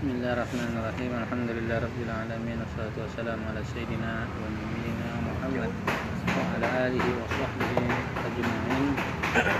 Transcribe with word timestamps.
Bismillahirrahmanirrahim. 0.00 1.12
Alhamdulillahirabbil 1.12 2.08
alamin 2.08 2.56
wassalatu 2.64 3.04
wassalamu 3.04 3.44
ala 3.52 3.60
sayyidina 3.60 4.24
wa 4.32 4.48
nabiyyina 4.48 5.08
Muhammad 5.28 5.68
wa 6.24 6.56
ala 6.56 6.88
alihi 6.88 7.10
wa 7.20 7.28
sahbihi 7.28 7.84
ajma'in. 8.16 8.96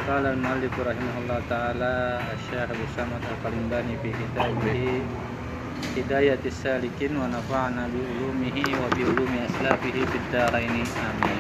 Qala 0.09 0.33
al-muallif 0.33 0.73
rahimahullah 0.73 1.45
taala 1.45 2.25
Asy-Syaikh 2.25 2.73
Abu 2.73 2.89
Samad 2.97 3.21
Al-Qalimbani 3.21 4.01
fi 4.01 4.17
kitabih 4.17 5.05
Hidayatis 6.01 6.57
Salikin 6.57 7.21
wa 7.21 7.29
nafa'ana 7.29 7.93
bi 7.93 8.01
ulumihi 8.01 8.65
wa 8.81 8.89
bi 8.97 9.05
ulumi 9.05 9.45
aslafihi 9.45 10.09
fid 10.09 10.25
dharain. 10.33 10.73
Amin. 10.73 11.39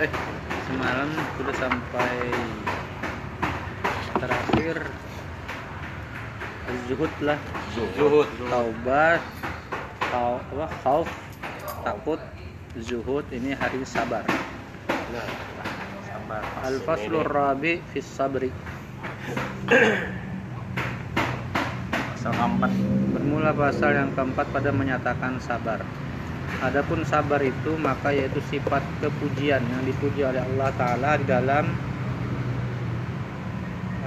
Eh, 0.00 0.08
semalam 0.64 1.12
sudah 1.36 1.56
sampai 1.60 2.32
terakhir. 4.18 4.76
Zuhud 6.88 7.12
lah. 7.24 7.38
Zuhud. 7.72 8.28
taubat. 8.52 9.20
Tau 10.08 10.40
apa? 10.40 10.66
Khauf. 10.84 11.08
Takut. 11.84 12.20
Zuhud. 12.76 13.24
Ini 13.32 13.56
hari 13.56 13.80
sabar. 13.88 14.24
Nah, 14.88 15.28
sabar. 16.04 16.42
al 16.64 16.76
faslur 16.84 17.24
rabi 17.24 17.80
fi 17.94 17.98
sabri. 18.04 18.50
Pasal 22.12 22.32
keempat. 22.34 22.72
bermula 23.14 23.52
pasal 23.56 23.90
yang 23.96 24.10
keempat 24.12 24.46
pada 24.52 24.70
menyatakan 24.74 25.40
sabar. 25.40 25.80
Adapun 26.58 27.06
sabar 27.06 27.38
itu 27.44 27.78
maka 27.78 28.10
yaitu 28.10 28.42
sifat 28.50 28.82
kepujian 28.98 29.62
yang 29.62 29.82
dipuji 29.86 30.26
oleh 30.26 30.42
Allah 30.42 30.72
Ta'ala 30.74 31.14
di 31.20 31.24
dalam 31.28 31.70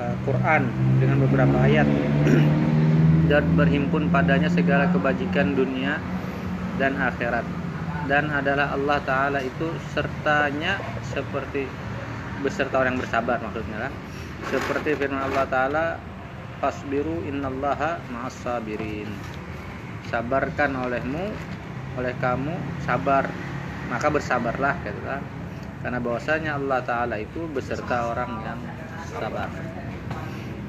uh, 0.01 0.15
Quran 0.25 0.65
dengan 0.97 1.17
beberapa 1.21 1.57
ayat. 1.61 1.85
Dan 3.29 3.55
berhimpun 3.55 4.11
padanya 4.11 4.51
segala 4.51 4.91
kebajikan 4.91 5.55
dunia 5.55 6.01
dan 6.75 6.99
akhirat. 6.99 7.47
Dan 8.09 8.27
adalah 8.27 8.75
Allah 8.75 8.99
Ta'ala 9.07 9.39
itu 9.39 9.71
sertanya 9.95 10.75
seperti 11.15 11.63
beserta 12.43 12.81
orang 12.81 12.99
bersabar 12.99 13.37
maksudnya 13.39 13.87
lah 13.87 13.93
seperti 14.49 14.97
firman 14.97 15.21
Allah 15.21 15.45
Ta'ala 15.47 15.85
fasbiru 16.59 17.23
innallaha 17.23 18.01
ma'as 18.11 18.35
sabirin 18.41 19.07
sabarkan 20.11 20.75
olehmu 20.75 21.31
oleh 21.95 22.11
kamu 22.19 22.51
sabar. 22.83 23.31
Maka 23.87 24.07
bersabarlah 24.11 24.75
gitu 24.83 25.03
kan 25.07 25.23
karena 25.81 25.97
bahwasanya 25.97 26.61
Allah 26.61 26.79
taala 26.85 27.17
itu 27.17 27.49
beserta 27.49 28.13
orang 28.13 28.31
yang 28.45 28.59
sabar 29.09 29.49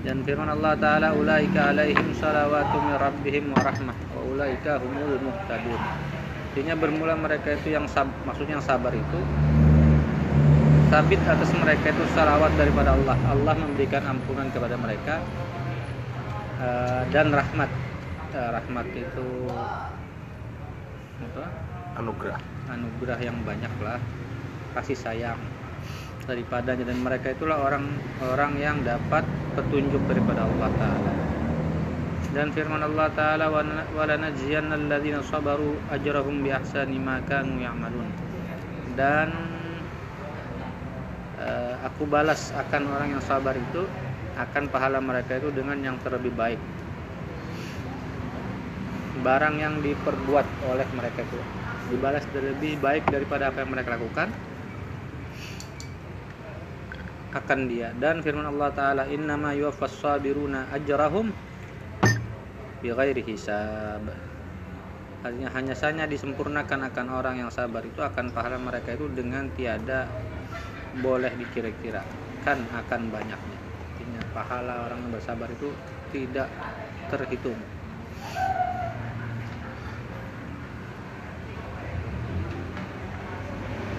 dan 0.03 0.27
firman 0.27 0.51
Allah 0.51 0.75
taala 0.75 1.15
ulaika 1.15 1.71
alaihim 1.71 2.11
salawatu 2.19 2.77
min 2.83 2.95
rabbihim 2.99 3.45
wa 3.55 3.63
rahmah 3.63 3.97
wa 4.19 4.21
ulaika 4.27 4.83
humul 4.83 5.15
muhtadun. 5.23 5.83
Artinya 6.53 6.75
bermula 6.77 7.15
mereka 7.17 7.57
itu 7.57 7.73
yang 7.73 7.87
sab, 7.89 8.11
maksudnya 8.29 8.61
yang 8.61 8.67
sabar 8.67 8.93
itu 8.93 9.21
sabit 10.93 11.17
atas 11.25 11.49
mereka 11.57 11.95
itu 11.95 12.05
salawat 12.13 12.53
daripada 12.59 12.93
Allah. 12.93 13.17
Allah 13.31 13.55
memberikan 13.57 14.05
ampunan 14.05 14.51
kepada 14.53 14.77
mereka 14.77 15.23
eh, 16.61 17.03
dan 17.15 17.33
rahmat. 17.33 17.71
Eh, 18.35 18.51
rahmat 18.59 18.87
itu 18.93 19.27
apa? 21.23 21.47
Anugerah. 22.03 22.41
anugerah 22.73 23.19
yang 23.21 23.37
banyak 23.45 23.69
lah 23.85 24.01
kasih 24.73 24.97
sayang 24.97 25.37
daripadanya. 26.25 26.85
Dan 26.87 27.03
mereka 27.03 27.35
itulah 27.35 27.59
orang-orang 27.63 28.53
yang 28.59 28.77
dapat 28.83 29.27
petunjuk 29.59 30.01
daripada 30.09 30.47
Allah 30.47 30.71
Taala. 30.79 31.13
Dan 32.33 32.49
firman 32.57 32.81
Allah 32.81 33.13
Taala 33.13 33.53
walanajziyanna 33.93 34.81
alladzina 34.81 35.21
sabaru 35.21 35.77
ajrahum 35.93 36.41
bi 36.41 36.49
ahsani 36.49 36.97
ma 36.97 37.21
kanu 37.29 37.61
ya'malun. 37.61 38.09
Dan 38.97 39.29
eh, 41.41 41.75
aku 41.85 42.09
balas 42.09 42.53
akan 42.57 42.83
orang 42.89 43.09
yang 43.19 43.23
sabar 43.25 43.53
itu 43.53 43.85
akan 44.33 44.65
pahala 44.73 44.97
mereka 45.05 45.37
itu 45.37 45.53
dengan 45.53 45.77
yang 45.85 45.97
terlebih 46.01 46.33
baik. 46.33 46.61
Barang 49.21 49.61
yang 49.61 49.85
diperbuat 49.85 50.47
oleh 50.73 50.89
mereka 50.97 51.21
itu 51.21 51.39
dibalas 51.93 52.25
lebih 52.33 52.81
baik 52.81 53.05
daripada 53.13 53.53
apa 53.53 53.61
yang 53.61 53.71
mereka 53.77 54.01
lakukan 54.01 54.33
akan 57.33 57.59
dia. 57.67 57.91
Dan 57.97 58.21
firman 58.21 58.45
Allah 58.45 58.71
taala 58.77 59.05
innama 59.09 59.57
yuwaffas 59.57 59.97
sabiruna 59.97 60.69
ajrahum 60.73 61.33
bighairi 62.85 63.25
hisab. 63.25 64.05
Artinya 65.23 65.51
hanya 65.55 65.75
saja 65.79 66.05
disempurnakan 66.05 66.91
akan 66.91 67.07
orang 67.15 67.47
yang 67.47 67.51
sabar 67.51 67.81
itu 67.87 68.03
akan 68.03 68.35
pahala 68.35 68.59
mereka 68.59 68.93
itu 68.99 69.07
dengan 69.15 69.47
tiada 69.55 70.11
boleh 70.99 71.33
dikira-kirakan 71.39 72.59
akan 72.75 73.01
banyaknya. 73.09 73.59
Artinya 73.63 74.21
pahala 74.35 74.75
orang 74.91 74.99
yang 75.07 75.13
bersabar 75.15 75.49
itu 75.49 75.71
tidak 76.11 76.51
terhitung 77.09 77.57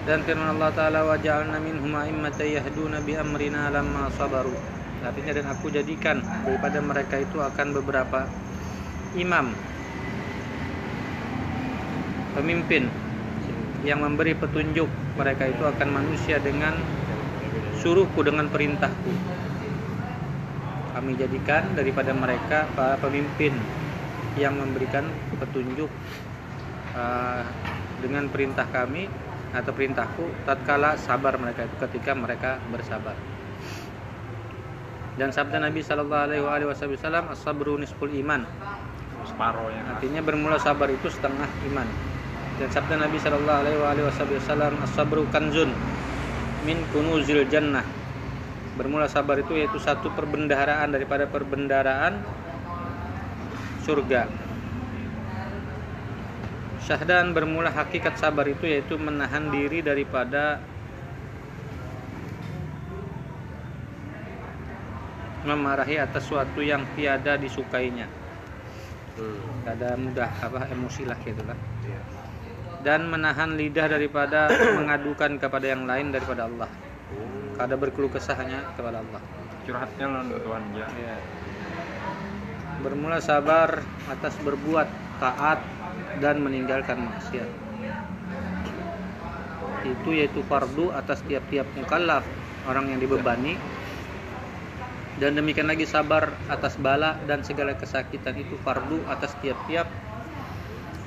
dan 0.04 0.20
firman 0.20 0.60
Allah 0.60 0.68
taala 0.76 1.00
wa 1.08 1.16
ja'alna 1.16 1.56
minhum 1.64 1.88
a'immatan 1.96 2.60
yahduna 2.60 3.00
bi 3.00 3.16
amrina 3.16 3.72
lamma 3.72 4.12
sabaru. 4.12 4.52
Artinya 5.00 5.32
dan 5.36 5.46
aku 5.48 5.72
jadikan 5.72 6.20
daripada 6.44 6.80
mereka 6.84 7.20
itu 7.20 7.40
akan 7.40 7.76
beberapa 7.76 8.28
imam 9.16 9.52
pemimpin 12.36 12.88
yang 13.84 14.00
memberi 14.00 14.32
petunjuk 14.36 14.88
mereka 15.16 15.48
itu 15.48 15.64
akan 15.64 15.88
manusia 15.88 16.36
dengan 16.40 16.76
suruhku 17.80 18.20
dengan 18.24 18.48
perintahku. 18.48 19.12
Kami 20.96 21.12
jadikan 21.16 21.72
daripada 21.72 22.12
mereka 22.12 22.68
para 22.76 23.00
pemimpin 23.00 23.56
yang 24.36 24.56
memberikan 24.56 25.04
petunjuk 25.36 25.88
uh, 26.96 27.44
dengan 28.00 28.28
perintah 28.28 28.68
kami 28.68 29.08
atau 29.54 29.70
perintahku 29.70 30.26
tatkala 30.42 30.98
sabar 30.98 31.38
mereka 31.38 31.62
itu 31.62 31.76
ketika 31.86 32.12
mereka 32.12 32.58
bersabar. 32.74 33.14
Dan 35.14 35.30
sabda 35.30 35.62
Nabi 35.62 35.78
Shallallahu 35.78 36.42
Alaihi 36.50 36.66
Wasallam 36.66 37.30
as-sabru 37.30 37.78
nisful 37.78 38.10
iman. 38.10 38.42
Separohnya. 39.24 39.96
artinya 39.96 40.20
bermula 40.20 40.58
sabar 40.58 40.90
itu 40.90 41.06
setengah 41.06 41.46
iman. 41.70 41.86
Dan 42.58 42.68
sabda 42.74 42.98
Nabi 42.98 43.16
Shallallahu 43.22 43.58
Alaihi 43.62 44.04
Wasallam 44.10 44.74
as-sabru 44.82 45.22
kanzun 45.30 45.70
min 46.66 46.82
kunuzil 46.90 47.46
jannah. 47.46 47.86
Bermula 48.74 49.06
sabar 49.06 49.38
itu 49.38 49.54
yaitu 49.54 49.78
satu 49.78 50.10
perbendaharaan 50.18 50.90
daripada 50.90 51.30
perbendaharaan 51.30 52.18
surga 53.86 54.26
Syahdan 56.84 57.32
bermula 57.32 57.72
hakikat 57.72 58.20
sabar 58.20 58.44
itu 58.44 58.68
yaitu 58.68 59.00
menahan 59.00 59.48
diri 59.48 59.80
daripada 59.80 60.60
memarahi 65.48 65.96
atas 65.96 66.28
suatu 66.28 66.60
yang 66.60 66.84
tiada 66.92 67.40
disukainya. 67.40 68.04
Hmm. 69.16 69.64
Ada 69.64 69.96
mudah 69.96 70.28
apa 70.44 70.68
emosi 70.68 71.08
lah 71.08 71.16
gitu 71.24 71.40
lah. 71.48 71.56
Iya. 71.88 72.00
Dan 72.84 73.08
menahan 73.08 73.56
lidah 73.56 73.88
daripada 73.88 74.52
mengadukan 74.76 75.40
kepada 75.40 75.64
yang 75.64 75.88
lain 75.88 76.12
daripada 76.12 76.44
Allah. 76.44 76.68
Oh. 77.16 77.56
Kada 77.56 77.80
berkeluh 77.80 78.12
kesah 78.12 78.36
hanya 78.36 78.60
kepada 78.76 79.00
Allah. 79.00 79.24
Curhatnya 79.64 80.04
lawan 80.04 80.28
Tuhan 80.36 80.62
ya. 80.76 80.88
Ya. 81.00 81.16
Bermula 82.84 83.24
sabar 83.24 83.80
atas 84.12 84.36
berbuat 84.44 84.88
taat 85.16 85.64
dan 86.22 86.42
meninggalkan 86.42 86.98
maksiat. 87.00 87.50
Itu 89.84 90.10
yaitu 90.16 90.40
fardu 90.46 90.94
atas 90.94 91.20
tiap-tiap 91.26 91.68
mukallaf 91.76 92.24
orang 92.64 92.96
yang 92.96 93.00
dibebani 93.00 93.56
dan 95.20 95.38
demikian 95.38 95.70
lagi 95.70 95.86
sabar 95.86 96.34
atas 96.50 96.74
bala 96.74 97.14
dan 97.30 97.46
segala 97.46 97.76
kesakitan 97.78 98.34
itu 98.34 98.58
fardu 98.66 98.98
atas 99.06 99.36
tiap-tiap 99.38 99.86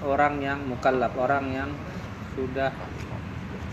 orang 0.05 0.39
yang 0.39 0.63
mukallaf, 0.63 1.11
orang 1.19 1.51
yang 1.51 1.69
sudah 2.37 2.71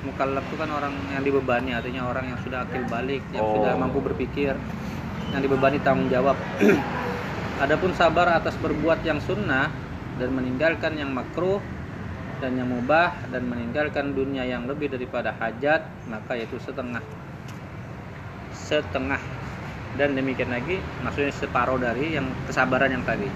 mukallaf 0.03 0.43
itu 0.51 0.57
kan 0.59 0.71
orang 0.75 0.93
yang 1.15 1.23
dibebani 1.23 1.71
artinya 1.77 2.09
orang 2.09 2.35
yang 2.35 2.39
sudah 2.43 2.67
akil 2.67 2.83
balik, 2.91 3.23
yang 3.31 3.45
Oh. 3.45 3.63
sudah 3.63 3.73
mampu 3.79 4.03
berpikir, 4.03 4.57
yang 5.31 5.41
dibebani 5.45 5.79
tanggung 5.85 6.11
jawab. 6.11 6.35
Adapun 7.65 7.95
sabar 7.95 8.35
atas 8.35 8.59
berbuat 8.59 9.07
yang 9.07 9.23
sunnah 9.23 9.71
dan 10.19 10.31
meninggalkan 10.31 10.95
yang 10.95 11.11
makruh 11.11 11.59
dan 12.39 12.59
yang 12.59 12.69
mubah 12.71 13.15
dan 13.31 13.47
meninggalkan 13.47 14.13
dunia 14.15 14.45
yang 14.47 14.67
lebih 14.67 14.91
daripada 14.91 15.35
hajat 15.39 15.87
maka 16.11 16.39
yaitu 16.39 16.59
setengah. 16.63 17.03
Setengah. 18.55 19.21
Dan 19.95 20.19
demikian 20.19 20.51
lagi 20.51 20.83
maksudnya 21.07 21.31
separuh 21.31 21.79
dari 21.79 22.19
yang 22.19 22.27
kesabaran 22.51 22.91
yang 22.91 23.05
tadi. 23.07 23.31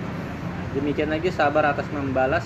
Demikian 0.74 1.08
lagi 1.08 1.30
sabar 1.30 1.72
atas 1.72 1.86
membalas 1.94 2.44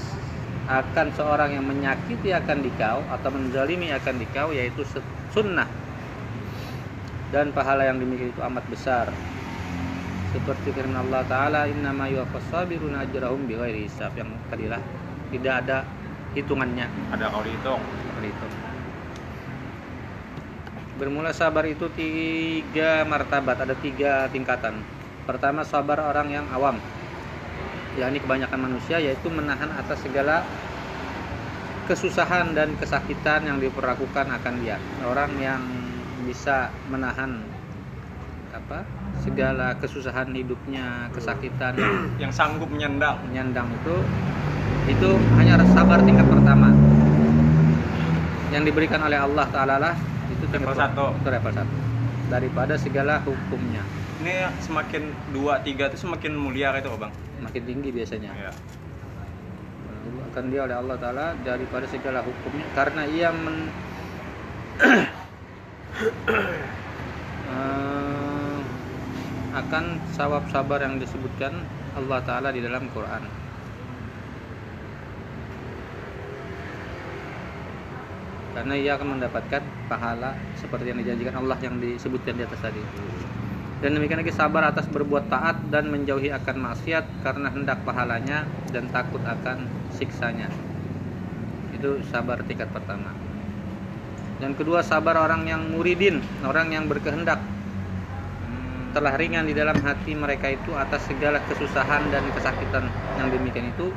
akan 0.68 1.10
seorang 1.16 1.58
yang 1.58 1.66
menyakiti 1.66 2.30
akan 2.30 2.62
dikau 2.62 3.02
atau 3.10 3.28
menzalimi 3.34 3.90
akan 3.90 4.14
dikau 4.20 4.48
yaitu 4.54 4.84
sunnah. 5.32 5.66
Dan 7.32 7.48
pahala 7.56 7.88
yang 7.88 7.96
demikian 7.96 8.28
itu 8.28 8.44
amat 8.44 8.64
besar 8.68 9.08
seperti 10.32 10.72
firman 10.72 10.96
Allah 11.08 11.22
Ta'ala 11.28 11.60
innama 11.68 12.08
yuwaffas 12.08 12.48
sabiruna 12.48 13.04
ajrahum 13.04 13.44
bighairi 13.44 13.84
hisab 13.84 14.16
yang 14.16 14.32
tadilah 14.48 14.80
tidak 15.28 15.54
ada 15.64 15.78
hitungannya 16.32 16.88
Ada 17.12 17.28
kalau 17.28 17.44
dihitung. 17.44 17.80
seperti 17.80 18.28
itu. 18.32 18.46
Bermula 20.96 21.32
sabar 21.32 21.64
itu 21.68 21.88
tiga 21.92 23.04
martabat, 23.04 23.64
ada 23.64 23.74
tiga 23.76 24.28
tingkatan. 24.32 24.80
Pertama 25.24 25.64
sabar 25.64 26.00
orang 26.04 26.28
yang 26.32 26.46
awam, 26.52 26.76
yakni 27.96 28.20
kebanyakan 28.20 28.60
manusia 28.70 29.00
yaitu 29.00 29.28
menahan 29.28 29.68
atas 29.76 30.00
segala 30.04 30.44
kesusahan 31.90 32.54
dan 32.54 32.72
kesakitan 32.78 33.44
yang 33.44 33.58
diperlakukan 33.58 34.30
akan 34.30 34.54
dia. 34.62 34.78
Orang 35.04 35.36
yang 35.42 35.60
bisa 36.22 36.70
menahan 36.86 37.42
apa 38.54 38.84
segala 39.22 39.78
kesusahan 39.78 40.34
hidupnya, 40.34 41.06
kesakitan 41.14 41.78
Yang 42.22 42.32
sanggup 42.34 42.66
menyandang. 42.68 43.16
menyandang 43.24 43.70
itu 43.72 43.94
itu 44.82 45.08
hanya 45.38 45.62
sabar 45.70 46.02
tingkat 46.02 46.26
pertama 46.26 46.74
yang 48.50 48.66
diberikan 48.66 48.98
oleh 48.98 49.14
Allah 49.16 49.46
Taala 49.48 49.78
lah 49.78 49.94
itu 50.28 50.44
tingkat 50.50 50.74
Level 50.74 50.74
satu. 50.76 51.04
itu 51.14 51.28
level 51.30 51.52
satu 51.54 51.76
daripada 52.28 52.74
segala 52.74 53.22
hukumnya 53.22 53.80
Ini 54.18 54.50
semakin 54.60 55.02
dua 55.30 55.62
tiga 55.62 55.86
itu 55.86 56.02
semakin 56.02 56.34
mulia 56.34 56.74
itu 56.74 56.90
bang. 56.92 57.12
makin 57.40 57.62
tinggi 57.62 57.88
biasanya 57.94 58.30
Iya. 58.34 58.52
akan 60.32 60.44
dia 60.50 60.60
oleh 60.64 60.76
Allah 60.76 60.96
Taala 60.98 61.26
daripada 61.40 61.86
segala 61.86 62.20
hukumnya 62.20 62.66
karena 62.74 63.02
ia 63.06 63.30
men 63.30 63.56
Eh, 67.52 68.21
akan 69.52 70.00
sawab 70.16 70.48
sabar 70.48 70.80
yang 70.80 70.96
disebutkan 70.96 71.52
Allah 71.92 72.24
Taala 72.24 72.48
di 72.52 72.64
dalam 72.64 72.88
Quran 72.90 73.42
karena 78.52 78.74
ia 78.76 78.94
akan 79.00 79.18
mendapatkan 79.18 79.62
pahala 79.88 80.36
seperti 80.60 80.92
yang 80.92 81.00
dijanjikan 81.00 81.34
Allah 81.40 81.58
yang 81.64 81.80
disebutkan 81.80 82.36
di 82.36 82.44
atas 82.44 82.60
tadi. 82.60 82.82
Dan 83.82 83.98
demikian 83.98 84.22
lagi 84.22 84.30
sabar 84.30 84.70
atas 84.70 84.86
berbuat 84.86 85.26
taat 85.26 85.58
dan 85.74 85.90
menjauhi 85.90 86.30
akan 86.30 86.70
maksiat 86.70 87.26
karena 87.26 87.50
hendak 87.50 87.82
pahalanya 87.82 88.46
dan 88.70 88.86
takut 88.94 89.18
akan 89.26 89.66
siksanya. 89.98 90.46
Itu 91.74 91.98
sabar 92.14 92.38
tingkat 92.46 92.70
pertama. 92.70 93.10
Dan 94.38 94.54
kedua 94.54 94.86
sabar 94.86 95.18
orang 95.18 95.50
yang 95.50 95.66
muridin, 95.74 96.22
orang 96.46 96.70
yang 96.70 96.86
berkehendak. 96.86 97.42
Telah 98.92 99.16
ringan 99.16 99.48
di 99.48 99.56
dalam 99.56 99.76
hati 99.80 100.12
mereka 100.12 100.52
itu 100.52 100.76
atas 100.76 101.08
segala 101.08 101.40
kesusahan 101.48 102.12
dan 102.12 102.24
kesakitan 102.36 102.84
yang 103.16 103.28
demikian 103.32 103.72
itu 103.72 103.88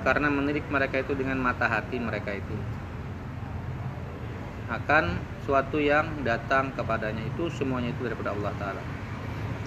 karena 0.00 0.32
menilik 0.32 0.64
mereka 0.72 1.04
itu 1.04 1.12
dengan 1.12 1.36
mata 1.36 1.68
hati 1.68 2.00
mereka 2.00 2.32
itu. 2.32 2.56
Akan 4.72 5.20
suatu 5.44 5.76
yang 5.76 6.24
datang 6.24 6.72
kepadanya 6.72 7.20
itu 7.20 7.52
semuanya 7.52 7.92
itu 7.92 8.00
daripada 8.08 8.32
Allah 8.32 8.52
Taala. 8.56 8.82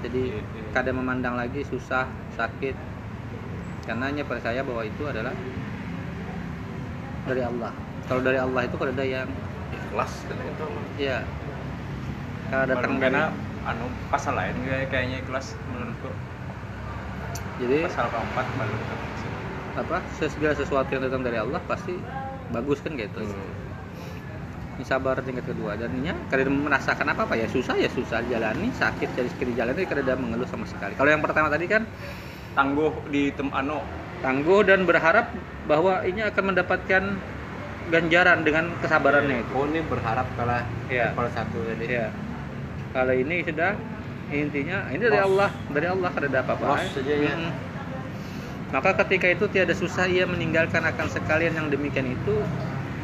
Jadi 0.01 0.41
kadang 0.73 0.99
memandang 0.99 1.37
lagi 1.37 1.63
susah, 1.63 2.09
sakit, 2.35 2.75
karena 3.85 4.09
hanya 4.09 4.25
percaya 4.25 4.65
bahwa 4.65 4.83
itu 4.83 5.03
adalah 5.05 5.31
dari 7.29 7.41
Allah. 7.45 7.71
Kalau 8.09 8.19
dari 8.19 8.39
Allah 8.41 8.61
itu 8.67 8.75
kalau 8.75 8.91
ada 8.91 9.05
yang 9.05 9.29
ikhlas 9.71 10.27
itu 10.27 10.35
ya 10.99 11.23
kalau 12.51 12.65
datang 12.69 12.99
karena 12.99 13.31
anu 13.63 13.85
pasal 14.11 14.35
lain 14.35 14.55
kayak- 14.67 14.89
kayaknya 14.91 15.19
kelas 15.23 15.55
menurutku. 15.71 16.11
Jadi 17.61 17.85
pasal 17.85 18.09
keempat 18.09 18.45
baru 18.57 18.75
apa 19.73 20.05
segala 20.21 20.53
sesuatu 20.53 20.89
yang 20.93 21.01
datang 21.01 21.25
dari 21.25 21.37
Allah 21.41 21.57
pasti 21.65 21.97
bagus 22.53 22.77
kan 22.85 22.93
gitu. 22.93 23.25
Ini 24.73 24.85
sabar 24.85 25.21
tingkat 25.21 25.45
kedua. 25.49 25.77
Dan 25.77 25.97
ini 25.97 26.13
kada 26.29 26.45
merasakan 26.49 27.13
apa 27.13 27.25
apa 27.29 27.33
ya 27.37 27.45
susah 27.49 27.77
ya 27.77 27.89
susah 27.89 28.25
jalani 28.25 28.69
sakit 28.73 29.09
jadi 29.17 29.29
sekali 29.29 29.53
jalan 29.57 29.73
itu 29.77 29.85
kada 29.89 30.13
mengeluh 30.17 30.49
sama 30.49 30.65
sekali. 30.65 30.93
Kalau 30.97 31.09
yang 31.09 31.21
pertama 31.21 31.49
tadi 31.49 31.65
kan 31.69 31.85
Tangguh 32.53 32.93
di 33.09 33.33
tem 33.33 33.49
anu. 33.49 33.81
tangguh 34.21 34.63
dan 34.63 34.85
berharap 34.87 35.25
bahwa 35.67 35.99
ini 36.07 36.23
akan 36.23 36.53
mendapatkan 36.53 37.03
ganjaran 37.91 38.39
dengan 38.45 38.71
kesabarannya 38.79 39.41
itu. 39.43 39.51
Oh 39.57 39.65
ini 39.67 39.83
berharap 39.83 40.23
kalah 40.39 40.63
Iya. 40.87 41.11
level 41.11 41.27
satu 41.33 41.59
tadi. 41.65 41.91
Ya 41.91 42.07
kalau 42.93 43.13
ini 43.13 43.41
sudah 43.43 43.73
intinya 44.31 44.87
ini 44.93 45.03
dari. 45.03 45.19
Allah 45.19 45.49
dari 45.73 45.87
Allah 45.89 46.09
kada 46.13 46.27
ada 46.29 46.39
apa-apa 46.45 46.87
saja 46.93 47.13
ya. 47.13 47.35
Maka 48.73 48.97
ketika 49.05 49.29
itu 49.29 49.45
tiada 49.53 49.73
susah 49.77 50.09
ia 50.09 50.25
meninggalkan 50.25 50.81
akan 50.81 51.05
sekalian 51.05 51.53
yang 51.53 51.67
demikian 51.69 52.09
itu 52.09 52.41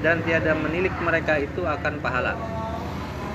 dan 0.01 0.24
tiada 0.25 0.57
menilik 0.57 0.94
mereka 1.03 1.38
itu 1.38 1.62
akan 1.68 2.01
pahala 2.01 2.33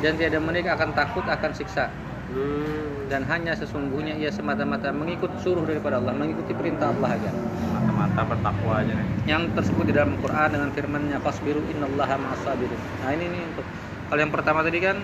dan 0.03 0.19
tiada 0.19 0.43
menilik 0.43 0.67
akan 0.73 0.91
takut 0.97 1.23
akan 1.27 1.53
siksa 1.55 1.91
Hmm. 2.25 3.05
dan 3.13 3.23
hanya 3.29 3.53
sesungguhnya 3.53 4.17
ia 4.17 4.33
semata-mata 4.33 4.89
mengikut 4.91 5.29
suruh 5.45 5.63
daripada 5.63 6.01
Allah 6.01 6.17
mengikuti 6.17 6.57
perintah 6.57 6.91
Allah 6.91 7.21
aja 7.21 7.31
mata-mata 7.71 8.21
bertakwa 8.27 8.81
aja 8.81 8.91
nih. 8.97 9.07
yang 9.29 9.53
tersebut 9.53 9.85
di 9.87 9.95
dalam 9.95 10.17
Quran 10.19 10.49
dengan 10.57 10.73
firman-Nya 10.73 11.21
fasbiru 11.21 11.61
innallaha 11.69 12.17
ma'as-sabirin. 12.17 12.81
Nah, 13.05 13.13
ini 13.13 13.29
nih 13.29 13.43
untuk 13.55 13.67
kalau 14.09 14.21
yang 14.25 14.33
pertama 14.33 14.65
tadi 14.65 14.79
kan 14.83 14.97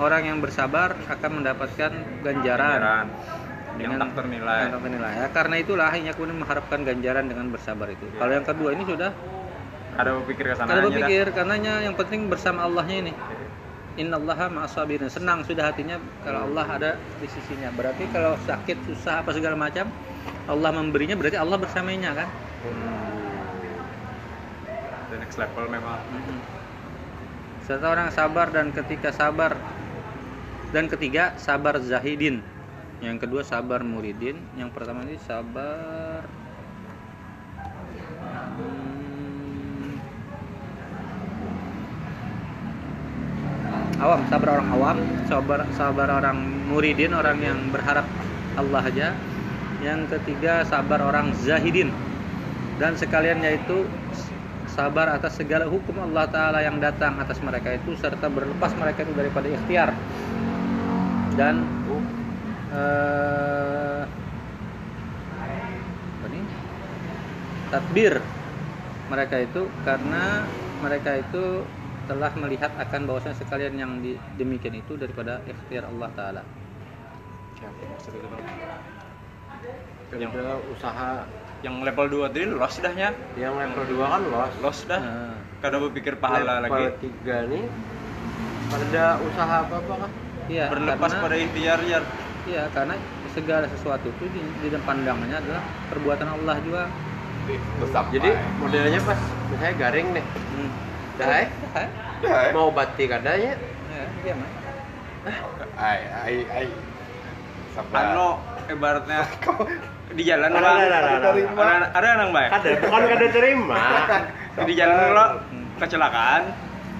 orang 0.00 0.22
yang 0.26 0.38
bersabar 0.42 0.96
akan 1.06 1.30
mendapatkan 1.42 1.90
ganjaran, 2.22 2.78
Ganjaran 2.80 3.06
yang 3.74 3.90
dengan 3.94 3.98
tak 4.06 4.10
ternilai. 4.22 4.58
yang 4.62 4.72
tak 4.74 4.82
ternilai. 4.86 5.12
Ya, 5.18 5.26
karena 5.34 5.54
itulah 5.58 5.86
akhirnya 5.90 6.12
kemudian 6.14 6.38
mengharapkan 6.38 6.78
ganjaran 6.86 7.24
dengan 7.26 7.46
bersabar 7.50 7.86
itu. 7.90 8.04
Iya. 8.06 8.18
Kalau 8.22 8.32
yang 8.34 8.46
kedua 8.46 8.70
ini 8.74 8.84
sudah 8.86 9.10
Ada 9.94 10.10
berpikir 10.10 10.44
ke 10.50 10.54
sana 10.58 10.68
aja 10.74 10.82
berpikir 10.90 11.24
karenanya 11.30 11.74
yang 11.86 11.94
penting 11.94 12.26
bersama 12.26 12.66
Allahnya 12.66 12.96
ini. 13.06 13.12
Innallaha 13.94 14.50
ma'as-sabirin. 14.50 15.06
Senang 15.06 15.46
sudah 15.46 15.70
hatinya 15.70 16.02
kalau 16.26 16.50
Allah 16.50 16.66
ada 16.66 16.90
di 17.22 17.30
sisinya. 17.30 17.70
Berarti 17.70 18.10
kalau 18.10 18.34
sakit, 18.42 18.90
susah 18.90 19.22
apa 19.22 19.30
segala 19.30 19.54
macam 19.54 19.86
Allah 20.50 20.70
memberinya 20.74 21.14
berarti 21.14 21.38
Allah 21.38 21.54
bersamanya 21.62 22.10
kan? 22.10 22.28
The 25.14 25.16
next 25.22 25.38
level 25.38 25.70
memang. 25.70 26.02
Mm-mm. 26.10 26.38
Serta 27.64 27.86
orang 27.86 28.10
sabar 28.10 28.50
dan 28.50 28.74
ketika 28.74 29.14
sabar 29.14 29.54
dan 30.74 30.90
ketiga 30.90 31.30
sabar 31.38 31.78
zahidin. 31.78 32.42
Yang 32.98 33.22
kedua 33.22 33.46
sabar 33.46 33.86
muridin. 33.86 34.34
Yang 34.58 34.74
pertama 34.74 35.06
ini 35.06 35.14
sabar 35.22 36.26
Hmm. 38.58 39.98
awam, 44.02 44.20
sabar 44.26 44.48
orang 44.58 44.68
awam, 44.74 44.98
sabar 45.30 45.60
sabar 45.78 46.08
orang 46.10 46.38
muridin, 46.66 47.14
orang 47.14 47.38
yang 47.38 47.58
berharap 47.70 48.10
Allah 48.58 48.82
aja. 48.82 49.08
Yang 49.78 50.18
ketiga 50.18 50.66
sabar 50.66 50.98
orang 51.06 51.30
zahidin. 51.38 51.94
Dan 52.82 52.98
sekalian 52.98 53.46
yaitu 53.46 53.86
sabar 54.74 55.06
atas 55.14 55.38
segala 55.38 55.70
hukum 55.70 55.94
Allah 56.02 56.26
Ta'ala 56.26 56.58
yang 56.66 56.82
datang 56.82 57.14
atas 57.22 57.38
mereka 57.38 57.78
itu 57.78 57.94
serta 57.94 58.26
berlepas 58.26 58.74
mereka 58.74 59.06
itu 59.06 59.14
daripada 59.14 59.46
ikhtiar 59.46 59.94
dan 61.34 61.56
eh, 62.74 64.02
apa 66.14 66.26
nih? 66.30 66.44
tadbir 67.70 68.14
mereka 69.10 69.36
itu 69.42 69.62
karena 69.82 70.46
mereka 70.80 71.10
itu 71.18 71.42
telah 72.04 72.30
melihat 72.36 72.68
akan 72.76 73.08
bahwasanya 73.08 73.36
sekalian 73.40 73.74
yang 73.80 73.92
di- 74.04 74.20
demikian 74.36 74.76
itu 74.76 74.94
daripada 75.00 75.40
ikhtiar 75.48 75.88
Allah 75.88 76.10
Ta'ala 76.12 76.42
yang 80.14 80.30
udah 80.30 80.56
usaha 80.70 81.10
Yang 81.64 81.76
level 81.80 82.06
2 82.12 82.28
tadi 82.28 82.44
loss 82.44 82.76
dahnya. 82.76 83.08
yang 83.40 83.56
level 83.56 83.84
2 83.88 84.04
kan 84.04 84.22
loss 84.28 84.52
Loss 84.60 84.78
dah. 84.84 85.00
Nah, 85.00 85.32
Kada 85.64 85.80
berpikir 85.80 86.20
pahala 86.20 86.60
level 86.60 86.92
lagi. 86.92 87.08
3 87.24 87.48
nih 87.48 87.64
ada 88.74 89.06
usaha 89.22 89.56
apa 89.64 89.76
apa 89.80 90.23
iya 90.46 90.66
Berlepas 90.68 91.10
karena- 91.10 91.22
pada 91.22 91.36
ikhtiar 91.36 91.78
ya. 91.82 91.98
Iya, 92.44 92.68
karena 92.68 92.94
segala 93.26 93.64
sesuatu 93.64 94.04
itu 94.06 94.24
di, 94.28 94.40
di 94.60 94.66
dalam 94.68 94.84
pandangannya 94.84 95.38
adalah 95.38 95.62
perbuatan 95.88 96.28
Allah 96.30 96.56
juga. 96.60 96.82
jadi 98.10 98.30
modelnya 98.56 99.00
pas 99.00 99.20
misalnya 99.46 99.74
garing 99.74 100.08
nih 100.12 100.24
Hmm. 100.24 100.70
dah 101.14 101.28
eh, 101.34 101.48
Hah? 101.76 101.88
mau 102.56 102.72
batik 102.72 103.12
adanya 103.12 103.52
Ya, 103.84 104.04
iya, 104.22 104.32
Mas. 104.34 104.52
ai 105.76 105.98
ai 106.24 106.36
ai 106.50 106.66
Supply. 107.70 108.00
Ano 108.06 108.38
ibaratnya 108.64 109.28
di 110.10 110.22
jalan 110.22 110.46
Ada, 110.48 110.60
lah. 110.62 110.72
ada, 110.72 110.84
ada, 110.86 111.10
ada, 111.10 111.28
ada. 111.28 111.40
Ada 111.52 111.86
ada 111.90 112.08
nang 112.16 112.30
baik. 112.30 112.48
Kada, 112.50 112.70
bukan 112.80 113.02
kada 113.04 113.26
terima. 113.28 113.76
Di 114.62 114.72
jalan 114.72 114.96
lo 115.10 115.26
kecelakaan, 115.76 116.42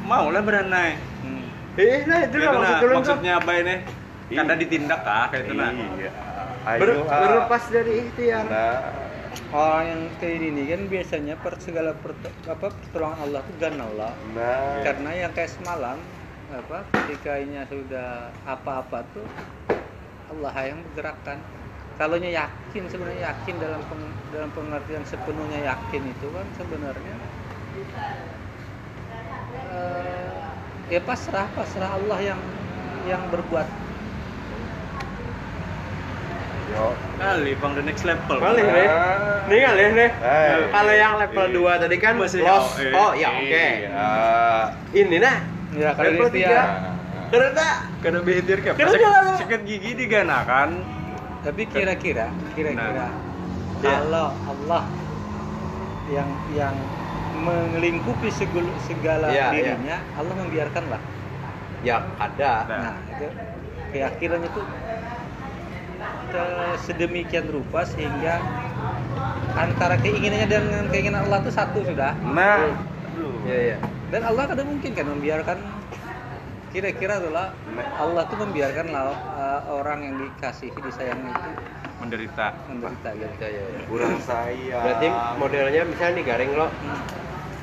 mau 0.03 0.29
lah 0.29 0.43
beranai. 0.43 0.99
Hmm. 1.75 1.83
Eh, 1.83 2.01
nah 2.07 2.19
itu 2.23 2.37
lah 2.39 2.53
nah, 2.55 2.61
maksud 2.63 2.89
maksudnya 2.95 3.33
apa 3.43 3.51
ini? 3.59 3.75
Kada 4.31 4.55
ditindak 4.55 5.01
kah 5.03 5.27
kayak 5.31 5.45
itu 5.47 5.53
nah. 5.59 5.71
Iya. 5.75 6.11
Ayo, 6.65 6.81
Ber, 6.81 6.91
ah. 7.05 7.21
berlepas 7.21 7.63
dari 7.69 7.93
ikhtiar. 8.09 8.45
Nah, 8.49 8.79
Orang 9.51 9.83
yang 9.87 10.03
kayak 10.23 10.47
ini 10.47 10.63
kan 10.71 10.83
biasanya 10.87 11.35
per 11.39 11.59
segala 11.59 11.91
perto- 11.95 12.31
apa 12.47 12.71
pertolongan 12.71 13.19
Allah 13.19 13.41
itu 13.43 13.53
gana 13.59 13.83
Allah. 13.91 14.13
nah. 14.31 14.79
Karena 14.87 15.11
yang 15.27 15.33
kayak 15.35 15.51
semalam 15.51 15.99
apa 16.55 16.79
ketika 16.95 17.43
ini 17.43 17.59
sudah 17.67 18.31
apa-apa 18.47 19.03
tuh 19.11 19.27
Allah 20.31 20.55
yang 20.63 20.79
bergerakkan. 20.91 21.39
Kalau 21.95 22.19
yakin 22.19 22.83
sebenarnya 22.91 23.31
yakin 23.31 23.55
dalam 23.59 23.83
peng- 23.87 24.19
dalam 24.31 24.51
pengertian 24.55 25.03
sepenuhnya 25.07 25.61
yakin 25.67 26.03
itu 26.11 26.27
kan 26.31 26.47
sebenarnya 26.59 27.15
eh, 29.71 30.34
ya 30.89 31.01
pasrah 31.01 31.47
pasrah 31.53 31.97
Allah 31.97 32.19
yang 32.21 32.41
yang 33.05 33.23
berbuat 33.29 33.67
Yo. 36.65 36.91
Kali 37.21 37.53
bang 37.55 37.73
the 37.77 37.85
next 37.85 38.03
level. 38.03 38.41
Balik 38.41 38.67
nih. 38.67 38.89
Nih 39.47 39.59
kali 39.63 39.83
nih. 39.95 40.11
Kalau 40.73 40.93
yang 40.97 41.13
level 41.21 41.47
2 41.61 41.83
tadi 41.87 41.97
kan 42.01 42.19
Masih 42.19 42.41
loss. 42.43 42.81
eh. 42.81 42.91
Oh, 42.91 43.13
ya 43.15 43.31
oke. 43.31 43.47
Iya. 43.85 44.09
Ini 44.91 45.17
nah. 45.23 45.39
ya 45.71 45.93
kalau 45.95 46.11
Level 46.11 46.29
tiga. 46.33 46.63
Karena 47.31 47.69
Kada 48.01 48.19
behitir 48.23 48.59
kayak 48.59 48.75
pas 48.75 48.91
jalan. 48.91 49.37
sakit 49.39 49.61
gigi 49.63 49.93
diganakan. 49.95 50.83
Tapi 51.45 51.63
kira-kira, 51.69 52.33
kira-kira 52.57 53.13
Nah. 53.13 54.01
kalau 54.01 54.29
Allah 54.33 54.83
yang 56.09 56.29
yang 56.51 56.75
melingkupi 57.45 58.29
segala, 58.29 58.73
segala 58.81 59.27
Iya, 59.29 59.53
dirinya, 59.53 59.97
Allah 60.15 60.35
membiarkan 60.35 60.85
lah. 60.89 61.03
ya 61.85 62.01
ada. 62.17 62.53
Nah. 62.65 62.81
Nah, 62.81 62.97
itu 63.13 63.27
keyakinannya 63.93 64.49
tuh 64.51 64.65
ke- 66.27 66.77
sedemikian 66.83 67.47
rupa 67.47 67.85
sehingga 67.85 68.41
antara 69.55 70.01
keinginannya 70.01 70.49
dengan 70.49 70.85
keinginan 70.89 71.25
Allah 71.25 71.39
itu 71.41 71.53
satu 71.53 71.85
sudah. 71.85 72.17
Nah, 72.25 72.73
Iya, 73.45 73.59
iya. 73.63 73.77
Dan 74.09 74.25
Allah 74.25 74.49
kadang 74.49 74.67
mungkin 74.67 74.91
kan 74.91 75.05
membiarkan 75.05 75.59
kira-kira 76.71 77.21
itulah 77.21 77.53
Allah 77.95 78.23
tuh 78.27 78.41
membiarkan 78.41 78.89
lah 78.89 79.13
uh, 79.13 79.61
orang 79.71 80.03
yang 80.03 80.15
dikasihi 80.19 80.75
disayangi 80.75 81.29
itu 81.29 81.51
menderita. 81.95 82.47
menderita 82.67 83.09
gitu. 83.15 83.35
Iya, 83.39 83.63
iya. 83.63 83.81
Kurang 83.87 84.17
saya. 84.19 84.77
Berarti 84.81 85.07
modelnya 85.37 85.83
misalnya 85.85 86.15
nih 86.15 86.25
garing 86.25 86.53
lo, 86.55 86.67
Hmm. 86.67 86.99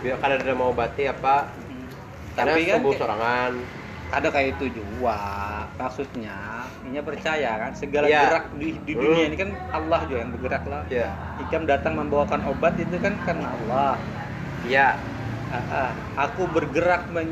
Biar 0.02 0.18
kada 0.18 0.36
ada 0.36 0.54
mau 0.54 0.70
obati 0.70 1.06
apa, 1.06 1.46
Hmm. 1.48 1.88
karena 2.34 2.52
Tapi 2.52 2.62
kan 2.66 2.80
sorangan. 2.98 3.54
ada 4.12 4.28
kayak 4.28 4.60
itu 4.60 4.76
juga 4.76 5.16
maksudnya 5.80 6.36
ini 6.84 7.00
percaya 7.00 7.56
kan 7.58 7.72
segala 7.72 8.12
Iya. 8.12 8.22
gerak 8.28 8.46
di, 8.60 8.76
di 8.84 8.92
dunia 8.92 9.24
Hmm. 9.24 9.30
ini 9.32 9.38
kan 9.40 9.50
Allah 9.72 10.00
juga 10.04 10.20
yang 10.20 10.32
bergerak 10.36 10.64
lah 10.68 10.84
Iya. 10.86 11.10
Hikam 11.40 11.64
datang 11.64 11.94
membawakan 11.96 12.44
obat 12.46 12.76
itu 12.76 13.00
kan 13.00 13.16
karena 13.24 13.48
Allah 13.48 13.96
Iya. 14.68 15.00
Ah, 15.48 15.58
ah. 15.72 15.90
aku 16.28 16.48
bergerak 16.48 17.08
men, 17.08 17.28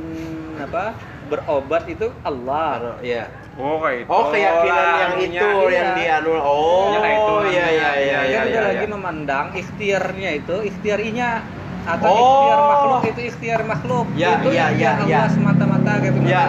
apa 0.56 0.96
berobat 1.28 1.84
itu 1.88 2.12
Allah 2.22 2.80
Anu, 2.80 2.92
Iya. 3.00 3.28
Oh 3.56 3.76
kayak 3.80 3.98
itu. 4.00 4.10
Oh, 4.10 4.24
keyakinan 4.32 4.72
lah, 4.72 4.96
yang 4.98 5.14
itu 5.20 5.48
iya. 5.68 5.76
yang 5.76 5.90
dianu. 5.94 6.32
Oh, 6.32 6.96
Ya, 6.96 7.00
kayak 7.02 7.18
itu 7.18 7.34
iya 7.52 7.68
iya 7.68 7.90
iya 7.92 8.20
iya. 8.24 8.40
kita 8.48 8.56
iya, 8.56 8.62
lagi 8.72 8.86
iya. 8.88 8.94
memandang 8.96 9.46
ikhtiarnya 9.52 10.30
itu 10.32 10.56
ikhtiarinya 10.64 11.30
atau 11.82 12.08
Oh. 12.08 12.18
ikhtiar 12.18 12.60
makhluk 12.66 13.02
itu 13.06 13.22
ikhtiar 13.26 13.62
makhluk 13.64 14.06
Ya, 14.14 14.30
itu 14.36 14.50
ya, 14.50 14.66
yang 14.70 14.76
ya, 14.76 14.92
Allah 14.98 15.08
ya. 15.08 15.22
semata-mata 15.28 15.92
gitu 16.00 16.18
Iya. 16.22 16.44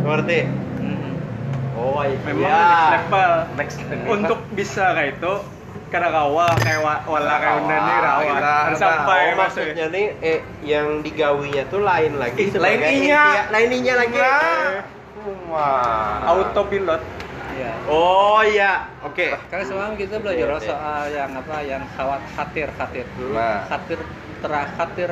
Ngerti? 0.00 0.38
Hmm. 0.78 1.12
Oh, 1.74 2.00
iya. 2.00 2.18
Memang 2.22 2.42
next 2.42 2.86
level. 2.90 3.32
Next 3.54 3.76
level. 3.82 4.06
Untuk 4.10 4.38
bisa 4.50 4.84
kayak 4.92 5.10
itu 5.16 5.32
kada 5.88 6.08
kawa 6.08 6.46
kayak 6.56 6.80
wa- 6.80 7.02
wala 7.04 7.34
kayak 7.36 7.66
nih 7.66 7.98
rawa 7.98 8.22
kita- 8.22 8.62
Kan 8.62 8.74
sampai 8.76 9.20
oh, 9.26 9.36
maksudnya 9.36 9.86
nih 9.88 10.06
eh 10.20 10.38
yang 10.62 10.86
digawinya 11.00 11.66
tuh 11.66 11.80
lain 11.80 12.14
lagi 12.14 12.38
Ih, 12.40 12.48
sebagai 12.48 12.78
lain 12.80 12.94
inya. 13.02 13.22
ikhtiar- 13.26 13.48
lain 13.50 13.68
inya 13.74 13.94
lagi. 13.96 14.16
Nah. 14.16 14.70
Wah. 15.48 16.30
autopilot 16.30 17.02
Iya. 17.50 17.74
Oh 17.84 18.40
iya, 18.40 18.72
oke. 19.02 19.36
Karena 19.44 19.64
semalam 19.66 19.92
kita 19.94 20.16
belajar 20.16 20.48
Oke, 20.48 20.56
oke. 20.56 20.68
soal 20.70 21.02
yang 21.10 21.30
apa 21.34 21.56
yang 21.60 21.82
khawat 21.92 22.22
khatir 22.30 22.70
khatir. 22.72 23.04
Nah. 23.28 23.66
Khatir 23.66 23.98
tera 24.40 24.62
khatir 24.76 25.10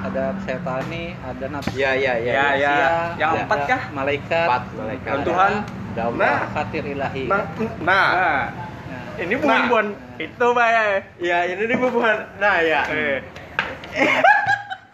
ada 0.00 0.24
setani, 0.44 1.12
ada 1.20 1.44
nafsu. 1.52 1.76
Iya 1.76 1.90
iya 1.96 2.14
iya. 2.18 2.32
Ya, 2.32 2.34
iya. 2.34 2.48
ya. 2.56 2.72
manusia, 2.72 2.90
Yang 3.20 3.30
ada 3.30 3.40
empat 3.44 3.58
kah? 3.68 3.82
Malaikat. 3.92 4.46
Empat 4.48 4.64
malaikat. 4.76 5.10
Dan 5.12 5.20
Tuhan. 5.24 5.52
Ada 5.90 6.02
Allah. 6.06 6.18
Nah. 6.18 6.38
Khatir 6.54 6.82
ilahi. 6.86 7.24
Nah, 7.28 7.42
nah. 7.82 8.08
nah 8.10 8.42
Nah, 8.90 9.22
ini 9.22 9.34
bukan 9.38 9.60
bukan 9.70 9.86
itu 10.18 10.46
bay 10.50 11.04
Ya 11.22 11.38
ini 11.46 11.62
nih 11.68 11.76
bubuhan. 11.78 12.18
Nah 12.42 12.56
ya. 12.58 12.82
eh 12.90 13.18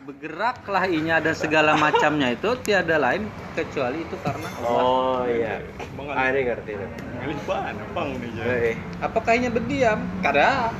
bergeraklah 0.07 0.87
inya 0.87 1.19
dan 1.19 1.35
segala 1.35 1.75
macamnya 1.75 2.31
itu 2.31 2.55
tiada 2.63 2.95
lain 2.97 3.27
kecuali 3.59 4.07
itu 4.07 4.17
karena 4.23 4.49
Allah. 4.63 4.83
Oh 4.83 5.23
iya. 5.27 5.59
Bang, 5.99 6.09
Ah 6.15 6.31
ini 6.31 6.47
ngerti 6.47 6.73
nih. 6.79 6.89
ngelis 7.27 7.41
banget 7.43 7.87
bang 7.91 8.09
ya. 8.23 8.45
Apakah 9.03 9.33
inya 9.35 9.51
berdiam? 9.51 9.99
Kada. 10.23 10.71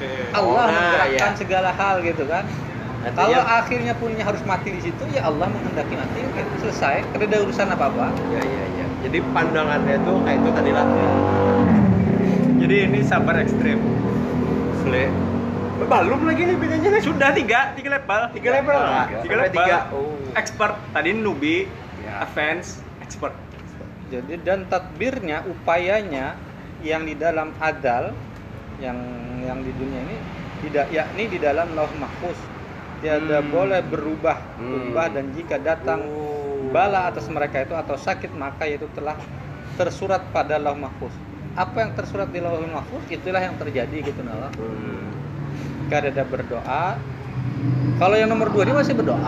Eh, 0.00 0.26
Allah 0.32 0.64
nah, 0.64 0.74
menggerakkan 0.74 1.30
iya. 1.30 1.38
segala 1.38 1.70
hal 1.70 1.94
gitu 2.00 2.24
kan. 2.24 2.44
Artinya- 3.04 3.14
Kalau 3.14 3.42
akhirnya 3.44 3.92
punya 3.94 4.24
harus 4.24 4.40
mati 4.42 4.72
di 4.72 4.80
situ 4.80 5.04
ya 5.06 5.28
Allah 5.28 5.46
menghendaki 5.46 5.92
mati 5.92 6.24
kan 6.26 6.46
selesai. 6.56 7.04
Kada 7.12 7.24
ada 7.26 7.36
urusan 7.44 7.68
apa-apa. 7.68 8.06
Iya 8.26 8.40
iya 8.42 8.64
iya. 8.74 8.86
Jadi 9.04 9.18
pandangannya 9.30 9.96
tuh 10.00 10.16
kayak 10.24 10.38
itu 10.40 10.50
tadi 10.50 10.70
lah. 10.72 10.86
jadi 12.56 12.88
ini 12.88 13.04
sabar 13.04 13.36
ekstrim 13.36 13.76
Sule. 14.80 15.12
Belum 15.76 16.24
lagi 16.24 16.48
nih 16.48 16.56
bedanya 16.56 16.88
nih. 16.96 17.02
sudah 17.04 17.28
tiga 17.36 17.76
tiga 17.76 17.90
level 17.92 18.20
Tiga 18.32 18.50
level 18.56 18.78
lah. 18.78 19.04
tiga 19.20 19.36
level 19.36 19.52
tiga. 19.52 19.76
Oh. 19.92 20.16
expert 20.32 20.74
tadi 20.90 21.12
newbie 21.12 21.68
Ya. 22.00 22.20
advance 22.20 22.80
expert 22.98 23.36
Jadi 24.04 24.36
dan 24.40 24.64
tadbirnya, 24.64 25.42
upayanya 25.44 26.36
yang 26.80 27.02
di 27.02 27.12
dalam 27.12 27.52
adal 27.58 28.12
yang 28.76 28.98
yang 29.40 29.58
di 29.60 29.70
dunia 29.70 30.00
ini 30.02 30.16
tidak 30.58 30.90
yakni 30.90 31.28
di 31.28 31.38
dalam 31.38 31.72
lauh 31.72 31.92
mahfuz 31.92 32.38
tiada 32.98 33.38
Hmm. 33.38 33.50
boleh 33.50 33.80
berubah 33.84 34.38
Hmm. 34.56 34.70
berubah 34.70 35.06
dan 35.12 35.24
jika 35.30 35.56
datang 35.58 36.00
Oh. 36.04 36.70
bala 36.72 37.06
atas 37.06 37.28
mereka 37.28 37.62
itu 37.62 37.74
atau 37.76 37.94
sakit 37.94 38.34
maka 38.34 38.66
itu 38.66 38.88
telah 38.90 39.14
tersurat 39.74 40.22
pada 40.30 40.58
lauh 40.58 40.74
mahfuz 40.74 41.12
apa 41.54 41.86
yang 41.86 41.94
tersurat 41.94 42.26
di 42.30 42.42
lauh 42.42 42.58
mahfuz 42.58 43.06
itulah 43.06 43.38
yang 43.38 43.54
terjadi 43.54 44.10
gitu 44.10 44.20
nala 44.22 44.50
Hmm. 44.54 45.12
ada 45.94 46.26
berdoa 46.26 46.98
kalau 48.02 48.18
yang 48.18 48.26
nomor 48.26 48.50
dua 48.50 48.66
ini 48.66 48.74
masih 48.74 48.98
berdoa 48.98 49.22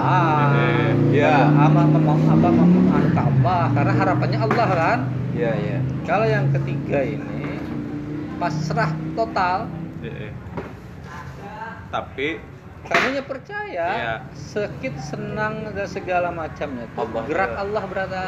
Iya. 1.14 1.46
apa 1.54 1.86
mem- 1.86 2.26
apa 2.26 2.48
memohon 2.50 3.06
Allah 3.14 3.62
karena 3.70 3.92
harapannya 3.94 4.38
Allah 4.42 4.66
kan 4.66 4.98
Iya 5.30 5.52
iya. 5.54 5.78
kalau 6.02 6.26
yang 6.26 6.50
ketiga 6.50 7.06
ini 7.06 7.62
pasrah 8.36 8.88
total 9.12 9.58
eh. 10.00 10.32
tapi 11.88 12.36
kamunya 12.84 13.22
percaya 13.22 13.86
Iya. 13.90 14.14
sakit 14.32 14.94
senang 15.00 15.66
dan 15.68 15.86
segala 15.86 16.30
macamnya 16.30 16.84
itu 16.84 16.96
Allah 16.96 17.22
gerak 17.24 17.50
ya. 17.50 17.56
Allah 17.58 17.82
berada 17.84 18.22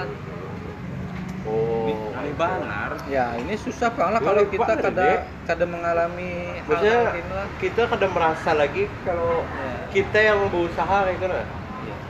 Oh. 1.48 1.88
ini 1.88 2.34
banar 2.36 2.92
ya 3.08 3.32
ini 3.38 3.56
susah 3.56 3.88
banget 3.88 4.20
kalau 4.20 4.44
kita 4.44 4.72
kada 4.74 5.08
kada 5.46 5.64
mengalami 5.64 6.60
hal 6.60 6.68
Maksudnya 6.68 7.00
inilah 7.14 7.48
kita 7.56 7.82
kadang 7.88 8.12
merasa 8.12 8.50
lagi 8.52 8.84
kalau 9.00 9.40
Ya. 9.46 9.72
kita 9.88 10.18
yang 10.20 10.38
berusaha 10.50 11.08
kayak 11.08 11.16
gitu. 11.16 11.38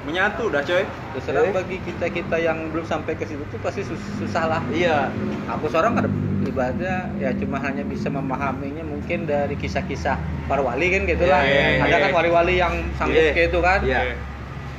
Menyatu 0.08 0.48
dah 0.48 0.64
coy 0.64 0.82
Terus 1.12 1.24
terang 1.24 1.48
Eh. 1.48 1.54
bagi 1.54 1.76
kita 1.78 2.08
kita 2.08 2.36
yang 2.38 2.72
belum 2.72 2.82
sampai 2.82 3.12
ke 3.12 3.28
situ 3.28 3.44
tuh 3.44 3.60
pasti 3.60 3.84
sus- 3.84 4.16
susah 4.16 4.44
lah 4.48 4.62
Iya. 4.72 5.12
aku 5.44 5.68
seorang 5.68 5.92
kada 5.92 6.08
ibaratnya 6.40 7.12
ya 7.14 7.30
cuma 7.36 7.60
hanya 7.60 7.84
bisa 7.84 8.08
memahaminya 8.08 8.82
mungkin 8.82 9.24
dari 9.24 9.54
kisah-kisah 9.54 10.16
para 10.48 10.64
wali 10.64 10.88
kan 10.88 11.04
gitu 11.04 11.24
lah 11.24 11.44
Iya, 11.44 11.60
iya, 11.76 11.84
ada 11.84 11.92
iya. 11.92 12.02
kan 12.02 12.10
wali-wali 12.14 12.54
yang 12.56 12.74
sanggup 12.96 13.20
Iya. 13.20 13.32
kayak 13.32 13.48
itu 13.52 13.60
kan 13.60 13.80
Iya. 13.84 14.00
Eh, 14.02 14.16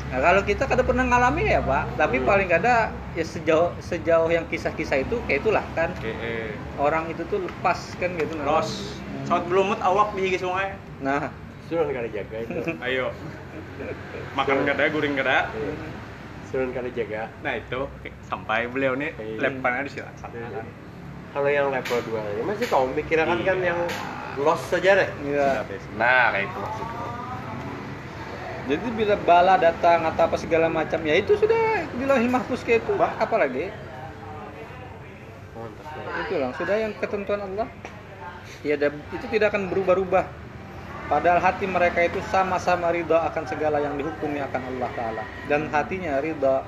Nah, 0.09 0.25
kalau 0.25 0.41
kita 0.41 0.65
kada 0.65 0.81
pernah 0.81 1.05
ngalami 1.05 1.45
ya 1.45 1.61
pak, 1.61 1.93
tapi 1.93 2.17
Hmm. 2.17 2.25
paling 2.25 2.49
kada 2.49 2.89
ya 3.13 3.21
sejauh 3.21 3.77
sejauh 3.77 4.25
yang 4.25 4.49
kisah-kisah 4.49 5.05
itu 5.05 5.21
kayak 5.21 5.45
itulah 5.45 5.61
kan 5.69 5.93
eh, 6.01 6.09
eh. 6.09 6.49
orang 6.81 7.13
itu 7.13 7.21
tuh 7.29 7.45
lepas 7.45 7.93
kan 7.93 8.17
gitu. 8.17 8.33
nah. 8.33 8.57
Ros, 8.57 8.97
saat 9.21 9.45
belum 9.45 9.69
mut 9.69 9.81
awak 9.85 10.17
di 10.17 10.33
sungai. 10.33 10.73
Nah, 10.97 11.29
Suruh 11.69 11.85
kali 11.85 12.09
jaga 12.09 12.37
itu. 12.41 12.59
Ayo. 12.85 13.13
Makan 14.33 14.65
kada, 14.65 14.89
guring 14.89 15.13
kada. 15.13 15.53
Iya. 15.53 15.73
Suruh 16.49 16.65
kali 16.73 16.89
jaga. 16.97 17.29
Nah 17.45 17.53
itu 17.55 17.85
sampai 18.25 18.65
beliau 18.65 18.97
nih 18.97 19.13
Iya. 19.15 19.37
lemparannya 19.37 19.85
di 19.85 19.91
silakan. 19.93 20.29
Kalau 21.29 21.45
yang 21.45 21.69
level 21.69 21.99
2 22.09 22.41
ya 22.41 22.41
masih 22.41 22.65
kau 22.65 22.89
mikirkan 22.89 23.37
kan 23.45 23.57
Iya. 23.61 23.69
yang 23.69 23.79
loss 24.41 24.65
saja 24.65 24.97
deh. 24.97 25.09
Iya. 25.29 25.61
Nah, 25.93 26.33
kayak 26.33 26.49
itu 26.49 26.57
maksudnya. 26.57 26.97
Jadi 28.69 28.87
bila 28.93 29.15
bala 29.17 29.57
datang 29.57 30.05
atau 30.05 30.29
apa 30.29 30.37
segala 30.37 30.69
macam 30.69 31.01
ya 31.01 31.17
itu 31.17 31.33
sudah 31.37 31.85
di 31.89 32.05
lauhil 32.05 32.29
mahfuz 32.29 32.65
kayak 32.65 32.81
itu. 32.81 32.93
Apalagi 32.97 33.69
Mantap. 35.53 35.85
ya. 35.85 36.21
itu 36.25 36.33
lah 36.37 36.49
sudah 36.57 36.75
yang 36.77 36.93
ketentuan 36.97 37.41
Allah. 37.45 37.69
Ya 38.65 38.73
itu 39.13 39.25
tidak 39.29 39.53
akan 39.53 39.69
berubah-ubah. 39.69 40.48
Padahal 41.09 41.41
hati 41.41 41.65
mereka 41.65 42.05
itu 42.05 42.21
sama-sama 42.29 42.93
ridha 42.93 43.17
akan 43.33 43.43
segala 43.49 43.81
yang 43.81 43.97
dihukumi 43.97 44.37
akan 44.45 44.61
Allah 44.77 44.89
Ta'ala. 44.93 45.23
Dan 45.49 45.65
hatinya 45.73 46.21
ridha 46.21 46.61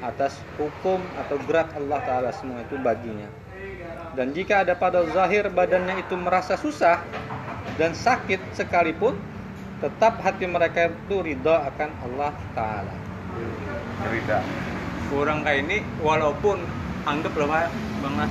atas 0.00 0.40
hukum 0.56 1.04
atau 1.20 1.36
gerak 1.44 1.68
Allah 1.76 2.00
Ta'ala 2.00 2.30
semua 2.32 2.64
itu 2.64 2.80
baginya. 2.80 3.28
Dan 4.16 4.32
jika 4.32 4.64
ada 4.64 4.72
pada 4.72 5.04
zahir 5.12 5.52
badannya 5.52 6.00
itu 6.00 6.16
merasa 6.16 6.56
susah 6.56 7.04
dan 7.76 7.92
sakit 7.92 8.40
sekalipun 8.56 9.12
Tetap 9.84 10.16
hati 10.24 10.48
mereka 10.48 10.88
itu 10.88 11.20
ridha 11.20 11.60
akan 11.68 11.90
Allah 12.08 12.32
Ta'ala. 12.56 12.94
Cerita. 14.00 14.40
Kurang 15.12 15.44
kayak 15.44 15.60
ini 15.68 15.84
walaupun 16.00 16.56
anggap 17.04 17.36
lah 17.36 17.46
Pak, 17.52 17.68
Bang 18.00 18.14
lah. 18.16 18.30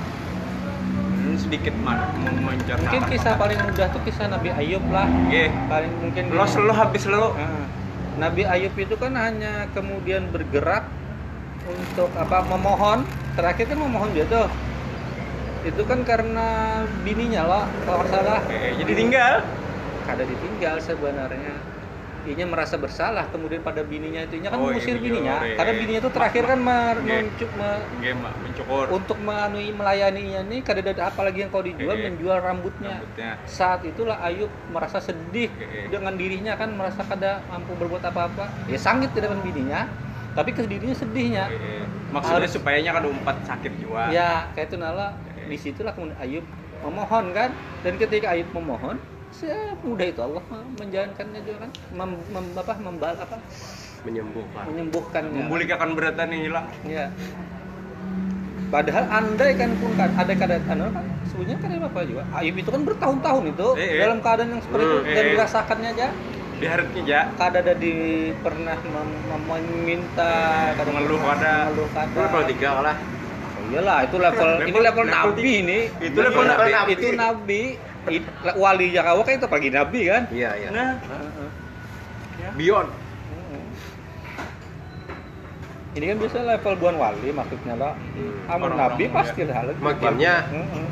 Ini 1.14 1.23
sedikit 1.36 1.74
mah 1.78 2.10
mencerna. 2.16 2.84
Mungkin 2.84 3.02
kisah 3.08 3.34
paling 3.34 3.58
mudah 3.58 3.86
tuh 3.88 4.00
kisah 4.02 4.26
Nabi 4.26 4.50
Ayub 4.50 4.84
lah 4.88 5.06
Oke. 5.24 5.48
Paling 5.66 5.92
mungkin 6.00 6.22
Lo 6.30 6.44
selalu 6.44 6.72
habis 6.72 7.04
lo. 7.04 7.32
Nah, 7.32 7.66
Nabi 8.14 8.42
Ayub 8.44 8.74
itu 8.74 8.94
kan 8.94 9.12
hanya 9.14 9.66
kemudian 9.70 10.28
bergerak 10.28 10.86
untuk 11.64 12.12
apa 12.14 12.44
memohon 12.44 13.02
terakhir 13.34 13.66
kan 13.66 13.78
memohon 13.78 14.12
dia 14.12 14.22
tuh 14.24 14.46
itu 15.64 15.80
kan 15.82 16.04
karena 16.04 16.46
bininya 17.00 17.42
loh 17.42 17.64
kalau 17.82 18.04
salah 18.06 18.44
Eh, 18.46 18.76
jadi 18.76 18.92
tinggal. 18.94 19.34
kada 20.04 20.22
ditinggal 20.22 20.76
sebenarnya 20.78 21.56
Inya 22.24 22.48
merasa 22.48 22.74
bersalah 22.74 23.28
kemudian 23.28 23.60
pada 23.60 23.84
bininya 23.84 24.24
itu 24.24 24.40
Inya 24.40 24.48
kan 24.48 24.56
Oh, 24.56 24.72
mengusir 24.72 24.96
iya, 24.96 25.02
bininya 25.02 25.36
iya. 25.44 25.54
karena 25.54 25.72
bininya 25.74 26.00
itu 26.00 26.10
terakhir 26.10 26.44
kan 26.46 26.58
mer- 26.58 27.02
Iya. 27.02 27.14
mencu- 27.20 27.52
me- 27.52 27.84
mencukur. 28.40 28.84
untuk 28.90 29.18
menganui 29.18 29.68
melayaninya 29.70 30.40
nih 30.42 30.60
kada 30.60 30.80
ada 30.82 31.04
apa 31.04 31.20
lagi 31.20 31.44
yang 31.44 31.50
kau 31.50 31.60
dijual 31.60 31.92
Iya. 31.92 32.04
menjual 32.08 32.38
rambutnya 32.40 32.96
Rambutnya. 32.98 33.30
saat 33.44 33.84
itulah 33.84 34.16
Ayub 34.18 34.48
merasa 34.66 34.98
sedih 34.98 35.52
dengan 35.86 36.16
dirinya 36.16 36.56
kan 36.56 36.72
merasa 36.72 37.04
kada 37.04 37.44
mampu 37.44 37.76
berbuat 37.76 38.00
apa-apa 38.02 38.48
ya 38.64 38.78
sangit 38.78 39.12
di 39.12 39.20
depan 39.20 39.38
bininya 39.38 39.84
tapi 40.32 40.50
ke 40.50 40.64
dirinya 40.64 40.96
sedihnya 40.96 41.44
Eh, 41.46 41.84
Maksudnya 42.10 42.40
Harus- 42.42 42.54
supayanya 42.54 42.90
kan 42.92 43.04
umpat 43.04 43.36
sakit 43.44 43.72
jiwa. 43.76 44.08
ya 44.08 44.48
kayak 44.50 44.70
itu 44.70 44.76
nala 44.76 45.12
di 45.44 45.56
situlah 45.56 45.92
kemudian 45.92 46.16
Ayub 46.16 46.44
memohon 46.80 47.24
kan 47.30 47.50
dan 47.82 47.92
ketika 47.94 48.32
Ayub 48.32 48.48
memohon 48.50 48.96
semudah 49.34 50.06
itu 50.06 50.20
Allah 50.20 50.42
menjalankannya 50.74 51.40
juga 51.42 51.58
kan 51.60 51.70
mem, 51.92 52.10
mem- 52.28 52.54
apa 52.54 52.74
membal 52.78 53.14
apa 53.16 53.36
Menyembuhkan. 54.04 54.62
menyembuhkannya 54.68 55.32
Memulihkan 55.40 55.90
beratan 55.92 56.26
yang 56.28 56.42
hilang. 56.44 56.66
ya 56.84 57.06
padahal 58.66 59.04
andai 59.08 59.54
kan 59.54 59.70
pun 59.78 59.90
kan 59.94 60.10
ada 60.12 60.32
keadaan 60.32 60.64
anu 60.68 60.90
kan 60.90 61.04
sebenarnya 61.24 61.56
kan 61.56 61.70
apa 61.84 62.00
juga 62.02 62.22
Ayub 62.32 62.56
itu 62.56 62.68
kan 62.68 62.82
bertahun-tahun 62.82 63.44
itu 63.48 63.68
Eh, 63.72 63.86
eh. 63.88 64.00
dalam 64.00 64.18
keadaan 64.18 64.50
yang 64.50 64.60
seperti 64.60 64.84
itu 64.84 64.96
Hmm, 64.96 65.06
dan 65.08 65.14
eh, 65.16 65.30
dirasakannya 65.30 65.88
aja 65.90 66.08
Di 66.54 66.66
haritnya 66.66 67.02
ja. 67.04 67.20
kada 67.34 67.58
ada 67.60 67.74
di 67.74 67.94
pernah 68.36 68.78
mem- 68.80 69.22
mem- 69.26 69.48
meminta 69.68 70.32
kada 70.72 70.86
Mengeluh 70.86 71.18
kada. 71.20 71.54
mengeluh 71.66 71.88
kada. 71.90 72.18
Level 72.20 72.42
3 72.46 72.70
lah. 72.80 72.96
Oh, 72.96 73.64
iyalah 73.68 73.98
itu 74.00 74.16
level, 74.16 74.48
ini 74.54 74.62
Level- 74.64 74.84
level, 74.84 75.04
level 75.04 75.06
nabi 75.08 75.34
tiga. 75.36 75.50
ini 75.56 75.78
Itu 76.00 76.18
level 76.20 76.44
nabi, 76.44 76.70
nabi. 76.70 76.92
itu 76.94 77.06
nabi 77.12 77.62
wali 78.54 78.86
Jawa 78.90 79.20
kan 79.20 79.34
itu 79.34 79.48
pagi 79.48 79.68
nabi 79.68 80.00
kan 80.06 80.22
Iya, 80.28 80.50
iya. 80.54 80.68
Nah, 80.70 80.90
Heeh. 81.00 81.50
Beyond. 82.54 82.88
Heeh. 82.90 83.64
ini 85.94 86.04
kan 86.04 86.16
biasa 86.18 86.38
level 86.42 86.74
buan 86.76 86.96
wali 86.96 87.28
maksudnya 87.30 87.74
lah 87.74 87.92
amun 88.44 88.68
Orang-orang 88.68 88.78
nabi 88.78 89.04
mulia. 89.06 89.16
pasti 89.16 89.40
lah 89.42 89.56
Makinnya 89.76 90.34
Heeh. 90.50 90.86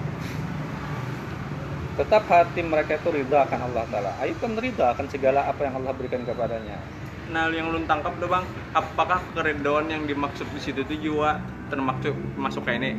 tetap 1.93 2.25
hati 2.25 2.61
mereka 2.63 2.97
itu 2.97 3.09
ridha 3.11 3.45
akan 3.45 3.61
Allah 3.69 3.85
Ta'ala 3.87 4.11
Ayub 4.17 4.39
kan 4.39 4.57
ridha 4.57 4.97
akan 4.97 5.07
segala 5.07 5.45
apa 5.45 5.61
yang 5.63 5.77
Allah 5.77 5.93
berikan 5.93 6.23
kepadanya 6.23 6.81
nah 7.29 7.49
yang 7.49 7.69
lu 7.69 7.81
tangkap 7.85 8.13
tuh 8.17 8.29
bang, 8.29 8.45
apakah 8.73 9.21
keridhaan 9.33 9.89
yang 9.89 10.05
dimaksud 10.05 10.45
di 10.53 10.61
situ 10.61 10.83
tuh 10.83 10.95
jiwa 10.95 11.41
termaksud 11.67 12.13
masuk 12.37 12.61
kayak 12.63 12.83
ini? 12.83 12.93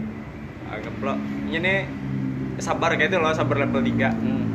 Anggap 0.66 0.96
lo, 0.98 1.14
ini 1.46 1.86
sabar 2.58 2.94
kayak 2.94 3.10
itu 3.10 3.18
loh, 3.18 3.34
sabar 3.34 3.58
level 3.60 3.82
3 3.82 4.10
Hmm. 4.12 4.46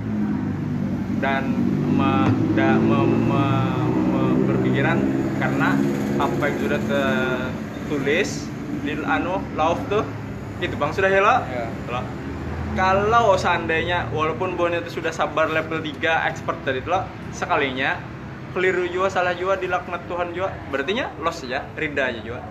dan 1.18 1.44
me, 1.90 2.12
da, 2.54 2.78
me- 2.78 3.06
me- 3.06 3.86
me- 4.06 4.36
berpikiran 4.44 4.98
karena 5.36 5.74
apa 6.16 6.42
yang 6.44 6.58
sudah 6.58 6.80
tertulis 6.84 8.46
di 8.80 8.94
anu 9.00 9.42
lauf 9.52 9.78
tuh 9.86 10.02
itu 10.58 10.74
bang 10.74 10.90
sudah 10.90 11.06
ya 11.06 11.20
lo 11.20 11.36
Ya. 11.44 11.66
Lo. 11.88 12.02
kalau 12.74 13.34
seandainya 13.34 14.06
walaupun 14.08 14.54
bonnya 14.54 14.78
itu 14.78 14.98
sudah 14.98 15.10
sabar 15.10 15.46
level 15.48 15.78
3 15.78 16.26
expert 16.26 16.58
dari 16.62 16.78
itu 16.78 16.86
lo 16.86 17.02
sekalinya 17.30 17.98
keliru 18.48 18.86
juga 18.86 19.10
salah 19.10 19.34
juga 19.34 19.58
dilaknat 19.58 20.06
Tuhan 20.06 20.30
juga 20.30 20.54
berartinya 20.70 21.10
loss 21.18 21.42
saja 21.42 21.66
rida 21.74 22.06
aja 22.06 22.20
juga 22.20 22.42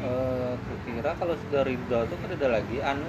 Eh, 0.00 0.52
kira 0.82 1.12
kalau 1.12 1.36
sudah 1.38 1.60
ridha 1.60 1.98
itu 2.02 2.14
kan 2.16 2.28
ada 2.30 2.48
lagi 2.50 2.76
anu 2.80 3.04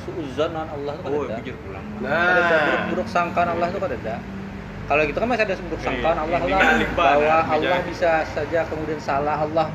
suuzon 0.00 0.52
Allah 0.52 0.92
itu 0.92 1.02
kan 1.02 1.10
oh 1.10 1.22
ada. 1.22 1.36
pikir 1.38 1.54
pulang. 1.58 1.84
Ada 1.98 2.08
Nah. 2.40 2.60
buruk-buruk 2.60 3.08
sangkaan 3.08 3.48
Allah 3.50 3.66
itu 3.66 3.78
kan 3.78 3.90
ada. 3.90 4.16
Kalau 4.82 5.02
gitu 5.04 5.16
kan 5.16 5.28
masih 5.28 5.44
ada 5.44 5.54
buruk 5.56 5.80
sangkaan 5.80 6.16
Iya, 6.16 6.22
Allah 6.26 6.38
limbah, 6.76 7.10
bahwa 7.14 7.36
Allah 7.46 7.78
bisa 7.82 8.10
saja 8.26 8.60
kemudian 8.66 8.98
salah 8.98 9.36
Allah. 9.38 9.66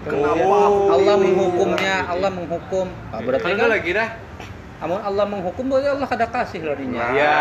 Kemudian 0.00 0.46
Oh. 0.46 0.88
Allah 0.90 1.14
menghukumnya 1.14 1.94
Allah 2.04 2.30
menghukum. 2.30 2.86
Nah, 2.88 3.20
berarti 3.20 3.52
Kan 3.52 3.68
lagi 3.68 3.90
dah. 3.92 4.08
amun 4.80 4.96
Allah 4.96 5.24
menghukum 5.24 5.64
berarti 5.66 5.88
Allah 5.90 6.08
kada 6.08 6.26
kasih 6.26 6.60
larinya. 6.64 7.04
Iya. 7.10 7.36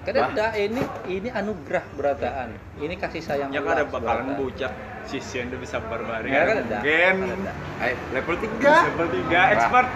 kada 0.00 0.24
ada 0.26 0.56
ini 0.56 0.80
ini 1.06 1.28
anugerah 1.28 1.84
berataan. 1.92 2.56
Ini 2.74 2.96
kasih 2.96 3.20
sayang 3.20 3.52
ya 3.52 3.60
Allah 3.60 3.76
kan 3.76 3.76
ada 3.76 3.84
bakalan 3.86 4.26
bocah 4.34 4.72
sisi 5.04 5.36
yang 5.38 5.52
bisa 5.54 5.76
barbar 5.78 6.24
Ya, 6.24 6.42
kan 6.42 6.56
ada. 6.58 6.78
mungkin. 6.80 7.16
Kan 7.76 7.94
level 8.10 8.36
3. 8.40 8.88
level 8.88 9.08
3 9.28 9.52
expert 9.52 9.88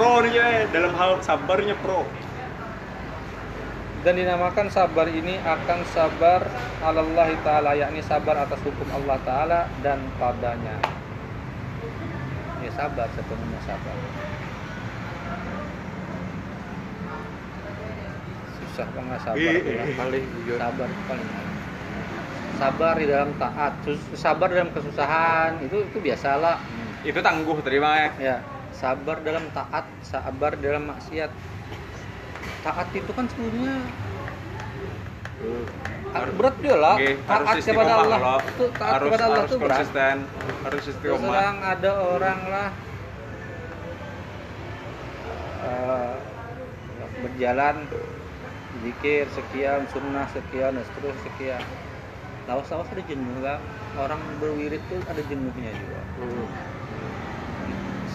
pro 0.00 0.24
nih 0.24 0.32
ya 0.32 0.48
dalam 0.72 0.96
hal 0.96 1.20
sabarnya 1.20 1.76
pro. 1.84 2.08
Dan 4.00 4.16
dinamakan 4.16 4.72
sabar 4.72 5.04
ini 5.12 5.36
akan 5.44 5.84
sabar 5.92 6.40
Allah 6.80 7.28
taala 7.44 7.76
yakni 7.76 8.00
sabar 8.00 8.48
atas 8.48 8.56
hukum 8.64 8.88
Allah 8.96 9.20
taala 9.28 9.68
dan 9.84 10.00
padanya. 10.16 10.72
Ya 12.64 12.72
sabar 12.72 13.12
sepenuhnya 13.12 13.60
sabar. 13.68 13.96
Susah 18.56 18.88
banget 18.96 19.20
sabar 19.20 19.52
Ih, 19.52 19.60
itu 19.60 19.70
lah. 19.76 19.86
Paling 20.00 20.24
sabar 20.56 20.88
paling. 21.04 21.28
Sabar 22.56 22.94
di 22.96 23.04
dalam 23.08 23.30
taat 23.36 23.72
sus- 23.84 24.16
sabar 24.16 24.48
dalam 24.48 24.72
kesusahan 24.72 25.60
itu 25.60 25.76
itu 25.84 25.98
biasalah 26.00 26.56
itu 27.04 27.16
tangguh 27.20 27.56
terima 27.60 27.96
ya 28.00 28.08
ya 28.16 28.36
sabar 28.80 29.20
dalam 29.20 29.44
taat 29.52 29.84
sabar 30.00 30.56
dalam 30.56 30.88
maksiat. 30.88 31.28
Taat 32.64 32.88
itu 32.96 33.10
kan 33.12 33.28
sebenarnya 33.28 33.76
Hmm. 35.40 35.64
harus 36.12 36.32
berat 36.36 36.54
juga 36.60 36.76
lah. 36.76 36.96
Taat 37.24 37.56
kepada 37.64 37.92
Allah. 37.96 38.18
loh. 38.20 38.40
itu 38.44 38.64
taat 38.76 38.92
harus 38.96 39.08
kepada 39.08 39.24
Allah 39.24 39.40
harus 39.40 39.50
itu 39.52 39.56
berat. 39.60 39.76
konsisten 39.80 40.16
harus 40.64 40.82
istiqomah. 40.84 41.28
terang 41.32 41.58
ada 41.64 41.90
orang 41.96 42.40
lah. 42.48 42.68
Eh, 45.60 46.14
berjalan 47.20 47.76
zikir 48.80 49.24
sekian 49.32 49.80
sunnah 49.92 50.26
sekian 50.32 50.72
dan 50.76 50.84
seterusnya 50.88 51.20
sekian. 51.24 51.62
Lawas-lawas 52.48 52.88
ada 52.92 53.02
jenuh 53.04 53.38
kan 53.44 53.60
orang 53.96 54.20
berwirid 54.40 54.80
tuh 54.88 55.00
ada 55.08 55.20
jenuhnya 55.24 55.72
juga. 55.72 56.00
Hmm. 56.20 56.48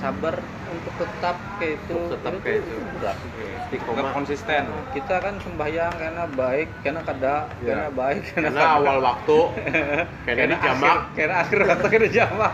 Sabar 0.05 0.35
untuk 0.65 0.93
tetap 0.93 1.35
kayak 1.57 1.73
itu 1.81 1.97
Tetap 2.13 2.33
kayak 2.41 2.59
itu. 2.61 2.75
berat 2.93 3.17
tetap 3.17 3.45
Istiqomah. 3.57 4.11
konsisten 4.13 4.63
kita 4.93 5.15
kan 5.17 5.33
sembahyang 5.41 5.93
karena 5.97 6.23
baik 6.29 6.69
karena 6.85 7.01
kada 7.01 7.35
Ya. 7.57 7.67
karena 7.73 7.87
baik 7.89 8.21
karena, 8.29 8.47
Karena 8.53 8.61
awal 8.77 8.97
waktu 9.01 9.39
akhir 10.29 10.49
jamak, 10.61 10.97
karena 11.17 11.35
akhir 11.41 11.57
waktu 11.65 11.87
kena 11.89 12.07
jamak 12.09 12.53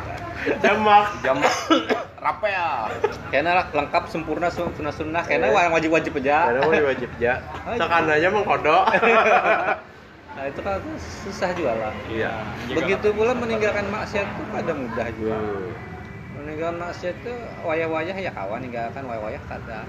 jamak, 0.63 1.05
jamak. 1.21 1.53
Rapel. 2.21 3.01
karena 3.33 3.65
lengkap 3.67 4.03
sempurna 4.05 4.53
sun- 4.53 4.69
sunnah 4.77 4.93
sunnah 4.93 5.25
karena 5.25 5.49
yang 5.49 5.73
wajib 5.73 5.89
wajib 5.89 6.13
aja 6.21 6.53
Karena 6.53 6.85
wajib. 6.85 7.09
Sekan 7.81 8.05
aja 8.05 8.27
mengkodok. 8.35 8.83
nah 10.37 10.47
itu 10.47 10.61
kan 10.63 10.79
susah 10.95 11.49
juga 11.51 11.73
lah 11.75 11.93
Iya. 12.07 12.31
Begitu 12.71 13.11
pula 13.11 13.35
meninggalkan 13.35 13.89
maksiat 13.89 14.27
itu 14.31 14.43
pada 14.47 14.71
mudah 14.71 15.07
juga 15.11 15.35
Hmm. 15.35 15.90
Meninggalkan 16.43 16.77
maksiat 16.81 17.15
itu 17.21 17.33
wayah-wayah 17.63 18.17
ya 18.17 18.31
kawan 18.33 18.59
ninggalkan 18.65 19.03
wayah-wayah 19.05 19.41
kata 19.45 19.85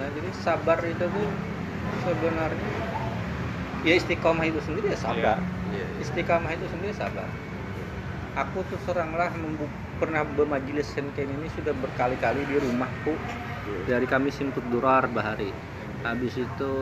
nah 0.00 0.08
jadi 0.16 0.30
sabar 0.32 0.78
itu 0.84 1.04
tuh 1.04 1.28
sebenarnya 2.04 3.00
ya 3.84 3.96
istiqomah 3.96 4.44
itu 4.44 4.60
sendiri 4.60 4.92
ya 4.92 4.98
sabar. 4.98 5.38
Iya, 5.72 5.84
iya. 5.84 5.86
istiqamah 6.04 6.52
itu 6.52 6.66
sendiri 6.68 6.92
sabar. 6.92 7.28
Aku 8.38 8.62
tuh 8.68 8.78
seranglah 8.86 9.32
pernah 9.98 10.22
bermajelis 10.24 10.88
kayak 10.96 11.28
ini 11.28 11.48
sudah 11.52 11.74
berkali-kali 11.76 12.46
di 12.46 12.56
rumahku 12.56 13.12
dari 13.84 14.06
kami 14.06 14.30
Simtud 14.32 14.64
Durar 14.70 15.10
Bahari. 15.10 15.50
Habis 16.06 16.40
itu 16.40 16.72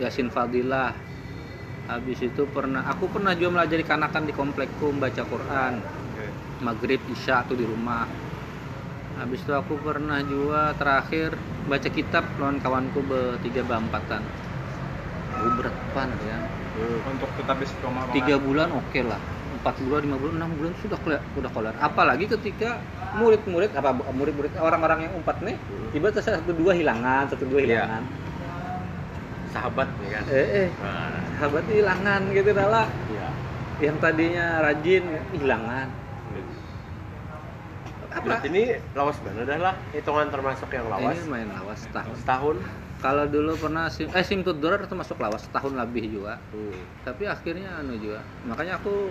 Yasin 0.00 0.32
Fadilah. 0.32 0.94
Habis 1.84 2.24
itu 2.24 2.48
pernah 2.48 2.88
aku 2.88 3.12
pernah 3.12 3.36
juga 3.36 3.60
melajari 3.60 3.84
kanakan 3.84 4.24
di 4.24 4.32
komplekku 4.32 4.88
membaca 4.88 5.22
Quran. 5.28 6.03
Maghrib 6.64 7.00
isya 7.06 7.44
tuh 7.44 7.54
di 7.54 7.68
rumah. 7.68 8.08
Habis 9.14 9.44
itu 9.44 9.52
aku 9.52 9.78
pernah 9.78 10.18
juga 10.24 10.74
terakhir 10.74 11.36
baca 11.64 11.88
kitab 11.88 12.24
lawan 12.34 12.58
kawanku 12.58 12.98
bertiga 13.04 13.62
berempatan. 13.62 14.24
Oh, 15.34 15.50
berat 15.54 15.76
pan 15.92 16.08
ya. 16.24 16.38
Untuk 17.06 17.30
tetap 17.36 17.60
istiqomah 17.60 18.10
Bang. 18.10 18.14
tiga 18.16 18.34
bulan 18.40 18.72
oke 18.72 19.00
lah. 19.04 19.20
Empat 19.54 19.78
bulan 19.80 20.00
lima 20.02 20.16
bulan 20.18 20.34
enam 20.42 20.50
bulan 20.58 20.72
sudah 20.82 20.98
kelar 20.98 21.22
sudah 21.30 21.50
kelar. 21.52 21.74
Apalagi 21.78 22.26
ketika 22.26 22.80
murid-murid 23.14 23.70
apa 23.72 23.94
murid-murid 24.10 24.50
orang-orang 24.58 25.06
yang 25.06 25.14
empat 25.14 25.38
nih 25.46 25.54
tiba 25.94 26.10
satu 26.10 26.50
dua 26.50 26.74
hilangan 26.74 27.30
satu 27.30 27.46
dua 27.46 27.62
Iya. 27.62 27.86
hilangan. 27.86 28.02
Sahabat 29.54 29.86
ya 30.02 30.08
kan. 30.10 30.22
eh 30.34 30.48
eh. 30.66 30.68
Nah, 30.82 31.14
sahabat 31.38 31.64
hilangan 31.70 32.20
gitu 32.34 32.50
lah 32.50 32.86
iya. 33.06 33.28
yang 33.78 33.96
tadinya 34.02 34.46
rajin 34.60 35.04
hilangan 35.30 35.86
apa 38.14 38.46
ini 38.46 38.62
lawas 38.92 39.18
mana 39.20 39.42
dah 39.42 39.58
lah 39.60 39.74
hitungan 39.90 40.28
termasuk 40.28 40.70
yang 40.70 40.86
lawas. 40.86 41.12
ini 41.12 41.26
main 41.26 41.48
lawas 41.48 41.82
setahun 41.82 42.16
Setahun. 42.16 42.56
kalau 42.98 43.24
dulu 43.26 43.52
pernah 43.58 43.84
sim 43.88 44.06
eh 44.08 44.22
sim 44.22 44.40
Durar 44.40 44.80
termasuk 44.80 45.18
lawas 45.18 45.42
setahun 45.42 45.74
lebih 45.74 46.08
juga 46.12 46.38
Hmm. 46.48 46.78
tapi 47.02 47.26
akhirnya 47.26 47.74
anu 47.76 47.94
juga 47.96 48.22
makanya 48.44 48.78
aku 48.78 49.10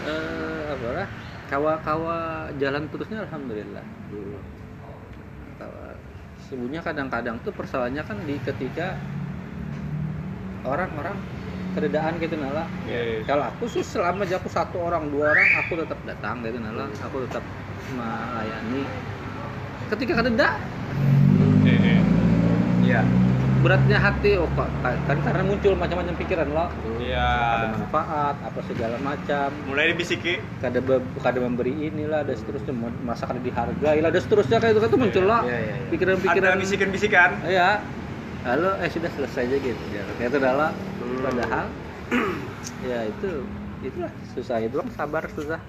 eh 0.00 0.62
apa 0.70 0.88
lah 0.94 1.08
kawa-kawa 1.46 2.16
jalan 2.56 2.88
terusnya 2.88 3.22
alhamdulillah 3.22 3.84
Hmm. 4.08 4.40
Kawa- 5.56 5.98
sebenarnya 6.40 6.80
kadang-kadang 6.80 7.36
tuh 7.38 7.52
persoalannya 7.52 8.00
kan 8.00 8.16
di 8.24 8.40
ketika 8.40 8.96
orang-orang 10.64 11.16
keredaan 11.78 12.18
gitu 12.18 12.34
nala 12.34 12.66
Iya. 12.84 13.22
kalau 13.22 13.46
aku 13.46 13.64
sih 13.66 13.82
selama 13.82 14.26
aku 14.26 14.50
satu 14.50 14.76
orang 14.80 15.06
dua 15.08 15.30
orang 15.30 15.48
aku 15.56 15.78
tetap 15.78 15.98
datang 16.02 16.42
gitu 16.42 16.58
nala 16.58 16.90
aku 16.98 17.22
tetap 17.24 17.44
melayani 17.88 18.82
ketika 19.88 20.12
kededa 20.18 20.48
Iya. 21.62 21.96
Iya. 22.80 23.00
beratnya 23.58 23.98
hati 23.98 24.38
oh 24.38 24.46
kok 24.48 24.70
kan 24.80 25.18
karena 25.18 25.42
muncul 25.42 25.74
macam-macam 25.74 26.14
pikiran 26.16 26.48
lo 26.48 26.66
Iya. 26.98 27.26
ada 27.54 27.66
manfaat 27.72 28.36
apa 28.38 28.60
segala 28.64 28.96
macam 28.98 29.50
Mulai 29.66 29.92
dibisiki. 29.92 30.38
kada 30.58 30.78
be, 30.78 30.98
kada 31.18 31.38
memberi 31.38 31.74
inilah 31.84 32.22
dan 32.22 32.34
seterusnya 32.34 32.70
mau- 32.72 32.94
masa 33.02 33.26
kada 33.26 33.38
dihargai 33.38 33.98
lah 33.98 34.10
dan 34.10 34.20
seterusnya 34.20 34.58
kayak 34.58 34.72
itu 34.72 34.80
kan 34.80 34.88
tuh 34.88 35.00
muncul 35.00 35.24
lah 35.24 35.42
Iya, 35.42 35.58
iya, 35.58 35.74
iya. 35.76 35.88
pikiran-pikiran 35.90 36.48
Ada 36.48 36.58
bisikan-bisikan. 36.58 37.30
ya 37.46 37.68
halo 38.40 38.70
eh 38.78 38.88
sudah 38.88 39.10
selesai 39.10 39.42
aja 39.44 39.56
gitu 39.58 39.84
ya 39.90 40.02
itu 40.22 40.36
adalah 40.38 40.70
Hmm. 41.08 41.22
padahal 41.24 41.66
ya 42.88 43.08
itu 43.08 43.30
itulah 43.80 44.12
susah 44.28 44.60
itu 44.60 44.76
kan 44.76 44.88
sabar 44.90 45.24
susah 45.30 45.60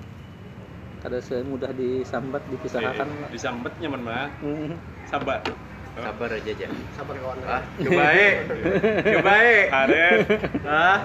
kada 1.00 1.24
semudah 1.24 1.72
disambat 1.72 2.44
dipisahkan 2.46 3.08
Iya. 3.08 3.28
Disambet 3.32 3.72
nyaman 3.80 4.02
mah. 4.04 4.28
Hmm. 4.44 4.76
Sabar. 5.08 5.40
Sabar 5.96 6.30
aja 6.30 6.52
aja. 6.52 6.68
Sabar 6.92 7.16
kawan. 7.16 7.40
Ah, 7.44 7.64
coba 7.88 8.06
eh. 8.12 8.34
Coba 9.16 9.34
eh. 9.40 9.64
Karet. 9.68 10.20
Ah. 10.68 11.00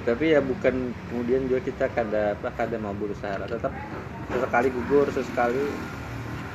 tapi 0.00 0.32
ya 0.32 0.40
bukan 0.40 0.74
kemudian 1.06 1.44
juga 1.44 1.60
kita 1.60 1.86
kada 1.86 2.32
apa 2.32 2.48
kada 2.56 2.80
mau 2.80 2.96
berusaha 2.96 3.36
lah 3.36 3.44
tetap 3.44 3.68
sesekali 4.32 4.68
gugur 4.72 5.06
sesekali 5.12 5.60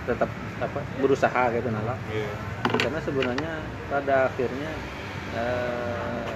tetap 0.03 0.29
apa 0.57 0.79
berusaha 0.97 1.43
gitu 1.53 1.69
nala 1.69 1.93
Iya. 2.09 2.25
karena 2.73 2.99
sebenarnya 2.99 3.51
pada 3.87 4.33
akhirnya 4.33 4.71
eh, 5.33 6.31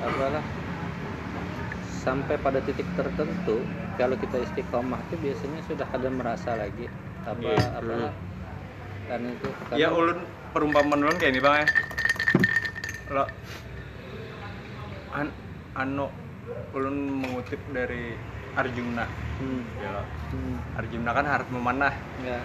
apalah. 0.00 0.44
Sampai 1.84 2.40
pada 2.40 2.62
titik 2.64 2.88
tertentu 2.96 3.60
kalau 4.00 4.16
kita 4.16 4.40
istiqomah 4.40 5.02
itu 5.10 5.16
biasanya 5.20 5.60
sudah 5.66 5.88
ada 5.92 6.08
merasa 6.08 6.56
lagi. 6.56 6.88
Apa 7.26 7.36
Iya. 7.44 7.66
apalah. 7.76 8.12
Kan 9.08 9.20
itu 9.28 9.48
Ya 9.76 9.88
ulun 9.92 10.18
perumpamaan 10.56 11.00
ulun 11.04 11.16
kayak 11.20 11.32
ini 11.36 11.40
bang 11.44 11.56
ya. 11.60 11.68
Lo 13.12 13.24
an 15.12 15.28
anu 15.76 16.06
ulun 16.72 16.96
mengutip 17.20 17.60
dari 17.72 18.12
Arjuna. 18.56 19.04
hmm, 19.38 19.62
Ya, 19.78 20.02
hmm, 20.34 20.56
Arjuna 20.82 21.10
kan 21.14 21.24
harus 21.30 21.48
memanah, 21.52 21.94
ya. 22.26 22.38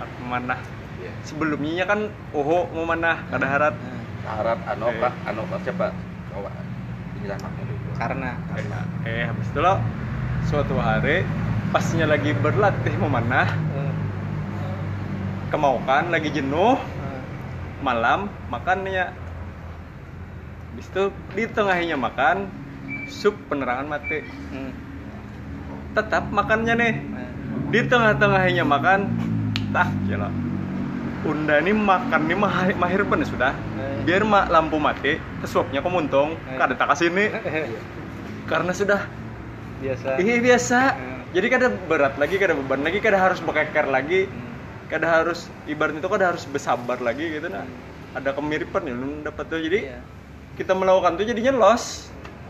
Harus 0.00 0.14
memanah. 0.22 0.77
Iya. 0.98 1.12
Sebelumnya 1.22 1.84
kan 1.86 2.10
oho 2.34 2.66
memanah 2.74 3.22
kada 3.30 3.46
harat. 3.46 3.74
nah, 3.78 4.02
Harap 4.28 4.58
anu 4.66 4.90
Oke. 4.90 4.98
pak, 5.00 5.12
anu 5.30 5.40
pak 5.46 5.58
siapa? 5.62 5.86
Kawan. 6.34 6.64
Ini 7.18 7.26
anaknya 7.34 7.64
dulu. 7.64 7.90
karena. 7.98 8.30
Eh, 8.54 8.66
eh 9.06 9.24
habis 9.26 9.46
itu 9.50 9.58
lo 9.58 9.74
suatu 10.46 10.78
hari 10.78 11.26
pasnya 11.74 12.06
lagi 12.06 12.30
berlatih 12.30 12.94
memanah, 12.94 13.48
eh, 13.74 13.92
kemaukan 15.50 16.14
lagi 16.14 16.30
jenuh, 16.30 16.78
eh, 16.78 17.22
malam 17.82 18.30
makannya. 18.50 19.10
Habis 20.70 20.86
itu 20.94 21.04
di 21.34 21.44
tengahnya 21.50 21.96
makan 21.98 22.46
sup 23.10 23.34
penerangan 23.50 23.86
mati. 23.90 24.22
Hmm, 24.54 24.70
tetap 25.98 26.30
makannya 26.30 26.74
nih. 26.78 26.94
Eh, 26.94 27.30
di 27.74 27.80
tengah-tengahnya 27.84 28.62
makan 28.62 29.00
tak 29.74 29.90
gila 30.06 30.30
Unda 31.26 31.58
ini 31.58 31.74
makan 31.74 32.30
nih 32.30 32.38
mahir, 32.38 32.74
mahir 32.78 33.00
pun 33.02 33.18
sudah. 33.26 33.50
Eh, 33.74 34.06
biar 34.06 34.22
mak 34.22 34.46
lampu 34.54 34.78
mati 34.78 35.18
kesuapnya 35.42 35.82
kemuntung 35.82 36.38
Eh. 36.46 36.54
kada 36.54 36.78
tak 36.78 36.94
kasih 36.94 37.10
nih 37.10 37.28
karena 38.50 38.70
sudah. 38.70 39.02
Biasa. 39.82 40.18
Iya 40.22 40.36
biasa. 40.38 40.78
Eh. 40.94 41.18
jadi 41.34 41.46
kada 41.50 41.66
berat 41.90 42.14
lagi 42.22 42.38
kada 42.38 42.54
beban 42.54 42.86
lagi 42.86 43.02
kada 43.02 43.18
harus 43.18 43.42
bekeker 43.42 43.90
lagi. 43.90 44.30
Hmm, 44.30 44.46
kada 44.86 45.06
harus 45.10 45.50
ibaratnya 45.66 46.00
itu 46.00 46.08
kada 46.08 46.32
harus 46.32 46.46
bersabar 46.48 46.96
lagi 47.02 47.28
gitu 47.28 47.50
nah 47.52 47.66
ada 48.16 48.32
kemiripan 48.32 48.88
ya 48.88 48.94
lu 48.94 49.20
dapat 49.26 49.44
tuh. 49.50 49.58
Jadi 49.58 49.90
iya. 49.90 50.00
kita 50.54 50.72
melakukan 50.72 51.18
tuh 51.18 51.26
jadinya 51.26 51.52
loss 51.54 52.08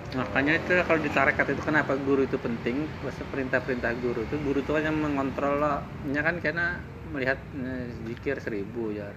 makanya 0.08 0.56
itu 0.56 0.72
kalau 0.88 1.00
di 1.04 1.10
tarekat 1.12 1.52
itu 1.52 1.60
kenapa 1.60 1.92
guru 2.00 2.24
itu 2.24 2.40
penting? 2.40 2.88
Masa 3.04 3.20
perintah-perintah 3.28 3.92
guru 4.00 4.24
itu 4.24 4.40
guru 4.40 4.64
itu 4.64 4.72
kan 4.72 4.88
yang 4.88 4.96
mengontrol 4.96 5.60
lo 5.60 5.84
kan 6.16 6.36
karena 6.40 6.80
melihat 7.12 7.38
eh, 7.56 7.86
zikir 8.08 8.36
seribu 8.40 8.92
ya 8.92 9.08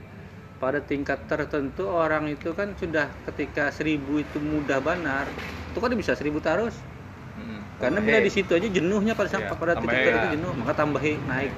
pada 0.62 0.78
tingkat 0.78 1.26
tertentu 1.26 1.90
orang 1.90 2.30
itu 2.30 2.54
kan 2.54 2.78
sudah 2.78 3.10
ketika 3.32 3.74
seribu 3.74 4.22
itu 4.22 4.38
mudah 4.38 4.78
benar 4.78 5.26
itu 5.72 5.78
kan 5.80 5.88
dia 5.88 6.00
bisa 6.00 6.14
seribu 6.14 6.44
terus. 6.44 6.76
Karena 7.82 7.98
bila 7.98 8.20
di 8.22 8.30
situ 8.30 8.52
aja 8.54 8.68
jenuhnya 8.70 9.18
pada 9.18 9.26
sampai 9.32 9.50
Iya, 9.50 9.58
pada 9.58 9.74
titik 9.82 9.90
tertentu 9.90 10.28
jenuh 10.38 10.52
maka 10.54 10.74
tambahin 10.78 11.18
naik. 11.26 11.54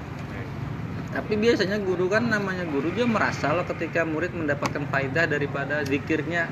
Tapi 1.13 1.33
biasanya 1.37 1.77
guru 1.83 2.05
kan 2.09 2.23
namanya 2.25 2.63
guru 2.65 2.89
dia 2.95 3.05
merasa 3.05 3.51
loh 3.51 3.65
ketika 3.67 4.07
murid 4.07 4.31
mendapatkan 4.31 4.87
faedah 4.87 5.25
daripada 5.27 5.83
zikirnya. 5.83 6.47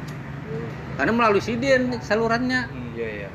Karena 1.00 1.12
melalui 1.16 1.40
sidin 1.40 1.98
salurannya. 2.04 2.68
Iya, 2.98 3.08
iya. 3.08 3.30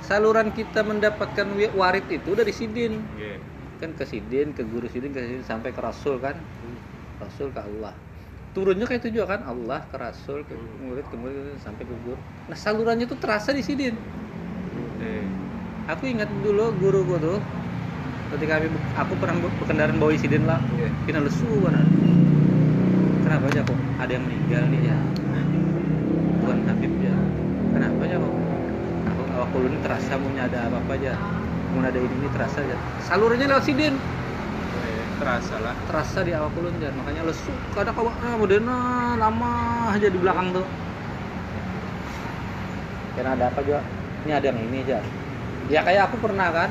saluran 0.00 0.50
kita 0.54 0.82
mendapatkan 0.86 1.46
warid 1.74 2.06
itu 2.08 2.30
dari 2.32 2.52
sidin. 2.54 3.02
Iya. 3.18 3.36
Kan 3.82 3.90
ke 3.98 4.04
sidin 4.12 4.46
ke 4.56 4.62
guru 4.72 4.86
sidin 4.92 5.10
ke 5.16 5.20
sidin 5.24 5.44
sampai 5.50 5.70
ke 5.76 5.80
rasul 5.88 6.14
kan. 6.24 6.36
Rasul 7.22 7.48
ke 7.54 7.60
Allah. 7.68 7.94
Turunnya 8.54 8.84
kayak 8.88 9.00
itu 9.06 9.08
juga 9.20 9.26
kan? 9.36 9.40
Allah 9.52 9.80
ke 9.90 9.96
rasul 9.96 10.38
ke 10.48 10.54
murid 10.56 11.06
ke 11.10 11.16
murid 11.20 11.36
sampai 11.64 11.84
ke 11.86 11.94
guru. 12.04 12.18
Nah 12.50 12.58
salurannya 12.58 13.06
tuh 13.06 13.18
terasa 13.22 13.50
di 13.54 13.62
sidin. 13.62 13.94
Eh, 15.00 15.24
aku 15.88 16.04
ingat 16.12 16.28
dulu 16.44 16.64
guruku 16.80 17.14
tuh 17.24 17.38
ketika 18.30 18.54
aku 18.94 19.14
pernah 19.20 19.36
be- 19.42 19.54
berkendaraan 19.60 19.98
bawa 20.02 20.12
sidin 20.18 20.42
lah. 20.46 20.60
Iya. 20.78 20.88
kita 21.06 21.18
lesu 21.24 21.46
benar 21.64 21.86
kenapa 23.24 23.44
aja 23.50 23.60
kok 23.66 23.78
ada 24.02 24.10
yang 24.16 24.24
meninggal 24.26 24.62
nih? 24.72 24.80
Ya 24.90 24.96
Tuhan 26.42 26.58
Habib 26.68 26.92
ya. 26.98 27.14
Kenapa 27.74 28.00
aja 28.06 28.16
kok? 28.18 28.32
Aku 29.10 29.20
aku 29.26 29.56
ini 29.68 29.78
terasa 29.84 30.12
mau 30.20 30.30
ada 30.34 30.58
apa 30.68 30.76
apa 30.82 30.92
aja 30.98 31.12
mau 31.70 31.82
ada 31.86 31.98
ini, 32.02 32.14
ini 32.18 32.28
terasa 32.34 32.58
aja 32.66 32.76
salurannya 33.06 33.46
lewat 33.46 33.64
sidin 33.64 33.94
eh, 34.80 35.04
terasa 35.20 35.54
lah. 35.60 35.74
Terasa 35.86 36.18
di 36.24 36.32
awak 36.32 36.56
ulun 36.56 36.74
jan 36.80 36.94
makanya 36.96 37.22
lesu. 37.28 37.52
Kadang 37.76 37.92
kau 37.92 38.08
ah 38.08 38.34
modena 38.40 38.76
lama 39.20 39.52
aja 39.92 40.08
di 40.08 40.18
belakang 40.18 40.56
tuh. 40.56 40.66
Karena 43.14 43.36
ada 43.36 43.44
apa 43.52 43.60
juga 43.60 43.80
ini 44.24 44.32
ada 44.32 44.46
yang 44.48 44.58
ini 44.64 44.78
aja. 44.86 44.98
Ya 45.68 45.80
kayak 45.84 46.02
aku 46.10 46.16
pernah 46.24 46.48
kan. 46.50 46.70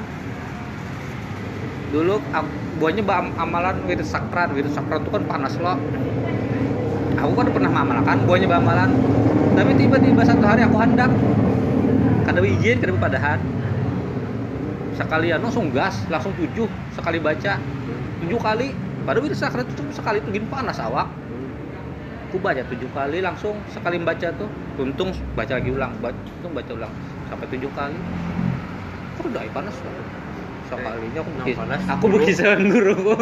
Dulu 1.94 2.16
aku, 2.34 2.50
buahnya 2.82 3.04
ba- 3.06 3.34
amalan 3.38 3.76
wirid 3.90 4.06
sakran 4.06 4.54
wirid 4.54 4.70
sakran 4.74 5.02
itu 5.02 5.10
kan 5.10 5.24
panas 5.26 5.54
loh 5.58 5.78
aku 7.20 7.34
kan 7.36 7.48
pernah 7.52 7.70
mengamalkan 7.70 8.18
buahnya 8.24 8.48
amalan. 8.48 8.90
Tapi 9.60 9.72
tiba-tiba 9.76 10.22
satu 10.24 10.46
hari 10.48 10.64
aku 10.64 10.78
hendak 10.80 11.12
kada 12.24 12.40
izin 12.46 12.80
kada 12.80 12.94
padahan 12.96 13.40
sekalian 15.00 15.40
langsung 15.40 15.72
gas 15.72 16.04
langsung 16.12 16.36
tujuh 16.36 16.68
sekali 16.92 17.24
baca. 17.24 17.56
Tujuh 18.20 18.36
kali 18.36 18.76
pada 19.08 19.24
wirid 19.24 19.40
sakran 19.40 19.64
itu 19.64 19.84
sekali 19.96 20.20
itu 20.20 20.28
gini 20.36 20.46
panas 20.52 20.76
awak. 20.84 21.08
Aku 22.30 22.38
baca 22.44 22.62
tujuh 22.62 22.92
kali 22.92 23.24
langsung 23.24 23.56
sekali 23.72 23.96
baca 24.04 24.28
tuh 24.36 24.52
untung 24.78 25.10
baca 25.34 25.56
lagi 25.58 25.72
ulang 25.72 25.96
baca, 26.04 26.20
untung 26.20 26.52
baca 26.52 26.72
ulang 26.76 26.94
sampai 27.32 27.48
tujuh 27.56 27.72
kali. 27.74 27.96
Kok 29.18 29.24
udah 29.32 29.42
eh, 29.48 29.52
panas 29.56 29.76
loh 29.82 29.96
sekalinya 30.70 31.20
aku 31.26 31.32
Yang 31.34 31.40
bukis 31.42 31.58
panas 31.58 31.82
aku 31.90 32.06
guru. 32.06 32.16
bukisan 32.22 32.60
guruku 32.70 33.16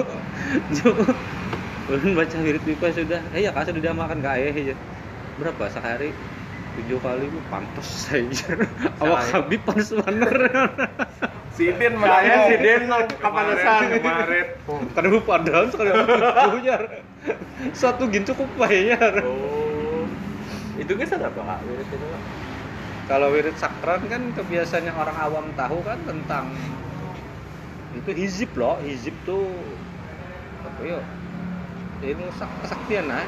Ulun 1.88 2.12
baca 2.20 2.36
wirid 2.44 2.64
pipa 2.68 2.92
sudah. 2.92 3.22
Eh 3.32 3.48
ya 3.48 3.52
kasih 3.56 3.72
sudah 3.72 3.96
makan 3.96 4.20
ke 4.20 4.28
ayah 4.28 4.52
aja 4.52 4.76
berapa 5.38 5.64
sehari 5.70 6.10
tujuh 6.78 7.02
kali 7.02 7.26
bu 7.28 7.42
pantas 7.44 7.90
saja 8.06 8.54
awak 9.02 9.22
habib 9.34 9.62
panas 9.64 9.90
bener 9.90 10.38
Sidin 11.50 11.98
Saya 11.98 12.54
Sidin 12.54 12.86
kepanasan. 13.18 13.98
kemarin 13.98 14.46
karena 14.94 15.08
bu 15.10 15.20
padahal 15.26 15.66
sekali 15.68 15.90
jar 16.62 16.82
satu 17.74 18.06
gin 18.08 18.24
cukup 18.24 18.50
bayar 18.56 19.26
Oh. 19.26 20.06
Itu 20.78 20.94
kan 20.94 21.10
sadar 21.10 21.34
Pak. 21.34 21.66
Wirid 21.66 21.90
itu. 21.90 22.08
Kalau 23.10 23.34
wirid 23.34 23.58
sakran 23.58 24.06
kan 24.06 24.30
kebiasaannya 24.30 24.94
orang 24.94 25.18
awam 25.18 25.46
tahu 25.58 25.82
kan 25.82 25.98
tentang 26.06 26.54
itu 27.98 28.12
hizib 28.14 28.54
loh, 28.54 28.78
hizib 28.86 29.18
tuh 29.26 29.50
apa? 30.62 31.02
Ilmu 31.98 32.30
sak- 32.38 32.54
kesaktian 32.62 33.10
nah. 33.10 33.26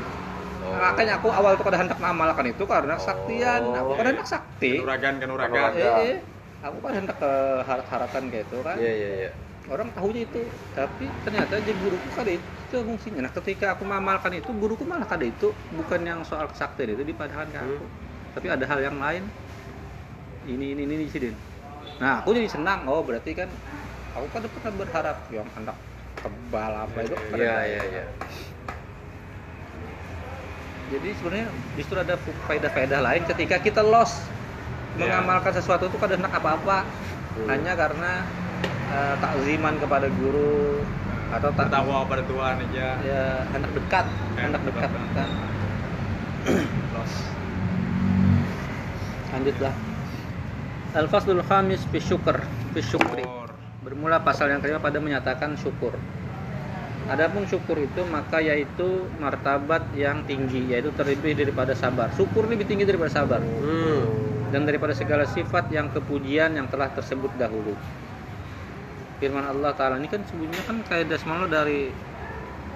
Oh. 0.59 0.75
Makanya 0.75 1.13
aku 1.23 1.27
awal 1.31 1.55
tuh 1.55 1.63
kada 1.63 1.79
hendak 1.79 1.97
mengamalkan 2.03 2.45
itu 2.51 2.63
karena 2.67 2.93
kesaktian. 2.99 3.61
Oh. 3.63 3.79
Aku 3.79 3.91
kan 3.95 4.05
hendak 4.11 4.27
sakti. 4.27 4.71
kanuragan 4.83 5.13
kanuragan 5.23 5.51
Kanuragan. 5.55 5.99
Eh, 6.03 6.07
eh. 6.11 6.17
aku 6.59 6.77
kan 6.83 6.91
hendak 6.99 7.15
ke 7.15 7.31
haratan 7.67 8.23
kayak 8.27 8.45
itu 8.51 8.57
kan. 8.59 8.75
Iya 8.75 8.91
iya 8.91 9.09
iya. 9.23 9.31
Orang 9.69 9.93
tahunya 9.93 10.25
itu, 10.25 10.41
tapi 10.73 11.05
ternyata 11.21 11.61
di 11.61 11.73
guruku 11.77 12.09
kada 12.17 12.31
itu 12.33 12.75
fungsinya. 12.81 13.21
Nah, 13.21 13.33
ketika 13.37 13.77
aku 13.77 13.85
mengamalkan 13.85 14.33
itu, 14.33 14.49
guruku 14.57 14.81
malah 14.81 15.05
kada 15.05 15.29
itu, 15.29 15.53
bukan 15.77 16.01
yang 16.01 16.19
soal 16.25 16.49
kesaktian 16.49 16.97
itu 16.97 17.05
dipadahan 17.05 17.45
ke 17.53 17.59
aku. 17.61 17.85
Tapi 18.33 18.47
ada 18.49 18.65
hal 18.65 18.79
yang 18.81 18.97
lain. 18.97 19.23
Ini 20.49 20.73
ini 20.73 20.81
ini 20.89 21.05
sih, 21.05 21.21
Din. 21.21 21.37
Nah, 22.01 22.25
aku 22.25 22.33
jadi 22.33 22.49
senang. 22.49 22.89
Oh, 22.89 23.05
berarti 23.05 23.37
kan 23.37 23.45
aku 24.17 24.25
kan 24.33 24.41
pernah 24.49 24.73
berharap 24.73 25.17
yang 25.29 25.45
hendak 25.53 25.77
kebal 26.17 26.73
apa 26.73 26.97
itu. 27.05 27.15
kada 27.15 27.37
Iya 27.37 27.55
iya 27.69 27.81
iya. 27.93 28.03
Jadi 30.89 31.09
sebenarnya 31.21 31.47
justru 31.77 31.95
ada 32.01 32.17
faedah-faedah 32.49 32.99
lain 33.05 33.23
ketika 33.29 33.61
kita 33.61 33.81
lost. 33.85 34.25
Ya. 34.97 35.05
mengamalkan 35.05 35.53
sesuatu 35.55 35.87
itu 35.87 35.95
kada 36.01 36.17
hendak 36.17 36.33
apa-apa. 36.33 36.83
Hmm. 36.83 37.47
Hanya 37.47 37.77
karena 37.77 38.25
eh, 38.89 39.15
takziman 39.21 39.77
kepada 39.79 40.11
guru 40.11 40.81
atau 41.29 41.53
tak 41.53 41.69
bertakwa 41.69 42.09
pada 42.09 42.23
Tuhan 42.25 42.55
aja. 42.67 42.87
Ya 43.05 43.25
hendak 43.53 43.71
dekat 43.77 44.05
hendak 44.35 44.61
dekat. 44.65 44.89
kan. 45.13 45.29
Los 46.97 47.13
lanjutlah. 49.29 49.73
Al-Faslul 50.97 51.45
Khamis 51.45 51.85
fi 51.93 52.01
syukur 52.01 52.41
fi 52.73 52.81
syukri. 52.81 53.23
Bermula 53.85 54.19
pasal 54.25 54.51
yang 54.51 54.59
kelima 54.59 54.81
pada 54.81 54.97
menyatakan 54.97 55.53
syukur 55.55 55.93
Adapun 57.09 57.43
syukur 57.49 57.81
itu 57.81 58.05
maka 58.05 58.37
yaitu 58.37 59.09
martabat 59.17 59.81
yang 59.97 60.21
tinggi 60.29 60.69
yaitu 60.69 60.93
terlebih 60.93 61.33
daripada 61.33 61.73
sabar. 61.73 62.13
Syukur 62.13 62.45
lebih 62.45 62.69
tinggi 62.69 62.85
daripada 62.85 63.09
sabar 63.09 63.41
Hmm. 63.41 64.05
dan 64.53 64.65
daripada 64.65 64.93
segala 64.93 65.25
sifat 65.25 65.69
yang 65.73 65.89
kepujian 65.89 66.53
yang 66.53 66.69
telah 66.69 66.89
tersebut 66.93 67.33
dahulu. 67.35 67.73
Firman 69.19 69.43
Allah 69.43 69.73
Taala 69.75 69.97
ini 69.97 70.07
kan 70.07 70.21
sebelumnya 70.23 70.61
kan 70.63 70.79
kayak 70.85 71.11
dasmaul 71.11 71.49
dari 71.49 71.91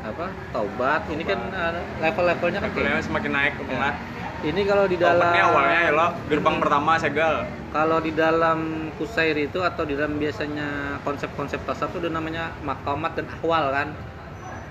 apa 0.03 0.27
taubat 0.51 1.07
ini 1.07 1.23
kan 1.23 1.39
uh, 1.55 1.79
level-levelnya 2.03 2.59
kan 2.59 2.69
kayak 2.75 2.91
levelnya 2.91 3.07
semakin 3.07 3.31
naik 3.31 3.53
ke 3.55 3.63
Ya. 3.71 3.95
ini 4.43 4.61
kalau 4.67 4.83
di 4.91 4.99
dalam 4.99 5.23
Taubatnya 5.23 5.43
awalnya 5.47 5.79
ya 5.87 5.91
lo 5.95 6.07
gerbang 6.27 6.55
pertama 6.59 6.99
segel 6.99 7.47
kalau 7.71 8.03
di 8.03 8.11
dalam 8.11 8.91
kusair 8.99 9.31
itu 9.39 9.63
atau 9.63 9.87
di 9.87 9.95
dalam 9.95 10.19
biasanya 10.19 10.99
konsep-konsep 11.07 11.63
tasawuf 11.63 12.03
itu 12.03 12.11
namanya 12.11 12.51
makamat 12.67 13.15
dan 13.15 13.31
ahwal 13.39 13.71
kan 13.71 13.87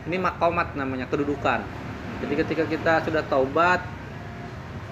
ini 0.02 0.16
makamat 0.18 0.74
namanya 0.74 1.06
kedudukan 1.06 1.62
jadi 2.18 2.34
ketika 2.38 2.64
kita 2.66 2.92
sudah 3.02 3.22
taubat 3.22 3.80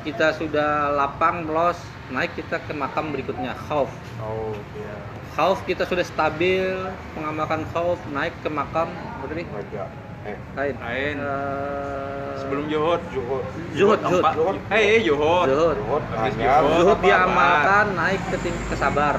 kita 0.00 0.32
sudah 0.32 0.88
lapang 0.90 1.44
melos 1.44 1.76
naik 2.08 2.32
kita 2.32 2.58
ke 2.58 2.72
makam 2.72 3.12
berikutnya 3.12 3.52
khauf 3.54 3.92
Oh 4.18 4.52
iya. 4.72 4.96
khauf 5.30 5.62
kita 5.62 5.84
sudah 5.84 6.02
stabil 6.02 6.64
mengamalkan 7.12 7.62
khauf 7.66 8.00
naik 8.06 8.32
ke 8.40 8.48
makam 8.48 8.88
berarti 9.20 9.44
Raja. 9.46 9.84
Eh. 10.20 10.36
lain 10.52 10.74
Lain. 10.76 11.16
Eh, 11.16 12.32
sebelum 12.36 12.64
Juhud 12.68 13.00
zuhud 13.08 13.44
zuhud 13.72 13.98
Empat. 14.00 14.32
Zuhud. 14.36 14.56
eh 14.68 14.82
eh, 14.90 15.00
Juhud. 15.00 15.46
Zuhud. 15.48 15.76
zuhud 15.80 16.02
apa-apa. 16.04 17.00
diamalkan 17.00 17.86
naik 17.96 18.20
ke 18.26 18.36
ting- 18.40 18.64
ke 18.68 18.76
sabar 18.76 19.16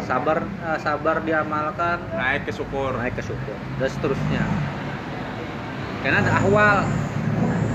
sabar 0.00 0.36
eh, 0.44 0.78
sabar 0.80 1.16
diamalkan 1.20 1.96
naik 2.12 2.44
ke 2.44 2.52
syukur 2.52 2.92
naik 2.96 3.16
ke 3.16 3.22
syukur 3.22 3.56
dan 3.76 3.88
seterusnya 3.88 4.42
karena 6.04 6.20
ada 6.20 6.32
ahwal. 6.36 6.78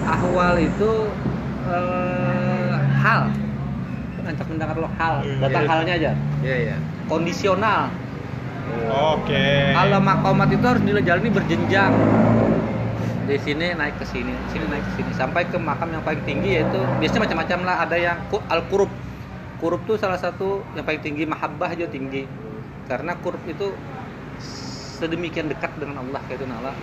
Ahwal 0.05 0.55
itu 0.61 0.91
eh, 1.65 2.77
hal. 3.01 3.33
Ancak 4.21 4.45
mendengar 4.45 4.77
lo 4.77 4.85
hal. 5.01 5.25
Datang 5.41 5.65
Iya. 5.65 5.69
halnya 5.73 5.93
aja. 5.97 6.11
Iya 6.45 6.57
iya. 6.61 6.77
kondisional. 7.09 7.89
Oke. 9.17 9.73
Kalau 9.73 9.97
makomat 9.97 10.53
itu 10.53 10.61
harus 10.61 10.81
dijalani 10.85 11.29
berjenjang. 11.33 11.89
Di 13.25 13.37
sini 13.41 13.73
naik 13.73 13.97
ke 13.97 14.05
sini 14.05 14.33
sini 14.53 14.65
naik 14.69 14.85
ke 14.85 14.91
sini. 15.01 15.11
Sampai 15.17 15.49
ke 15.49 15.57
makam 15.57 15.89
yang 15.89 16.05
paling 16.05 16.21
tinggi 16.21 16.61
yaitu 16.61 16.77
biasanya 17.01 17.25
macam-macam 17.25 17.59
lah. 17.65 17.75
Ada 17.89 17.97
yang 17.97 18.17
al 18.29 18.61
kurub 18.69 18.93
kurub 19.57 19.81
tuh 19.89 19.97
salah 19.97 20.21
satu 20.21 20.61
yang 20.77 20.85
paling 20.85 21.01
tinggi 21.01 21.25
mahabbah 21.25 21.73
juga 21.73 21.89
tinggi. 21.89 22.29
Karena 22.85 23.17
kurub 23.17 23.41
itu 23.49 23.73
sedemikian 24.37 25.49
dekat 25.49 25.73
dengan 25.81 26.05
Allah 26.05 26.21
kayak 26.29 26.43
itu 26.43 26.45
Allah 26.45 26.77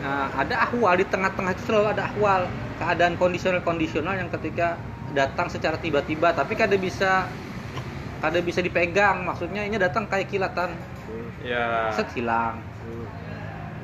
Nah, 0.00 0.32
ada 0.32 0.64
ahwal 0.68 0.96
di 0.96 1.04
tengah-tengah 1.04 1.52
itu 1.52 1.62
selalu 1.68 1.86
ada 1.92 2.08
ahwal 2.08 2.48
keadaan 2.80 3.20
kondisional-kondisional 3.20 4.16
yang 4.16 4.32
ketika 4.32 4.80
datang 5.12 5.52
secara 5.52 5.76
tiba-tiba 5.76 6.32
tapi 6.32 6.56
kada 6.56 6.76
bisa 6.80 7.28
kada 8.24 8.40
bisa 8.40 8.64
dipegang. 8.64 9.28
Maksudnya 9.28 9.68
ini 9.68 9.76
datang 9.76 10.08
kayak 10.08 10.32
kilatan. 10.32 10.72
Ya. 11.44 11.92
Set 11.92 12.08
hilang 12.16 12.60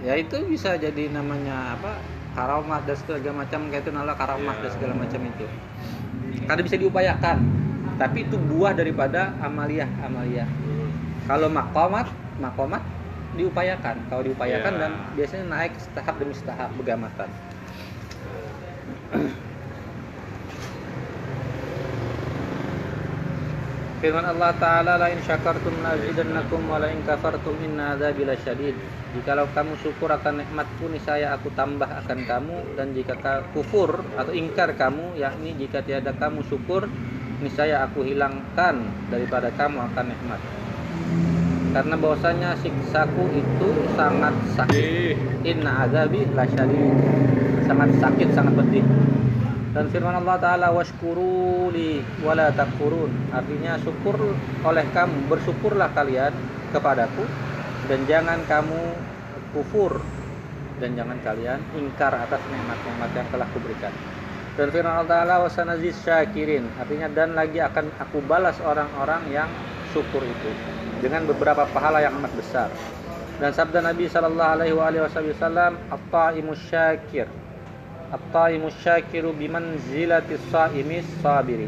ya 0.04 0.12
itu 0.14 0.36
bisa 0.46 0.76
jadi 0.76 1.08
namanya 1.08 1.74
apa 1.74 1.96
karamat 2.36 2.84
dan 2.84 2.96
segala 3.00 3.42
macam 3.42 3.60
kayak 3.72 3.82
itu 3.82 3.90
nala 3.90 4.12
karamat 4.12 4.54
Iya. 4.60 4.62
dan 4.62 4.70
segala 4.76 4.94
macam 4.94 5.20
itu. 5.24 5.46
Kada 6.44 6.60
bisa 6.60 6.76
diupayakan. 6.76 7.38
Tapi 7.96 8.28
itu 8.28 8.36
buah 8.36 8.76
daripada 8.76 9.32
amaliyah 9.40 9.88
amaliyah 10.04 10.44
kalau 11.24 11.48
makomat 11.48 12.06
makomat 12.36 12.84
diupayakan 13.36 13.96
kalau 14.08 14.22
diupayakan 14.24 14.72
Iya. 14.74 14.80
dan 14.82 14.92
biasanya 15.14 15.44
naik 15.46 15.72
setahap 15.76 16.14
demi 16.16 16.34
setahap 16.34 16.70
begamatan 16.74 17.28
Firman 23.96 24.28
Allah 24.28 24.52
Ta'ala 24.60 25.00
La 25.00 25.08
in 25.08 25.24
syakartum 25.24 25.72
la 25.80 25.96
azidannakum 25.96 26.68
wa 26.68 26.76
la 26.76 26.92
in 26.92 27.00
kafartum 27.00 27.56
inna 27.64 27.96
adzabi 27.96 28.28
lasyadid. 28.28 28.76
Jikalau 29.16 29.48
kamu 29.56 29.72
syukur 29.80 30.12
akan 30.12 30.44
nikmatku 30.44 30.92
niscaya 30.92 31.32
aku 31.32 31.48
tambah 31.56 31.88
akan 31.88 32.18
kamu 32.28 32.56
dan 32.76 32.92
jika 32.92 33.16
ka- 33.16 33.48
kufur 33.56 34.04
atau 34.20 34.36
ingkar 34.36 34.76
kamu 34.76 35.16
yakni 35.16 35.56
jika 35.56 35.80
tiada 35.80 36.12
kamu 36.12 36.44
syukur 36.44 36.84
niscaya 37.40 37.88
aku 37.88 38.04
hilangkan 38.04 38.84
daripada 39.08 39.48
kamu 39.56 39.80
akan 39.80 40.04
nikmat. 40.12 40.40
Karena 41.76 41.92
bahwasanya 42.00 42.56
siksaku 42.64 43.36
itu 43.36 43.68
sangat 44.00 44.32
sakit. 44.56 45.44
Inna 45.44 45.84
azabi 45.84 46.24
lasyadid. 46.32 46.96
Sangat 47.68 47.92
sakit, 48.00 48.32
sangat 48.32 48.56
pedih. 48.56 48.80
Dan 49.76 49.92
firman 49.92 50.16
Allah 50.24 50.40
Ta'ala 50.40 50.72
washkuru 50.72 51.68
li 51.68 52.00
wala 52.24 52.48
takfurun 52.48 53.12
Artinya 53.28 53.76
syukur 53.84 54.16
oleh 54.64 54.86
kamu 54.96 55.28
Bersyukurlah 55.28 55.92
kalian 55.92 56.32
kepadaku 56.72 57.28
Dan 57.84 58.08
jangan 58.08 58.40
kamu 58.48 58.80
kufur 59.52 60.00
Dan 60.80 60.96
jangan 60.96 61.20
kalian 61.20 61.60
ingkar 61.76 62.08
atas 62.16 62.40
nikmat-nikmat 62.48 63.10
yang 63.20 63.28
telah 63.28 63.44
kuberikan 63.52 63.92
Dan 64.56 64.72
firman 64.72 64.96
Allah 64.96 65.12
Ta'ala 65.12 65.44
wasanaziz 65.44 66.00
syakirin 66.00 66.64
Artinya 66.80 67.12
dan 67.12 67.36
lagi 67.36 67.60
akan 67.60 67.92
aku 68.00 68.24
balas 68.24 68.56
orang-orang 68.64 69.28
yang 69.28 69.52
syukur 69.90 70.22
itu 70.22 70.50
dengan 71.04 71.28
beberapa 71.28 71.68
pahala 71.70 72.00
yang 72.02 72.16
amat 72.18 72.32
besar. 72.34 72.68
Dan 73.36 73.52
sabda 73.52 73.84
Nabi 73.84 74.08
sallallahu 74.08 74.52
alaihi 74.56 75.02
wasallam, 75.02 75.76
"At-taimus 75.92 76.62
syakir 76.72 77.28
At-taimus 78.06 78.78
syakiru 78.86 79.34
bimanzilatis 79.34 80.40
saimis 80.54 81.04
sabiri." 81.20 81.66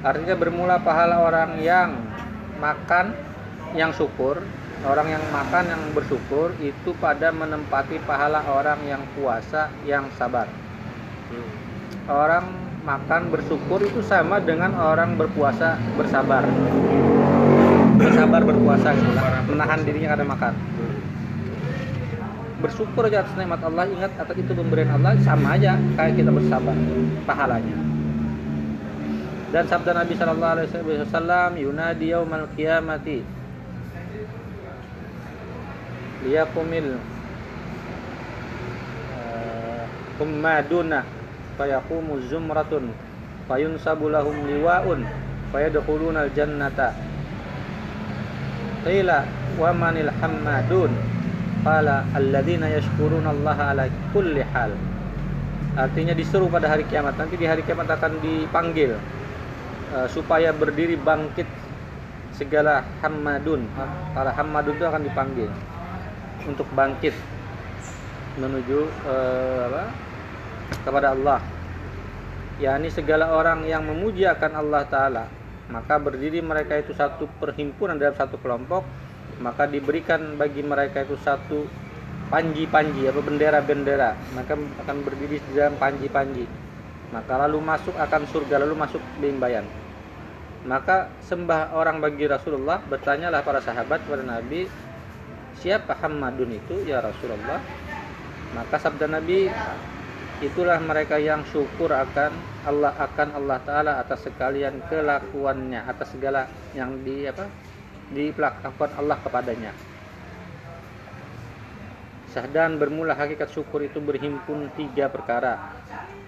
Artinya 0.00 0.36
bermula 0.36 0.80
pahala 0.80 1.28
orang 1.28 1.60
yang 1.60 1.92
makan 2.56 3.12
yang 3.76 3.92
syukur, 3.92 4.40
orang 4.84 5.12
yang 5.12 5.24
makan 5.28 5.64
yang 5.68 5.82
bersyukur 5.92 6.56
itu 6.60 6.96
pada 7.00 7.28
menempati 7.32 8.00
pahala 8.04 8.40
orang 8.48 8.80
yang 8.88 9.04
puasa 9.16 9.68
yang 9.84 10.08
sabar. 10.16 10.48
Orang 12.08 12.63
makan 12.84 13.32
bersyukur 13.32 13.80
itu 13.80 14.04
sama 14.04 14.38
dengan 14.44 14.76
orang 14.76 15.16
berpuasa 15.16 15.80
bersabar. 15.96 16.44
Bersabar 17.96 18.44
berpuasa 18.44 18.92
gitu 18.92 19.12
lah, 19.16 19.40
menahan 19.48 19.80
dirinya 19.88 20.12
karena 20.12 20.26
makan. 20.28 20.52
Bersyukur 22.60 23.08
aja 23.08 23.24
atas 23.24 23.34
nikmat 23.40 23.60
Allah, 23.64 23.84
ingat 23.88 24.12
atas 24.20 24.36
itu 24.36 24.52
pemberian 24.52 24.92
Allah 24.92 25.16
sama 25.24 25.56
aja 25.56 25.80
kayak 25.96 26.16
kita 26.20 26.30
bersabar 26.32 26.76
pahalanya. 27.24 27.76
Dan 29.52 29.64
sabda 29.70 29.92
Nabi 29.94 30.12
Shallallahu 30.18 30.52
Alaihi 30.58 31.00
Wasallam, 31.06 31.50
Yunadi 31.56 32.10
yaumal 32.12 32.48
qiyamati 32.58 33.22
liyakumil 36.24 36.96
uh, 39.12 39.84
ummaduna 40.24 41.04
fayaqumu 41.54 42.20
zumratun 42.26 42.90
fayunsabu 43.46 44.10
lahum 44.10 44.34
liwaun 44.46 45.06
fayadkhuluna 45.54 46.26
aljannata. 46.26 46.96
Qila 48.84 49.24
wa 49.56 49.70
manil 49.72 50.10
hammadun? 50.20 50.92
Qala 51.64 52.04
alladzina 52.12 52.68
yashkuruna 52.68 53.32
Allah 53.32 53.58
ala 53.72 53.84
kulli 54.12 54.44
hal. 54.52 54.76
Artinya 55.74 56.12
disuruh 56.12 56.52
pada 56.52 56.68
hari 56.68 56.84
kiamat. 56.86 57.16
Nanti 57.16 57.40
di 57.40 57.48
hari 57.48 57.64
kiamat 57.64 57.88
akan 57.88 58.20
dipanggil 58.20 59.00
uh, 59.96 60.06
supaya 60.12 60.52
berdiri 60.52 61.00
bangkit 61.00 61.48
segala 62.36 62.84
hammadun. 63.00 63.64
Para 64.12 64.36
hammadun 64.36 64.76
itu 64.76 64.84
akan 64.84 65.02
dipanggil 65.08 65.48
untuk 66.44 66.68
bangkit 66.76 67.16
menuju 68.36 68.90
uh, 69.06 69.70
apa 69.70 69.84
kepada 70.82 71.14
Allah. 71.14 71.38
Yakni 72.58 72.90
segala 72.90 73.34
orang 73.34 73.66
yang 73.66 73.86
memuji 73.86 74.26
akan 74.26 74.52
Allah 74.58 74.82
taala 74.86 75.24
maka 75.70 75.96
berdiri 75.96 76.38
mereka 76.44 76.78
itu 76.78 76.94
satu 76.94 77.26
perhimpunan 77.40 77.98
dalam 77.98 78.14
satu 78.14 78.38
kelompok 78.38 78.84
maka 79.42 79.66
diberikan 79.66 80.38
bagi 80.38 80.62
mereka 80.62 81.02
itu 81.02 81.18
satu 81.18 81.66
panji-panji 82.30 83.06
apa 83.06 83.20
bendera-bendera. 83.22 84.18
Maka 84.34 84.54
akan 84.56 84.96
berdiri 85.02 85.38
di 85.38 85.50
dalam 85.54 85.78
panji-panji. 85.78 86.46
Maka 87.14 87.46
lalu 87.46 87.62
masuk 87.62 87.94
akan 87.94 88.22
surga 88.26 88.62
lalu 88.62 88.74
masuk 88.74 89.02
bimbayan 89.22 89.66
maka 90.64 91.12
sembah 91.20 91.76
orang 91.76 92.00
bagi 92.00 92.24
Rasulullah 92.24 92.80
bertanyalah 92.88 93.44
para 93.44 93.60
sahabat 93.60 94.00
kepada 94.08 94.24
Nabi 94.24 94.64
siapa 95.60 95.92
Hammadun 96.00 96.56
itu 96.56 96.88
ya 96.88 97.04
Rasulullah? 97.04 97.60
Maka 98.56 98.80
sabda 98.80 99.04
Nabi 99.04 99.52
itulah 100.44 100.76
mereka 100.80 101.16
yang 101.16 101.40
syukur 101.48 101.92
akan 101.92 102.32
Allah 102.64 102.92
akan 102.96 103.28
Allah 103.36 103.58
taala 103.64 103.92
atas 104.00 104.28
sekalian 104.28 104.84
kelakuannya 104.88 105.84
atas 105.84 106.12
segala 106.12 106.48
yang 106.76 107.00
di 107.04 107.28
apa 107.28 107.48
dilakukan 108.12 108.90
Allah 109.00 109.16
kepadanya. 109.24 109.72
Sahdan 112.34 112.82
bermula 112.82 113.14
hakikat 113.14 113.46
syukur 113.52 113.86
itu 113.86 114.02
berhimpun 114.02 114.68
tiga 114.74 115.06
perkara. 115.06 115.70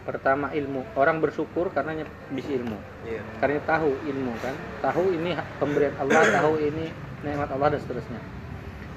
Pertama 0.06 0.54
ilmu. 0.54 0.86
Orang 0.94 1.18
bersyukur 1.18 1.74
karena 1.74 2.06
bisa 2.30 2.54
ilmu. 2.54 2.78
Iya. 3.02 3.22
karena 3.42 3.58
tahu 3.66 3.90
ilmu 4.06 4.32
kan? 4.38 4.54
Tahu 4.86 5.18
ini 5.18 5.34
pemberian 5.58 5.94
Allah 5.98 6.22
tahu 6.30 6.62
ini 6.62 6.94
nikmat 7.26 7.50
Allah 7.50 7.74
dan 7.74 7.80
seterusnya. 7.82 8.22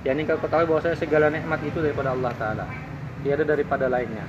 Ya 0.05 0.13
ini 0.13 0.29
kau 0.29 0.37
ketahui 0.37 0.69
bahwa 0.69 0.93
segala 0.93 1.33
nikmat 1.33 1.59
itu 1.65 1.81
daripada 1.81 2.13
Allah 2.13 2.31
Taala. 2.37 2.65
Tiada 3.25 3.43
daripada 3.43 3.89
lainnya 3.89 4.23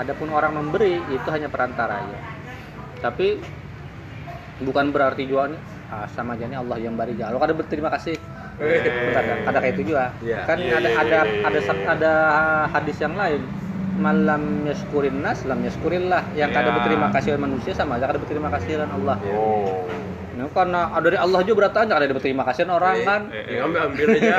adapun 0.00 0.32
orang 0.32 0.56
memberi 0.56 0.96
itu 1.06 1.28
hanya 1.28 1.46
perantara 1.46 2.00
ya 2.00 2.18
tapi 2.98 3.36
bukan 4.60 4.92
berarti 4.92 5.24
nih 5.24 5.56
ah, 5.88 6.08
sama 6.08 6.36
aja 6.36 6.44
nih 6.44 6.58
Allah 6.58 6.76
yang 6.76 6.94
beri 6.94 7.16
kalau 7.16 7.40
ada 7.40 7.52
berterima 7.52 7.92
kasih 7.92 8.16
Bentar, 8.60 9.24
ada, 9.24 9.34
ada 9.48 9.58
kayak 9.58 9.72
itu 9.72 9.82
juga 9.88 10.12
Iya. 10.20 10.44
kan 10.44 10.60
Iya, 10.60 10.76
ada 10.76 10.84
iya, 10.84 11.00
ada 11.00 11.08
iya, 11.08 11.24
iya, 11.24 11.48
ada 11.48 11.60
ada 11.88 12.12
hadis 12.68 12.96
yang 13.00 13.16
lain 13.16 13.40
malam 13.96 14.42
yaskurin 14.64 15.16
nas 15.20 15.44
lam 15.44 15.64
yaskurillah 15.64 16.28
yang 16.32 16.52
kada 16.52 16.68
Iya. 16.68 16.76
berterima 16.76 17.08
kasih 17.08 17.28
oleh 17.32 17.42
manusia 17.42 17.72
sama 17.72 17.96
aja 17.96 18.04
kada 18.04 18.20
berterima 18.20 18.52
kasih 18.52 18.76
dengan 18.76 18.92
Allah 18.96 19.16
Oh. 19.32 19.88
Nah, 20.30 20.48
karena 20.56 20.88
dari 21.04 21.20
Allah 21.20 21.40
juga 21.44 21.68
berarti 21.68 21.84
ada 21.84 22.04
berterima 22.06 22.44
kasih 22.48 22.64
orang 22.64 22.96
Eh, 22.96 23.04
kan 23.04 23.20
Eh, 23.28 23.44
Ya, 23.50 23.60
ambil 23.64 23.80
ambil 23.88 24.06
aja. 24.16 24.36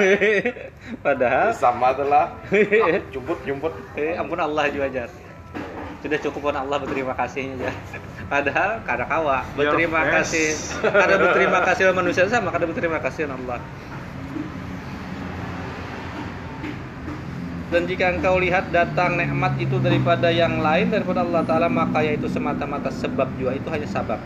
padahal 1.06 1.48
Sama 1.54 1.94
telah. 1.94 2.26
Jumput 3.14 3.38
jumput. 3.46 3.74
eh, 3.94 4.18
ampun 4.18 4.38
Allah 4.38 4.66
juga 4.70 4.86
ajar 4.86 5.10
sudah 6.02 6.18
cukup 6.18 6.50
pun 6.50 6.56
Allah 6.58 6.78
berterima 6.82 7.14
kasihnya 7.14 7.62
aja. 7.62 7.72
Padahal 8.26 8.82
kada 8.82 9.06
kawa 9.06 9.46
berterima 9.54 10.02
Yes. 10.02 10.14
kasih. 10.18 10.48
Kada 10.82 11.16
berterima 11.22 11.60
kasih 11.62 11.84
manusia 11.94 12.26
sama 12.26 12.50
kada 12.50 12.66
berterima 12.66 12.98
kasih 12.98 13.30
Allah. 13.30 13.62
Dan 17.72 17.88
jika 17.88 18.12
engkau 18.12 18.36
lihat 18.36 18.68
datang 18.76 19.16
nikmat 19.16 19.56
itu 19.56 19.80
daripada 19.80 20.28
yang 20.28 20.60
lain 20.60 20.92
daripada 20.92 21.24
Allah 21.24 21.40
Ta'ala 21.48 21.68
maka 21.72 22.04
yaitu 22.04 22.28
semata-mata 22.28 22.92
sebab 22.92 23.32
juga 23.40 23.56
itu 23.56 23.70
hanya 23.72 23.88
sabab. 23.88 24.20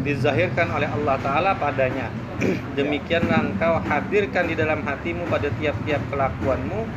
Dizahirkan 0.00 0.72
oleh 0.72 0.88
Allah 0.88 1.20
Ta'ala 1.20 1.50
padanya. 1.60 2.08
Demikianlah 2.78 3.52
engkau 3.52 3.82
hadirkan 3.84 4.48
di 4.48 4.56
dalam 4.56 4.80
hatimu 4.80 5.28
pada 5.28 5.52
tiap-tiap 5.60 6.00
kelakuanmu 6.08 6.88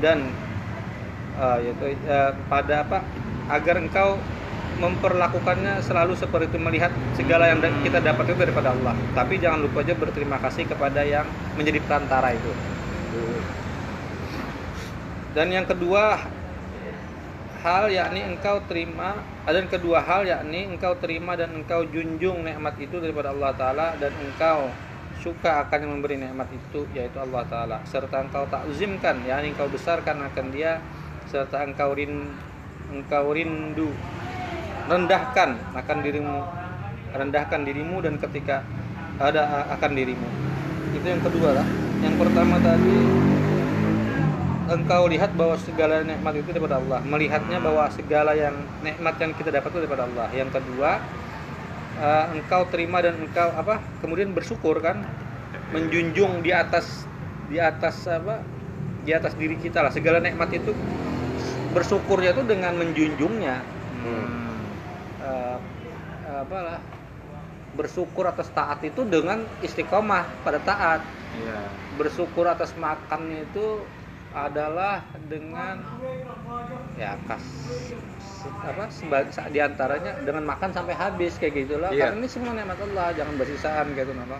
dan 0.00 0.24
eh, 1.36 1.58
yaitu 1.70 1.84
eh, 1.92 2.32
pada 2.48 2.82
apa 2.82 2.98
agar 3.46 3.78
engkau 3.78 4.18
memperlakukannya 4.76 5.80
selalu 5.80 6.12
seperti 6.12 6.52
itu 6.52 6.58
melihat 6.60 6.92
segala 7.16 7.48
yang 7.48 7.60
kita 7.80 8.00
dapat 8.04 8.28
itu 8.28 8.36
daripada 8.36 8.76
Allah. 8.76 8.92
Tapi 9.16 9.40
jangan 9.40 9.64
lupa 9.64 9.80
aja 9.80 9.96
berterima 9.96 10.36
kasih 10.36 10.68
kepada 10.68 11.00
yang 11.00 11.24
menjadi 11.56 11.80
perantara 11.80 12.36
itu. 12.36 12.52
Dan 15.32 15.52
yang 15.52 15.68
kedua 15.68 16.16
hal 17.60 17.92
yakni 17.92 18.24
engkau 18.24 18.62
terima 18.68 19.20
dan 19.44 19.68
kedua 19.68 20.00
hal 20.00 20.24
yakni 20.24 20.64
engkau 20.64 20.96
terima 20.96 21.36
dan 21.36 21.52
engkau 21.56 21.84
junjung 21.88 22.44
nikmat 22.44 22.76
itu 22.80 22.96
daripada 23.02 23.36
Allah 23.36 23.52
taala 23.52 23.86
dan 24.00 24.12
engkau 24.16 24.70
suka 25.20 25.66
akan 25.66 25.78
yang 25.82 25.92
memberi 25.98 26.16
nikmat 26.20 26.48
itu 26.52 26.88
yaitu 26.92 27.20
Allah 27.20 27.44
taala. 27.48 27.76
Serta 27.88 28.24
engkau 28.24 28.48
takzimkan 28.48 29.24
yakni 29.28 29.52
engkau 29.52 29.68
besarkan 29.68 30.24
akan 30.24 30.46
dia 30.52 30.80
serta 31.26 31.66
engkau 31.66 31.92
rin 31.94 32.30
engkau 32.90 33.34
rindu 33.34 33.90
rendahkan 34.86 35.58
akan 35.74 35.98
dirimu 36.06 36.38
rendahkan 37.16 37.60
dirimu 37.64 37.96
dan 38.04 38.20
ketika 38.20 38.62
ada 39.16 39.66
akan 39.72 39.96
dirimu. 39.96 40.28
Itu 40.92 41.06
yang 41.08 41.22
kedua 41.24 41.56
lah. 41.56 41.66
Yang 42.04 42.14
pertama 42.20 42.60
tadi 42.60 42.96
engkau 44.66 45.02
lihat 45.08 45.32
bahwa 45.32 45.56
segala 45.56 46.04
nikmat 46.04 46.34
itu 46.36 46.50
daripada 46.52 46.76
Allah. 46.76 47.00
Melihatnya 47.02 47.58
bahwa 47.58 47.88
segala 47.88 48.36
yang 48.36 48.54
nikmat 48.84 49.16
yang 49.16 49.32
kita 49.32 49.50
dapat 49.50 49.68
itu 49.72 49.78
daripada 49.88 50.04
Allah. 50.04 50.28
Yang 50.36 50.50
kedua 50.60 51.00
engkau 52.36 52.68
terima 52.68 53.00
dan 53.00 53.16
engkau 53.16 53.48
apa 53.56 53.80
kemudian 54.04 54.36
bersyukur 54.36 54.78
kan? 54.84 55.00
Menjunjung 55.72 56.44
di 56.44 56.52
atas 56.52 57.08
di 57.48 57.56
atas 57.56 58.04
apa? 58.06 58.44
Di 59.08 59.16
atas 59.16 59.32
diri 59.38 59.56
kita 59.56 59.80
lah. 59.80 59.90
Segala 59.94 60.20
nikmat 60.20 60.52
itu 60.52 60.76
bersyukurnya 61.76 62.32
itu 62.32 62.42
dengan 62.48 62.72
menjunjungnya 62.80 63.56
Hmm. 63.96 64.64
eh, 65.20 65.58
apalah 66.40 66.78
bersyukur 67.76 68.24
atas 68.24 68.48
taat 68.56 68.80
itu 68.80 69.04
dengan 69.04 69.44
istiqomah 69.60 70.24
pada 70.40 70.56
taat 70.64 71.02
Iya. 71.36 71.60
bersyukur 72.00 72.48
atas 72.48 72.72
makannya 72.80 73.44
itu 73.44 73.84
adalah 74.32 75.04
dengan 75.28 75.80
ya 76.96 77.16
kas 77.28 77.44
apa 78.62 78.84
di 79.52 79.58
antaranya 79.60 80.12
dengan 80.22 80.44
makan 80.44 80.70
sampai 80.72 80.94
habis 80.96 81.36
kayak 81.36 81.66
gitulah 81.66 81.90
Iya. 81.92 82.12
karena 82.12 82.24
ini 82.24 82.28
semua 82.28 82.52
nikmat 82.56 82.80
Allah 82.80 83.12
jangan 83.12 83.34
bersisaan 83.36 83.86
gitu 83.92 84.12
nama 84.16 84.38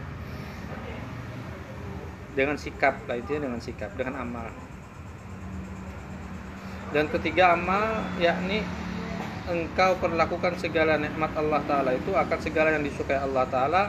dengan 2.36 2.56
sikap 2.60 2.94
lah 3.08 3.16
intinya 3.16 3.48
dengan 3.48 3.60
sikap 3.60 3.90
dengan 3.96 4.20
amal 4.20 4.48
dan 6.94 7.10
ketiga 7.10 7.58
amal 7.58 7.98
yakni 8.22 8.62
engkau 9.46 9.98
perlakukan 9.98 10.58
segala 10.58 10.98
nikmat 10.98 11.30
Allah 11.34 11.62
taala. 11.66 11.90
Itu 11.94 12.14
akan 12.14 12.38
segala 12.38 12.74
yang 12.74 12.82
disukai 12.86 13.18
Allah 13.18 13.46
taala. 13.46 13.82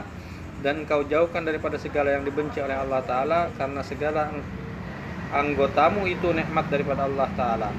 Dan 0.58 0.82
engkau 0.82 1.06
jauhkan 1.06 1.46
daripada 1.46 1.78
segala 1.78 2.18
yang 2.18 2.26
dibenci 2.26 2.58
oleh 2.58 2.74
Allah 2.74 3.02
taala. 3.06 3.50
Karena 3.54 3.82
segala 3.82 4.30
ang- 4.30 4.46
anggotamu 5.30 6.06
itu 6.10 6.30
nikmat 6.34 6.66
daripada 6.70 7.06
Allah 7.06 7.28
taala. 7.38 7.70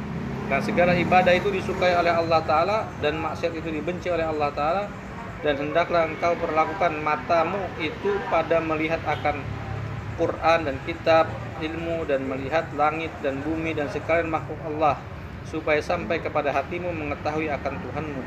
Dan 0.47 0.59
segala 0.63 0.95
ibadah 0.95 1.33
itu 1.35 1.51
disukai 1.51 1.95
oleh 1.95 2.11
Allah 2.11 2.39
taala. 2.43 2.77
Dan 3.03 3.19
maksiat 3.19 3.51
itu 3.55 3.67
dibenci 3.71 4.07
oleh 4.11 4.23
Allah 4.23 4.51
taala. 4.55 4.83
Dan 5.39 5.55
hendaklah 5.55 6.03
engkau 6.03 6.35
perlakukan 6.35 6.99
matamu 6.99 7.59
itu 7.79 8.19
pada 8.27 8.59
melihat 8.59 8.99
akan 9.07 9.39
Quran 10.19 10.67
dan 10.67 10.75
kitab 10.83 11.31
ilmu 11.63 12.03
dan 12.03 12.27
melihat 12.27 12.67
langit 12.75 13.09
dan 13.23 13.39
bumi 13.39 13.71
dan 13.71 13.87
sekalian 13.87 14.27
makhluk 14.27 14.59
Allah 14.67 14.99
supaya 15.47 15.79
sampai 15.79 16.19
kepada 16.19 16.51
hatimu 16.51 16.91
mengetahui 16.91 17.47
akan 17.47 17.73
Tuhanmu 17.79 18.23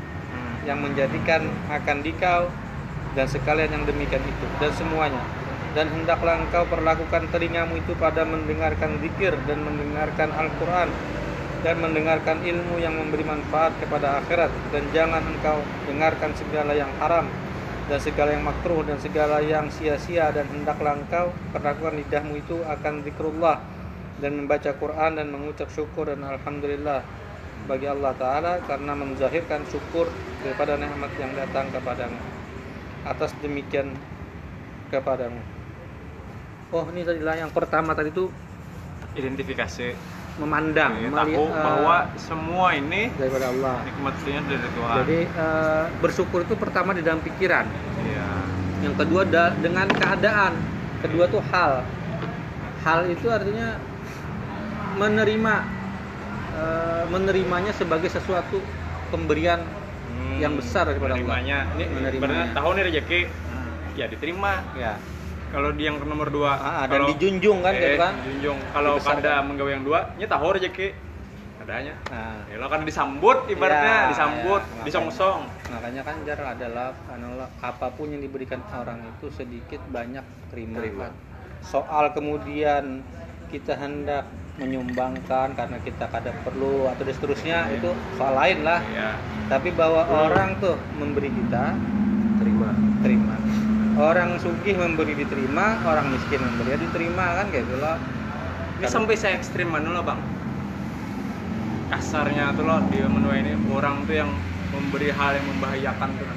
yang 0.65 0.81
menjadikan 0.81 1.45
akan 1.69 2.01
dikau 2.01 2.49
dan 3.13 3.29
sekalian 3.29 3.69
yang 3.69 3.85
demikian 3.85 4.23
itu 4.25 4.45
dan 4.57 4.73
semuanya. 4.73 5.21
Dan 5.73 5.89
hendaklah 5.89 6.37
engkau 6.37 6.69
perlakukan 6.69 7.29
telingamu 7.33 7.81
itu 7.81 7.97
pada 7.97 8.21
mendengarkan 8.25 9.01
zikir 9.01 9.33
dan 9.49 9.65
mendengarkan 9.65 10.29
Al-Quran 10.29 10.89
dan 11.65 11.75
mendengarkan 11.81 12.43
ilmu 12.45 12.77
yang 12.77 12.93
memberi 12.93 13.25
manfaat 13.25 13.73
kepada 13.81 14.21
akhirat. 14.21 14.53
Dan 14.69 14.85
jangan 14.93 15.25
engkau 15.25 15.65
dengarkan 15.89 16.37
segala 16.37 16.77
yang 16.77 16.93
haram 17.01 17.25
dan 17.91 17.99
segala 17.99 18.31
yang 18.31 18.47
makruh 18.47 18.81
dan 18.87 18.95
segala 19.03 19.43
yang 19.43 19.67
sia-sia 19.67 20.31
dan 20.31 20.47
hendaklah 20.47 20.95
engkau 20.95 21.35
perlakukan 21.51 21.99
lidahmu 21.99 22.39
itu 22.39 22.63
akan 22.63 23.03
zikrullah 23.03 23.59
dan 24.23 24.39
membaca 24.39 24.71
Quran 24.71 25.19
dan 25.19 25.27
mengucap 25.27 25.67
syukur 25.67 26.07
dan 26.07 26.23
alhamdulillah 26.23 27.03
bagi 27.67 27.87
Allah 27.87 28.13
Ta'ala 28.15 28.53
karena 28.63 28.95
menzahirkan 28.95 29.67
syukur 29.67 30.07
daripada 30.43 30.75
nikmat 30.79 31.11
yang 31.19 31.31
datang 31.35 31.71
kepadamu. 31.71 32.19
Atas 33.03 33.35
demikian 33.43 33.95
kepadamu. 34.91 35.39
Oh 36.71 36.87
ini 36.91 37.03
tadilah 37.03 37.35
yang 37.35 37.51
pertama 37.51 37.91
tadi 37.95 38.11
itu 38.11 38.31
identifikasi 39.13 39.95
memandang 40.35 40.97
Ya, 40.97 41.07
meli- 41.07 41.35
tahu 41.35 41.45
eh, 41.45 41.61
bahwa 41.61 41.97
semua 42.17 42.67
ini 42.73 43.13
daripada 43.13 43.45
Allah. 43.47 43.75
nikmatnya 43.83 44.39
dari 44.43 44.67
Tuhan. 44.67 44.95
Jadi 44.99 45.19
eh, 45.27 45.83
bersyukur 45.99 46.39
itu 46.41 46.55
pertama 46.55 46.91
di 46.91 47.01
dalam 47.01 47.19
pikiran. 47.19 47.65
Iya. 47.99 48.27
yang 48.81 48.95
kedua 48.95 49.23
da- 49.23 49.55
dengan 49.55 49.87
keadaan. 49.89 50.53
Kedua 50.99 51.23
tuh 51.25 51.39
hal. 51.45 51.87
Hal 52.81 53.07
itu 53.07 53.27
artinya 53.27 53.79
menerima 54.93 55.53
eh, 56.53 57.03
menerimanya 57.07 57.71
sebagai 57.71 58.07
sesuatu 58.07 58.59
pemberian 59.09 59.61
Hmm, 60.03 60.37
yang 60.37 60.53
besar 60.53 60.85
daripada 60.85 61.13
Allah. 61.13 61.25
menerimanya. 61.39 61.57
Ini 61.73 61.83
Menerimanya. 61.89 62.45
tahu 62.53 62.69
nih 62.73 62.83
rezeki? 62.85 63.21
Ya 63.93 64.05
diterima. 64.05 64.61
Ya 64.73 64.97
kalau 65.53 65.69
di 65.69 65.85
yang 65.85 66.01
nomor 66.01 66.33
dua 66.33 66.57
Ah, 66.57 66.83
dan 66.83 66.97
kalau 66.97 67.13
dijunjung 67.13 67.61
kan, 67.61 67.71
eh, 67.71 67.77
gitu 67.77 68.01
kan? 68.01 68.13
dijunjung. 68.19 68.57
Kalau 68.73 68.93
kada 68.97 69.33
menggawe 69.45 69.69
yang 69.69 69.85
dua 69.85 69.99
nya 70.17 70.25
tahu 70.25 70.49
rezeki. 70.51 70.89
Adanya. 71.61 71.95
Nah, 72.09 72.43
ya 72.49 72.57
lo 72.57 72.67
kan 72.67 72.81
disambut 72.83 73.47
ibaratnya 73.47 73.95
Ya, 73.95 74.09
disambut 74.09 74.61
ya, 74.65 74.83
disongsong. 74.83 75.41
makanya 75.69 76.01
kan 76.01 76.15
jar 76.25 76.41
adalah 76.43 76.91
adalah 77.07 77.47
apa 77.61 77.87
pun 77.93 78.09
yang 78.09 78.19
diberikan 78.19 78.59
orang 78.73 78.99
itu 79.07 79.31
sedikit 79.31 79.79
banyak 79.87 80.25
terima, 80.51 80.81
Terima. 80.81 81.07
soal 81.61 82.11
kemudian 82.11 82.99
kita 83.47 83.77
hendak 83.77 84.27
menyumbangkan 84.59 85.55
karena 85.55 85.77
kita 85.79 86.09
kadang 86.09 86.35
perlu 86.43 86.89
atau 86.89 87.01
dan 87.01 87.13
seterusnya 87.13 87.57
Iya. 87.63 87.79
itu 87.79 87.89
soal 88.11 88.33
lain 88.35 88.65
lah. 88.65 88.81
Ya 88.89 89.15
tapi 89.47 89.69
bahwa 89.71 90.03
orang 90.09 90.57
tuh 90.57 90.75
memberi 90.93 91.29
kita 91.29 91.77
terima. 92.41 92.69
Terima 92.99 93.35
orang 93.97 94.41
sugih 94.41 94.75
memberi 94.77 95.13
diterima 95.13 95.81
orang 95.85 96.09
miskin 96.13 96.41
memberi. 96.41 96.73
Ya 96.73 96.77
diterima 96.81 97.25
kan 97.37 97.45
kayak 97.53 97.65
gitu 97.69 97.77
loh. 97.77 97.97
Ini 98.79 98.87
sampai 98.89 99.15
saya 99.19 99.37
ekstrim 99.37 99.69
mana 99.69 99.89
lo 99.93 100.01
bang. 100.01 100.19
Kasarnya 101.91 102.57
tuh 102.57 102.65
lo 102.65 102.75
di 102.89 102.97
menua 103.05 103.37
ini 103.37 103.53
orang 103.69 104.01
tuh 104.09 104.15
yang 104.17 104.29
memberi 104.73 105.13
hal 105.13 105.37
yang 105.37 105.47
membahayakan 105.53 106.09
tuh 106.17 106.27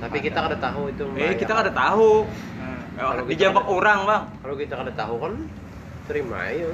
tapi 0.00 0.24
kita 0.24 0.40
kada 0.40 0.56
tahu 0.56 0.88
itu 0.88 1.04
eh 1.20 1.36
kita 1.36 1.52
kada 1.52 1.72
tahu. 1.76 2.32
Nah, 2.56 2.80
Eh, 2.96 3.04
ada- 3.04 3.68
orang 3.68 4.00
bang. 4.08 4.24
Kalau 4.40 4.56
kita 4.56 4.74
kada 4.80 4.92
tahu 4.96 5.14
kan 5.20 5.32
terima 6.08 6.36
aja 6.48 6.72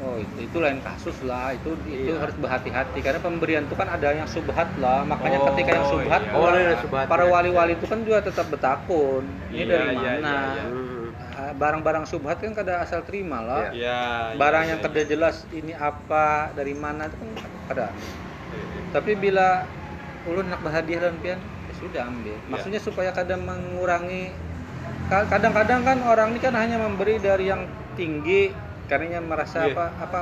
oh 0.00 0.16
itu 0.16 0.36
itu 0.42 0.56
lain 0.56 0.80
kasus 0.80 1.20
lah 1.20 1.52
itu 1.52 1.76
itu 1.84 2.10
Iya. 2.10 2.18
harus 2.18 2.32
berhati-hati 2.34 2.98
karena 2.98 3.20
pemberian 3.20 3.62
itu 3.62 3.74
kan 3.74 3.86
ada 3.86 4.08
yang 4.10 4.24
subhat 4.24 4.72
lah 4.74 5.04
makanya 5.04 5.38
Oh, 5.38 5.46
ketika 5.52 5.70
yang 5.70 5.86
subhat 5.86 6.22
iya. 6.22 6.32
oh 6.32 6.40
para- 6.42 6.56
ada 6.58 6.76
subhat 6.80 7.04
para 7.06 7.24
wali-wali 7.26 7.72
itu 7.74 7.84
kan 7.84 8.00
juga 8.00 8.18
tetap 8.22 8.48
bertakun 8.48 9.22
ini 9.46 9.60
Iya, 9.60 9.64
dari 9.68 9.84
iya, 9.90 10.00
mana 10.16 10.36
iya, 10.50 10.64
iya. 10.64 11.44
barang-barang 11.52 12.04
subhat 12.04 12.36
kan 12.38 12.52
kada 12.54 12.80
asal 12.80 13.00
terima 13.02 13.40
lah 13.40 13.68
Iya. 13.70 14.32
ya 14.32 14.36
barang 14.36 14.64
iya, 14.64 14.70
yang 14.70 14.80
iya, 14.80 14.86
kada 14.86 15.02
jelas 15.04 15.36
ini 15.50 15.72
apa 15.72 16.26
dari 16.50 16.72
mana 16.74 17.04
itu 17.04 17.16
kan 17.16 17.28
kada 17.66 17.86
iya. 17.92 18.80
tapi 18.90 19.12
bila 19.14 19.68
ulun 20.22 20.46
nak 20.46 20.60
berhadiah 20.60 21.00
dan 21.02 21.16
pian 21.18 21.36
ya 21.38 21.74
sudah 21.74 22.02
ambil 22.04 22.32
Iya. 22.32 22.48
maksudnya 22.48 22.80
supaya 22.80 23.12
kadang 23.12 23.44
mengurangi 23.44 24.32
ka- 25.06 25.28
kadang-kadang 25.28 25.80
kan 25.82 25.98
orang 26.02 26.32
ini 26.32 26.40
kan 26.40 26.54
hanya 26.54 26.76
memberi 26.78 27.16
dari 27.16 27.46
yang 27.46 27.68
tinggi 27.92 28.48
karenanya 28.90 29.22
merasa 29.22 29.58
Iya. 29.62 29.72
apa 29.72 29.84
apa 29.96 30.20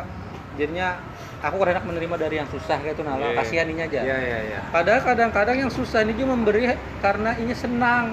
jadinya 0.55 1.01
aku 1.41 1.57
kadang 1.65 1.87
menerima 1.87 2.17
dari 2.19 2.35
yang 2.37 2.49
susah 2.49 2.77
kayak 2.77 2.93
itu 2.93 3.03
nah 3.03 3.17
Iya. 3.17 3.33
kasihan 3.33 3.67
ini 3.67 3.81
aja. 3.81 4.01
Ya 4.05 4.19
ya 4.19 4.39
ya 4.45 4.61
padahal 4.69 5.01
kadang-kadang 5.01 5.57
yang 5.57 5.73
susah 5.73 6.05
ini 6.05 6.13
juga 6.13 6.37
memberi 6.37 6.69
karena 7.01 7.33
ini 7.35 7.57
senang. 7.57 8.13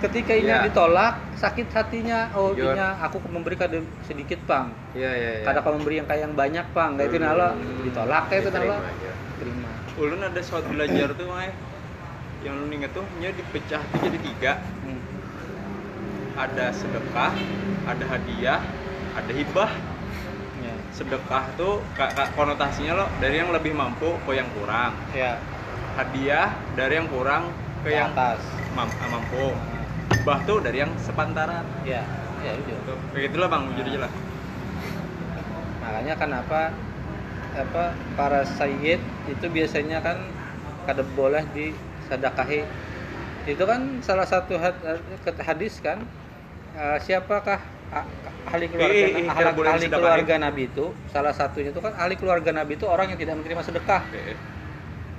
Ketika 0.00 0.32
ini 0.32 0.48
Iya. 0.48 0.64
ditolak 0.64 1.20
sakit 1.36 1.68
hatinya 1.76 2.32
oh 2.32 2.56
Jujur. 2.56 2.72
ini 2.72 2.80
aku 2.80 3.20
memberi 3.28 3.52
kada 3.52 3.84
sedikit 4.00 4.40
pang 4.48 4.72
ya 4.96 5.12
ya 5.12 5.30
ya 5.40 5.44
kadang 5.44 5.60
kau 5.60 5.76
memberi 5.76 6.00
yang 6.00 6.08
kayak 6.08 6.20
yang 6.24 6.32
banyak 6.32 6.66
pang 6.72 6.96
kayak 6.96 7.12
itu 7.12 7.16
nah 7.20 7.36
lo 7.36 7.48
ditolak 7.84 8.22
kayak 8.32 8.40
itu 8.40 8.50
nah 8.50 8.64
lo 8.64 8.76
terima 9.36 9.68
ulun 10.00 10.20
ada 10.24 10.40
suatu 10.40 10.68
belajar 10.72 11.12
tuh 11.12 11.28
Mai 11.28 11.52
yang 12.40 12.56
lu 12.56 12.72
inget 12.72 12.96
tuh 12.96 13.04
nya 13.20 13.28
dipecah 13.28 13.84
tuh 13.84 13.98
jadi 14.00 14.18
tiga. 14.24 14.52
Hmm. 14.80 15.00
ada 16.40 16.72
sedekah 16.72 17.32
ada 17.84 18.04
hadiah 18.08 18.60
ada 19.20 19.32
hibah. 19.36 19.70
Ya. 20.60 20.74
sedekah 20.92 21.44
tuh 21.56 21.80
konotasinya 22.36 22.92
lo 22.92 23.06
dari 23.16 23.40
yang 23.40 23.48
lebih 23.48 23.72
mampu 23.72 24.12
ke 24.28 24.32
yang 24.36 24.48
kurang. 24.52 24.92
Ya. 25.16 25.40
Hadiah 25.96 26.52
dari 26.76 27.00
yang 27.00 27.08
kurang 27.08 27.48
ke 27.80 27.88
ke 27.88 27.96
yang 27.96 28.12
atas. 28.12 28.44
mam- 28.76 28.92
ah, 29.00 29.08
mampu. 29.08 29.56
Hibah 30.20 30.38
tuh 30.44 30.60
dari 30.60 30.84
yang 30.84 30.92
sepantaran. 31.00 31.64
Ya. 31.88 32.04
Ya 32.44 32.52
itu. 32.56 32.76
Kayak 33.12 33.32
gitulah 33.32 33.48
bang 33.48 33.62
jujur 33.72 33.84
aja 33.88 33.98
lah. 34.04 34.12
Makanya 35.80 36.14
kenapa 36.16 36.60
apa 37.56 37.84
para 38.14 38.44
sayyid 38.44 39.00
itu 39.32 39.46
biasanya 39.48 40.04
kan 40.04 40.16
kada 40.84 41.04
boleh 41.16 41.44
disedekahi. 41.56 42.68
Itu 43.48 43.64
kan 43.64 44.04
salah 44.04 44.28
satu 44.28 44.60
ket- 45.24 45.40
hadis 45.40 45.80
kan 45.80 46.04
eh, 46.76 46.98
siapakah 47.00 47.79
ahli 47.90 48.66
keluarga 48.70 48.94
Eh, 48.94 49.10
eh, 49.10 49.26
ahli, 49.26 49.44
ahli 49.66 49.86
keluarga 49.90 50.34
Nabi 50.38 50.62
itu 50.70 50.86
salah 51.10 51.34
satunya 51.34 51.70
itu 51.74 51.80
kan 51.82 51.92
ahli 51.98 52.14
keluarga 52.14 52.50
Nabi 52.54 52.78
itu 52.78 52.86
orang 52.86 53.12
yang 53.14 53.18
tidak 53.18 53.34
menerima 53.42 53.62
sedekah. 53.66 54.02
Eh. 54.14 54.38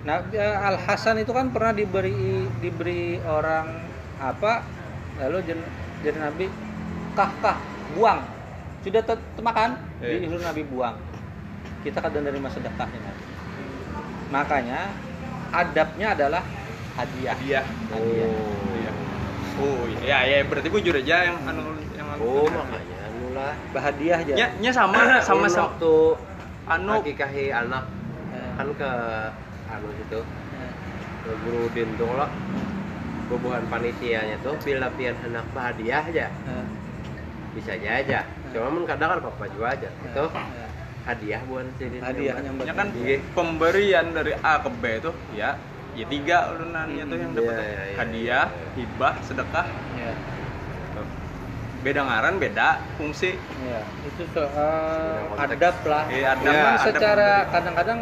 Nah, 0.02 0.26
Al 0.66 0.82
Hasan 0.82 1.22
itu 1.22 1.30
kan 1.30 1.54
pernah 1.54 1.76
diberi 1.78 2.50
diberi 2.58 3.22
orang 3.22 3.86
apa 4.18 4.66
lalu 5.22 5.38
jadi, 6.02 6.18
Nabi 6.18 6.50
kah 7.14 7.32
kah 7.44 7.58
buang. 7.94 8.24
Sudah 8.82 9.04
ter- 9.06 9.28
termakan 9.38 9.78
Eh. 10.02 10.26
disuruh 10.26 10.42
Nabi 10.42 10.66
buang. 10.66 10.96
Kita 11.86 12.02
kadang 12.02 12.26
menerima 12.26 12.50
sedekahnya 12.50 13.00
Nabi. 13.04 13.24
Makanya 14.32 14.80
adabnya 15.52 16.08
adalah 16.18 16.44
hadiah. 16.98 17.36
Hadiah. 17.38 17.66
Hadiah. 17.94 18.30
Oh. 18.32 18.74
Iya. 18.74 18.92
oh 19.62 19.84
iya. 20.02 20.18
Ya 20.26 20.38
berarti 20.48 20.68
jujur 20.72 20.96
aja 20.98 21.30
yang 21.30 21.38
anu 21.46 21.81
anu 22.12 22.24
oh 22.24 22.48
makanya 22.52 22.98
anu 23.08 23.26
lah 23.32 23.54
berhadiah 23.72 24.18
aja. 24.20 24.34
Nya 24.36 24.48
nya 24.60 24.72
sama 24.72 25.00
sama 25.24 25.48
sama. 25.48 25.64
waktu 25.72 25.94
anu. 26.68 26.92
akikahi 27.00 27.46
anak. 27.52 27.84
Eh, 28.32 28.50
kan 28.60 28.68
ke 28.76 28.92
anu 29.72 29.88
situ. 29.96 30.20
Eh, 30.56 30.74
ke 31.24 31.32
guru 31.40 31.72
dintung 31.72 32.16
lo. 32.20 32.28
Bubuhan 33.32 33.64
panitianya 33.72 34.36
tuh 34.44 34.60
bila 34.60 34.92
pian 35.00 35.16
hendak 35.24 35.48
hadiah 35.56 36.04
aja. 36.04 36.28
Eh, 36.28 36.66
bisa 37.56 37.76
aja 37.80 37.90
aja. 38.04 38.20
Cuma 38.52 38.68
men 38.68 38.84
kadang 38.84 39.16
kan 39.16 39.20
papa 39.24 39.48
juga 39.48 39.68
aja. 39.72 39.90
Itu 40.04 40.26
hadiah 41.02 41.42
buat 41.50 41.66
si 41.80 41.90
dintung. 41.90 42.06
hadiahnya 42.06 42.52
nya 42.62 42.74
kan 42.78 42.88
Iya. 42.94 43.18
pemberian 43.34 44.06
dari 44.14 44.38
A 44.38 44.62
ke 44.62 44.70
B 44.70 44.84
tuh 45.02 45.16
ya 45.34 45.58
ya 45.98 46.06
tiga 46.06 46.54
ulunannya 46.54 47.04
tuh 47.10 47.18
yang 47.18 47.32
dapat 47.34 47.54
Iya, 47.58 47.66
iya, 47.66 47.82
iya, 47.82 47.98
hadiah 47.98 48.46
iya. 48.54 48.70
hibah 48.78 49.14
sedekah. 49.26 49.66
Ya. 49.98 50.14
Beda 51.82 52.06
ngaran 52.06 52.38
beda 52.38 52.78
fungsi 52.94 53.34
ya 53.66 53.82
itu 54.06 54.24
soal 54.30 55.34
Konteks. 55.34 55.58
adab 55.58 55.76
lah 55.90 56.04
Iya, 56.08 56.28
adab. 56.38 56.46
Iya, 56.46 56.62
adab 56.62 56.86
secara 56.86 57.30
kadang-kadang 57.50 58.00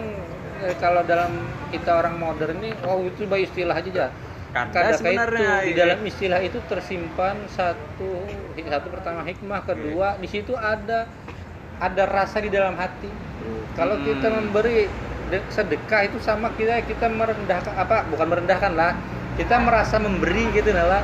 eh, 0.60 0.76
kalau 0.76 1.02
dalam 1.04 1.32
kita 1.72 1.92
orang 1.96 2.16
modern 2.20 2.60
ini 2.60 2.76
oh 2.84 3.00
itu 3.02 3.24
by 3.24 3.40
istilah 3.40 3.76
aja 3.76 3.92
ya 3.92 4.08
Kada 4.50 4.74
Kadang 4.74 4.92
itu 4.92 5.00
sebenarnya, 5.06 5.52
di 5.62 5.72
iya. 5.72 5.78
dalam 5.78 6.00
istilah 6.02 6.40
itu 6.42 6.58
tersimpan 6.66 7.38
satu 7.48 8.10
satu 8.58 8.88
pertama 8.90 9.22
hikmah 9.22 9.62
kedua 9.64 10.18
di 10.18 10.26
situ 10.26 10.58
ada 10.58 11.06
ada 11.80 12.04
rasa 12.04 12.42
di 12.42 12.50
dalam 12.50 12.76
hati 12.76 13.08
kalau 13.72 13.96
Hmm. 13.96 14.06
kita 14.06 14.28
memberi 14.28 14.90
de- 15.30 15.48
sedekah 15.48 16.02
itu 16.04 16.18
sama 16.20 16.52
kita 16.52 16.82
kita 16.84 17.08
merendahkan 17.08 17.72
apa 17.74 18.04
bukan 18.10 18.28
merendahkan 18.28 18.74
lah 18.74 18.92
kita 19.40 19.56
merasa 19.64 19.96
memberi 19.96 20.52
gitu 20.52 20.76
lah 20.76 21.00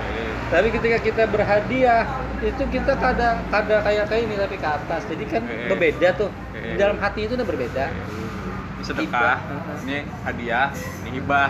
tapi 0.45 0.69
ketika 0.69 0.97
kita 1.01 1.23
berhadiah 1.25 2.05
itu 2.45 2.63
kita 2.69 2.93
kada 3.01 3.41
kada 3.49 3.81
kayak 3.81 4.05
kayak 4.05 4.23
ini 4.29 4.35
tapi 4.37 4.55
ke 4.61 4.67
atas. 4.67 5.01
Jadi 5.09 5.23
kan 5.25 5.41
berbeda 5.41 6.07
tuh. 6.13 6.29
Di 6.53 6.77
dalam 6.77 7.01
hati 7.01 7.25
itu 7.25 7.33
udah 7.33 7.47
berbeda. 7.47 7.85
Ini 7.89 8.83
sedekah 8.85 9.37
ini 9.81 10.05
hadiah 10.21 10.69
ini 11.01 11.09
hibah. 11.17 11.49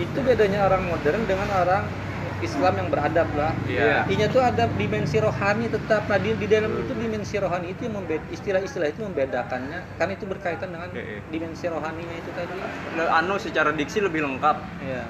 Itu 0.00 0.18
bedanya 0.24 0.64
orang 0.64 0.88
modern 0.88 1.28
dengan 1.28 1.48
orang 1.52 1.84
Islam 2.40 2.74
yang 2.74 2.88
beradab 2.88 3.28
lah. 3.36 3.52
Iya. 3.68 4.08
Intinya 4.08 4.26
tuh 4.32 4.42
ada 4.42 4.64
dimensi 4.66 5.20
rohani 5.20 5.68
tetap. 5.68 6.08
Nah 6.08 6.18
di, 6.18 6.34
di 6.34 6.46
dalam 6.48 6.72
itu 6.74 6.96
dimensi 6.96 7.36
rohani 7.38 7.76
itu 7.76 7.86
yang 7.86 8.02
istilah-istilah 8.32 8.88
itu 8.88 9.04
membedakannya. 9.04 9.84
Kan 10.00 10.08
itu 10.10 10.24
berkaitan 10.24 10.72
dengan 10.72 10.90
dimensi 11.28 11.68
rohaninya 11.68 12.16
itu 12.16 12.30
tadi. 12.32 12.56
Le- 12.96 13.12
anu 13.12 13.36
secara 13.36 13.70
diksi 13.76 14.00
lebih 14.00 14.24
lengkap. 14.24 14.56
Ya 14.80 15.04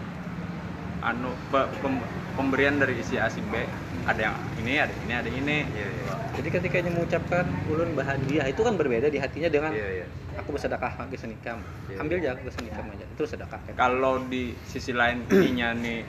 anu 1.03 1.35
pe- 1.51 1.71
pem- 1.79 2.07
pemberian 2.33 2.79
dari 2.79 2.97
isi 2.97 3.19
A 3.19 3.27
si 3.27 3.43
B 3.43 3.59
ada 4.03 4.21
yang 4.23 4.35
ini 4.57 4.79
ada 4.79 4.95
ini 4.97 5.13
ada 5.13 5.29
ini 5.29 5.57
Iya, 5.69 5.87
iya. 5.89 6.15
jadi 6.33 6.49
ketika 6.49 6.77
dia 6.79 6.91
mengucapkan 6.91 7.45
ulun 7.67 7.93
bahagia 7.93 8.47
itu 8.47 8.61
kan 8.61 8.75
berbeda 8.75 9.07
di 9.07 9.19
hatinya 9.19 9.47
dengan 9.47 9.71
Iya, 9.71 9.89
iya. 9.93 10.07
aku 10.35 10.55
bersedekah 10.55 10.93
ke 11.05 11.19
senikam 11.19 11.59
Iya. 11.87 11.99
ambil 11.99 12.17
aja 12.19 12.31
ke 12.35 12.51
senikam 12.51 12.87
aja 12.89 13.05
itu 13.05 13.23
sedekah 13.25 13.61
kan? 13.61 13.75
kalau 13.75 14.23
di 14.25 14.55
sisi 14.63 14.91
lain 14.91 15.27
ininya 15.29 15.75
nih 15.77 16.01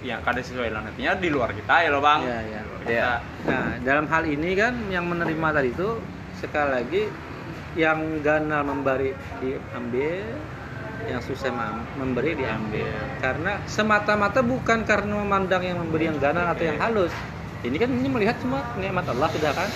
yang 0.00 0.24
kada 0.24 0.40
sesuai 0.40 0.72
dengan 0.72 0.88
hatinya 0.88 1.12
di 1.14 1.28
luar 1.28 1.52
kita 1.52 1.74
ya 1.80 1.88
loh 1.92 2.00
bang 2.00 2.20
Iya, 2.24 2.38
iya. 2.42 2.60
Luar 2.64 2.80
Iya. 2.80 2.88
kita. 2.88 3.12
Nah, 3.44 3.64
dalam 3.78 4.06
hal 4.08 4.22
ini 4.24 4.50
kan 4.54 4.74
yang 4.88 5.04
menerima 5.04 5.48
tadi 5.52 5.68
itu 5.70 5.88
sekali 6.34 6.70
lagi 6.72 7.02
yang 7.70 8.00
ganal 8.18 8.64
memberi 8.64 9.12
diambil, 9.38 10.24
yang 11.08 11.20
susah 11.24 11.52
mem- 11.52 11.86
memberi 11.96 12.36
diambil. 12.36 12.88
Karena 13.22 13.62
semata-mata 13.64 14.44
bukan 14.44 14.84
karena 14.84 15.20
memandang 15.24 15.62
yang 15.64 15.78
memberi 15.80 16.10
yang 16.10 16.18
ganal 16.20 16.50
atau 16.50 16.64
yang 16.66 16.78
halus. 16.80 17.14
Ini 17.60 17.76
kan 17.76 17.90
ini 17.92 18.08
melihat 18.08 18.36
semua 18.40 18.64
nikmat 18.80 19.04
Allah 19.08 19.28
sudah 19.32 19.52
kan? 19.52 19.68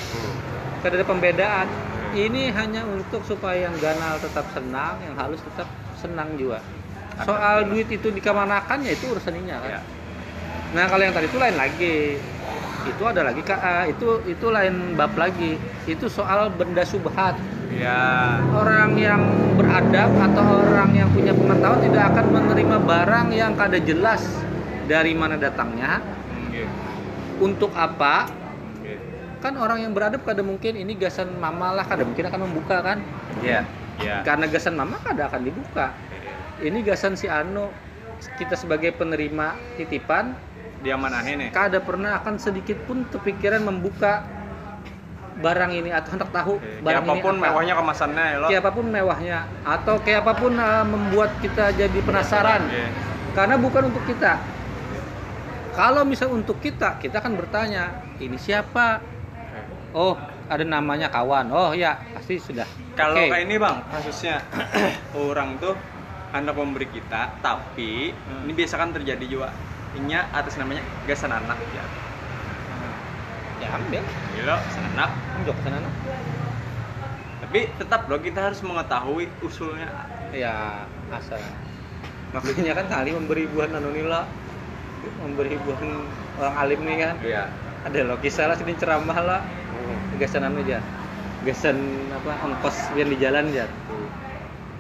Tidak 0.81 0.97
ada 1.01 1.07
pembedaan. 1.07 1.67
Ini 2.15 2.55
hanya 2.55 2.87
untuk 2.87 3.27
supaya 3.27 3.67
yang 3.67 3.77
ganal 3.83 4.21
tetap 4.23 4.47
senang, 4.55 5.03
yang 5.03 5.17
halus 5.19 5.43
tetap 5.43 5.67
senang 5.99 6.37
juga. 6.37 6.63
Soal 7.23 7.71
duit 7.71 7.87
itu 7.91 8.11
dikemanakan 8.11 8.83
ya 8.83 8.93
itu 8.95 9.07
urusannya 9.07 9.55
kan. 9.55 9.71
Ya. 9.79 9.81
Nah 10.75 10.85
kalau 10.91 11.03
yang 11.07 11.15
tadi 11.15 11.31
itu 11.31 11.39
lain 11.39 11.55
lagi, 11.55 12.19
itu 12.85 13.03
ada 13.05 13.21
lagi 13.25 13.43
KA, 13.43 13.89
itu 13.89 14.21
itu 14.29 14.47
lain 14.53 14.95
bab 14.95 15.13
lagi. 15.17 15.57
Itu 15.89 16.07
soal 16.13 16.53
benda 16.53 16.85
subhat. 16.85 17.37
ya 17.75 18.39
Orang 18.55 18.95
yang 19.01 19.21
beradab 19.59 20.15
atau 20.15 20.45
orang 20.63 20.95
yang 20.95 21.09
punya 21.11 21.35
pengetahuan 21.35 21.81
tidak 21.83 22.05
akan 22.15 22.25
menerima 22.31 22.77
barang 22.87 23.27
yang 23.35 23.53
kada 23.59 23.79
jelas 23.83 24.23
dari 24.85 25.17
mana 25.17 25.41
datangnya, 25.41 26.05
gitu. 26.53 26.71
untuk 27.43 27.73
apa. 27.75 28.31
Gitu. 28.85 29.03
Kan 29.43 29.59
orang 29.59 29.83
yang 29.83 29.93
beradab 29.97 30.23
kada 30.23 30.45
mungkin 30.45 30.79
ini 30.79 30.95
gasan 30.95 31.35
mama 31.41 31.75
lah, 31.75 31.85
kada 31.85 32.07
mungkin 32.07 32.31
akan 32.31 32.41
membuka 32.47 32.79
kan. 32.85 32.99
Iya. 33.43 33.67
ya 33.99 34.23
Karena 34.23 34.47
gasan 34.47 34.79
mama 34.79 35.01
kada 35.03 35.27
akan 35.27 35.41
dibuka. 35.43 35.91
Ini 36.63 36.79
gasan 36.87 37.19
si 37.19 37.27
Anu 37.27 37.69
kita 38.39 38.55
sebagai 38.55 38.95
penerima 38.95 39.59
titipan 39.77 40.39
dia 40.85 40.95
mana 40.95 41.19
nih 41.19 41.49
kada 41.49 41.81
pernah 41.81 42.21
akan 42.21 42.37
sedikit 42.37 42.77
pun 42.85 43.09
kepikiran 43.09 43.65
membuka 43.65 44.29
barang 45.35 45.73
ini 45.73 45.91
atau 45.91 46.15
hendak 46.15 46.31
tahu 46.31 46.55
Kayak 46.61 46.85
barang 46.85 47.03
apa 47.03 47.15
pun 47.17 47.33
ini 47.33 47.41
apa. 47.41 47.47
mewahnya 47.49 47.75
kemasannya 47.75 48.25
ya 48.25 48.37
lo 48.37 48.47
kayak 48.47 48.61
apa 48.61 48.71
pun 48.71 48.87
mewahnya 48.87 49.39
atau 49.65 49.95
kayak 49.99 50.19
apa 50.23 50.33
pun 50.37 50.53
uh, 50.55 50.85
membuat 50.85 51.31
kita 51.41 51.65
jadi 51.73 51.99
penasaran 52.01 52.63
Iya. 52.69 52.89
karena 53.33 53.55
bukan 53.57 53.83
untuk 53.89 54.05
kita 54.05 54.33
kalau 55.75 56.07
misal 56.07 56.31
untuk 56.31 56.61
kita 56.61 57.03
kita 57.03 57.19
akan 57.19 57.35
bertanya 57.35 57.91
ini 58.23 58.39
siapa 58.39 59.03
oh 59.91 60.15
ada 60.47 60.63
namanya 60.63 61.09
kawan 61.09 61.51
oh 61.51 61.73
ya 61.73 61.99
pasti 62.13 62.39
sudah 62.39 62.69
Kalau 62.95 63.19
Oke. 63.19 63.27
kayak 63.27 63.51
ini 63.51 63.59
bang, 63.59 63.83
kasusnya 63.91 64.39
orang 65.19 65.59
tuh 65.59 65.75
hendak 66.31 66.55
memberi 66.55 66.87
kita, 66.87 67.27
tapi 67.43 68.15
Hmm. 68.15 68.47
ini 68.47 68.55
biasa 68.55 68.79
kan 68.79 68.95
terjadi 68.95 69.27
juga. 69.27 69.51
Ini 69.95 70.19
atas 70.35 70.59
namanya 70.59 70.83
gasan 71.07 71.31
anak 71.31 71.59
ya. 71.71 71.85
ya 73.63 73.69
ambil 73.79 74.03
Gila, 74.35 74.57
gasan 74.67 74.85
anak. 74.91 75.11
unjuk 75.39 75.55
ke 75.55 75.63
sana 75.63 75.79
nah. 75.79 75.95
Tapi 77.47 77.61
tetap 77.79 78.11
loh 78.11 78.19
kita 78.19 78.51
harus 78.51 78.59
mengetahui 78.67 79.31
usulnya. 79.39 79.87
ya 80.35 80.83
asal 81.15 81.39
makanya 82.35 82.75
kan 82.75 82.87
kali 82.91 83.15
memberi 83.15 83.47
buah 83.47 83.71
nanunila 83.71 84.27
memberi 85.23 85.55
buah 85.63 85.79
orang 86.43 86.55
alim 86.59 86.81
nih 86.83 86.97
kan 86.99 87.15
Iya. 87.23 87.45
ada 87.87 87.99
lo 88.03 88.19
kisah 88.19 88.51
lah 88.51 88.59
sini 88.59 88.75
ceramah 88.75 89.15
lah 89.23 89.41
gasan 90.19 90.43
anu 90.43 90.59
aja 90.67 90.83
gasan 91.47 91.79
apa 92.11 92.35
ongkos 92.43 92.91
yang 92.99 93.07
di 93.07 93.19
jalan 93.23 93.47
aja 93.55 93.71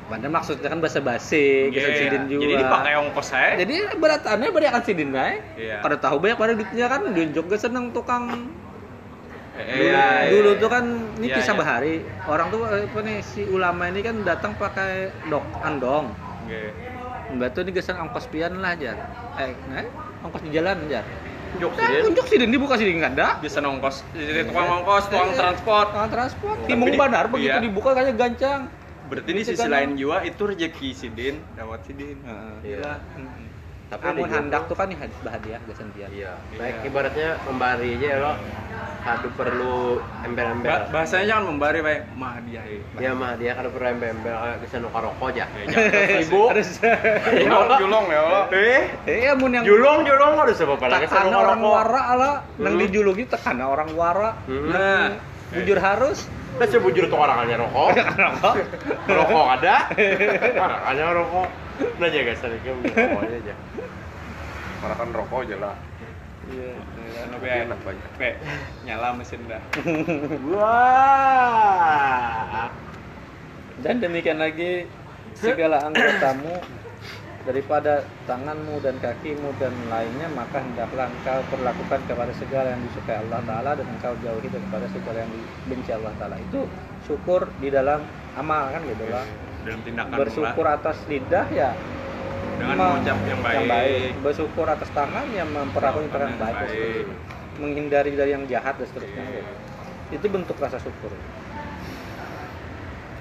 Padahal 0.05 0.32
maksudnya 0.32 0.68
kan 0.68 0.78
bahasa 0.78 1.00
basi, 1.00 1.72
gasan 1.72 1.80
Iya, 1.86 1.98
sidin 1.98 2.22
juga. 2.28 2.42
Jadi 2.44 2.55
dipakai 2.61 2.92
ongkos 2.94 3.26
saya. 3.26 3.50
Jadi 3.57 3.74
beratannya 3.96 4.48
banyak 4.48 4.70
kan 4.70 4.82
sidin 4.82 5.09
bae. 5.11 5.40
Iya. 5.55 5.80
Pada 5.80 5.96
tahu 5.96 6.16
banyak 6.18 6.36
pada 6.36 6.52
duitnya 6.52 6.86
kan 6.86 7.00
diunjuk 7.09 7.44
ke 7.46 7.57
seneng 7.57 7.88
tukang 7.90 8.52
Eh, 9.55 9.62
dulu, 9.62 9.86
iya, 9.86 10.02
iya. 10.18 10.30
dulu 10.34 10.50
tuh 10.59 10.66
kan 10.68 10.84
ini 11.14 11.30
Iya, 11.30 11.36
kisah 11.38 11.55
iya. 11.55 11.61
bahari 11.62 11.94
orang 12.26 12.50
tuh 12.50 12.66
eh, 12.66 12.84
apa 12.84 12.98
nih 13.00 13.18
si 13.22 13.46
ulama 13.46 13.86
ini 13.86 14.02
kan 14.02 14.16
datang 14.20 14.50
pakai 14.52 15.14
dok 15.24 15.46
andong 15.62 16.11
Oke. 16.42 16.74
mbak 17.30 17.55
tuh 17.55 17.62
ini 17.62 17.70
gesan 17.70 17.94
ongkos 17.96 18.26
pian 18.26 18.59
lah 18.59 18.74
aja 18.74 18.98
eh, 19.38 19.55
eh 19.55 19.86
ongkos 20.20 20.42
di 20.42 20.50
jalan 20.50 20.74
aja 20.84 21.07
Jok 21.55 21.70
nah, 21.70 21.86
sih. 21.86 22.02
unjuk 22.02 22.26
sidin 22.26 22.50
dibuka 22.50 22.74
sidin 22.74 22.98
nggak 22.98 23.14
ada 23.14 23.38
Bisa 23.38 23.62
ongkos. 23.62 24.02
Jadi 24.11 24.42
tukang 24.42 24.66
ongkos, 24.74 25.07
tukang 25.07 25.30
transport. 25.32 25.86
tukang 25.94 26.11
transport 26.11 26.57
timung 26.66 26.90
di- 26.90 26.98
bandar 26.98 27.30
begitu 27.30 27.55
iya. 27.55 27.62
dibuka 27.62 27.94
kayaknya 27.94 28.14
gancang 28.18 28.61
Berarti 29.15 29.31
Itu 29.31 29.47
sisi 29.47 29.67
lain 29.67 29.91
juga 29.95 30.17
itu 30.23 30.43
rezeki 30.43 30.89
sidin, 30.91 31.35
dapat 31.55 31.81
sidin. 31.87 32.19
Iya. 32.61 32.99
Tapi 33.85 34.11
Amun 34.11 34.27
handak 34.27 34.67
tuh 34.67 34.75
kan 34.75 34.91
bahagia 35.23 35.61
gasan 35.65 35.93
pian 35.95 36.11
Iya. 36.11 36.35
Iya. 36.51 36.59
Baik 36.59 36.75
ibaratnya 36.85 37.29
membari 37.47 37.95
aja 37.95 38.07
ya 38.11 38.19
lo. 38.19 38.33
Kadu 39.05 39.29
perlu 39.37 40.01
embel-embel. 40.25 40.65
Ba- 40.65 40.89
bahasanya 40.89 41.25
jangan 41.29 41.45
membari 41.47 41.79
baik 41.79 42.03
mah 42.17 42.41
dia. 42.43 42.65
Ya 42.97 43.12
mah 43.12 43.37
dia 43.37 43.53
kada 43.53 43.69
perlu 43.69 43.87
embel-embel 43.87 44.33
kayak 44.33 44.59
bisa 44.65 44.77
nuka 44.81 44.99
rokok 44.99 45.27
aja. 45.31 45.45
Ya, 45.45 45.79
ibu. 46.25 46.41
harus 46.49 46.81
Julong, 46.81 47.69
julong 47.77 48.05
ya 48.09 48.21
Allah. 48.25 48.45
Eh, 48.51 48.83
eh 49.05 49.29
amun 49.29 49.51
yang 49.53 49.62
Julung 49.62 50.03
julung 50.03 50.33
ada 50.35 50.55
sebab 50.57 50.81
lagi 50.81 51.05
tekan 51.05 51.29
orang 51.31 51.61
wara 51.61 52.05
lah 52.17 52.35
nang 52.57 52.75
Hmm. 52.75 52.83
dijuluki 52.83 53.25
tekan 53.29 53.61
orang 53.61 53.93
wara 53.93 54.41
Hmm. 54.49 54.73
Nah, 54.73 55.21
bujur 55.53 55.79
harus 55.79 56.25
Nah 56.55 56.66
sebujur 56.66 57.05
tuh 57.07 57.18
orangnya 57.18 57.57
rokok. 57.66 57.98
rokok 59.09 59.46
ada. 59.59 59.90
Orangnya 60.55 61.05
rokok. 61.12 61.48
Nah 61.98 62.09
jaga 62.09 62.32
sedikit 62.38 62.74
rokoknya 62.78 63.38
aja. 63.42 63.55
Karena 64.78 64.94
kan 64.94 65.09
rokok 65.11 65.38
aja 65.42 65.57
lah. 65.59 65.74
iya 66.44 66.76
anu 67.24 67.40
Lebih 67.40 67.48
be, 67.48 67.64
enak 67.64 67.80
banyak. 67.80 68.11
be, 68.20 68.30
nyala 68.84 69.16
mesin 69.16 69.40
dah. 69.48 69.62
Wah. 71.34 72.68
dan 73.80 73.98
demikian 73.98 74.36
lagi 74.36 74.84
segala 75.34 75.82
anggotaamu 75.82 76.55
daripada 77.45 78.01
tanganmu 78.24 78.80
dan 78.80 78.97
kakimu 79.05 79.53
dan 79.61 79.76
lainnya 79.92 80.32
maka 80.32 80.64
hendaklah 80.64 81.12
engkau 81.12 81.45
perlakukan 81.53 82.01
kepada 82.09 82.32
segala 82.40 82.72
yang 82.72 82.82
disukai 82.88 83.20
Allah 83.20 83.40
Ta'ala 83.45 83.70
dan 83.76 83.84
engkau 83.84 84.16
jauhi 84.24 84.49
daripada 84.49 84.88
segala 84.88 85.28
yang 85.28 85.32
dibenci 85.68 85.90
Allah 85.92 86.12
Ta'ala 86.16 86.36
itu 86.40 86.64
syukur 87.05 87.53
di 87.61 87.68
dalam 87.68 88.01
amal 88.40 88.72
kan 88.72 88.80
gitu 88.88 89.05
lah 89.12 89.28
Dalam 89.64 89.80
tindakan 89.84 90.16
bersyukur 90.16 90.64
atas 90.64 90.97
lidah 91.05 91.47
ya 91.53 91.76
dengan 92.57 92.76
mengucap 92.80 93.16
yang 93.28 93.40
baik. 93.68 94.12
bersyukur 94.24 94.66
atas 94.68 94.88
tangan 94.97 95.26
yang 95.36 95.49
memperlakukan 95.53 96.09
yang 96.09 96.32
yang 96.32 96.40
baik, 96.40 96.57
baik. 96.64 97.07
menghindari 97.61 98.12
dari 98.16 98.30
yang 98.32 98.45
jahat 98.49 98.80
dan 98.80 98.88
seterusnya 98.88 99.20
gitu. 99.28 99.53
itu 100.16 100.26
bentuk 100.32 100.57
rasa 100.57 100.80
syukur 100.80 101.12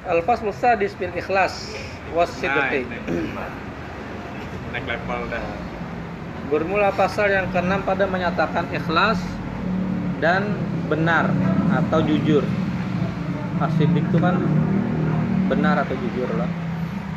Al-Fasl 0.04 0.52
Sadis 0.52 0.96
bil 0.96 1.12
Ikhlas 1.16 1.72
was 2.12 2.28
Nah, 2.44 2.72
sidqi. 2.72 2.84
Naik 4.74 4.86
level 4.90 5.22
dah. 5.30 5.44
Bermula 6.50 6.90
pasal 6.92 7.30
yang 7.30 7.48
keenam 7.54 7.86
pada 7.86 8.10
menyatakan 8.10 8.66
ikhlas 8.74 9.22
dan 10.18 10.58
benar 10.90 11.30
atau 11.72 12.04
jujur 12.04 12.44
asidik 13.64 14.04
itu 14.04 14.18
kan 14.20 14.36
benar 15.48 15.80
atau 15.84 15.96
jujur 15.96 16.28
lah 16.36 16.50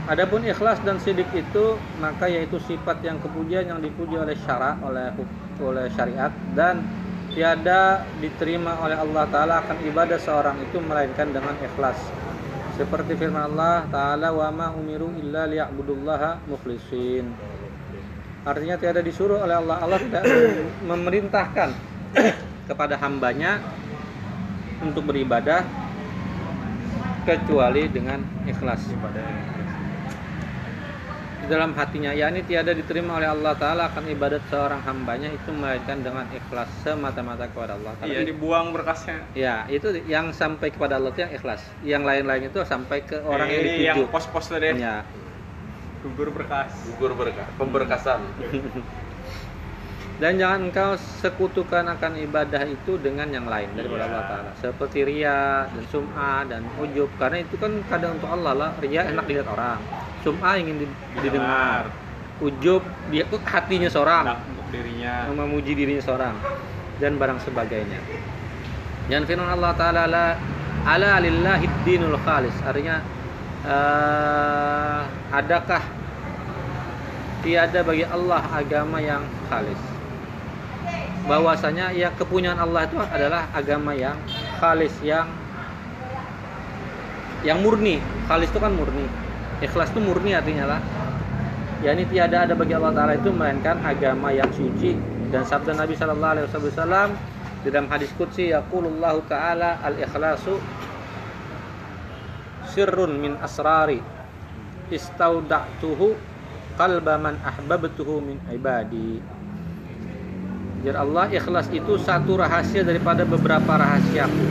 Adapun 0.07 0.47
ikhlas 0.47 0.79
dan 0.87 1.03
sidik 1.03 1.27
itu 1.35 1.75
maka 1.99 2.31
yaitu 2.31 2.63
sifat 2.63 3.03
yang 3.03 3.19
kepujian 3.19 3.67
yang 3.67 3.83
dipuji 3.83 4.15
oleh 4.15 4.39
syara 4.47 4.79
oleh 4.87 5.11
oleh 5.59 5.91
syariat 5.99 6.31
dan 6.55 6.87
tiada 7.35 8.07
diterima 8.23 8.79
oleh 8.87 8.95
Allah 8.95 9.27
taala 9.35 9.55
akan 9.67 9.83
ibadah 9.83 10.15
seorang 10.23 10.63
itu 10.63 10.79
melainkan 10.79 11.35
dengan 11.35 11.59
ikhlas. 11.59 11.99
Seperti 12.77 13.17
firman 13.17 13.49
Allah 13.57 13.89
taala 13.89 14.37
wa 14.37 14.53
ma 14.53 14.67
umiru 14.77 15.09
illa 15.17 15.49
liya'budullaha 15.49 16.45
mukhlisin. 16.45 17.33
Artinya 18.45 18.77
tiada 18.77 19.01
disuruh 19.01 19.41
oleh 19.41 19.57
Allah. 19.57 19.81
Allah 19.81 19.99
tidak 19.99 20.23
memerintahkan 20.93 21.73
kepada 22.69 23.01
hambanya 23.01 23.65
untuk 24.85 25.09
beribadah 25.09 25.65
kecuali 27.25 27.89
dengan 27.89 28.21
ikhlas 28.45 28.85
di 31.47 31.55
dalam 31.55 31.79
hatinya 31.79 32.11
yakni 32.11 32.43
tiada 32.43 32.75
diterima 32.75 33.23
oleh 33.23 33.31
Allah 33.31 33.55
taala 33.55 33.87
akan 33.87 34.11
ibadat 34.11 34.43
seorang 34.51 34.83
hambanya 34.83 35.31
itu 35.31 35.55
melainkan 35.55 36.03
dengan 36.03 36.27
ikhlas 36.35 36.67
semata-mata 36.83 37.47
kepada 37.47 37.79
Allah 37.79 37.95
taala. 38.03 38.11
Iya 38.11 38.27
dibuang 38.27 38.75
berkasnya. 38.75 39.23
Ya, 39.39 39.63
itu 39.71 39.95
yang 40.11 40.35
sampai 40.35 40.75
kepada 40.75 40.99
Allah 40.99 41.15
itu 41.15 41.23
yang 41.23 41.31
ikhlas. 41.31 41.63
Yang 41.87 42.03
lain-lain 42.03 42.43
itu 42.51 42.59
sampai 42.67 43.07
ke 43.07 43.23
orang 43.23 43.47
yang 43.47 43.63
Ini 43.63 43.71
dituju. 43.71 43.87
yang 43.87 43.99
pos-pos 44.11 44.51
tadi. 44.51 44.75
Ya. 44.75 45.07
Gugur 46.03 46.35
berkas. 46.35 46.71
gugur 46.91 47.15
berkah 47.15 47.47
pemberkasan 47.59 48.21
Dan 50.17 50.41
jangan 50.41 50.73
engkau 50.73 50.97
sekutukan 50.97 51.85
akan 51.93 52.17
ibadah 52.25 52.65
itu 52.65 52.97
dengan 52.97 53.29
yang 53.29 53.45
lain 53.45 53.69
daripada 53.77 54.09
Iya. 54.09 54.09
Allah 54.09 54.25
Taala. 54.25 54.51
Seperti 54.57 54.99
ria 55.05 55.69
dan 55.69 55.85
sum'ah 55.93 56.41
dan 56.49 56.65
ujub. 56.81 57.13
Karena 57.21 57.45
itu 57.45 57.61
kan 57.61 57.85
kadang 57.85 58.17
untuk 58.17 58.33
Allah 58.33 58.53
lah. 58.57 58.71
Ria 58.81 59.05
enak 59.13 59.29
dilihat 59.29 59.45
orang. 59.45 59.77
Sum'ah 60.25 60.57
ingin 60.57 60.89
di- 60.89 60.97
didengar. 61.21 61.93
Ujub 62.41 62.81
dia 63.13 63.29
tuh 63.29 63.41
hatinya 63.45 63.93
seorang. 63.93 64.41
Untuk 64.41 64.67
dirinya. 64.73 65.29
memuji 65.29 65.77
dirinya 65.77 66.01
seorang 66.01 66.35
dan 66.97 67.21
barang 67.21 67.41
sebagainya. 67.45 68.01
Dan 69.13 69.29
firman 69.29 69.53
Allah 69.53 69.73
Taala 69.77 70.09
la 70.09 70.27
ala 70.87 71.21
lillahi 71.21 71.67
dinul 71.85 72.17
khalis 72.25 72.55
artinya 72.63 73.03
eh, 73.67 75.01
adakah 75.31 75.83
tiada 77.43 77.83
bagi 77.83 78.03
Allah 78.03 78.43
agama 78.51 78.99
yang 78.99 79.23
khalis 79.47 79.79
bahwasanya 81.27 81.91
ya 81.91 82.15
kepunyaan 82.15 82.57
Allah 82.57 82.87
itu 82.87 82.97
adalah 83.03 83.51
agama 83.51 83.93
yang 83.93 84.15
khalis 84.63 84.95
yang 85.03 85.27
yang 87.43 87.59
murni. 87.63 87.99
Khalis 88.31 88.51
itu 88.51 88.59
kan 88.63 88.73
murni. 88.75 89.07
Ikhlas 89.63 89.91
itu 89.91 90.01
murni 90.03 90.35
artinya 90.35 90.79
lah. 90.79 90.81
Yakni 91.85 92.09
tiada 92.09 92.49
ada 92.49 92.55
bagi 92.57 92.73
Allah 92.73 92.95
Taala 92.95 93.13
itu 93.19 93.29
melainkan 93.31 93.77
agama 93.85 94.33
yang 94.33 94.49
suci 94.55 94.97
dan 95.29 95.45
sabda 95.45 95.77
Nabi 95.77 95.93
Shallallahu 95.99 96.33
Alaihi 96.41 96.47
Wasallam 96.49 97.09
di 97.61 97.69
dalam 97.69 97.91
hadis 97.91 98.09
qudsi 98.17 98.55
yaqulullahu 98.55 99.27
taala 99.27 99.83
al 99.83 99.99
ikhlasu 99.99 100.57
sirrun 102.71 103.19
min 103.19 103.35
asrari. 103.43 104.01
Istauda'tuhu 104.87 106.15
qalba 106.79 107.19
man 107.19 107.43
ahbabtuhu 107.43 108.23
min 108.23 108.39
ibadi 108.55 109.36
Jadi 110.77 110.97
Allah 110.97 111.27
ikhlas 111.33 111.67
itu 111.73 111.97
satu 111.97 112.37
rahasia 112.37 112.85
daripada 112.85 113.25
beberapa 113.25 113.73
rahasiaku 113.81 114.47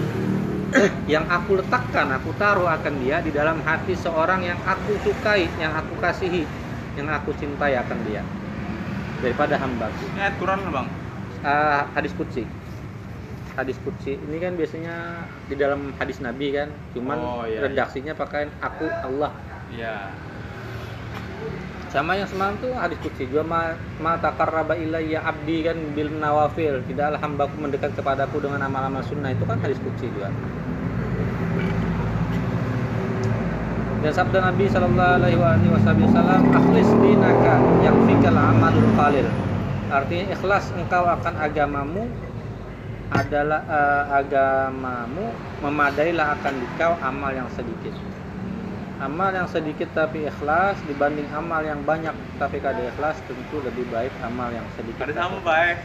yang 1.14 1.26
aku 1.30 1.62
letakkan, 1.62 2.08
aku 2.18 2.34
taruh 2.36 2.68
akan 2.68 2.94
dia 3.00 3.22
di 3.22 3.32
dalam 3.32 3.62
hati 3.62 3.94
seorang 3.94 4.42
yang 4.50 4.60
aku 4.66 4.98
sukai, 4.98 5.54
yang 5.56 5.72
aku 5.78 5.94
kasihi, 5.96 6.44
yang 6.98 7.08
aku 7.14 7.32
cintai 7.38 7.78
akan 7.78 8.00
dia 8.02 8.22
daripada 9.22 9.56
hambaku. 9.62 10.04
Ini 10.14 10.20
ayat 10.26 10.36
Quran 10.42 10.60
Bang. 10.74 10.88
Ah, 11.46 11.94
hadis 11.96 12.12
kutsi. 12.18 12.44
Hadis 13.56 13.78
kutsi 13.80 14.20
ini 14.20 14.38
kan 14.44 14.54
biasanya 14.60 14.94
di 15.48 15.56
dalam 15.56 15.96
hadis 15.96 16.20
Nabi 16.20 16.52
kan, 16.52 16.70
cuman 16.92 17.18
Oh, 17.24 17.48
iya, 17.48 17.64
redaksinya 17.64 18.14
pakai 18.18 18.52
aku 18.60 18.86
Allah. 19.08 19.32
Iya. 19.72 20.25
Sama 21.96 22.12
yang 22.20 22.28
semalam 22.28 22.60
tuh 22.60 22.76
hadis 22.76 23.00
kutsi 23.00 23.24
juga 23.24 23.48
ma, 23.48 23.72
ma 24.04 24.20
takarraba 24.20 24.76
ilayya 24.76 25.24
abdi 25.24 25.64
kan 25.64 25.80
bil 25.96 26.12
nawafil. 26.12 26.84
Tidaklah 26.92 27.24
hambaku 27.24 27.56
mendekat 27.56 27.96
kepadaku 27.96 28.44
dengan 28.44 28.68
amal-amal 28.68 29.00
sunnah 29.08 29.32
itu 29.32 29.48
kan 29.48 29.56
hadis 29.64 29.80
kutsi 29.80 30.12
juga. 30.12 30.28
Dan 34.04 34.12
sabda 34.12 34.44
Nabi 34.44 34.68
Shallallahu 34.68 35.14
Alaihi 35.24 35.72
Wasallam, 35.72 36.44
"Akhlis 36.52 36.92
dinaka 37.00 37.64
yang 37.80 37.96
fikal 38.04 38.36
amalul 38.36 38.92
qalil." 39.00 39.28
Artinya 39.88 40.36
ikhlas 40.36 40.76
engkau 40.76 41.08
akan 41.08 41.34
agamamu 41.48 42.12
adalah 43.16 43.64
eh, 43.72 44.04
agamamu 44.20 45.32
memadailah 45.64 46.28
akan 46.44 46.54
dikau 46.60 46.92
amal 47.00 47.32
yang 47.32 47.48
sedikit. 47.56 48.15
Amal 48.96 49.36
yang 49.36 49.48
sedikit 49.52 49.92
tapi 49.92 50.24
ikhlas 50.24 50.80
dibanding 50.88 51.28
amal 51.36 51.60
yang 51.60 51.84
banyak 51.84 52.16
tapi 52.40 52.64
kada 52.64 52.80
ikhlas 52.96 53.20
tentu 53.28 53.60
lebih 53.60 53.84
baik 53.92 54.12
amal 54.24 54.48
yang 54.56 54.64
sedikit. 54.80 55.12
Ada 55.12 55.28
sama 55.28 55.40
baik. 55.44 55.78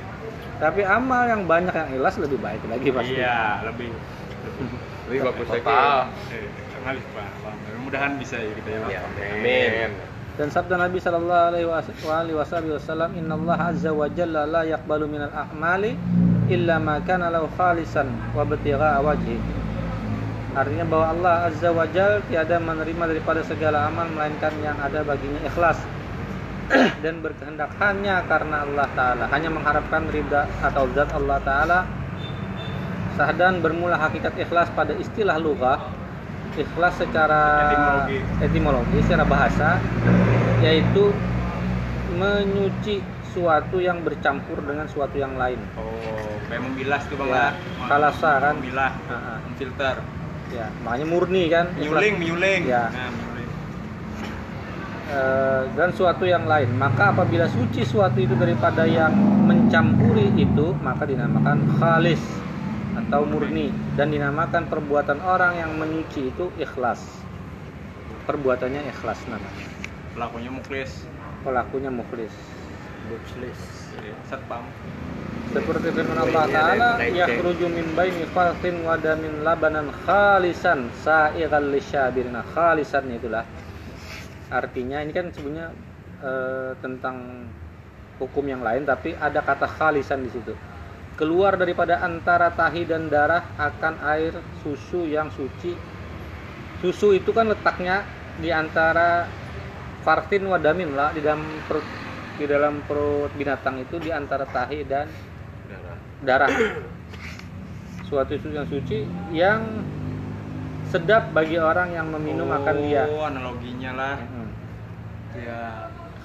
Tapi 0.61 0.81
amal 0.87 1.23
yang 1.27 1.43
banyak 1.49 1.75
yang 1.75 1.89
ikhlas 1.99 2.17
lebih 2.23 2.39
baik 2.39 2.63
lagi 2.71 2.89
pasti. 2.95 3.19
Iya, 3.19 3.67
lebih. 3.67 3.91
Ini 5.11 5.19
bagus 5.27 5.47
lagi. 5.51 5.65
total 5.67 6.07
Eh, 6.31 6.47
ngalih 6.87 7.05
Pak. 7.13 7.29
Mudah-mudahan 7.43 8.13
bisa 8.23 8.37
ya 8.39 8.53
kita 8.55 8.69
ya. 8.71 8.79
Bang. 8.79 8.93
ya 8.95 9.01
amin 9.35 9.91
Dan 10.39 10.49
sabda 10.49 10.79
Nabi 10.79 11.03
Shallallahu 11.03 11.45
Alaihi 11.53 12.37
Wasallam, 12.39 13.19
Inna 13.19 13.35
Allah 13.35 13.59
Azza 13.75 13.91
wa 13.91 14.07
Jalla 14.09 14.47
la 14.47 14.63
yakbalu 14.65 15.05
minal 15.11 15.35
a'mali 15.35 15.99
illa 16.49 16.81
ma 16.81 17.03
kana 17.03 17.29
lahu 17.29 17.51
khalisan 17.59 18.09
wa 18.33 18.47
batigha 18.47 19.03
wajhi. 19.03 19.37
Artinya 20.51 20.83
bahwa 20.83 21.07
Allah 21.15 21.35
Azza 21.47 21.71
wa 21.71 21.87
Jalla 21.87 22.19
tiada 22.27 22.59
menerima 22.59 23.05
daripada 23.07 23.41
segala 23.47 23.87
amal 23.87 24.11
melainkan 24.11 24.51
yang 24.59 24.75
ada 24.83 25.07
baginya 25.07 25.39
ikhlas 25.47 25.79
dan 27.07 27.23
berkehendak 27.23 27.71
hanya 27.79 28.27
karena 28.27 28.67
Allah 28.67 28.87
Taala, 28.99 29.25
hanya 29.31 29.51
mengharapkan 29.51 30.11
ridha 30.11 30.51
atau 30.59 30.91
zat 30.91 31.11
Allah 31.15 31.39
Taala. 31.47 31.79
Sahdan 33.15 33.61
bermula 33.61 33.95
hakikat 33.95 34.33
ikhlas 34.39 34.71
pada 34.73 34.97
istilah 34.97 35.37
lughah 35.37 35.79
ikhlas 36.57 36.99
secara 36.99 37.43
Etimologi. 37.71 38.19
etimologi 38.43 38.99
secara 39.07 39.23
bahasa 39.23 39.69
yaitu 40.65 41.15
menyuci 42.17 42.99
suatu 43.31 43.79
yang 43.79 44.03
bercampur 44.03 44.59
dengan 44.67 44.91
suatu 44.91 45.15
yang 45.15 45.39
lain. 45.39 45.63
Oh, 45.79 45.87
kayak 46.51 46.63
membilas 46.67 47.07
tuh 47.07 47.15
Bang. 47.15 47.31
Ya, 47.31 47.55
ya. 47.55 47.87
kalasa 47.87 48.31
kan. 48.43 48.55
Membilah, 48.59 48.93
Ah, 49.07 49.15
ah. 49.15 49.39
memfilter. 49.47 49.97
Ya, 50.51 50.67
makanya 50.83 51.07
murni 51.07 51.47
kan. 51.47 51.71
Miuling, 51.79 52.19
miuling. 52.19 52.63
Ya. 52.67 52.91
Nah, 52.91 53.11
miuling. 53.15 53.51
Eh, 55.11 55.63
dan 55.75 55.91
suatu 55.91 56.23
yang 56.23 56.47
lain. 56.47 56.71
Maka 56.79 57.11
apabila 57.11 57.51
suci 57.51 57.83
suatu 57.83 58.23
itu 58.23 58.35
daripada 58.39 58.87
yang 58.87 59.11
mencampuri 59.47 60.31
itu, 60.39 60.71
maka 60.83 61.03
dinamakan 61.03 61.67
khalis 61.83 62.23
atau 62.91 63.27
murni 63.27 63.71
dan 63.99 64.11
dinamakan 64.15 64.71
perbuatan 64.71 65.19
orang 65.23 65.59
yang 65.59 65.75
menyuci 65.75 66.31
itu 66.31 66.55
ikhlas. 66.59 67.03
Perbuatannya 68.27 68.87
ikhlas 68.87 69.27
namanya. 69.27 69.67
Pelakunya 70.15 70.51
muklis. 70.51 71.07
Pelakunya 71.43 71.91
mukhlis. 71.91 72.35
Iya, 73.99 74.15
Satpam. 74.31 74.63
Seperti 75.51 75.91
firman 75.91 76.15
Allah 76.15 76.47
Ta'ala 76.47 76.91
Yakhruju 77.03 77.67
min 77.67 77.91
baini 77.99 78.23
falqin 78.31 78.87
wa 78.87 78.95
damin 78.95 79.43
labanan 79.43 79.91
khalisan 80.07 80.95
sa'ighal 81.03 81.75
lisyabirin. 81.75 82.39
Nah, 82.39 82.47
khalisan 82.47 83.11
itulah. 83.11 83.43
Artinya 84.47 85.03
ini 85.03 85.11
kan 85.11 85.35
sebenarnya 85.35 85.75
eh, 86.23 86.73
tentang 86.79 87.47
hukum 88.19 88.43
yang 88.47 88.63
lain 88.63 88.83
Tapi 88.87 89.19
ada 89.19 89.43
kata 89.43 89.67
khalisan 89.67 90.23
di 90.23 90.31
situ. 90.31 90.55
Keluar 91.19 91.59
daripada 91.59 91.99
antara 91.99 92.55
tahi 92.55 92.87
dan 92.87 93.11
darah 93.11 93.43
akan 93.59 94.07
air 94.07 94.39
susu 94.63 95.03
yang 95.11 95.35
suci. 95.35 95.75
Susu 96.79 97.11
itu 97.11 97.35
kan 97.35 97.51
letaknya 97.51 98.07
di 98.39 98.55
antara 98.55 99.27
fartin 100.07 100.47
wadamin 100.47 100.95
lah 100.95 101.11
di 101.11 101.21
dalam 101.21 101.43
perut 101.67 101.85
di 102.39 102.47
dalam 102.49 102.81
perut 102.87 103.29
binatang 103.37 103.85
itu 103.85 104.01
di 104.01 104.09
antara 104.09 104.49
tahi 104.49 104.81
dan 104.89 105.11
darah 106.21 106.51
suatu 108.05 108.37
susu 108.37 108.53
yang 108.53 108.67
suci 108.67 108.99
yang 109.31 109.61
sedap 110.87 111.31
bagi 111.31 111.55
orang 111.57 111.95
yang 111.95 112.11
meminum 112.11 112.51
akan 112.51 112.77
dia 112.83 113.07
Oh, 113.07 113.23
analoginya 113.23 113.91
lah. 113.95 114.17
Mm. 114.19 114.49
Ya. 115.39 115.63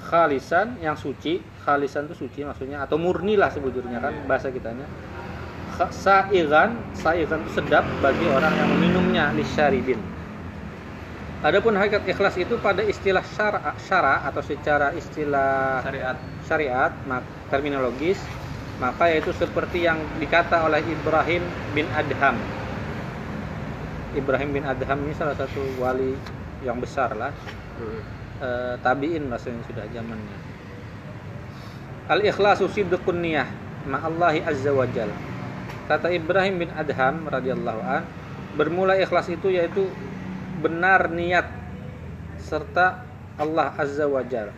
khalisan 0.06 0.78
yang 0.82 0.94
suci 0.94 1.38
khalisan 1.62 2.06
itu 2.06 2.14
suci 2.18 2.42
maksudnya 2.42 2.82
atau 2.82 2.98
murni 2.98 3.34
lah 3.34 3.50
sebetulnya 3.50 3.98
kan 3.98 4.14
Iya. 4.14 4.26
bahasa 4.26 4.50
kitanya 4.50 4.86
Sa'igan, 5.76 6.72
sa'igan 6.96 7.44
itu 7.44 7.52
sedap 7.52 7.84
bagi 8.00 8.24
orang 8.24 8.54
yang 8.56 8.70
meminumnya 8.72 9.36
lisyaribin. 9.36 10.00
Adapun 11.44 11.76
hakikat 11.76 12.08
ikhlas 12.08 12.40
itu 12.40 12.56
pada 12.58 12.80
istilah 12.80 13.20
syara, 13.28 13.76
syara 13.78 14.24
atau 14.24 14.40
secara 14.40 14.96
istilah 14.96 15.84
syariat 15.84 16.18
syariat 16.42 16.92
mak- 17.04 17.28
terminologis 17.52 18.18
maka 18.82 19.08
yaitu 19.12 19.32
seperti 19.36 19.88
yang 19.88 20.00
dikata 20.20 20.68
oleh 20.68 20.84
Ibrahim 20.84 21.44
bin 21.72 21.88
Adham. 21.96 22.36
Ibrahim 24.16 24.50
bin 24.56 24.64
Adham 24.64 25.00
ini 25.04 25.14
salah 25.16 25.36
satu 25.36 25.60
wali 25.80 26.16
yang 26.64 26.80
besar 26.80 27.16
lah. 27.16 27.32
Eh, 28.40 28.76
tabiin 28.84 29.32
maksudnya 29.32 29.64
sudah 29.68 29.86
zamannya. 29.92 30.38
Al 32.12 32.22
ikhlasu 32.24 32.68
sidqun 32.68 33.24
niyah 33.24 33.48
ma'allahi 33.86 34.42
azza 34.44 34.74
wajal 34.74 35.10
kata 35.86 36.10
Ibrahim 36.10 36.66
bin 36.66 36.70
Adham 36.74 37.30
radhiyallahu 37.30 37.82
an 37.86 38.04
bermula 38.58 38.98
ikhlas 38.98 39.30
itu 39.30 39.54
yaitu 39.54 39.86
benar 40.60 41.14
niat 41.14 41.46
serta 42.42 43.06
Allah 43.38 43.70
azza 43.78 44.10
wajal 44.10 44.50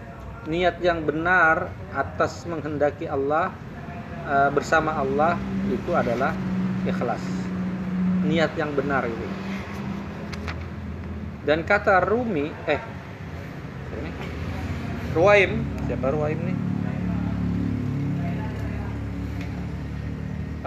niat 0.48 0.80
yang 0.80 1.04
benar 1.04 1.68
atas 1.92 2.48
menghendaki 2.48 3.12
Allah 3.12 3.52
eh, 4.28 4.50
bersama 4.52 5.00
Allah 5.00 5.40
itu 5.72 5.92
adalah 5.96 6.36
ikhlas. 6.84 7.24
Niat 8.28 8.52
yang 8.60 8.76
benar 8.76 9.08
itu. 9.08 9.28
Dan 11.48 11.64
kata 11.64 12.04
Rumi 12.04 12.52
eh 12.68 12.82
ini 13.96 14.12
Ruwaim 15.16 15.64
siapa 15.88 16.12
Ruwaim 16.12 16.40
nih? 16.44 16.58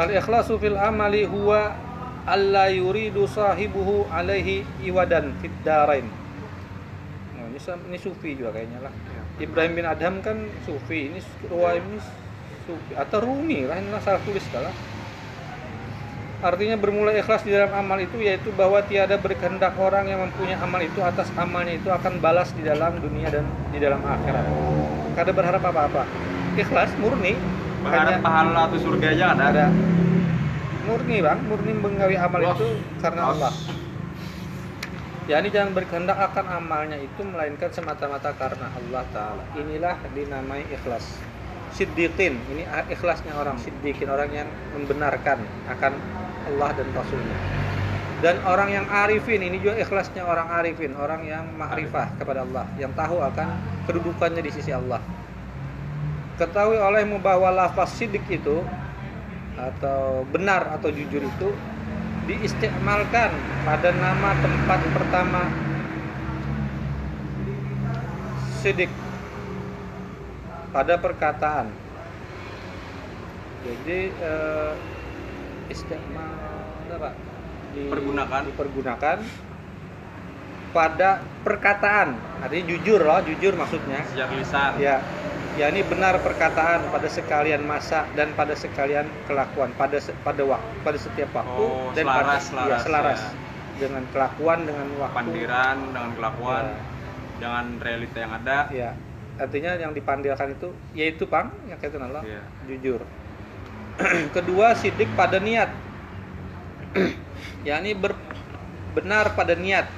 Al 0.00 0.08
ikhlasu 0.16 0.56
fil 0.56 0.80
amali 0.80 1.28
huwa 1.28 1.76
alla 2.24 2.72
yuridu 2.72 3.28
sahibuhu 3.28 4.08
alaihi 4.08 4.64
iwadan 4.80 5.36
fid 5.44 5.52
darain. 5.61 6.08
Oh, 7.36 7.44
ini, 7.52 7.61
ini 7.61 7.98
sufi 8.00 8.32
juga 8.32 8.56
kayaknya 8.56 8.88
lah. 8.88 8.92
Ibrahim 9.36 9.72
bin 9.76 9.84
Adham 9.84 10.24
kan 10.24 10.48
sufi, 10.64 11.12
ini 11.12 11.20
Ruwaim 11.48 11.84
ini 11.84 12.00
sufi 12.64 12.92
atau 12.96 13.18
Rumi 13.22 13.64
lah, 13.68 13.76
salah 14.00 14.20
tulis 14.24 14.44
kalah. 14.50 14.72
Artinya 16.40 16.80
bermula 16.80 17.12
ikhlas 17.12 17.44
di 17.44 17.52
dalam 17.52 17.68
amal 17.76 18.00
itu 18.00 18.16
yaitu 18.16 18.48
bahwa 18.56 18.80
tiada 18.80 19.20
berkehendak 19.20 19.76
orang 19.76 20.08
yang 20.08 20.24
mempunyai 20.24 20.56
amal 20.56 20.80
itu 20.80 21.04
atas 21.04 21.28
amalnya 21.36 21.76
itu 21.76 21.92
akan 21.92 22.16
balas 22.16 22.48
di 22.56 22.64
dalam 22.64 22.96
dunia 22.96 23.28
dan 23.28 23.44
di 23.68 23.76
dalam 23.76 24.00
akhirat. 24.00 24.44
Kada 25.12 25.36
berharap 25.36 25.61
apa-apa. 25.61 26.08
Ikhlas 26.56 26.96
murni. 26.96 27.36
berharap 27.80 28.12
hanya- 28.12 28.20
pahala 28.20 28.61
atau 28.68 28.76
surga 28.76 29.06
aja 29.16 29.26
ada 29.32 29.44
ada 29.56 29.66
murni 30.84 31.16
bang 31.24 31.38
murni 31.48 31.72
menggawi 31.72 32.16
amal 32.20 32.40
Los. 32.44 32.61
itu 32.61 32.68
karena 33.00 33.22
Los. 33.24 33.32
Allah 33.40 33.52
ya 35.24 35.36
ini 35.38 35.48
jangan 35.48 35.72
berkehendak 35.72 36.18
akan 36.18 36.46
amalnya 36.61 36.98
itu 36.98 37.20
melainkan 37.22 37.70
semata-mata 37.70 38.34
karena 38.34 38.66
Allah 38.74 39.04
Ta'ala 39.14 39.44
inilah 39.54 39.96
dinamai 40.12 40.66
ikhlas 40.68 41.16
siddiqin. 41.74 42.38
Ini 42.50 42.62
ikhlasnya 42.90 43.34
orang 43.34 43.58
siddiqin. 43.60 44.08
Orang 44.10 44.30
yang 44.30 44.48
membenarkan 44.76 45.40
akan 45.70 45.92
Allah 46.50 46.70
dan 46.74 46.88
Rasulnya. 46.94 47.38
Dan 48.20 48.36
orang 48.44 48.68
yang 48.68 48.86
arifin 48.86 49.40
ini 49.40 49.56
juga 49.58 49.80
ikhlasnya 49.80 50.22
orang 50.24 50.48
arifin. 50.60 50.92
Orang 50.96 51.24
yang 51.24 51.46
makrifah 51.56 52.14
kepada 52.20 52.44
Allah. 52.44 52.64
Yang 52.76 52.92
tahu 52.96 53.16
akan 53.22 53.48
kedudukannya 53.88 54.42
di 54.44 54.52
sisi 54.52 54.70
Allah. 54.70 55.00
Ketahui 56.36 56.80
oleh 56.80 57.04
membawa 57.04 57.52
lafaz 57.52 57.96
sidik 58.00 58.24
itu 58.32 58.64
atau 59.60 60.24
benar 60.32 60.72
atau 60.72 60.88
jujur 60.88 61.20
itu 61.20 61.48
diistimalkan 62.24 63.28
pada 63.66 63.90
nama 63.92 64.30
tempat 64.40 64.80
pertama 64.94 65.42
sidik 68.60 68.92
pada 70.70 70.94
perkataan. 70.96 71.66
Jadi 73.60 73.98
eh, 74.10 74.72
istimal 75.68 76.32
apa 76.90 77.10
Di- 77.70 77.86
Pergunakan. 77.86 78.40
dipergunakan 78.50 79.18
pada 80.70 81.10
perkataan. 81.42 82.08
Artinya 82.42 82.64
jujur 82.66 83.00
loh 83.00 83.20
jujur 83.22 83.54
maksudnya. 83.54 84.02
Sejak 84.10 84.30
lisan. 84.34 84.74
Ya, 84.78 84.98
ya 85.54 85.66
ini 85.68 85.82
benar 85.82 86.18
perkataan 86.18 86.90
pada 86.90 87.06
sekalian 87.06 87.62
masa 87.62 88.06
dan 88.14 88.34
pada 88.34 88.54
sekalian 88.54 89.06
kelakuan. 89.26 89.70
Pada 89.74 89.98
pada 90.22 90.42
waktu 90.42 90.70
pada 90.82 90.98
setiap 90.98 91.30
waktu 91.30 91.62
Oh, 91.62 91.90
dan 91.94 92.06
selaras, 92.06 92.26
pada 92.26 92.38
selaras, 92.42 92.70
ya, 92.70 92.78
selaras. 92.82 93.20
ya. 93.22 93.30
dengan 93.80 94.02
kelakuan 94.10 94.58
dengan 94.62 94.86
waktu. 94.98 95.14
pandiran 95.16 95.76
dengan 95.88 96.10
kelakuan. 96.12 96.64
Ya. 96.66 96.78
dengan 97.40 97.64
realita 97.80 98.18
yang 98.20 98.32
ada. 98.36 98.58
Ya, 98.68 98.90
artinya 99.41 99.72
yang 99.80 99.97
dipandilkan 99.97 100.53
itu 100.53 100.68
yaitu 100.93 101.24
pang 101.24 101.49
yang 101.64 101.80
kaitan 101.80 102.05
Allah 102.05 102.20
Iya. 102.22 102.43
jujur. 102.68 103.01
Kedua 104.36 104.76
sidik 104.76 105.09
pada 105.16 105.41
niat, 105.41 105.72
yakni 107.68 107.97
ber, 107.97 108.12
benar 108.93 109.32
pada 109.32 109.57
niat 109.57 109.88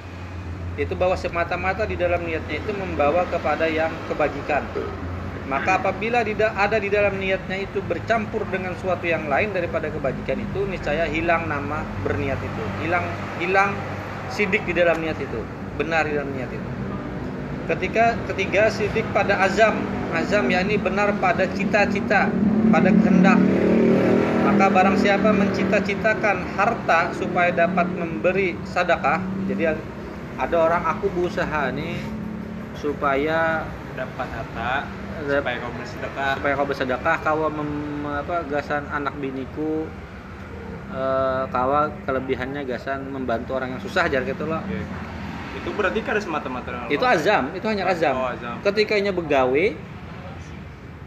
itu 0.79 0.97
bahwa 0.97 1.13
semata-mata 1.13 1.85
di 1.85 1.93
dalam 1.93 2.23
niatnya 2.25 2.57
itu 2.57 2.71
membawa 2.73 3.27
kepada 3.29 3.69
yang 3.69 3.93
kebajikan. 4.09 4.63
Maka 5.45 5.75
apabila 5.83 6.23
ada 6.23 6.77
di 6.81 6.89
dalam 6.89 7.13
niatnya 7.19 7.61
itu 7.61 7.83
bercampur 7.85 8.41
dengan 8.49 8.73
suatu 8.79 9.05
yang 9.05 9.27
lain 9.29 9.53
daripada 9.53 9.91
kebajikan 9.91 10.39
itu, 10.39 10.65
niscaya 10.65 11.05
hilang 11.11 11.45
nama 11.45 11.85
berniat 12.07 12.39
itu. 12.41 12.63
Hilang 12.81 13.05
hilang 13.37 13.69
sidik 14.33 14.65
di 14.65 14.73
dalam 14.73 14.97
niat 14.97 15.19
itu. 15.19 15.39
Benar 15.77 16.09
di 16.09 16.17
dalam 16.17 16.31
niat 16.33 16.49
itu. 16.49 16.72
Ketika 17.63 18.19
ketiga 18.31 18.67
sidik 18.67 19.07
pada 19.15 19.39
azam. 19.39 19.79
Azam 20.13 20.45
yakni 20.45 20.77
benar 20.77 21.09
pada 21.17 21.49
cita-cita, 21.57 22.29
pada 22.69 22.89
kehendak. 22.93 23.41
Maka 24.45 24.69
barang 24.69 24.97
siapa 25.01 25.33
mencita-citakan 25.33 26.53
harta 26.53 27.09
supaya 27.17 27.49
dapat 27.49 27.89
memberi 27.97 28.53
sedekah, 28.67 29.17
jadi 29.49 29.73
ada 30.37 30.57
orang 30.57 30.83
aku 30.85 31.09
berusaha 31.17 31.73
nih 31.73 31.97
supaya 32.77 33.65
dapat 33.93 34.27
harta 34.33 34.85
supaya 35.23 35.55
kau 35.61 35.71
bersedekah 35.77 36.31
supaya 36.35 36.53
kau 36.57 36.67
bersedekah 36.67 37.17
kawa 37.21 37.47
mem, 37.53 37.71
apa 38.09 38.43
gasan 38.49 38.83
anak 38.89 39.13
biniku 39.21 39.85
eh, 40.91 41.43
kawa 41.53 41.93
kelebihannya 42.03 42.65
gasan 42.65 43.13
membantu 43.13 43.55
orang 43.55 43.77
yang 43.77 43.81
susah 43.81 44.09
jar 44.09 44.25
gitu 44.25 44.49
loh 44.49 44.59
Oke. 44.65 44.81
Itu 45.63 45.71
berarti 45.71 45.99
kan 46.03 46.19
ada 46.19 46.23
semata-mata 46.23 46.91
itu 46.91 47.05
azam 47.07 47.55
itu 47.55 47.65
hanya 47.71 47.87
azam. 47.87 48.15
Oh, 48.19 48.27
azam. 48.27 48.59
ketika 48.67 48.99
nya 48.99 49.15
begawe 49.15 49.65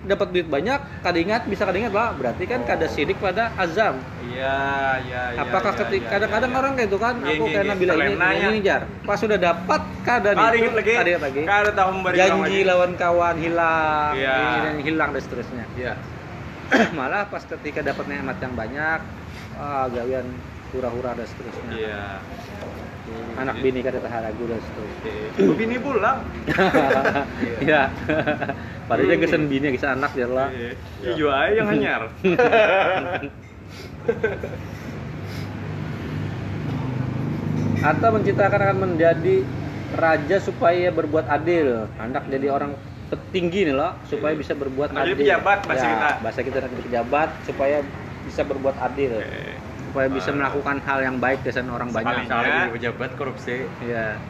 dapat 0.06 0.28
duit 0.32 0.46
banyak 0.48 0.80
kadingat 1.02 1.44
bisa 1.50 1.66
kadingat 1.66 1.90
lah 1.90 2.14
berarti 2.16 2.46
kan 2.48 2.62
kada 2.64 2.86
sidik 2.88 3.18
pada 3.18 3.52
azam. 3.58 4.00
Iya 4.22 4.56
iya 5.02 5.22
iya 5.34 5.40
apakah 5.42 5.74
iya, 5.74 5.80
ketika 5.84 6.06
iya, 6.06 6.12
kadang-kadang 6.14 6.50
iya. 6.54 6.60
orang 6.62 6.72
kayak 6.78 6.88
itu 6.88 6.98
kan 7.02 7.14
Iya, 7.18 7.26
aku 7.26 7.44
iya, 7.44 7.54
karena 7.58 7.74
iya. 7.74 7.82
bilang 7.82 7.96
ini, 7.98 8.06
Terlenanya. 8.06 8.48
ini, 8.48 8.58
jar. 8.62 8.82
Pas 9.02 9.18
sudah 9.18 9.38
dapat 9.38 9.80
kada 10.06 10.30
itu 10.32 10.56
ingat 10.62 10.74
lagi. 10.78 10.92
kada 10.94 11.08
ingat 11.10 11.24
lagi. 11.26 11.40
Kan 11.42 11.56
ada 11.58 11.72
tahu 11.74 11.90
janji 12.14 12.58
lawan 12.64 12.92
kawan 12.96 13.36
hilang. 13.36 14.12
Iya. 14.14 14.34
ini 14.40 14.58
dan 14.62 14.76
hilang 14.80 15.10
dan 15.12 15.20
seterusnya. 15.20 15.64
Iya. 15.76 15.92
Malah 16.98 17.28
pas 17.28 17.42
ketika 17.44 17.82
dapat 17.84 18.04
nikmat 18.08 18.38
yang 18.40 18.54
banyak 18.54 19.00
ah 19.58 19.86
gawian 19.90 20.26
hura-hura 20.70 21.18
dan 21.18 21.26
seterusnya. 21.26 21.70
Iya 21.74 22.04
anak 23.36 23.56
bini 23.58 23.80
kada 23.80 23.98
tahan 23.98 24.22
lagu 24.24 24.42
dan 24.44 24.58
seterusnya 24.58 25.12
Oke. 25.36 25.54
bini 25.54 25.76
pulang 25.76 26.18
ya 27.70 27.92
padahal 28.84 29.06
dia 29.06 29.18
gesen 29.18 29.44
bini 29.46 29.66
gesen 29.70 29.90
anak 29.94 30.12
dia 30.12 30.26
lah 30.26 30.48
Iya. 30.48 30.72
Iya 31.12 31.28
aja 31.30 31.52
yang 31.54 31.68
hanyar 31.68 32.02
atau 37.82 38.08
menciptakan 38.10 38.60
akan 38.60 38.78
menjadi 38.82 39.36
raja 39.94 40.36
supaya 40.40 40.90
berbuat 40.90 41.26
adil. 41.28 41.86
Anak 41.96 42.26
jadi 42.26 42.50
orang 42.50 42.74
petinggi 43.06 43.70
nih 43.70 43.76
loh 43.76 43.94
supaya 44.02 44.34
bisa 44.34 44.50
berbuat 44.52 44.90
jadi 44.90 45.02
adil. 45.06 45.16
pejabat 45.16 45.58
bahasa 45.62 45.78
Ya, 45.80 45.92
kita. 45.92 46.10
bahasa 46.18 46.40
kita 46.42 46.58
nanti 46.58 46.82
pejabat 46.82 47.28
supaya 47.46 47.76
bisa 48.26 48.42
berbuat 48.42 48.76
adil. 48.82 49.12
Oke. 49.16 49.44
Supaya 49.96 50.12
bisa 50.12 50.28
melakukan 50.28 50.76
hal 50.84 50.98
yang 51.00 51.16
baik 51.16 51.40
kesan 51.40 51.72
orang 51.72 51.88
banyak. 51.88 52.28
Sekali 52.28 52.52
jadi 52.52 52.68
pejabat 52.68 53.10
korupsi. 53.16 53.64
ya 53.80 54.20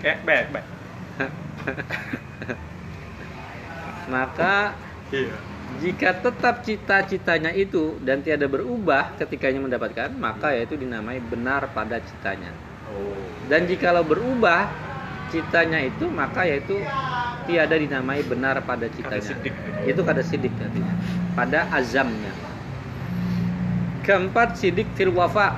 eh 0.00 0.16
baik 0.24 0.48
baik 0.48 0.66
maka 4.16 4.72
iya 5.12 5.36
jika 5.84 6.16
tetap 6.16 6.64
cita-citanya 6.64 7.52
itu 7.52 8.00
dan 8.00 8.24
tiada 8.24 8.48
berubah 8.48 9.12
ketikanya 9.20 9.60
mendapatkan 9.60 10.08
maka 10.16 10.56
yaitu 10.56 10.80
dinamai 10.80 11.20
benar 11.20 11.68
pada 11.76 12.00
citanya 12.00 12.48
Oh. 12.88 13.12
dan 13.52 13.68
jikalau 13.68 14.00
berubah 14.00 14.72
citanya 15.28 15.84
itu 15.84 16.08
maka 16.08 16.48
yaitu 16.48 16.80
tiada 17.44 17.76
dinamai 17.76 18.24
benar 18.24 18.64
pada 18.64 18.88
citanya 18.88 19.20
sidik. 19.20 19.52
itu 19.84 20.00
kada 20.00 20.24
sidik 20.24 20.56
artinya 20.56 20.96
pada 21.36 21.68
azamnya 21.68 22.32
keempat 24.08 24.56
sidik 24.56 24.88
fil 24.96 25.12
wafa 25.12 25.52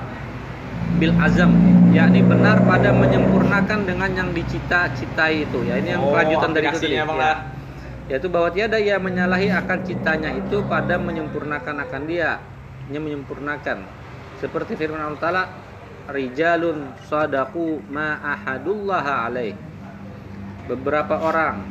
bil 0.99 1.15
azam. 1.23 1.55
Yakni 1.91 2.23
benar 2.23 2.59
pada 2.67 2.91
menyempurnakan 2.91 3.87
dengan 3.87 4.11
yang 4.11 4.29
dicita-citai 4.35 5.47
itu. 5.47 5.59
Ya 5.63 5.79
ini 5.79 5.95
yang 5.95 6.03
Oh, 6.03 6.11
kelanjutan 6.11 6.51
dari 6.51 6.67
itu 6.67 6.79
tadi. 6.83 6.95
ya. 6.99 7.07
lah. 7.07 7.37
yaitu 8.11 8.27
bahwa 8.27 8.51
tiada 8.51 8.75
ia 8.75 8.99
menyalahi 8.99 9.47
akan 9.55 9.87
citanya 9.87 10.35
itu 10.35 10.59
pada 10.67 10.99
menyempurnakan 10.99 11.79
akan 11.87 12.01
dia. 12.11 12.43
Hanya 12.91 12.99
menyempurnakan. 12.99 13.87
Seperti 14.43 14.75
firman 14.75 14.99
Allah 14.99 15.21
Ta'ala 15.21 15.43
rijalun 16.11 16.91
sadaku 17.07 17.79
ma 17.87 18.19
ahadullah 18.19 19.31
alaih. 19.31 19.55
Beberapa 20.67 21.23
orang 21.23 21.63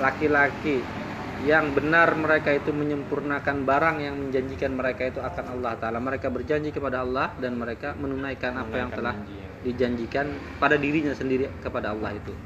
laki-laki 0.00 0.80
yang 1.40 1.72
benar 1.72 2.12
mereka 2.12 2.52
itu 2.52 2.68
menyempurnakan 2.68 3.64
barang 3.64 3.96
yang 4.04 4.14
menjanjikan 4.16 4.76
mereka 4.76 5.08
itu 5.08 5.20
akan 5.24 5.56
Allah 5.56 5.72
Ta'ala. 5.80 5.96
Mereka 5.96 6.28
berjanji 6.28 6.68
kepada 6.68 7.00
Allah 7.00 7.32
dan 7.40 7.56
mereka 7.56 7.96
menunaikan 7.96 8.60
apa 8.60 8.74
yang 8.76 8.90
telah 8.92 9.16
dijanjikan 9.64 10.28
pada 10.60 10.76
dirinya 10.76 11.16
sendiri 11.16 11.48
kepada 11.64 11.96
Allah 11.96 12.12
itu. 12.12 12.36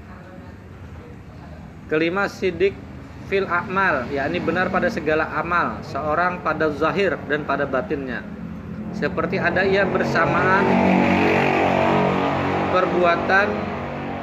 Kelima 1.91 2.31
sidik 2.31 2.79
fil 3.27 3.51
amal. 3.51 4.07
Yakni 4.15 4.39
benar 4.39 4.71
pada 4.71 4.87
segala 4.87 5.27
amal. 5.35 5.83
Seorang 5.83 6.47
pada 6.47 6.71
zahir 6.71 7.19
dan 7.27 7.43
pada 7.43 7.67
batinnya. 7.67 8.23
Seperti 8.95 9.43
ada 9.43 9.67
ia 9.67 9.83
bersamaan 9.83 10.63
perbuatan 12.71 13.47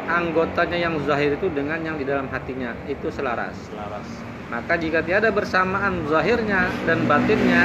anggotanya 0.08 0.80
yang 0.80 0.96
zahir 1.04 1.36
itu 1.36 1.52
dengan 1.52 1.84
yang 1.84 2.00
di 2.00 2.08
dalam 2.08 2.32
hatinya. 2.32 2.72
Itu 2.88 3.12
selaras. 3.12 3.56
Selaras. 3.68 4.31
Maka 4.52 4.76
jika 4.76 5.00
tiada 5.00 5.32
bersamaan 5.32 6.04
zahirnya 6.12 6.68
dan 6.84 7.08
batinnya 7.08 7.64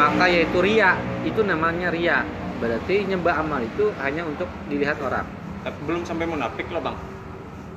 maka 0.00 0.24
yaitu 0.32 0.64
ria 0.64 0.96
itu 1.28 1.44
namanya 1.44 1.92
ria 1.92 2.24
berarti 2.56 3.04
nyembah 3.04 3.44
amal 3.44 3.60
itu 3.60 3.92
hanya 4.00 4.24
untuk 4.24 4.48
dilihat 4.72 4.96
orang. 5.04 5.28
Tapi 5.60 5.78
belum 5.84 6.08
sampai 6.08 6.24
munafik 6.24 6.64
loh 6.72 6.80
bang. 6.80 6.96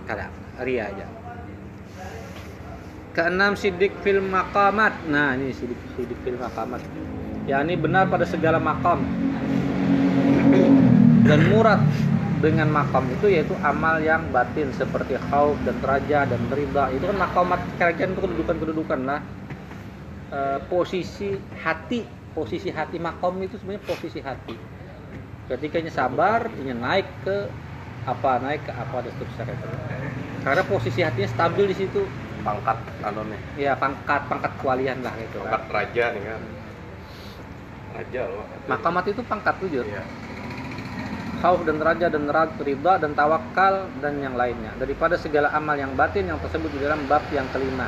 kada 0.08 0.26
ria 0.64 0.90
aja. 0.90 1.06
Keenam 3.14 3.54
sidik 3.60 3.94
fil 4.02 4.24
maqamat. 4.24 5.06
Nah 5.12 5.36
ini 5.36 5.52
sidik 5.52 5.78
sidik 6.00 6.18
fil 6.24 6.40
maqamat. 6.40 6.82
Ya 7.44 7.60
ini 7.60 7.76
benar 7.76 8.08
pada 8.08 8.24
segala 8.24 8.58
makam 8.62 9.04
dan 11.26 11.40
murad 11.50 11.82
dengan 12.40 12.72
makam 12.72 13.04
itu 13.20 13.28
yaitu 13.28 13.56
amal 13.64 14.00
yang 14.00 14.24
batin 14.32 14.72
seperti 14.72 15.20
khauf 15.28 15.60
dan 15.68 15.76
raja 15.84 16.24
dan 16.24 16.42
ridha 16.52 16.88
itu 16.96 17.04
kan 17.04 17.18
makamat 17.20 17.60
kerajaan 17.76 18.16
itu 18.16 18.22
kedudukan-kedudukan. 18.24 19.00
Lah 19.04 19.22
Eh, 20.30 20.60
posisi 20.70 21.34
hati 21.66 22.06
posisi 22.38 22.70
hati 22.70 23.02
makom 23.02 23.42
itu 23.42 23.58
sebenarnya 23.58 23.82
posisi 23.82 24.22
hati. 24.22 24.54
Ketika 25.50 25.82
nya 25.82 25.90
sabar 25.90 26.46
ingin 26.62 26.78
naik 26.78 27.10
ke 27.26 27.50
apa 28.06 28.38
naik 28.38 28.62
ke 28.62 28.72
apa 28.78 29.02
dan 29.02 29.12
seterusnya 29.18 29.44
gitu. 29.50 29.68
karena 30.46 30.64
posisi 30.70 31.02
hatinya 31.02 31.30
stabil 31.34 31.66
di 31.74 31.76
situ. 31.82 32.06
Pangkat 32.46 32.78
anonnya 33.02 33.42
ya 33.58 33.74
pangkat 33.74 34.30
pangkat 34.30 34.54
kewalian 34.62 35.02
lah 35.02 35.18
gitu 35.18 35.42
pangkat 35.42 35.62
kan 35.66 35.74
raja 35.74 36.04
nih 36.14 36.22
kan. 36.22 36.42
Raja 37.98 38.22
loh. 38.30 38.46
Makamat 38.70 39.04
itu 39.10 39.22
pangkat 39.26 39.56
tujuh 39.66 39.82
iya 39.82 40.06
khauf 41.40 41.64
dan 41.64 41.80
raja 41.80 42.12
dan 42.12 42.28
ridha 42.60 42.94
dan 43.00 43.12
tawakal 43.16 43.88
dan 44.04 44.20
yang 44.20 44.36
lainnya. 44.36 44.76
Daripada 44.76 45.16
segala 45.16 45.52
amal 45.56 45.80
yang 45.80 45.96
batin 45.96 46.28
yang 46.28 46.40
tersebut 46.44 46.68
di 46.76 46.80
dalam 46.84 47.08
bab 47.08 47.24
yang 47.32 47.48
kelima. 47.56 47.88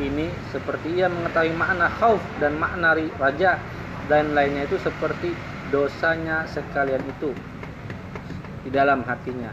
Ini 0.00 0.32
seperti 0.50 0.96
ia 0.96 1.06
mengetahui 1.12 1.52
makna 1.52 1.92
khauf 2.00 2.20
dan 2.40 2.56
makna 2.56 2.96
raja 3.20 3.60
dan 4.08 4.32
lainnya 4.32 4.64
itu 4.64 4.80
seperti 4.80 5.36
dosanya 5.68 6.48
sekalian 6.48 7.04
itu 7.04 7.30
di 8.64 8.70
dalam 8.72 9.04
hatinya. 9.04 9.52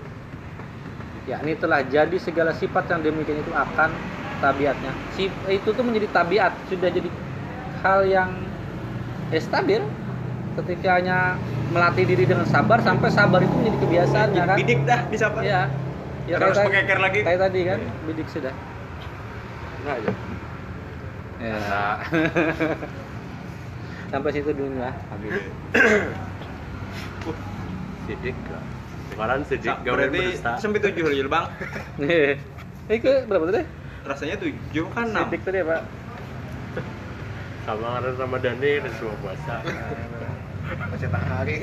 Yakni 1.28 1.60
telah 1.60 1.86
jadi 1.86 2.18
segala 2.18 2.56
sifat 2.56 2.90
yang 2.90 3.06
demikian 3.06 3.44
itu 3.44 3.54
akan 3.54 3.92
tabiatnya. 4.42 4.96
Itu 5.52 5.76
tuh 5.76 5.84
menjadi 5.84 6.08
tabiat 6.10 6.56
sudah 6.72 6.90
jadi 6.90 7.10
hal 7.84 8.00
yang 8.08 8.32
eh, 9.30 9.44
stabil 9.44 9.84
ketika 10.56 10.97
hanya 10.97 11.38
melatih 11.70 12.04
diri 12.04 12.26
dengan 12.26 12.45
sabar 12.45 12.82
sampai 12.82 13.10
sabar 13.10 13.39
itu 13.39 13.54
menjadi 13.54 13.78
kebiasaan 13.80 14.28
ya 14.34 14.43
kan? 14.45 14.58
Bidik 14.58 14.80
dah 14.84 15.00
bisa 15.08 15.30
pak. 15.30 15.41
ya 15.41 15.70
ya 16.26 16.36
pakai 16.38 16.54
tadi- 16.54 16.86
care 16.86 17.02
lagi. 17.02 17.20
kayak 17.22 17.39
tadi 17.39 17.60
kan? 17.66 17.80
Bidik 18.06 18.28
sudah. 18.28 18.54
Nah 19.80 19.93
aja. 19.95 20.12
Ya. 21.39 21.56
sampai 24.12 24.30
situ 24.34 24.52
dulu 24.52 24.76
lah 24.78 24.93
habis. 25.10 25.34
Sidik 28.06 28.34
kemarin 29.12 29.45
sidik 29.45 29.70
Sa- 29.70 29.82
gawe 29.86 29.95
Berarti 30.02 30.24
sampai 30.58 30.80
tujuh 30.82 31.06
aja 31.08 31.22
bang. 31.30 31.45
eh 32.89 32.97
ke 32.97 33.22
berapa 33.30 33.45
tadi? 33.47 33.62
Rasanya 34.02 34.36
tujuh 34.39 34.86
kan 34.89 35.14
enam. 35.14 35.30
sidik 35.30 35.45
tadi 35.45 35.62
apa 35.62 35.86
sama 37.70 38.02
ada 38.02 38.10
Ramadhani 38.18 38.82
ada 38.82 38.89
semua 38.97 39.14
puasa 39.22 39.62
Masih 40.70 41.08
tak 41.08 41.24
hari. 41.24 41.56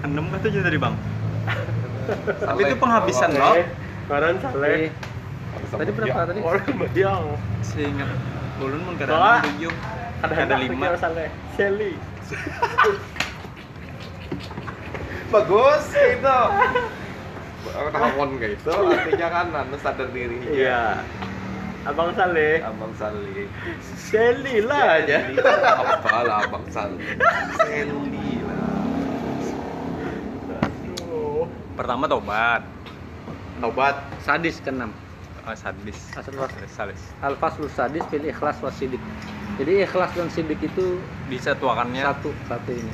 Enam 0.00 0.24
kan 0.28 0.38
tujuh 0.40 0.60
tadi 0.60 0.76
bang. 0.76 0.94
Tapi 2.44 2.60
itu 2.62 2.76
penghabisan 2.76 3.32
loh. 3.32 3.56
kemarin 4.04 4.36
saleh 4.36 4.92
Eh, 5.54 5.66
tadi 5.72 5.90
berapa 5.90 6.18
tadi 6.26 6.38
orang 6.38 6.78
bayang 6.78 7.22
Seingat 7.62 8.10
ulun 8.58 8.76
Soalnya 8.76 8.84
mengkira 8.84 9.40
tujuh. 9.40 9.72
ada 10.20 10.34
Ada 10.36 10.54
lima. 10.58 10.86
saleh 10.94 11.28
Sally 11.54 11.92
Bagus 15.30 15.84
itu. 15.90 16.38
Tahun 17.64 18.28
kayak 18.38 18.52
itu 18.54 18.70
artinya 18.70 19.28
kan 19.32 19.46
anu 19.56 19.76
sadar 19.80 20.08
diri. 20.10 20.36
iya 20.46 21.00
abang 21.84 22.10
saleh 22.12 22.60
Abang 22.60 22.92
Sali. 22.94 23.44
Sally 23.94 24.56
lah 24.60 24.98
aja 24.98 25.18
Apa 25.28 26.18
lah 26.22 26.36
Abang 26.42 26.64
Sali? 26.68 26.96
Sally 27.54 28.00
lah. 28.40 28.80
Aduh. 30.60 31.44
Pertama 31.74 32.04
tobat. 32.06 32.62
Tobat. 33.56 33.96
sadis 34.20 34.60
keenam 34.60 34.90
Oh, 35.44 35.52
sadis. 35.52 36.08
Asal 36.16 36.32
was- 36.34 36.56
Sadis. 36.66 37.00
faslus 37.36 37.72
sadis 37.72 38.00
fil 38.08 38.24
ikhlas 38.24 38.56
was 38.60 38.72
sidik 38.74 39.00
jadi 39.54 39.84
ikhlas 39.84 40.08
dan 40.12 40.32
sidik 40.32 40.56
itu 40.58 40.96
Bisa 41.28 41.52
tuakannya. 41.52 42.00
satu 42.02 42.32
satu 42.48 42.70
ini 42.72 42.88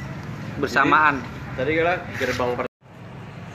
bersamaan 0.59 1.23
tadi 1.55 1.73
kira 1.73 2.03
gerbang 2.19 2.67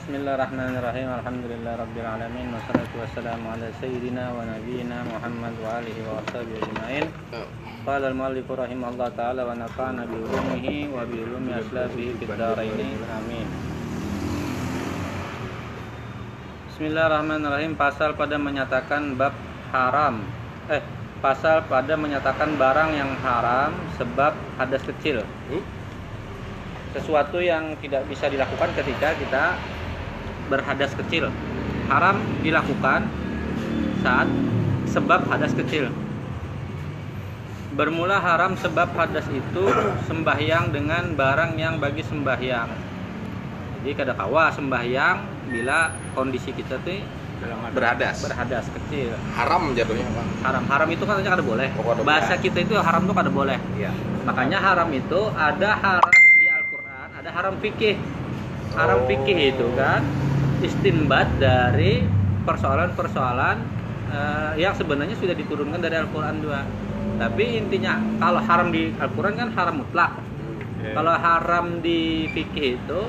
Bismillahirrahmanirrahim. 0.06 1.10
Alhamdulillahirabbil 1.18 2.06
wassalatu 2.54 2.94
wassalamu 2.94 3.50
ala 3.50 3.66
sayyidina 3.82 4.30
wa 4.30 4.46
nabiyyina 4.46 5.02
Muhammad 5.02 5.50
wa 5.58 5.82
alihi 5.82 5.98
wa 6.06 6.22
washabihi 6.22 6.62
ajmain. 6.62 7.10
Qala 7.82 8.14
al-muallif 8.14 8.46
rahimahullah 8.46 9.10
taala 9.18 9.42
wa 9.42 9.58
nafa'ana 9.58 10.06
bi 10.06 10.14
ulumihi 10.22 10.94
wa 10.94 11.02
bi 11.10 11.26
ulumi 11.26 11.58
aslabihi 11.58 12.22
fid 12.22 12.30
dharain. 12.38 13.02
Amin. 13.18 13.50
Bismillahirrahmanirrahim. 16.70 17.74
Pasal 17.74 18.14
pada 18.14 18.38
menyatakan 18.38 19.18
bab 19.18 19.34
haram. 19.74 20.22
Eh, 20.70 20.86
pasal 21.18 21.66
pada 21.66 21.98
menyatakan 21.98 22.54
barang 22.54 22.94
yang 22.94 23.10
haram 23.26 23.74
sebab 23.98 24.38
hadas 24.54 24.86
kecil. 24.86 25.26
Hmm? 25.50 25.66
Sesuatu 26.94 27.42
yang 27.42 27.74
tidak 27.82 28.06
bisa 28.06 28.30
dilakukan 28.30 28.70
ketika 28.78 29.10
kita 29.18 29.44
berhadas 30.46 30.92
kecil. 30.94 31.30
Haram 31.86 32.18
dilakukan 32.42 33.06
saat 34.02 34.26
sebab 34.86 35.26
hadas 35.26 35.54
kecil. 35.54 35.90
Bermula 37.76 38.16
haram 38.18 38.56
sebab 38.56 38.88
hadas 38.96 39.28
itu 39.28 39.64
sembahyang 40.08 40.72
dengan 40.72 41.12
barang 41.12 41.60
yang 41.60 41.76
bagi 41.76 42.00
sembahyang. 42.00 42.68
Jadi 43.82 43.92
kada 43.92 44.16
kawa 44.16 44.48
sembahyang 44.50 45.16
bila 45.52 45.92
kondisi 46.16 46.50
kita 46.50 46.80
tuh 46.82 46.98
Berhadas. 47.76 48.24
berhadas 48.24 48.64
kecil. 48.72 49.12
Haram 49.36 49.76
jatuhnya 49.76 50.08
Bang. 50.08 50.28
Haram 50.40 50.64
haram 50.72 50.88
itu 50.88 51.04
katanya 51.04 51.36
kada 51.36 51.44
boleh. 51.44 51.68
Oh, 51.76 51.92
Bahasa 52.00 52.32
boleh. 52.32 52.44
kita 52.48 52.58
itu 52.64 52.74
haram 52.80 53.04
tuh 53.04 53.12
kada 53.12 53.28
boleh. 53.28 53.60
Iya. 53.76 53.92
Makanya 54.24 54.58
haram 54.58 54.88
itu 54.90 55.20
ada 55.36 55.70
haram 55.76 56.10
di 56.40 56.48
Al-Quran, 56.48 57.08
ada 57.12 57.28
haram 57.30 57.54
fikih. 57.60 57.94
Haram 58.72 58.98
Oh. 58.98 59.06
fikih 59.06 59.38
itu 59.52 59.66
kan 59.76 60.00
istinbat 60.64 61.28
dari 61.36 62.04
persoalan-persoalan 62.46 63.56
eh, 64.12 64.52
yang 64.62 64.72
sebenarnya 64.72 65.16
sudah 65.18 65.34
diturunkan 65.36 65.80
dari 65.82 65.96
Al-Quran 65.98 66.40
juga. 66.40 66.62
Tapi 67.16 67.44
intinya 67.56 67.96
kalau 68.20 68.40
haram 68.44 68.68
di 68.68 68.92
Al-Quran 68.96 69.34
kan 69.36 69.48
haram 69.56 69.82
mutlak. 69.82 70.12
Kalau 70.86 71.10
haram 71.18 71.82
di 71.82 72.30
fikih 72.30 72.78
itu 72.78 73.00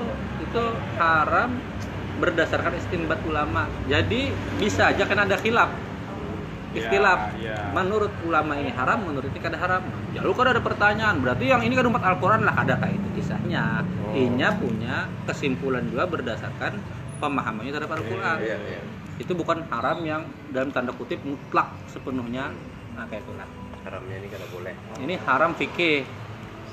itu 0.42 0.62
haram 0.98 1.54
berdasarkan 2.18 2.74
istinbat 2.74 3.22
ulama. 3.22 3.70
Jadi 3.86 4.34
bisa 4.58 4.90
aja 4.90 5.06
kan 5.06 5.22
ada 5.22 5.38
khilaf. 5.38 5.70
ikhtilaf 6.68 7.32
iya. 7.40 7.72
menurut 7.72 8.12
ulama 8.28 8.52
ini 8.60 8.68
haram 8.68 9.00
menurut 9.00 9.32
ini 9.32 9.40
kada 9.40 9.56
haram 9.56 9.80
ya 10.12 10.20
lu 10.20 10.36
kada 10.36 10.52
ada 10.52 10.60
pertanyaan 10.60 11.16
berarti 11.24 11.48
yang 11.48 11.64
ini 11.64 11.72
kan 11.72 11.88
umat 11.88 12.04
Al-Quran 12.04 12.44
lah 12.44 12.60
kada 12.60 12.76
kayak 12.76 12.92
itu 12.92 13.08
kisahnya 13.16 13.88
Oh. 14.08 14.16
inya 14.16 14.56
punya 14.56 15.04
kesimpulan 15.28 15.84
juga 15.88 16.08
berdasarkan 16.08 16.80
pemahamannya 17.18 17.70
terhadap 17.74 17.92
Al-Quran. 17.98 18.38
Iya, 18.40 18.56
iya. 18.58 18.80
itu 19.18 19.34
bukan 19.34 19.66
haram 19.66 19.98
yang 20.06 20.22
dalam 20.54 20.70
tanda 20.70 20.94
kutip 20.94 21.18
mutlak 21.26 21.74
sepenuhnya. 21.90 22.54
Nah 22.94 23.04
kayak 23.10 23.26
itulah. 23.26 23.48
Haramnya 23.82 24.16
ini 24.22 24.28
kada 24.30 24.46
boleh. 24.50 24.74
Ini 25.02 25.14
haram 25.26 25.50
fikih. 25.58 26.06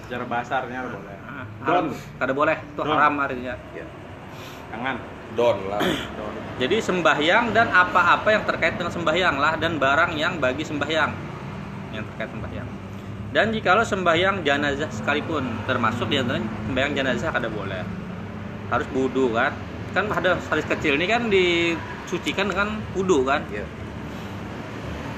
Secara 0.05 0.25
bahasarnya 0.29 0.79
boleh. 0.85 1.17
Ah, 1.25 1.45
haram. 1.65 1.85
Kada 2.21 2.33
boleh. 2.37 2.57
Itu 2.61 2.81
Don. 2.85 2.93
haram 2.93 3.13
artinya. 3.17 3.57
Ya 3.73 3.85
jangan. 4.75 4.95
Don 5.35 5.57
lah. 5.67 5.81
jadi 6.61 6.79
sembahyang 6.79 7.51
dan 7.51 7.67
apa-apa 7.73 8.29
yang 8.31 8.43
terkait 8.47 8.79
dengan 8.79 8.93
sembahyang 8.93 9.35
lah 9.35 9.57
dan 9.59 9.81
barang 9.81 10.15
yang 10.15 10.37
bagi 10.37 10.63
sembahyang. 10.63 11.11
Yang 11.91 12.05
terkait 12.13 12.29
sembahyang. 12.31 12.67
Dan 13.35 13.51
jikalau 13.51 13.83
sembahyang 13.83 14.47
jenazah 14.47 14.87
sekalipun 14.95 15.43
termasuk 15.67 16.07
di 16.07 16.23
antaranya 16.23 16.47
sembahyang 16.71 16.93
jenazah 16.95 17.29
kada 17.35 17.51
boleh. 17.51 17.83
Harus 18.71 18.87
wudu 18.95 19.35
kan 19.35 19.51
kan 19.95 20.11
ada 20.11 20.35
salis 20.51 20.67
kecil 20.67 20.99
ini 20.99 21.07
kan 21.07 21.31
disucikan 21.31 22.51
dengan 22.51 22.83
wudu 22.91 23.23
kan? 23.23 23.39
Ya 23.47 23.63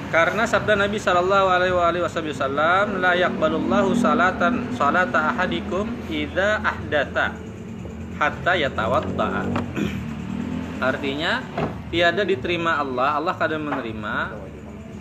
karena 0.08 0.48
sabda 0.48 0.80
Nabi 0.80 1.04
Shallallahu 1.04 1.48
Alaihi 1.52 2.00
Wasallam 2.00 3.04
la 3.04 3.12
yakbalullahu 3.12 3.92
salatan 3.92 4.72
salata 4.72 5.36
ahadikum 5.36 5.84
idza 6.08 6.64
ahdatha 6.64 7.36
hatta 8.16 8.56
yatawadda. 8.56 9.52
Artinya 10.80 11.44
tiada 11.92 12.24
diterima 12.24 12.80
Allah 12.80 13.20
Allah 13.20 13.36
kadang 13.36 13.68
menerima 13.68 14.16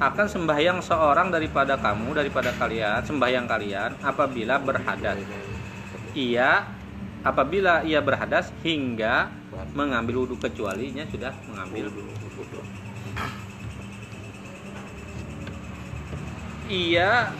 akan 0.02 0.26
sembahyang 0.26 0.82
seorang 0.82 1.30
daripada 1.30 1.78
kamu 1.78 2.18
daripada 2.18 2.50
kalian 2.58 3.06
sembahyang 3.06 3.46
kalian 3.46 3.90
apabila 4.02 4.58
berhadas. 4.58 5.22
Ia 6.18 6.66
apabila 7.22 7.86
ia 7.86 8.02
berhadas 8.02 8.50
hingga 8.66 9.30
mengambil 9.72 10.24
wudhu 10.24 10.36
kecualinya 10.36 11.06
sudah 11.08 11.32
mengambil. 11.48 11.88
Wudhu 11.88 12.60
Iya, 16.66 17.30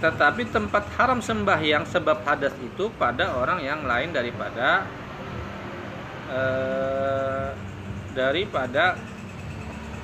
tetapi 0.00 0.48
tempat 0.48 0.88
haram 0.96 1.20
sembahyang 1.20 1.84
sebab 1.84 2.24
hadas 2.24 2.56
itu 2.64 2.88
pada 2.96 3.36
orang 3.36 3.60
yang 3.60 3.84
lain 3.84 4.16
daripada 4.16 4.88
eh, 6.32 7.50
daripada 8.16 8.96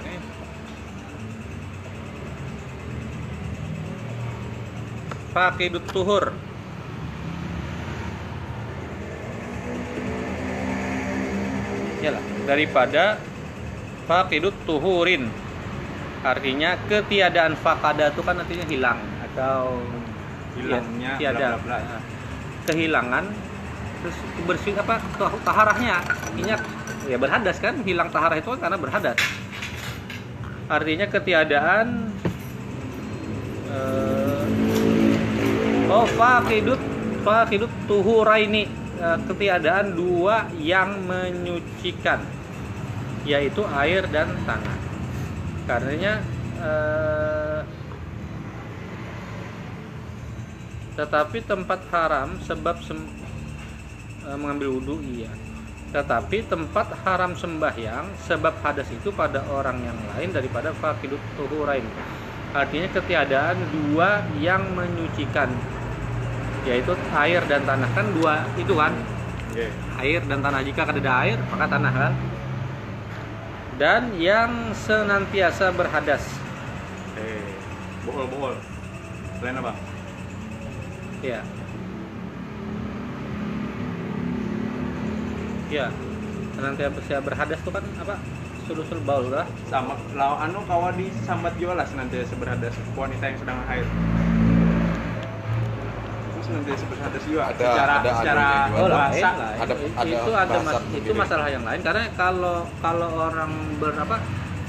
eh, 0.05 0.21
Fakidut 5.33 5.85
tuhur 5.93 6.47
Yalah, 11.99 12.22
daripada 12.46 13.18
Fakidut 14.09 14.57
tuhurin. 14.64 15.28
Artinya 16.24 16.80
ketiadaan 16.88 17.61
fakada 17.61 18.09
itu 18.09 18.24
kan 18.24 18.40
artinya 18.40 18.64
hilang 18.64 18.99
atau 19.30 19.84
Hilangnya, 20.57 21.20
ya, 21.20 21.30
tiada. 21.30 21.61
bla, 21.61 21.61
bla, 21.61 21.76
bla. 21.76 21.78
Nah, 21.78 22.03
kehilangan 22.64 23.24
terus 24.01 24.16
bersih 24.49 24.72
apa 24.80 24.96
tah- 25.20 25.40
taharahnya. 25.44 26.01
Artinya 26.09 26.57
ya 27.05 27.20
berhadas 27.20 27.61
kan 27.61 27.84
hilang 27.84 28.09
taharah 28.09 28.40
itu 28.40 28.49
kan 28.57 28.59
karena 28.64 28.78
berhadas. 28.80 29.18
Artinya 30.72 31.07
ketiadaan 31.12 31.86
eh, 33.68 34.44
oh 35.92 36.09
fakidut 36.16 36.80
fakidut 37.22 37.70
tuhuraini 37.84 38.66
ketiadaan 38.99 39.94
dua 39.94 40.51
yang 40.59 41.07
menyucikan 41.07 42.18
yaitu 43.22 43.62
air 43.76 44.09
dan 44.09 44.32
tanah. 44.42 44.78
Karenanya 45.68 46.24
eh, 46.59 47.61
tetapi 50.99 51.38
tempat 51.46 51.80
haram 51.94 52.40
sebab 52.42 52.82
sem- 52.82 53.12
eh, 54.26 54.38
mengambil 54.38 54.78
wudhu 54.80 54.99
iya. 55.14 55.30
Tetapi 55.88 56.44
tempat 56.44 57.01
haram 57.01 57.32
sembahyang 57.32 58.12
sebab 58.28 58.61
hadas 58.61 58.92
itu 58.92 59.09
pada 59.09 59.40
orang 59.49 59.80
yang 59.80 59.96
lain 60.12 60.36
daripada 60.36 60.68
fakidut 60.76 61.20
tuhurain 61.32 61.84
artinya 62.57 62.88
ketiadaan 62.88 63.61
dua 63.68 64.24
yang 64.40 64.72
menyucikan 64.72 65.53
yaitu 66.67 66.95
air 67.15 67.43
dan 67.47 67.63
tanah. 67.63 67.89
Kan 67.95 68.07
dua 68.17 68.47
itu 68.59 68.75
kan? 68.75 68.95
Oke. 69.53 69.69
air 69.99 70.23
dan 70.27 70.39
tanah. 70.43 70.61
Jika 70.63 70.87
ada 70.87 71.13
air 71.27 71.39
maka 71.51 71.67
tanah 71.67 71.93
kan? 71.93 72.13
Dan 73.79 74.03
yang 74.19 74.75
senantiasa 74.75 75.71
berhadas. 75.71 76.23
Eh, 77.15 77.55
bohol 78.07 78.27
bohol. 78.27 78.55
Lain 79.39 79.59
apa? 79.63 79.73
ya 81.19 81.43
ya 85.67 85.91
senantiasa 86.55 87.19
berhadas 87.23 87.59
itu 87.59 87.71
kan 87.71 87.85
apa? 88.03 88.17
Sulusul 88.69 89.01
baul 89.01 89.33
lah 89.33 89.49
Sama 89.73 89.97
lawan 90.13 90.53
anu 90.53 90.61
kawa 90.69 90.93
di 90.93 91.09
sambat 91.25 91.57
jualas 91.57 91.89
nanti 91.97 92.21
berhadas. 92.37 92.77
Wanita 92.93 93.25
yang 93.33 93.39
sedang 93.41 93.59
haid. 93.65 93.89
Terus 96.49 96.57
nanti 96.64 96.84
berhadas 96.88 97.22
juga 97.22 97.42
Ada- 97.44 97.61
secara 97.61 97.92
ada 97.94 98.11
secara 98.11 98.40
anunya 98.40 98.64
juga. 98.64 98.72
Oh, 98.74 98.88
lain 98.88 98.96
bahasa. 98.96 99.28
lah. 99.30 99.51
Ada- 99.55 99.76
itu, 99.76 99.86
ada 99.92 100.09
itu 100.09 100.30
ada 100.32 100.49
bahasa 100.49 100.64
mas- 100.80 100.96
itu 100.96 101.11
masalah 101.14 101.46
yang 101.46 101.62
lain. 101.62 101.80
Karena 101.82 102.05
kalau 102.14 102.57
kalau 102.78 103.09
orang 103.22 103.51
berapa 103.76 104.16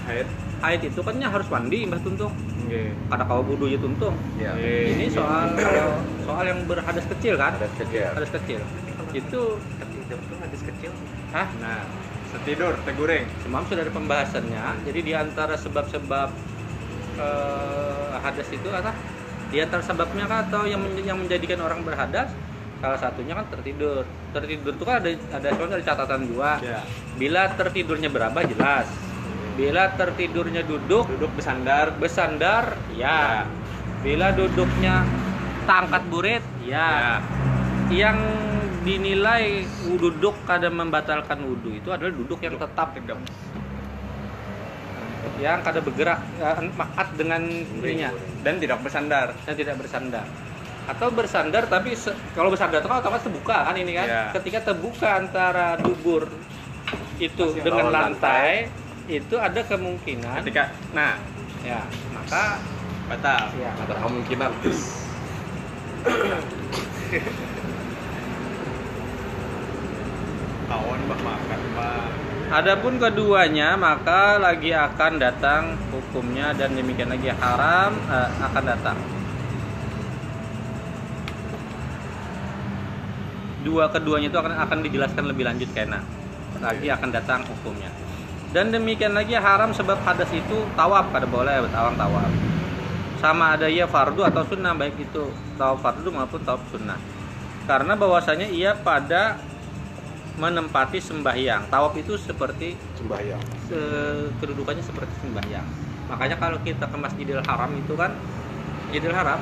Haid. 0.05 0.27
haid 0.59 0.81
itu 0.83 0.99
kan 0.99 1.13
nya 1.15 1.27
harus 1.27 1.47
mandi 1.47 1.79
mbah 1.85 1.99
tuntung. 1.99 2.33
Oke. 2.61 2.93
kada 3.07 3.25
kau 3.25 3.41
budu 3.41 3.65
ya 3.65 3.79
tuntung 3.79 4.13
ya 4.35 4.53
Eh, 4.53 4.93
ini 4.93 5.09
soal 5.09 5.57
soal 6.21 6.45
yang 6.45 6.59
berhadas 6.63 7.01
kecil 7.07 7.33
kan? 7.33 7.55
Ada 7.55 7.65
kecil. 7.75 8.05
Hadas 8.11 8.29
kecil. 8.31 8.61
Itu 9.09 9.41
tidur 9.89 10.19
tuh 10.21 10.37
hadis 10.37 10.61
kecil. 10.61 10.91
Hah? 11.31 11.47
Nah, 11.57 11.81
setidur 12.29 12.77
teh 12.79 12.93
goreng. 12.93 13.25
semalam 13.39 13.65
sudah 13.65 13.81
ada 13.81 13.89
pembahasannya. 13.89 14.63
Jadi 14.83 14.99
di 15.01 15.13
antara 15.15 15.55
sebab-sebab 15.55 16.29
eh, 17.17 18.11
hadas 18.19 18.49
itu 18.49 18.69
apa 18.69 18.93
di 19.49 19.57
antara 19.57 19.81
sebabnya 19.81 20.25
kan 20.25 20.45
atau 20.45 20.63
yang 20.63 20.77
men- 20.77 21.01
yang 21.01 21.17
menjadikan 21.17 21.57
orang 21.59 21.81
berhadas? 21.81 22.29
Salah 22.79 22.95
satunya 22.95 23.35
kan 23.35 23.43
tertidur. 23.51 24.07
Tertidur 24.31 24.71
itu 24.71 24.85
kan 24.85 25.03
ada 25.03 25.09
ada 25.11 25.47
soalnya 25.51 25.75
ada 25.81 25.85
catatan 25.85 26.21
juga 26.23 26.63
Ya. 26.63 26.79
bila 27.19 27.51
tertidurnya 27.51 28.07
berapa 28.07 28.39
jelas. 28.47 28.87
Bila 29.59 29.91
tertidurnya 29.91 30.63
duduk 30.63 31.03
Duduk 31.11 31.31
bersandar. 31.35 31.91
bersandar 31.99 32.79
ya. 32.95 33.43
Bila 33.99 34.31
duduknya 34.31 35.03
tangkat 35.67 36.07
burit 36.07 36.43
ya. 36.63 37.19
Yang 37.91 38.17
dinilai 38.79 39.67
duduk 39.99 40.39
kadang 40.47 40.79
membatalkan 40.79 41.35
wudhu 41.43 41.75
itu 41.75 41.91
adalah 41.91 42.15
duduk 42.15 42.39
yang 42.39 42.55
tetap 42.55 42.95
Tegap. 42.95 43.19
Yang 45.39 45.59
kada 45.59 45.79
bergerak 45.79 46.19
eh, 46.35 46.55
makat 46.71 47.07
dengan 47.15 47.41
dirinya 47.73 48.09
Dan 48.39 48.55
tidak 48.57 48.79
bersandar. 48.79 49.35
dan 49.39 49.53
tidak 49.55 49.75
bersandar 49.75 50.25
atau 50.85 51.07
bersandar 51.13 51.65
tapi 51.65 51.93
se- 51.93 52.13
kalau 52.33 52.49
bersandar 52.49 52.79
itu 52.79 52.87
kan 52.87 52.97
otomatis 52.97 53.23
terbuka 53.23 53.57
kan 53.61 53.73
ini 53.73 53.93
kan 53.93 54.05
Iya. 54.05 54.21
ketika 54.33 54.57
terbuka 54.65 55.07
antara 55.15 55.77
dubur 55.77 56.25
itu 57.15 57.43
Masih 57.45 57.61
dengan 57.61 57.87
lawan 57.87 58.17
lantai, 58.17 58.73
itu 59.05 59.35
ada 59.37 59.61
kemungkinan 59.61 60.41
Ketika 60.41 60.73
nah 60.89 61.13
ya 61.61 61.85
maka 62.09 62.57
batal. 63.05 63.53
ya 63.53 63.69
Ada 63.75 63.93
kemungkinan. 64.01 64.49
Kawan 70.69 70.99
bah 71.05 71.19
makan 71.19 71.61
bah. 71.73 72.28
Adapun 72.49 72.97
keduanya 72.97 73.77
maka 73.77 74.41
lagi 74.41 74.73
akan 74.73 75.21
datang 75.21 75.77
hukumnya 75.93 76.49
dan 76.57 76.73
demikian 76.73 77.13
lagi 77.13 77.29
haram 77.29 77.93
eh, 78.09 78.29
akan 78.41 78.63
datang. 78.65 78.97
Dua 83.61 83.85
keduanya 83.93 84.33
itu 84.33 84.39
akan 84.41 84.65
akan 84.65 84.77
dijelaskan 84.81 85.29
lebih 85.29 85.45
lanjut 85.45 85.69
kena. 85.77 86.01
Lagi 86.57 86.89
akan 86.89 87.09
datang 87.13 87.45
hukumnya. 87.45 87.93
Dan 88.49 88.73
demikian 88.73 89.13
lagi 89.13 89.37
haram 89.37 89.69
sebab 89.69 90.01
hadas 90.01 90.33
itu 90.33 90.65
tawaf 90.73 91.13
kada 91.13 91.29
boleh 91.29 91.69
bertawang 91.69 91.93
tawaf. 92.01 92.33
Sama 93.21 93.53
ada 93.53 93.69
ia 93.69 93.85
fardu 93.85 94.25
atau 94.25 94.41
sunnah 94.49 94.73
baik 94.73 94.97
itu 94.97 95.29
tawaf 95.53 95.85
fardu 95.85 96.09
maupun 96.09 96.41
tawaf 96.41 96.65
sunnah. 96.73 96.97
Karena 97.69 97.93
bahwasanya 97.93 98.49
ia 98.49 98.73
pada 98.73 99.37
menempati 100.39 100.97
sembahyang. 100.97 101.67
Tawaf 101.67 101.93
itu 101.93 102.15
seperti 102.15 102.73
Sembahyang. 102.95 103.43
se- 103.61 104.31
kedudukannya 104.39 104.81
seperti 104.81 105.13
sembahyang. 105.19 105.67
makanya 106.07 106.35
kalau 106.35 106.57
kita 106.59 106.89
ke 106.89 106.97
Masjidil 106.97 107.37
Haram 107.39 107.69
itu 107.75 107.93
kan 107.93 108.09
Masjidil 108.81 109.13
Haram 109.13 109.37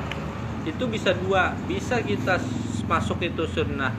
itu 0.62 0.84
bisa 0.84 1.16
dua 1.16 1.56
bisa 1.64 1.96
kita 1.98 2.36
masuk 2.84 3.16
itu 3.22 3.40
sunnah 3.46 3.96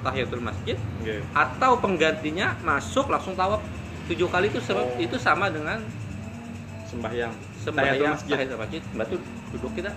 tahiyatul 0.00 0.38
masjid 0.40 0.78
Nggih. 1.00 1.26
atau 1.32 1.74
penggantinya 1.76 2.54
masuk 2.60 3.08
langsung 3.08 3.34
tawaf 3.34 3.58
tujuh 4.06 4.28
kali 4.28 4.46
itu 4.46 4.60
sebab 4.60 4.84
Oh. 4.84 4.94
itu 4.96 5.16
sama 5.16 5.46
dengan 5.48 5.82
Sembahyang. 6.84 7.34
sembahyang 7.56 7.98
Tahiyatul 7.98 8.14
masjid. 8.14 8.32
tahiyatul 8.32 8.60
masjid 8.60 8.82
batu 8.94 9.16
duduk 9.50 9.72
kita 9.74 9.90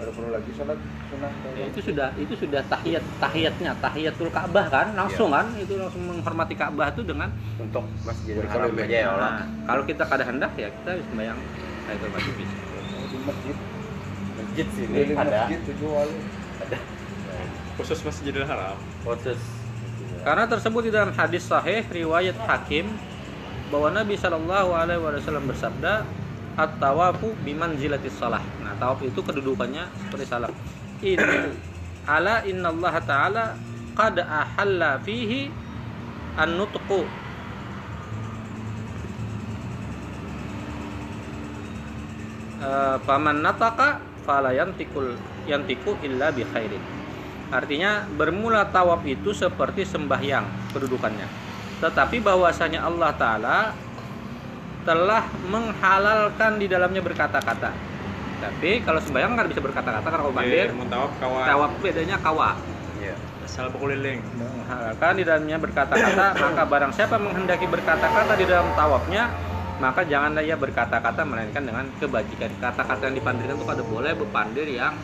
Baru 0.00 0.10
perlu 0.16 0.30
lagi 0.32 0.50
sholat 0.56 0.78
sunnah. 1.12 1.32
Ya, 1.52 1.64
itu 1.68 1.80
sudah 1.84 2.08
itu 2.16 2.32
sudah 2.32 2.60
tahiyat 2.72 3.04
tahiyatnya 3.20 3.70
tahiyatul 3.84 4.32
Ka'bah 4.32 4.66
kan 4.72 4.96
langsung 4.96 5.28
kan 5.28 5.52
itu 5.60 5.76
langsung 5.76 6.08
menghormati 6.08 6.56
Ka'bah 6.56 6.88
itu 6.88 7.04
dengan 7.04 7.28
Untuk 7.60 7.84
Masjidil 8.08 8.40
Berkeliling. 8.40 8.80
Haram 8.80 8.88
aja 8.88 8.96
ya 8.96 9.08
Allah. 9.12 9.28
nah, 9.28 9.44
kalau 9.68 9.82
kita 9.84 10.02
kada 10.08 10.24
hendak 10.24 10.52
ya 10.56 10.72
kita 10.72 10.88
harus 10.96 11.04
sembahyang 11.12 11.38
tahiyatul 11.84 12.10
masjid 12.16 12.34
bisa 12.40 12.56
Di 13.10 13.18
masjid. 13.28 13.56
Masjid 14.40 14.66
sini 14.72 14.98
ada. 15.12 15.44
masjid 15.44 15.60
tujuh 15.68 15.90
kali. 15.92 16.16
Khusus 17.76 18.00
Masjidil 18.00 18.46
Haram. 18.48 18.76
Khusus. 19.04 19.40
Karena 20.20 20.44
tersebut 20.48 20.82
di 20.88 20.92
dalam 20.92 21.12
hadis 21.16 21.44
sahih 21.44 21.84
riwayat 21.88 22.36
Hakim 22.44 22.92
bahwa 23.72 23.88
Nabi 23.92 24.16
Shallallahu 24.20 24.70
Alaihi 24.76 25.00
Wasallam 25.00 25.48
bersabda 25.48 26.04
at-tawafu 26.60 27.32
bimanzilatis 27.40 28.12
salah. 28.20 28.44
Nah, 28.60 28.76
tawaf 28.76 29.00
itu 29.00 29.20
kedudukannya 29.24 29.88
seperti 30.06 30.24
salat. 30.28 30.52
Ini 31.00 31.56
ala 32.04 32.44
inna 32.44 32.68
Allah 32.68 32.94
Taala 33.04 33.44
qad 33.96 34.20
ahalla 34.20 35.00
fihi 35.00 35.48
an-nutqu 36.36 37.08
Eh, 42.60 42.96
faman 43.08 43.40
nataka 43.40 44.04
fala 44.20 44.52
yantikul 44.52 45.16
yantiku 45.48 45.96
illa 46.04 46.28
bi 46.28 46.44
khairin. 46.44 46.84
Artinya 47.48 48.04
bermula 48.04 48.68
tawaf 48.68 49.00
itu 49.08 49.32
seperti 49.32 49.88
sembahyang 49.88 50.44
kedudukannya. 50.76 51.24
Tetapi 51.80 52.20
bahwasanya 52.20 52.84
Allah 52.84 53.16
taala 53.16 53.56
telah 54.90 55.22
menghalalkan 55.46 56.58
di 56.58 56.66
dalamnya 56.66 56.98
berkata-kata. 56.98 57.70
Tapi 58.42 58.82
kalau 58.82 58.98
sembahyang 58.98 59.38
kan 59.38 59.46
bisa 59.46 59.62
berkata-kata 59.62 60.02
karena 60.02 60.18
kalau 60.18 60.34
bandir, 60.34 60.66
Nggih, 60.66 60.74
mun 60.74 60.88
tawaf 60.90 61.12
kawan. 61.22 61.44
tawaf 61.46 61.70
bedanya 61.78 62.16
kawa. 62.18 62.50
Iya. 62.98 63.14
Asal 63.40 63.70
berkeliling. 63.70 64.18
Menghalalkan 64.34 65.12
di 65.14 65.22
dalamnya 65.22 65.56
berkata-kata, 65.56 66.26
maka 66.42 66.62
barang 66.66 66.90
siapa 66.90 67.22
menghendaki 67.22 67.70
berkata-kata 67.70 68.32
di 68.34 68.44
dalam 68.44 68.66
tawafnya, 68.74 69.30
maka 69.78 70.02
janganlah 70.02 70.42
ia 70.42 70.56
berkata-kata 70.58 71.22
melainkan 71.22 71.62
dengan 71.62 71.86
kebajikan. 72.02 72.50
Kata-kata 72.58 73.02
yang 73.06 73.14
dipandirkan 73.14 73.54
itu 73.54 73.64
pada 73.64 73.82
boleh 73.86 74.12
berpandir 74.12 74.66
yang 74.66 74.98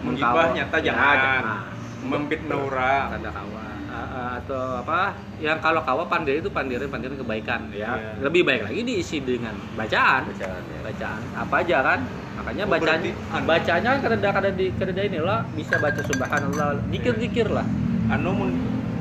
Menggibah 0.00 0.52
nyata 0.52 0.76
Ya, 0.78 0.92
jangan. 0.92 1.16
nah, 1.42 1.60
Membit 2.04 2.40
naura. 2.44 3.08
tanda 3.10 3.28
kawa 3.28 3.63
Atau 4.34 4.82
apa 4.82 5.14
yang 5.38 5.58
kalau 5.58 5.80
kawa 5.80 6.04
pandir 6.04 6.36
itu 6.36 6.50
pandiran 6.50 6.86
pandiran 6.86 7.14
kebaikan 7.16 7.70
ya 7.70 7.94
Iya. 7.94 8.22
lebih 8.22 8.42
baik 8.42 8.66
lagi 8.66 8.80
diisi 8.82 9.18
dengan 9.18 9.54
bacaan 9.72 10.26
Bacaan 10.26 10.62
ya. 10.64 10.78
bacaan 10.82 11.20
apa 11.32 11.54
aja 11.62 11.76
kan 11.80 12.00
makanya 12.34 12.62
Oh, 12.66 12.70
bacaan 12.70 12.98
anu. 13.00 13.46
bacanya 13.46 13.90
kada 13.96 14.16
kada 14.20 14.50
di 14.50 14.66
kada 14.74 14.92
ini 14.98 15.18
lah 15.18 15.46
bisa 15.54 15.78
baca 15.78 16.00
subhanallah 16.02 16.82
zikir 16.90 17.14
zikir 17.16 17.46
lah 17.48 17.66
Anu 18.04 18.30
mun 18.32 18.50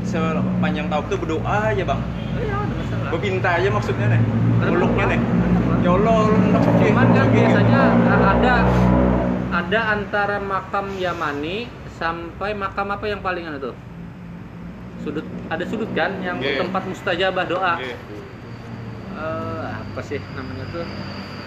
sepanjang 0.04 0.88
tawaf 0.88 1.08
tuh 1.08 1.18
berdoa 1.18 1.74
aja, 1.74 1.84
Bang. 1.84 2.00
oh, 2.00 2.40
ya 2.40 2.56
ada 2.56 2.74
masalah 2.74 3.10
Berpinta 3.10 3.50
aja 3.52 3.68
maksudnya 3.68 4.08
nih. 4.10 4.22
Muluknya 4.64 5.06
nih. 5.12 5.20
Ya 5.80 5.92
Allah, 5.92 6.22
cuman 6.56 7.08
kan 7.12 7.28
biasanya 7.28 7.82
ada 8.08 8.56
ada 9.52 9.80
antara 9.92 10.38
makam 10.40 10.88
Yamani 10.96 11.68
sampai 11.94 12.52
makam 12.54 12.88
apa 12.90 13.06
yang 13.06 13.20
paling 13.20 13.44
anu 13.44 13.60
tuh 13.62 13.76
sudut 15.02 15.26
ada 15.50 15.64
sudut 15.66 15.90
kan 15.92 16.22
yang 16.22 16.38
Iya. 16.38 16.62
tempat 16.62 16.84
mustajabah 16.86 17.46
doa. 17.50 17.74
Nggih. 17.82 17.98
Eh, 19.14 19.66
apa 19.70 20.02
sih 20.02 20.20
namanya 20.34 20.66
tuh? 20.74 20.86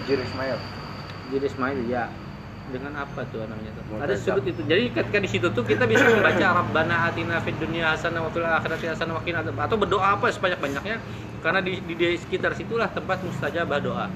Jir 0.07 0.19
Ismail. 0.19 0.59
Ismail 1.27 1.79
ya 1.85 2.07
dengan 2.71 2.95
apa 2.99 3.23
tuh 3.27 3.43
namanya 3.43 3.71
tuh? 3.75 3.83
Ada 3.99 4.15
Multazam. 4.15 4.23
sudut 4.39 4.45
itu. 4.47 4.61
Jadi 4.63 4.83
ketika 4.91 5.17
di 5.19 5.29
situ 5.29 5.47
tuh 5.51 5.63
kita 5.63 5.83
bisa 5.83 6.03
membaca 6.03 6.63
Rabbana 6.63 7.11
atina 7.11 7.39
fid 7.43 7.59
dunya 7.59 7.91
hasanah 7.91 8.23
wa 8.23 8.29
fil 8.31 8.43
akhirati 8.43 8.85
hasanah 8.87 9.13
wa 9.15 9.21
qina 9.23 9.43
atau 9.43 9.75
berdoa 9.75 10.15
apa 10.15 10.31
sebanyak 10.31 10.59
banyaknya 10.59 10.97
karena 11.43 11.59
di, 11.59 11.79
di, 11.83 11.93
di 11.95 12.07
sekitar 12.15 12.55
situlah 12.55 12.87
tempat 12.87 13.19
mustajabah 13.23 13.79
doa. 13.83 14.07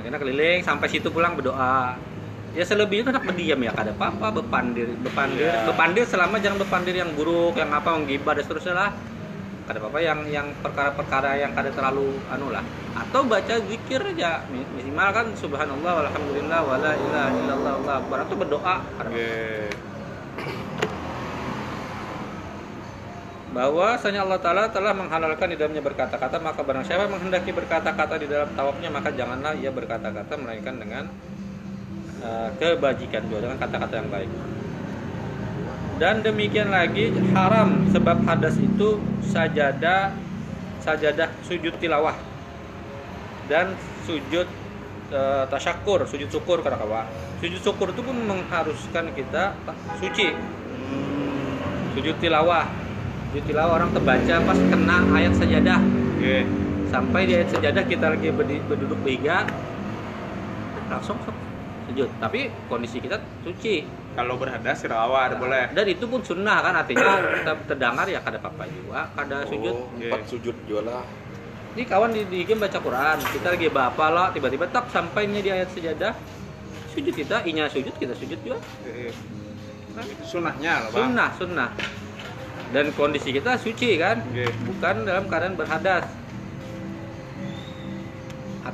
Akhirnya 0.00 0.18
keliling 0.18 0.60
sampai 0.64 0.88
situ 0.88 1.12
pulang 1.12 1.36
berdoa 1.36 2.00
ya 2.50 2.64
selebihnya 2.64 3.10
kan 3.10 3.22
berdiam 3.22 3.58
ya 3.58 3.70
kada 3.70 3.92
apa-apa 3.92 4.32
bepandir 4.34 4.88
bepandir 4.98 5.46
Iya. 5.46 5.64
bepandir 5.64 6.04
selama 6.04 6.36
jangan 6.38 6.58
bepandir 6.58 6.92
yang 6.92 7.12
buruk 7.12 7.54
yang 7.54 7.68
apa 7.70 7.92
menggibah 7.92 8.32
dan 8.32 8.42
seterusnya 8.42 8.74
lah 8.74 8.90
kada 9.64 9.78
apa-apa 9.78 10.00
yang 10.00 10.18
yang 10.26 10.46
perkara-perkara 10.58 11.36
yang 11.36 11.52
kada 11.52 11.68
terlalu 11.68 12.08
anu 12.28 12.48
lah 12.48 12.64
atau 12.94 13.20
baca 13.22 13.54
zikir 13.62 14.00
aja 14.02 14.42
Mi- 14.48 14.64
minimal 14.74 15.08
kan 15.12 15.26
subhanallah 15.34 15.92
walhamdulillah 16.02 16.60
wala 16.62 16.92
ilaha 16.94 17.28
illallah 17.36 17.72
Allah 17.76 17.94
akbar 17.98 18.18
atau 18.22 18.34
berdoa 18.34 18.74
kada 18.96 19.06
apa-apa. 19.06 19.12
Nggih. 19.12 19.70
bahwasanya 23.48 24.22
Allah 24.22 24.38
Ta'ala 24.38 24.68
telah 24.68 24.92
menghalalkan 24.92 25.48
di 25.48 25.56
dalamnya 25.56 25.80
berkata-kata 25.80 26.36
maka 26.38 26.60
barang 26.60 26.84
siapa 26.84 27.08
menghendaki 27.08 27.50
berkata-kata 27.50 28.20
di 28.20 28.28
dalam 28.28 28.52
tawafnya 28.52 28.88
maka 28.88 29.08
janganlah 29.10 29.56
ia 29.56 29.72
berkata-kata 29.72 30.36
melainkan 30.36 30.76
dengan 30.76 31.08
uh, 32.22 32.48
kebajikan 32.58 33.22
juga 33.26 33.48
dengan 33.48 33.58
kata-kata 33.60 33.94
yang 33.98 34.10
baik. 34.10 34.30
Dan 35.98 36.22
demikian 36.22 36.70
lagi 36.70 37.10
haram 37.34 37.90
sebab 37.90 38.22
hadas 38.22 38.54
itu 38.62 39.02
sajadah 39.34 40.14
sajadah 40.82 41.28
sujud 41.42 41.74
tilawah. 41.82 42.14
Dan 43.50 43.74
sujud 44.06 44.46
uh, 45.10 45.44
tasyakur 45.50 46.06
sujud 46.06 46.30
syukur 46.30 46.62
karena 46.62 46.78
kawa 46.78 47.02
sujud 47.42 47.60
syukur 47.60 47.90
itu 47.90 48.00
pun 48.04 48.14
mengharuskan 48.14 49.10
kita 49.12 49.58
ta- 49.66 49.78
suci. 49.98 50.30
Sujud 51.98 52.14
tilawah. 52.22 52.70
Sujud 53.30 53.44
tilawah 53.50 53.82
orang 53.82 53.90
terbaca 53.90 54.34
pas 54.46 54.58
kena 54.70 54.96
ayat 55.18 55.32
sajadah. 55.34 55.80
Nggih. 56.18 56.44
sampai 56.88 57.28
di 57.28 57.36
ayat 57.36 57.52
sajadah 57.52 57.84
kita 57.84 58.06
lagi 58.16 58.32
berduduk 58.32 58.96
berhiga 59.04 59.44
langsung 60.88 61.20
sujud 61.98 62.14
tapi 62.16 62.40
kondisi 62.70 63.02
kita 63.02 63.18
suci 63.42 63.82
Kalau 64.14 64.34
berhadas 64.34 64.78
sirawat 64.78 65.34
boleh. 65.34 65.66
dan 65.72 65.82
itu 65.84 66.04
pun 66.04 66.22
sunnah 66.22 66.58
kan 66.60 66.74
artinya 66.76 67.18
kita 67.36 67.52
terdengar 67.66 68.06
ya 68.06 68.18
kada 68.18 68.38
apa-apa 68.38 68.64
juga 68.68 69.10
kada 69.12 69.42
sujud 69.44 69.74
Oh, 69.74 69.90
empat 69.96 70.22
sujud 70.24 70.54
jualah. 70.64 71.02
ini 71.74 71.82
kawan 71.82 72.10
di, 72.10 72.22
di 72.24 72.38
game 72.42 72.58
baca 72.60 72.78
Quran 72.78 73.18
kita 73.24 73.48
lagi 73.52 73.66
bapak 73.68 74.08
lah 74.08 74.26
tiba-tiba 74.30 74.66
tak 74.68 74.86
sampainya 74.88 75.38
di 75.38 75.50
ayat 75.52 75.70
sajadah 75.70 76.14
sujud 76.88 77.10
kita 77.12 77.42
inya 77.44 77.66
sujud 77.66 77.90
kita 77.92 78.14
sujud 78.14 78.38
juga. 78.40 78.58
Itu 79.98 80.22
Sunnahnya 80.24 80.86
loh, 80.86 80.90
Bang. 80.92 81.10
sunnah 81.10 81.30
sunnah 81.34 81.70
dan 82.68 82.94
kondisi 82.94 83.30
kita 83.32 83.54
suci 83.56 83.96
kan 83.96 84.22
Nggih. 84.24 84.50
bukan 84.64 85.02
dalam 85.02 85.26
keadaan 85.26 85.54
berhadas 85.54 86.06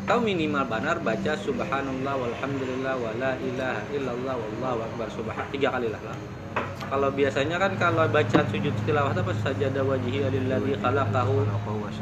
atau 0.04 0.20
minimal 0.20 0.68
benar 0.68 1.00
baca 1.00 1.32
subhanallah 1.32 2.14
walhamdulillah 2.20 2.92
wala 3.00 3.40
ilaha 3.40 3.80
illallah 3.88 4.36
wallahu 4.36 4.84
akbar 4.84 5.08
subhan 5.08 5.48
tiga 5.48 5.72
kali 5.72 5.88
lah 5.88 5.96
kalau 6.92 7.08
biasanya 7.08 7.56
kan 7.56 7.72
kalau 7.80 8.04
baca 8.12 8.44
sujud 8.52 8.76
tilawah 8.84 9.16
apa 9.16 9.32
sajada 9.40 9.80
wajhi 9.80 10.20
lilladzi 10.28 10.76
khalaqahu 10.76 11.48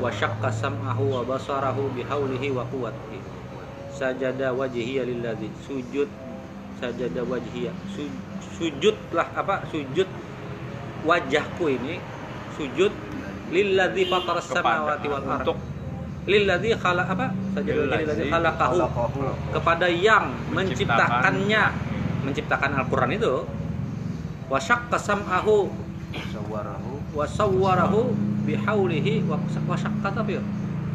wa 0.02 0.10
syaqqa 0.10 0.50
sam'ahu 0.50 1.14
wa 1.14 1.22
basarahu 1.22 1.86
bihaulihi 1.94 2.50
wa 2.50 2.66
quwwatihi. 2.66 3.22
Sajada 3.94 4.50
wajhi 4.50 4.98
lilladzi 4.98 5.46
sujud 5.62 6.10
sajada 6.82 7.22
wajhi 7.22 7.70
Su- 7.94 8.18
sujud 8.58 8.98
lah 9.14 9.30
apa 9.38 9.62
sujud 9.70 10.10
wajahku 11.06 11.64
ini 11.70 12.02
sujud 12.58 12.90
lilladzi 13.54 14.10
fataras 14.10 14.50
Kepada- 14.50 14.82
samawati 14.90 15.06
wal 15.06 15.22
ardh 15.22 15.38
untuk 15.46 15.56
lilladzi 16.26 16.78
khalaq 16.78 17.08
apa? 17.10 17.26
Wajhi 17.58 17.72
lilladzi 17.74 18.24
khalaqahu. 18.30 18.76
kepada 19.50 19.86
yang 19.90 20.30
menciptakannya. 20.54 21.64
Menciptakan 22.22 22.70
Al-Qur'an 22.78 23.10
itu. 23.10 23.42
Wa 24.46 24.58
syaqqa 24.62 24.98
sam'ahu. 24.98 25.70
Sawarahu. 26.12 26.90
wa 27.12 27.28
sawwarahu 27.28 28.08
bihaulihi 28.48 29.24
wa 29.28 29.36
wa 29.40 29.76
syaqqa 29.76 30.12
apa 30.12 30.30
ya? 30.32 30.42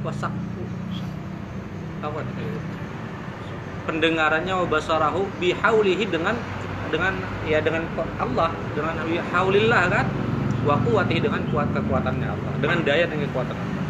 Wa 0.05 0.13
saqu 0.13 0.63
apa 2.01 2.19
pendengarannya. 3.89 4.53
Wa 4.63 4.65
basarahu 4.69 5.27
bihaulihi 5.41 6.07
dengan 6.07 6.37
dengan 6.87 7.19
ya 7.43 7.59
dengan 7.59 7.83
Allah. 8.21 8.55
Dengan 8.71 8.95
haulillah 9.35 9.81
kan? 9.91 10.05
Wa 10.63 10.79
quwwatihi 10.79 11.19
dengan 11.19 11.43
kuat 11.51 11.67
kekuatannya 11.75 12.27
Allah. 12.31 12.51
Dengan 12.63 12.77
daya 12.87 13.03
dan 13.09 13.19
kekuatan 13.27 13.55
Allah 13.57 13.86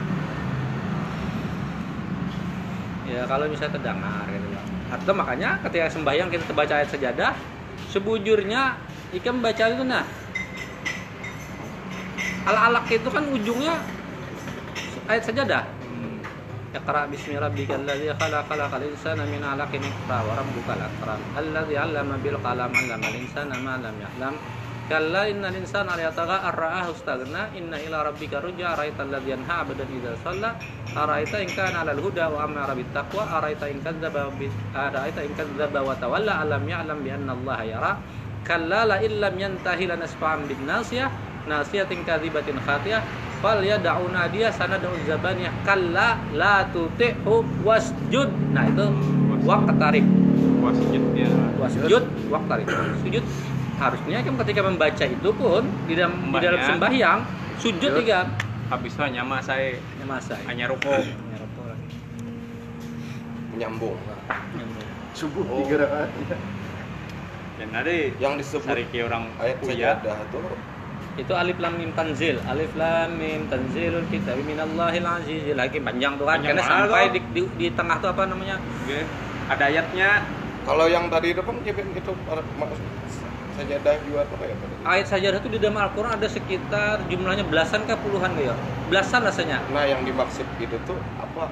ya 3.08 3.24
kalau 3.26 3.48
misalnya 3.48 3.80
terdengar 3.80 4.24
gitu 4.28 4.48
loh. 4.52 4.64
Atau 4.92 5.14
makanya 5.16 5.50
ketika 5.64 5.88
sembahyang 5.92 6.28
kita 6.32 6.52
baca 6.52 6.74
ayat 6.80 6.90
sejadah, 6.92 7.32
sebujurnya 7.92 8.76
jika 9.16 9.32
membaca 9.32 9.64
itu 9.68 9.84
nah. 9.88 10.06
Al-alaq 12.48 12.88
itu 12.92 13.10
kan 13.12 13.24
ujungnya 13.28 13.76
ayat 15.08 15.24
sejadah. 15.24 15.64
Iqra 16.76 17.08
bismi 17.08 17.40
rabbikal 17.40 17.88
ladzi 17.88 18.12
khalaq 18.12 18.44
khalaqal 18.52 18.84
insana 18.84 19.24
min 19.24 19.40
'alaqin 19.40 19.80
iqra 19.80 20.20
wa 20.20 20.36
rabbukal 20.36 20.78
akram 20.78 21.22
alladzi 21.34 21.80
'allama 21.80 22.20
bil 22.20 22.36
qalam 22.44 22.70
'allamal 22.70 23.16
insana 23.16 23.56
ma 23.64 23.80
lam 23.80 23.96
ya'lam 23.96 24.36
kalla 24.88 25.28
innal 25.28 25.52
insana 25.52 26.00
la 26.00 26.08
yatagha 26.08 26.48
ar-ra'ahu 26.48 26.96
istaghna 26.96 27.52
inna 27.60 27.76
ila 27.84 28.08
rabbika 28.08 28.40
ruj'a 28.40 28.72
araita 28.72 29.04
alladzi 29.04 29.36
yanha 29.36 29.54
'abdan 29.60 29.90
idza 29.92 30.16
shalla 30.24 30.56
araita 30.96 31.44
in 31.44 31.52
kana 31.52 31.84
'alal 31.84 32.00
huda 32.00 32.32
wa 32.32 32.48
amara 32.48 32.72
bit 32.72 32.88
taqwa 32.96 33.28
araita 33.28 33.68
in 33.68 33.84
kadzdzaba 33.84 34.32
bi 34.40 34.48
araita 34.72 35.28
in 35.28 35.36
kadzdzaba 35.36 35.84
wa 35.84 35.92
tawalla 36.00 36.40
alam 36.40 36.64
ya'lam 36.64 37.04
bi 37.04 37.12
anna 37.12 37.36
allaha 37.36 37.64
yara. 37.68 37.92
Kalla 38.48 38.88
la 38.88 38.98
illam 39.04 39.36
yantahi 39.36 39.92
lanasfa'an 39.92 40.48
bin 40.48 40.64
nasiyah 40.64 41.12
nasiyatin 41.52 42.08
kadzibatin 42.08 42.56
khatiyah 42.64 43.04
fal 43.44 43.60
yad'u 43.60 44.08
nadiya 44.08 44.56
sanad'u 44.56 44.96
zabaniyah. 45.04 45.52
Kalla 45.68 46.16
la 46.32 46.64
tuti'hu 46.72 47.44
wasjud. 47.68 48.32
Nah 48.56 48.64
itu 48.72 48.88
waqt 49.44 49.76
tarik. 49.76 50.08
Wasjudnya. 50.64 51.28
wasjud 51.60 52.04
waqt 52.32 52.48
tarik. 52.48 52.68
Sujud 53.04 53.24
harusnya 53.78 54.18
kan 54.26 54.34
ketika 54.44 54.62
membaca 54.66 55.06
itu 55.06 55.30
pun 55.38 55.64
di 55.86 55.94
dalam 55.94 56.14
di 56.34 56.42
dalam 56.42 56.60
Mbaknya. 56.60 56.70
sembahyang 56.74 57.20
sujud 57.62 57.92
juga 58.04 58.20
Habis 58.68 59.00
itu 59.00 59.04
nyama 59.16 59.40
saya 59.40 59.80
masa 60.04 60.36
hanya 60.44 60.68
ruko. 60.68 60.92
Menyambung. 63.56 63.96
Subuh 65.16 65.44
Oh. 65.48 65.64
tiga 65.64 65.88
rakaat. 65.88 66.10
Dan 67.58 67.70
ada 67.74 67.90
Yang 68.20 68.34
disebut 68.44 68.68
sariki 68.68 69.00
orang 69.08 69.32
ayat 69.40 69.58
sajadah 69.64 70.18
itu 70.28 70.40
itu 71.18 71.34
alif 71.34 71.58
lam 71.58 71.74
mim 71.82 71.90
tanzil 71.98 72.38
alif 72.46 72.70
lam 72.78 73.10
mim 73.18 73.50
tanzilul 73.50 74.06
kitab 74.14 74.38
minallahil 74.46 75.02
azizil 75.02 75.58
hakim 75.58 75.82
panjang 75.82 76.14
tuh 76.14 76.30
kan 76.30 76.38
karena 76.46 76.62
sampai 76.62 77.10
di, 77.10 77.20
di, 77.34 77.42
di 77.58 77.68
tengah 77.74 77.98
tuh 77.98 78.14
apa 78.14 78.30
namanya 78.30 78.62
Oke. 78.86 79.02
Ada 79.50 79.64
ayatnya 79.74 80.22
kalau 80.68 80.86
yang 80.86 81.10
tadi 81.10 81.34
itu 81.34 81.42
kan 81.42 81.58
itu 81.66 82.12
maksud 82.62 82.86
sajadah 83.58 83.94
juga 84.06 84.20
apa? 84.24 84.44
Ya 84.46 84.56
ayat 84.86 85.06
sajadah 85.10 85.40
itu 85.42 85.50
di 85.50 85.60
dalam 85.60 85.78
Al-Quran 85.82 86.14
ada 86.14 86.28
sekitar 86.30 87.02
jumlahnya 87.10 87.44
belasan 87.44 87.84
ke 87.90 87.98
puluhan 87.98 88.38
ya? 88.38 88.54
Belasan 88.88 89.26
rasanya. 89.26 89.66
Nah 89.74 89.84
yang 89.84 90.06
dimaksud 90.06 90.46
itu 90.62 90.78
tuh 90.86 90.98
apa? 91.18 91.50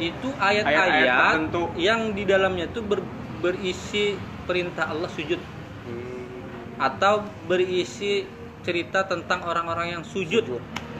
itu 0.00 0.28
Ayat-ayat 0.40 1.52
yang 1.78 2.10
di 2.16 2.26
dalamnya 2.26 2.66
tuh 2.70 2.82
ber- 2.82 3.06
berisi 3.38 4.18
perintah 4.48 4.90
Allah 4.90 5.06
sujud. 5.06 5.38
Hmm, 5.86 6.26
atau 6.78 7.22
berisi 7.46 8.26
cerita 8.62 9.06
tentang 9.06 9.46
orang-orang 9.46 9.98
yang 9.98 10.02
sujud. 10.06 10.46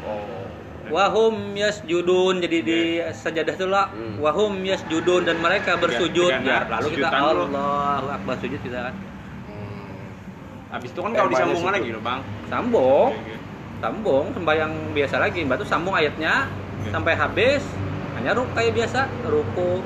Oh. 0.03 0.47
wahum 0.91 1.55
yasjudun. 1.55 2.43
Jadi 2.43 2.59
di 2.63 2.79
sajadah 2.99 3.55
itu 3.55 3.67
lah. 3.71 3.87
Hmm. 3.95 4.19
wahum 4.19 4.59
yasjudun. 4.61 5.25
Dan 5.25 5.39
mereka 5.39 5.79
bersujud. 5.79 6.31
tiga 6.31 6.43
ya 6.43 6.59
lalu 6.67 6.89
kita. 6.99 7.09
Allahu 7.11 8.07
akbar 8.11 8.35
sujud 8.43 8.61
kita 8.61 8.91
kan. 8.91 8.95
Habis 10.73 10.91
itu 10.97 11.01
kan 11.05 11.13
kalau 11.13 11.31
situ. 11.37 11.69
lagi 11.69 11.91
loh, 11.93 12.03
Bang. 12.03 12.21
sambung. 12.49 13.13
Oke, 13.13 13.21
oke. 13.21 13.37
sambung 13.83 14.25
sembahyang 14.33 14.73
biasa 14.97 15.17
lagi. 15.21 15.45
Batu 15.45 15.69
sambung 15.69 15.93
ayatnya 15.93 16.49
Oke. 16.81 16.89
sampai 16.89 17.13
habis. 17.13 17.63
Hanya 18.17 18.33
ruk 18.33 18.49
kayak 18.57 18.73
biasa. 18.73 19.05
Ruku 19.29 19.85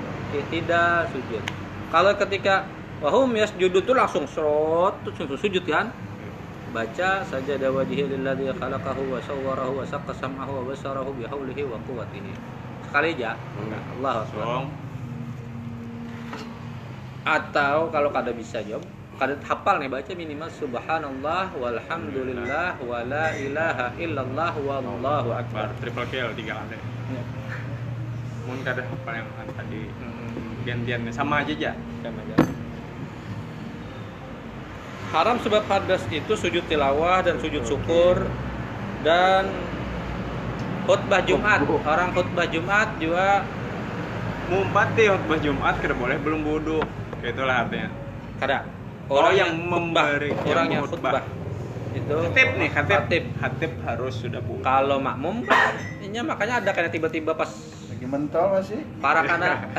tidak 0.52 1.08
sujud. 1.10 1.42
Kalau 1.90 2.12
ketika 2.14 2.68
wahum 3.00 3.32
yasjudu 3.34 3.82
tuh 3.82 3.96
langsung 3.96 4.28
serot 4.28 4.94
terus 5.02 5.16
langsung 5.26 5.40
sujud 5.40 5.64
kan? 5.66 5.90
Baca 6.76 7.24
saja 7.24 7.56
wajhi 7.72 8.04
lilladzi 8.04 8.52
khalaqahu 8.52 9.16
wa 9.16 9.20
sawwarahu 9.24 9.80
wa 9.80 9.84
saqqa 9.88 10.12
sam'ahu 10.12 10.60
wa 10.60 10.62
basarahu 10.68 11.10
bi 11.16 11.24
haulihi 11.24 11.64
wa 11.64 11.80
quwwatihi. 11.88 12.32
Sekali 12.84 13.16
aja. 13.16 13.32
Hmm. 13.56 14.04
Allah 14.04 14.28
atau 17.26 17.90
kalau 17.90 18.14
kada 18.14 18.30
bisa 18.30 18.62
jawab 18.62 18.86
kada 19.16 19.34
hafal 19.40 19.80
nih 19.80 19.88
baca 19.88 20.12
minimal 20.12 20.50
subhanallah 20.52 21.48
walhamdulillah 21.56 22.76
wa 22.84 23.00
la 23.00 23.32
ilaha 23.32 23.96
illallah 23.96 24.52
wallahu 24.60 25.32
akbar 25.32 25.72
triple 25.80 26.04
kill 26.12 26.28
tiga 26.36 26.60
kali. 26.60 26.76
Ya. 27.16 27.22
Mungkin 28.44 28.62
kada 28.62 28.82
apa 28.84 29.10
yang 29.16 29.28
tadi 29.56 29.80
Hmm. 29.88 30.62
gantiannya 30.68 31.12
sama 31.16 31.40
aja 31.40 31.52
aja. 31.56 31.72
Sama 32.04 32.20
aja. 32.22 32.36
Haram 35.16 35.36
sebab 35.40 35.64
hadas 35.64 36.02
itu 36.12 36.32
sujud 36.36 36.64
tilawah 36.68 37.24
dan 37.24 37.40
sujud 37.40 37.64
syukur 37.64 38.20
dan 39.00 39.48
khutbah 40.84 41.24
Jumat. 41.24 41.64
Orang 41.88 42.12
khutbah 42.12 42.46
Jumat 42.52 43.00
juga 43.00 43.46
Mumpat 44.46 44.94
deh 44.94 45.10
khutbah 45.10 45.38
Jumat 45.42 45.74
kada 45.82 45.94
boleh 45.98 46.22
belum. 46.22 46.46
Kayak 47.18 47.32
itulah 47.34 47.56
artinya. 47.66 47.88
kada 48.36 48.68
Oh, 49.06 49.30
yang 49.30 49.54
yang 49.54 50.34
orang 50.46 50.66
yang 50.68 50.82
khutbah. 50.84 51.22
itu 51.94 52.12
Hatib 52.12 52.48
nih, 52.60 52.68
hatib. 52.68 52.96
Khatib. 53.00 53.24
Hatib 53.40 53.72
harus 53.82 54.14
sudah 54.20 54.40
wudhu. 54.44 54.60
Kalau 54.60 54.98
makmum, 54.98 55.46
ini 56.02 56.18
makanya 56.20 56.60
ada 56.60 56.70
kayak 56.70 56.92
tiba-tiba 56.92 57.32
pas 57.32 57.48
Lagi 57.88 58.04
mentol 58.04 58.52
masih. 58.52 58.84
para 59.00 59.24
kanak 59.30 59.72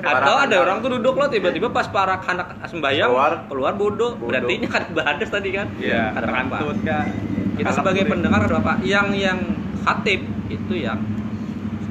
atau 0.00 0.34
ada 0.40 0.56
orang 0.56 0.80
tuh 0.80 0.96
duduk 0.96 1.14
loh 1.14 1.28
tiba-tiba 1.28 1.68
pas 1.68 1.84
para 1.84 2.16
kanak 2.16 2.56
sembahyang 2.64 3.12
Keluar. 3.12 3.32
keluar 3.50 3.72
bodoh 3.76 4.16
Bodoh. 4.16 4.32
berarti 4.32 4.52
ini 4.56 4.66
kan 4.66 4.88
badas 4.90 5.28
tadi 5.28 5.52
kan 5.52 5.68
Iya, 5.76 6.16
ada 6.16 6.32
kah? 6.80 7.04
kita 7.52 7.70
sebagai 7.70 8.08
pendengar 8.08 8.40
ada 8.42 8.56
apa 8.56 8.80
yang 8.80 9.12
yang 9.12 9.36
khatib 9.84 10.24
itu 10.48 10.72
yang 10.80 10.96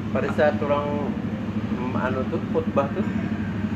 pada 0.10 0.34
saat 0.34 0.58
orang 0.58 1.14
mm, 1.78 1.94
anu 2.02 2.22
tuh 2.34 2.42
khutbah 2.50 2.90
tuh 2.90 3.06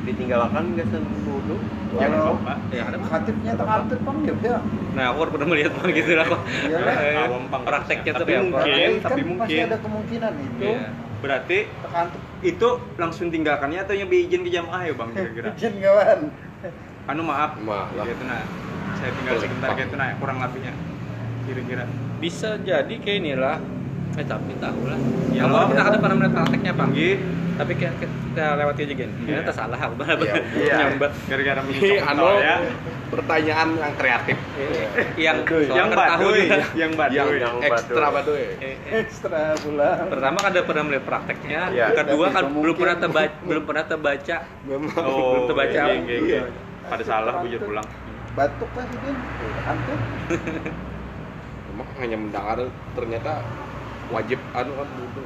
ditinggalkan 0.06 0.64
nggak 0.74 0.88
sen 0.90 1.04
wudhu 1.26 1.58
Jangan 1.96 2.12
Walau 2.12 2.36
lupa. 2.36 2.54
ya 2.76 2.84
ada 2.92 2.98
khatibnya 3.00 3.52
terkatib 3.56 4.00
bang 4.04 4.18
ya. 4.20 4.34
ya. 4.36 4.58
nah 4.92 5.04
aku 5.10 5.18
pernah 5.32 5.48
melihat 5.48 5.72
orang 5.80 5.94
gitu 5.96 6.12
lah 6.12 6.26
kok 6.28 6.42
Iyalah. 6.44 6.96
Eh, 7.00 7.28
pang. 7.48 7.64
prakteknya 7.64 8.12
Tapi 8.14 8.32
mungkin. 8.36 8.52
Kan 8.76 8.94
tapi 9.00 9.20
Masih 9.24 9.30
mungkin. 9.32 9.64
ada 9.64 9.78
kemungkinan 9.80 10.32
itu 10.36 10.60
Iya. 10.62 10.88
Berarti 11.16 11.58
terkatib 11.72 12.22
itu 12.44 12.68
langsung 12.96 13.28
tinggalkannya 13.32 13.80
atau 13.82 13.96
yang 13.96 14.12
izin 14.12 14.42
ke 14.44 14.52
jamaah 14.52 14.82
ya 14.84 14.94
bang 14.94 15.10
kira-kira? 15.16 15.48
izin 15.58 15.74
kawan. 15.80 16.20
Anu 17.06 17.22
maaf, 17.24 17.52
Maaf 17.58 17.88
gitu 17.96 18.24
nah. 18.26 18.44
Saya 18.96 19.12
tinggal 19.16 19.36
sebentar 19.40 19.70
gitu 19.74 19.96
nah, 19.96 20.10
kurang 20.20 20.38
lebihnya. 20.40 20.74
Kira-kira. 21.46 21.84
bisa 22.16 22.58
jadi 22.58 22.96
kayak 22.98 23.18
inilah 23.22 23.56
eh 24.16 24.24
tapi 24.24 24.56
tahu 24.56 24.82
lah 24.86 25.00
Ya, 25.30 25.44
kamu 25.44 25.52
Allah. 25.52 25.68
pernah 25.68 25.86
ada 25.86 25.98
pernah 26.00 26.16
melihat 26.16 26.34
prakteknya 26.38 26.72
bang 26.74 26.90
Nggih. 26.90 27.16
tapi 27.56 27.72
kita, 27.74 27.92
kita 28.00 28.46
lewati 28.56 28.80
aja 28.82 28.94
gini 28.96 29.14
Iya. 29.22 29.38
ini 29.38 29.52
salah 29.52 29.76
aku 29.78 29.94
benar 29.96 30.16
Iya, 30.18 30.36
iya. 30.62 30.76
nyambat 30.82 31.12
Gara-gara 31.26 31.60
Ini 31.62 31.68
menyosok 31.68 32.06
anu 32.06 32.28
ya. 32.38 32.56
pertanyaan 33.06 33.70
yang 33.76 33.94
kreatif, 33.94 34.38
yang 35.16 35.38
soalnya 35.46 35.76
Yang 35.78 35.90
tahu 35.90 36.00
baduy, 36.26 36.42
yang 36.74 36.92
baduy. 36.94 37.16
yang, 37.16 37.30
yang 37.38 37.56
ekstra 37.62 38.08
baduy. 38.10 38.44
baduy. 38.44 38.44
Eh, 38.58 38.76
eh. 38.82 38.92
Ekstra 38.98 39.42
pula. 39.56 39.90
pertama 40.06 40.38
kan 40.38 40.50
ada 40.50 40.62
pernah 40.64 40.84
melihat 40.84 41.06
prakteknya 41.06 41.62
Iya. 41.70 41.86
kedua 41.94 42.26
kan 42.30 42.44
belum 42.50 42.76
pernah 42.76 42.98
terbaca 42.98 43.36
belum 43.42 43.64
pernah 43.64 43.84
terbaca 43.86 44.38
Memang. 44.64 44.96
belum 44.96 45.06
Oh, 45.06 45.44
terbaca 45.46 45.80
iya, 45.86 45.96
iya, 46.02 46.18
iya. 46.22 46.40
Pada 46.86 47.04
salah 47.04 47.34
bujur 47.40 47.60
pulang. 47.62 47.88
Batuk 48.32 48.70
lah 48.70 48.86
sih 48.86 48.98
Din. 49.02 49.16
Terkatib. 49.16 50.00
Memang 51.68 51.88
hanya 51.98 52.16
mendengar 52.16 52.58
ternyata 52.94 53.32
wajib 54.10 54.40
anu 54.54 54.72
kan 54.76 54.88
wudhu. 54.94 55.26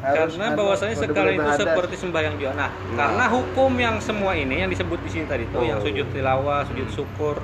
Harus 0.00 0.32
karena 0.32 0.46
anu, 0.48 0.58
bahwasanya 0.64 0.94
sekali 0.96 1.36
itu 1.36 1.50
seperti 1.60 1.94
sembahyang 2.00 2.34
juga. 2.40 2.52
Nah, 2.56 2.70
Nah. 2.72 2.96
karena 2.96 3.24
hukum 3.28 3.72
yang 3.76 3.96
semua 4.00 4.32
ini 4.32 4.64
yang 4.64 4.70
disebut 4.72 4.96
di 5.04 5.10
sini 5.12 5.24
tadi 5.28 5.44
tuh 5.52 5.60
Oh. 5.60 5.68
yang 5.68 5.80
sujud 5.80 6.08
tilawah 6.08 6.64
sujud 6.64 6.88
syukur 6.88 7.36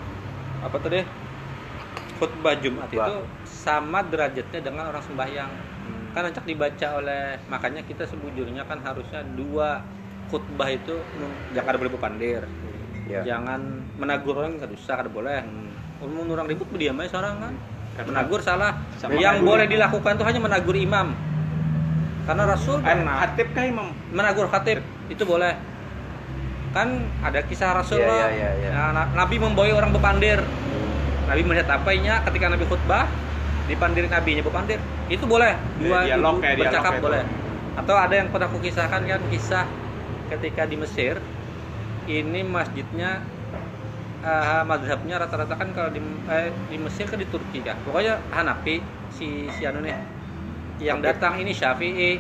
apa 0.65 0.77
tadi 0.81 1.05
khutbah 2.17 2.57
Jumat 2.57 2.89
itu 2.89 3.15
sama 3.45 4.01
derajatnya 4.01 4.61
dengan 4.65 4.89
orang 4.89 5.05
sembahyang. 5.05 5.53
Kan 6.17 6.33
acak 6.33 6.49
dibaca 6.49 6.89
oleh 6.97 7.37
makanya 7.53 7.85
kita 7.85 8.09
sebujurnya 8.09 8.65
kan 8.65 8.81
harusnya 8.81 9.21
dua 9.37 9.85
khutbah 10.33 10.73
itu 10.73 10.97
mm, 10.97 11.53
jangan 11.53 11.77
ada 11.77 11.79
boleh 11.79 11.93
berpandir 11.93 12.43
ya. 13.05 13.21
Jangan 13.21 13.61
menagur 14.01 14.41
orang 14.41 14.57
nggak 14.57 14.73
usah 14.73 14.97
kada 15.05 15.13
boleh. 15.13 15.45
Umum 16.01 16.33
orang 16.33 16.49
ribut 16.49 16.69
berdiam 16.73 16.97
aja 17.05 17.21
seorang 17.21 17.37
kan 17.37 17.55
menagur 18.03 18.41
salah. 18.41 18.77
Sama 18.95 19.17
yang 19.17 19.41
menagur. 19.41 19.57
boleh 19.57 19.67
dilakukan 19.67 20.13
tuh 20.17 20.27
hanya 20.27 20.41
menagur 20.43 20.77
imam. 20.77 21.17
Karena 22.27 22.43
rasul 22.45 22.83
Kan 22.83 23.01
pernah 23.01 23.17
hatib 23.23 23.49
kah 23.55 23.65
imam? 23.65 23.89
menagur 24.11 24.47
khatib 24.47 24.83
itu 25.07 25.23
boleh. 25.23 25.55
Kan 26.75 26.89
ada 27.23 27.41
kisah 27.41 27.73
rasul 27.73 28.03
Iya, 28.03 28.09
loh. 28.11 28.19
iya, 28.19 28.29
iya, 28.29 28.51
iya. 28.59 28.71
Nah, 28.71 28.91
na- 28.93 29.11
nabi 29.15 29.39
memboy 29.39 29.71
orang 29.71 29.95
berpandir. 29.95 30.43
Nabi 31.27 31.43
melihat 31.43 31.69
apanya 31.73 32.21
ketika 32.23 32.53
nabi 32.53 32.67
khutbah 32.67 33.09
dipandir 33.65 34.05
nabinya 34.07 34.43
berpandir. 34.43 34.79
Itu 35.09 35.25
boleh. 35.25 35.57
Dua 35.81 36.05
Dialog 36.05 36.37
ibu 36.37 36.43
kayak 36.43 36.55
dialog 36.55 36.69
bercakap 36.69 36.93
kayak 36.93 37.03
boleh. 37.03 37.23
Atau 37.77 37.95
ada 37.95 38.15
yang 38.15 38.29
pernah 38.29 38.49
kukisahkan 38.51 39.01
kan 39.05 39.21
kisah 39.31 39.65
ketika 40.27 40.67
di 40.67 40.77
Mesir 40.77 41.23
ini 42.07 42.41
masjidnya 42.43 43.23
eh, 44.27 44.63
madhabnya 44.65 45.17
rata-rata 45.17 45.55
kan 45.55 45.71
kalau 45.71 45.89
di 45.89 46.01
eh, 46.27 46.51
di 46.67 46.77
Mesir 46.77 47.07
kan 47.07 47.17
di 47.17 47.25
Turki 47.25 47.63
kan 47.63 47.79
pokoknya 47.81 48.19
Hanafi 48.29 48.83
si 49.09 49.47
si 49.49 49.63
anu 49.63 49.81
nih 49.81 49.95
yang 50.79 50.99
datang 51.01 51.39
ini 51.39 51.55
Syafi'i 51.55 52.19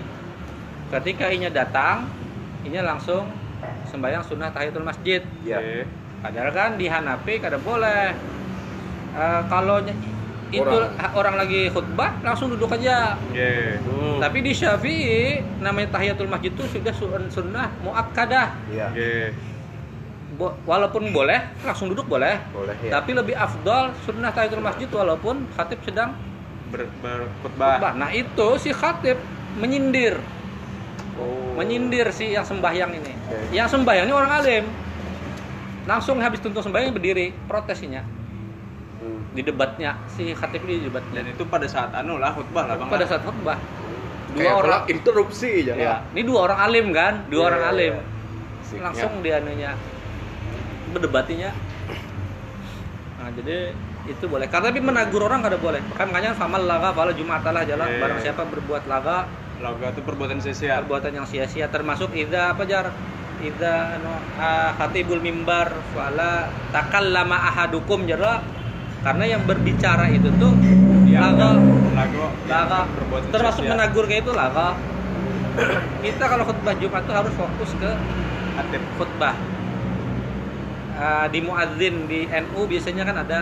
ketika 0.89 1.28
inya 1.28 1.51
datang 1.51 2.07
inya 2.62 2.87
langsung 2.87 3.27
sembahyang 3.85 4.23
sunnah 4.23 4.49
tahiyatul 4.49 4.87
masjid 4.87 5.20
Iya. 5.43 5.59
Oke. 5.59 5.78
padahal 6.23 6.51
kan 6.51 6.70
di 6.74 6.87
Hanafi 6.87 7.35
kada 7.37 7.59
boleh 7.59 8.15
Eh, 9.16 9.43
kalau 9.49 9.81
itu 10.47 10.61
Orang. 10.61 10.93
orang 11.16 11.35
lagi 11.37 11.66
khutbah 11.66 12.20
langsung 12.20 12.53
duduk 12.53 12.69
aja 12.70 13.16
Oke. 13.19 13.81
Hmm. 13.81 14.20
tapi 14.20 14.45
di 14.45 14.53
Syafi'i 14.53 15.41
namanya 15.59 15.89
tahiyatul 15.91 16.28
masjid 16.28 16.53
itu 16.53 16.62
sudah 16.69 16.93
sun- 16.93 17.33
sunnah 17.33 17.73
muakkadah 17.81 18.53
Iya. 18.69 18.87
Oke. 18.93 19.12
Bo- 20.37 20.53
walaupun 20.63 21.09
boleh 21.11 21.41
langsung 21.61 21.89
duduk 21.89 22.05
boleh 22.07 22.37
Boleh 22.51 22.77
ya. 22.79 22.93
tapi 22.95 23.11
lebih 23.11 23.33
afdol 23.33 23.97
sunnah 23.99 24.29
tahiyatul 24.29 24.61
masjid 24.61 24.85
walaupun 24.87 25.49
khatib 25.51 25.81
sedang 25.81 26.13
Ber, 26.67 26.85
berkhutbah. 27.01 27.79
khutbah 27.79 27.93
nah 27.95 28.11
itu 28.11 28.49
si 28.57 28.71
khatib 28.71 29.17
menyindir 29.57 30.21
Oh. 31.17 31.57
menyindir 31.57 32.13
si 32.13 32.29
yang 32.31 32.45
sembahyang 32.45 32.93
ini 32.93 33.13
Oke. 33.25 33.49
yang 33.51 33.65
sembahyang 33.65 34.05
ini 34.05 34.13
orang 34.13 34.33
alim 34.35 34.65
langsung 35.85 36.21
habis 36.21 36.37
tuntung 36.39 36.61
sembahyang 36.61 36.93
berdiri 36.93 37.33
protesinya 37.43 38.05
Hmm. 38.97 39.21
di 39.31 39.41
debatnya 39.41 39.97
si 40.07 40.33
khatib 40.33 40.65
ini 40.65 40.81
di 40.81 40.85
debatnya 40.87 41.21
Dan 41.21 41.33
itu 41.33 41.45
pada 41.45 41.65
saat 41.65 41.93
anu 41.95 42.17
lah 42.17 42.33
khutbah 42.33 42.65
lah 42.65 42.77
bang. 42.77 42.89
pada 42.91 43.05
saat 43.05 43.21
khutbah 43.23 43.57
dua 44.31 44.41
Kayak 44.43 44.57
orang 44.59 44.83
interupsi 44.87 45.53
ya, 45.65 46.05
ini 46.11 46.21
dua 46.23 46.39
orang 46.43 46.59
alim 46.63 46.87
kan 46.91 47.25
dua 47.27 47.37
Iya, 47.39 47.47
orang 47.47 47.63
iya, 47.63 47.71
alim. 47.71 47.95
Asiknya. 48.59 48.81
langsung 48.83 49.13
dia 49.21 49.35
anunya 49.39 49.73
berdebatinya. 50.97 51.51
Nah 53.20 53.28
jadi 53.36 53.77
itu 54.06 54.24
boleh. 54.24 54.47
Karena 54.48 54.73
tapi 54.73 54.81
menagur 54.81 55.27
orang 55.27 55.44
kada 55.44 55.59
boleh. 55.60 55.82
Kan 55.98 56.09
makanya 56.09 56.32
famal 56.32 56.62
laga 56.64 56.94
fala 56.97 57.12
jumatalah 57.12 57.62
jalan 57.68 57.89
Iya. 57.90 58.01
barang 58.01 58.20
siapa 58.23 58.43
berbuat 58.48 58.89
laga. 58.89 59.28
Laga 59.56 59.89
itu 59.93 60.01
perbuatan 60.05 60.36
sia-sia. 60.40 60.81
perbuatan 60.85 61.12
yang 61.16 61.27
sia-sia 61.28 61.68
termasuk 61.68 62.12
ida 62.12 62.52
apa 62.52 62.62
jar? 62.68 62.93
Ida 63.40 64.01
anu 64.01 64.12
ah, 64.40 64.73
khatibul 64.81 65.20
mimbar 65.20 65.68
fala 65.93 66.48
takallama 66.73 67.36
ahadukum 67.52 68.09
jara 68.09 68.40
karena 69.05 69.24
yang 69.28 69.43
berbicara 69.44 70.09
itu 70.09 70.28
tuh 70.40 70.52
Yang- 71.09 71.36
laga. 71.36 71.48
Laga. 71.97 72.27
laga. 72.48 72.81
termasuk 73.32 73.64
sia-sia. 73.64 73.73
menagur 73.77 74.05
kayak 74.09 74.24
itu 74.28 74.32
laga. 74.32 74.77
Kita 76.05 76.24
kalau 76.28 76.44
khutbah 76.44 76.77
Jumat 76.77 77.02
tuh 77.09 77.14
harus 77.16 77.32
fokus 77.32 77.73
ke 77.81 77.90
khutbah 79.01 79.56
Ah, 80.97 81.28
di 81.28 81.44
muadzin 81.44 82.09
di 82.09 82.24
NU 82.24 82.60
biasanya 82.64 83.05
kan 83.05 83.16
ada 83.20 83.39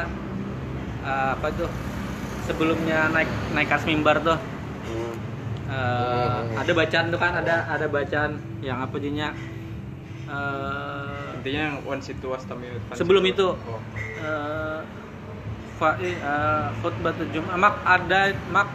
ah, 1.06 1.39
apa 1.39 1.48
tuh 1.55 1.70
sebelumnya 2.44 3.09
naik 3.14 3.31
naik 3.55 3.68
kas 3.70 3.86
mimbar 3.86 4.18
tuh 4.20 4.39
Hmm. 4.85 5.16
Eh, 5.64 6.60
ada 6.60 6.72
bacaan 6.76 7.09
tuh 7.09 7.16
kan 7.16 7.32
ada 7.40 7.64
ada 7.72 7.89
bacaan 7.89 8.36
yang 8.60 8.85
apa 8.85 9.01
jadinya 9.01 9.32
eh, 10.28 11.40
Intinya 11.40 11.60
yang 11.72 11.76
one 11.89 12.05
situ 12.05 12.28
wastami. 12.28 12.68
Sebelum 12.93 13.24
itu. 13.24 13.48
Oh. 13.56 13.81
eh, 14.20 14.81
fa 15.81 15.97
eh, 16.05 16.68
khutbatul 16.85 17.32
Jumat 17.32 17.56
mak 17.56 17.81
ada 17.81 18.36
mak 18.52 18.68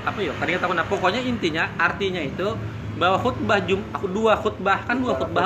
apa 0.00 0.18
ya 0.18 0.58
tahu 0.58 0.72
nah 0.74 0.84
pokoknya 0.84 1.22
intinya 1.22 1.70
artinya 1.78 2.18
itu 2.24 2.56
bahwa 3.00 3.16
khutbah 3.16 3.58
Jum 3.64 3.80
aku 3.96 4.06
dua 4.12 4.36
khutbah 4.36 4.84
kan 4.84 5.00
dua 5.00 5.16
khutbah 5.16 5.44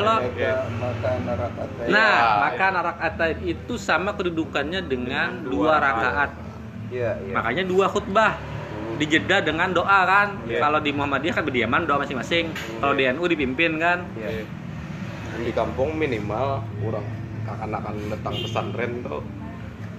neraka 1.22 1.62
teh. 1.78 1.86
Nah, 1.86 2.14
Ya, 2.18 2.26
maka 2.42 2.66
narak 2.74 2.98
ataib 2.98 3.38
itu 3.46 3.74
sama 3.78 4.10
kedudukannya 4.18 4.82
dengan 4.90 5.46
dua 5.46 5.78
rakaat. 5.78 6.34
Iya, 6.90 7.14
iya. 7.22 7.34
Makanya 7.38 7.62
dua 7.62 7.86
khutbah. 7.86 8.34
Dijeda 8.98 9.42
dengan 9.42 9.70
doa 9.70 10.00
kan. 10.02 10.28
Iya. 10.50 10.58
Kalau 10.66 10.82
di 10.82 10.90
Muhammadiyah 10.90 11.34
kan 11.34 11.44
berdiaman 11.46 11.86
doa 11.86 12.02
masing-masing. 12.02 12.50
Kalau 12.82 12.94
di 12.98 13.06
NU 13.14 13.24
dipimpin 13.30 13.78
kan. 13.78 14.02
Iya. 14.18 14.42
di 15.34 15.50
kampung 15.50 15.98
minimal 15.98 16.62
orang 16.78 17.02
akan-akan 17.50 18.06
datang 18.06 18.34
pesantren 18.38 19.02
tuh 19.02 19.18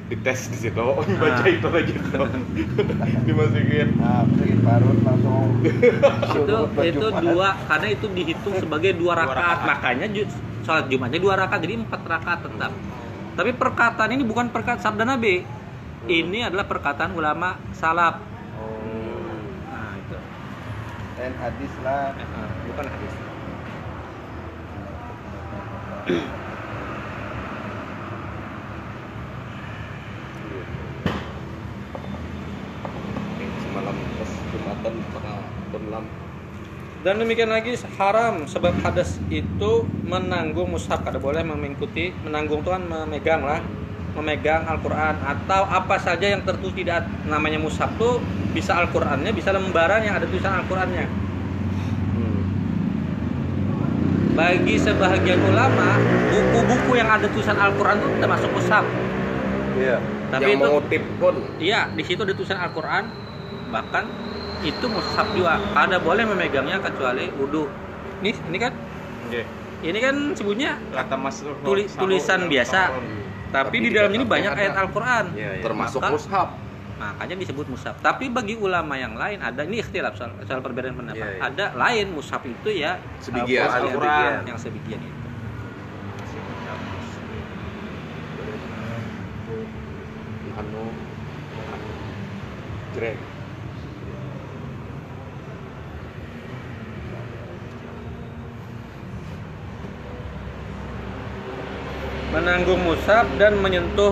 dites 0.06 0.53
di 0.53 0.57
situ 0.69 0.86
baca 1.22 1.41
Ah. 1.45 1.49
itu 1.49 1.68
lagi 1.69 1.94
tuh 2.14 2.30
dimasukin 3.26 3.90
Nah, 3.98 4.22
parut 4.61 4.98
langsung 5.02 5.49
Itu 5.65 6.57
itu 6.86 7.07
dua 7.26 7.57
karena 7.65 7.88
itu 7.90 8.06
dihitung 8.14 8.56
sebagai 8.61 8.94
dua 8.94 9.18
Dua 9.18 9.26
rakaat. 9.26 9.57
Makanya 9.65 10.06
sholat 10.65 10.86
Jumatnya 10.90 11.18
dua 11.22 11.34
rakaat 11.38 11.61
jadi 11.61 11.77
empat 11.82 12.02
rakaat 12.06 12.40
tetap. 12.45 12.72
Tapi 13.36 13.52
perkataan 13.53 14.10
ini 14.14 14.23
bukan 14.26 14.49
perkataan 14.53 14.82
sabda 14.82 15.06
Nabi. 15.06 15.45
Ini 16.06 16.49
adalah 16.49 16.65
perkataan 16.69 17.14
ulama 17.18 17.57
salaf. 17.73 18.22
Oh. 18.61 18.69
Nah, 19.69 19.94
itu. 19.98 20.18
Dan 21.18 21.34
hadis 21.41 21.73
lah. 21.82 22.14
Eh, 22.14 22.49
bukan 22.69 22.86
hadis. 22.86 23.14
semalam 33.76 33.98
pas 34.15 34.32
jumatan 34.56 34.94
tengah 35.11 35.40
berlam 35.76 36.06
Dan 37.06 37.22
demikian 37.22 37.53
lagi 37.53 37.77
haram. 38.02 38.49
Sebab 38.49 38.82
hadas 38.82 39.22
itu 39.30 39.86
menanggung 40.10 40.73
mushaf. 40.73 41.06
Kada 41.06 41.22
boleh 41.22 41.45
mengikuti 41.45 42.10
menanggung 42.26 42.65
itu 42.65 42.73
kan 42.73 42.82
memegang 42.82 43.45
lah. 43.45 43.61
Memegang 44.18 44.65
Al-Quran. 44.65 45.22
Atau 45.22 45.69
apa 45.69 46.02
saja 46.02 46.34
yang 46.34 46.41
tertulis 46.41 46.73
tidak 46.73 47.06
namanya 47.30 47.61
mushaf 47.61 47.94
tuh 48.02 48.18
bisa 48.57 48.73
Al-Qurannya 48.73 49.36
bisa 49.36 49.53
lembaran 49.53 50.02
yang 50.02 50.18
ada 50.18 50.26
tulisan 50.26 50.56
Al-Qurannya. 50.64 51.06
Hmm. 52.15 52.41
bagi 54.36 54.76
sebahagian 54.76 55.40
ulama 55.48 55.99
buku-buku 56.32 56.99
yang 56.99 57.07
ada 57.07 57.27
tulisan 57.32 57.56
Al-Quran 57.56 57.99
itu 57.99 58.07
termasuk 58.23 58.49
mushaf. 58.52 58.84
Iya. 59.76 59.99
tapi 60.32 60.56
yang 60.56 60.60
itu 60.60 60.64
mengutip 60.64 61.03
pun. 61.19 61.36
Iya 61.60 61.91
di 61.91 62.03
situ 62.07 62.23
ada 62.23 62.32
tulisan 62.32 62.60
Al-Quran. 62.60 63.11
Bahkan 63.76 64.03
itu 64.65 64.85
mushaf 64.87 65.29
juga 65.29 65.61
kada 65.71 65.97
boleh 65.97 66.25
memegangnya 66.25 66.81
kecuali 66.81 67.29
wudhu 67.31 67.69
nih 68.19 68.33
ini 68.33 68.57
kan 68.57 68.73
Oke. 69.23 69.41
ini 69.81 69.99
kan 69.99 70.15
sebutnya 70.33 70.81
Kata 70.89 71.15
Mas 71.15 71.37
Tuli- 71.61 71.85
sahur, 71.85 72.01
tulisan 72.01 72.39
sahur. 72.39 72.49
biasa. 72.49 72.81
tapi, 73.47 73.75
di 73.79 73.89
dalam 73.89 74.11
ini 74.11 74.25
banyak 74.25 74.51
ayat 74.51 74.73
Al-Quran 74.75 75.25
Iya, 75.31 75.49
iya. 75.51 75.63
termasuk 75.63 76.01
Maka- 76.01 76.13
mushaf 76.13 76.49
makanya 76.95 77.35
disebut 77.37 77.67
mushaf 77.67 77.95
tapi 77.99 78.27
bagi 78.27 78.55
ulama 78.55 78.95
yang 78.95 79.13
lain 79.13 79.37
ada 79.39 79.61
ini 79.61 79.79
ikhtilaf 79.79 80.15
soal, 80.15 80.31
soal 80.41 80.59
perbedaan 80.59 80.95
pendapat 80.95 81.21
Iya, 81.21 81.37
iya. 81.37 81.41
ada 81.43 81.65
lain 81.73 82.05
mushaf 82.09 82.41
itu 82.41 82.69
ya 82.71 82.97
Sebigian. 83.19 83.67
Al-Quran 83.67 83.85
Al-Quran. 83.85 84.39
yang 84.45 84.57
sebigian 84.57 84.99
itu 84.99 85.13
anu 90.55 90.83
jreng 92.93 93.19
menanggung 102.36 102.82
mushaf 102.84 103.24
dan 103.40 103.56
menyentuh 103.64 104.12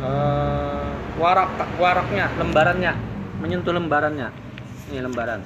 eh, 0.00 0.90
warak 1.20 1.50
waraknya 1.76 2.26
lembarannya 2.40 2.92
menyentuh 3.38 3.72
lembarannya 3.76 4.28
ini 4.88 5.00
lembaran 5.04 5.44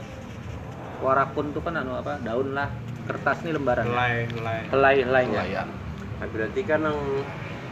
warakun 1.02 1.50
itu 1.50 1.60
kan 1.60 1.74
anu 1.76 1.98
apa 1.98 2.22
daun 2.22 2.54
lah 2.54 2.70
kertas 3.04 3.42
ini 3.42 3.54
lembaran 3.54 3.84
Helai, 3.86 4.26
helai. 4.30 4.60
helai 4.72 4.96
helainya 5.02 5.42
Nelayan. 5.42 5.68
Nah, 6.16 6.26
berarti 6.32 6.60
kan 6.64 6.80
yang 6.80 6.98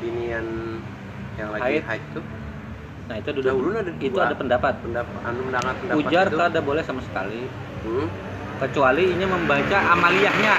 inian 0.05 0.47
yang 1.41 1.49
lagi 1.55 1.81
Haid. 1.81 1.83
haid 1.89 2.05
tuh 2.13 2.25
nah 3.05 3.17
itu 3.21 3.31
dulu 3.37 3.45
Dahulu 3.45 3.69
ada 3.77 3.93
itu 4.01 4.17
dua. 4.17 4.25
ada 4.27 4.37
pendapat 4.37 4.75
pendapat 4.81 5.13
anu 5.29 5.41
pendapat 5.49 5.75
ujar 6.01 6.27
itu 6.29 6.37
kada 6.41 6.61
boleh 6.61 6.83
sama 6.85 7.01
sekali 7.05 7.45
hmm? 7.85 8.07
kecuali 8.65 9.05
ini 9.13 9.25
membaca 9.29 9.79
amaliyahnya 9.93 10.55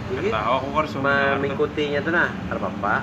Jadi 0.09 0.29
tahu 0.33 0.53
aku 0.59 0.69
harus 0.79 0.93
mengikutinya 0.97 1.99
tuh 2.07 2.13
nah, 2.15 2.31
ada 2.49 2.61
apa 2.73 2.95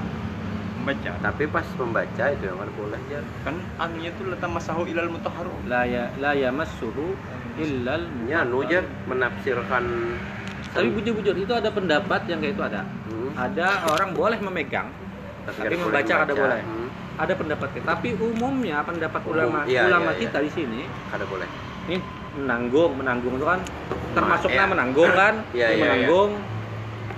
membaca 0.75 1.11
Tapi 1.25 1.43
pas 1.47 1.67
membaca 1.79 2.23
itu 2.35 2.43
yang 2.49 2.57
kada 2.61 2.73
boleh 2.73 3.01
ya. 3.07 3.19
kan 3.45 3.55
anunya 3.79 4.09
tuh 4.17 4.25
letak 4.31 4.49
masahu 4.51 4.81
ilal 4.91 5.07
mutahharu 5.15 5.53
la 5.71 5.81
ya 5.87 6.03
la 6.17 6.31
Ya, 6.35 6.51
nu 8.43 8.59
mutahharun. 8.59 8.71
jar 8.71 8.83
menafsirkan. 9.07 9.85
tapi 10.75 10.87
bujur-bujur 10.91 11.35
itu 11.39 11.53
ada 11.55 11.69
pendapat 11.71 12.21
yang 12.27 12.39
kayak 12.43 12.53
itu 12.57 12.63
ada 12.65 12.81
Hmm. 13.07 13.31
ada 13.37 13.67
orang 13.87 14.11
boleh 14.11 14.39
memegang 14.41 14.87
tapi 15.45 15.75
membaca 15.75 16.13
kada 16.15 16.25
membaca. 16.25 16.41
boleh 16.41 16.61
Hmm, 16.61 16.89
ada 17.15 17.33
pendapatnya 17.33 17.81
tapi 17.85 18.07
umumnya 18.13 18.77
pendapat 18.81 19.21
Umum, 19.23 19.33
ulama 19.33 19.59
iya, 19.65 19.81
ulama 19.85 20.11
iya, 20.11 20.19
kita 20.19 20.37
di 20.41 20.51
sini 20.51 20.81
kada 21.07 21.25
boleh. 21.25 21.47
nih 21.85 22.01
menanggung 22.35 22.91
menanggung 22.97 23.33
itu 23.33 23.45
kan 23.45 23.59
termasuknya 24.11 24.63
iya. 24.63 24.67
menanggung 24.67 25.11
kan 25.13 25.33
Iya, 25.53 25.67
Ini 25.69 25.75
iya, 25.75 25.83
menanggung 25.85 26.31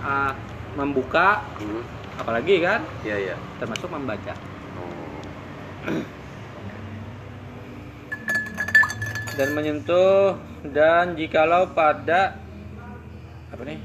ah, 0.03 0.31
membuka 0.75 1.41
Hmm. 1.57 1.81
apalagi 2.17 2.55
kan 2.59 2.81
Iya, 3.01 3.15
iya. 3.23 3.35
termasuk 3.57 3.87
membaca 3.87 4.33
Oh. 4.75 4.91
dan 9.33 9.49
menyentuh 9.53 10.35
dan 10.67 11.13
jikalau 11.13 11.69
pada 11.71 12.41
apa 13.47 13.61
nih 13.63 13.79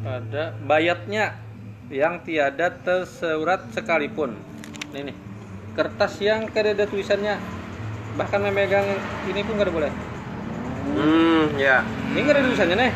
pada 0.00 0.42
bayatnya 0.64 1.43
yang 1.92 2.20
tiada 2.24 2.72
tersurat 2.72 3.60
sekalipun 3.72 4.32
ini 4.92 5.12
nih 5.12 5.16
kertas 5.74 6.16
yang 6.22 6.48
kada 6.48 6.72
ada 6.72 6.86
tulisannya 6.88 7.36
bahkan 8.14 8.40
memegang 8.40 8.86
ini 9.28 9.40
pun 9.44 9.58
kada 9.58 9.72
boleh 9.72 9.92
Hmm, 10.84 11.56
ya. 11.58 11.80
ini 12.12 12.22
kada 12.22 12.38
ada 12.40 12.48
tulisannya 12.48 12.76
nih 12.78 12.92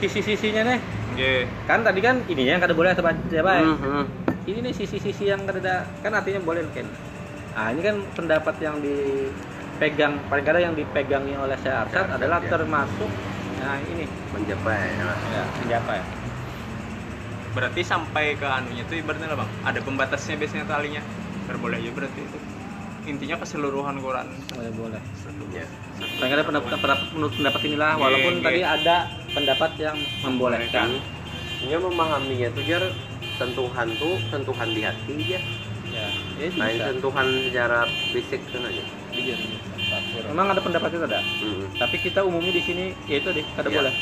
sisi-sisinya 0.00 0.62
nih 0.64 0.78
Oke. 1.12 1.34
kan 1.68 1.84
tadi 1.84 2.00
kan 2.00 2.24
ininya 2.26 2.56
yang 2.56 2.62
kada 2.62 2.74
boleh 2.74 2.90
atau 2.96 3.04
apa 3.04 3.12
Hmm, 3.60 3.76
hmm. 3.76 4.04
ini 4.48 4.58
nih 4.64 4.74
sisi-sisi 4.74 5.28
yang 5.28 5.44
kada 5.44 5.60
ada 5.60 5.76
kan 6.00 6.14
artinya 6.16 6.40
boleh 6.40 6.64
kan 6.72 6.88
ah 7.52 7.68
ini 7.68 7.84
kan 7.84 8.00
pendapat 8.16 8.56
yang 8.64 8.80
dipegang 8.80 10.16
paling 10.32 10.44
kadang 10.46 10.72
yang 10.72 10.74
dipegangi 10.74 11.36
oleh 11.36 11.54
Syekh 11.60 11.76
Arsyad 11.76 12.06
adalah 12.16 12.40
ya. 12.40 12.48
termasuk 12.48 13.10
nah 13.60 13.78
ini 13.78 14.08
Mencapai. 14.32 14.96
Ya. 14.96 15.44
ya 15.68 16.21
Berarti 17.52 17.80
sampai 17.84 18.34
ke 18.34 18.48
anunya 18.48 18.82
tuh 18.88 18.96
ibaratnya 18.96 19.28
lah 19.28 19.44
bang. 19.44 19.50
Ada 19.64 19.78
pembatasnya 19.84 20.34
biasanya 20.40 20.64
talinya. 20.64 21.02
Boleh 21.52 21.78
ya 21.78 21.92
berarti 21.92 22.20
itu. 22.24 22.38
Intinya 23.02 23.36
keseluruhan 23.42 23.98
Quran. 23.98 24.26
boleh 24.54 24.72
boleh 24.72 25.00
Ya. 25.52 25.66
pendapat, 26.48 26.72
pendapat 26.72 26.98
menurut 27.12 27.34
pendapat 27.36 27.60
inilah 27.68 27.90
Iya, 27.92 28.00
walaupun 28.00 28.32
iya. 28.32 28.42
tadi 28.42 28.60
ada 28.64 28.96
pendapat 29.36 29.70
yang 29.76 29.96
membolehkan 30.24 30.88
Dia 31.62 31.78
memahaminya 31.78 32.48
tuh 32.56 32.62
jar 32.64 32.82
sentuhan 33.36 33.88
tuh 34.00 34.16
sentuhan 34.32 34.68
di 34.72 34.82
hati 34.82 35.14
ya. 35.28 35.40
ya 35.92 36.06
ya 36.40 36.48
Lain 36.56 36.74
bisa 36.74 36.84
sentuhan 36.88 37.26
secara 37.44 37.80
fisik 38.10 38.40
kan 38.48 38.64
aja. 38.64 38.84
Iya, 39.12 39.36
memang 40.32 40.56
ada 40.56 40.60
pendapat 40.64 40.88
itu 40.96 41.04
ada 41.04 41.20
Hmm. 41.20 41.68
tapi 41.76 42.00
kita 42.00 42.24
umumnya 42.24 42.54
di 42.54 42.62
sini 42.64 42.84
ya 43.04 43.20
itu 43.20 43.28
deh 43.28 43.44
kada 43.52 43.68
boleh 43.68 43.92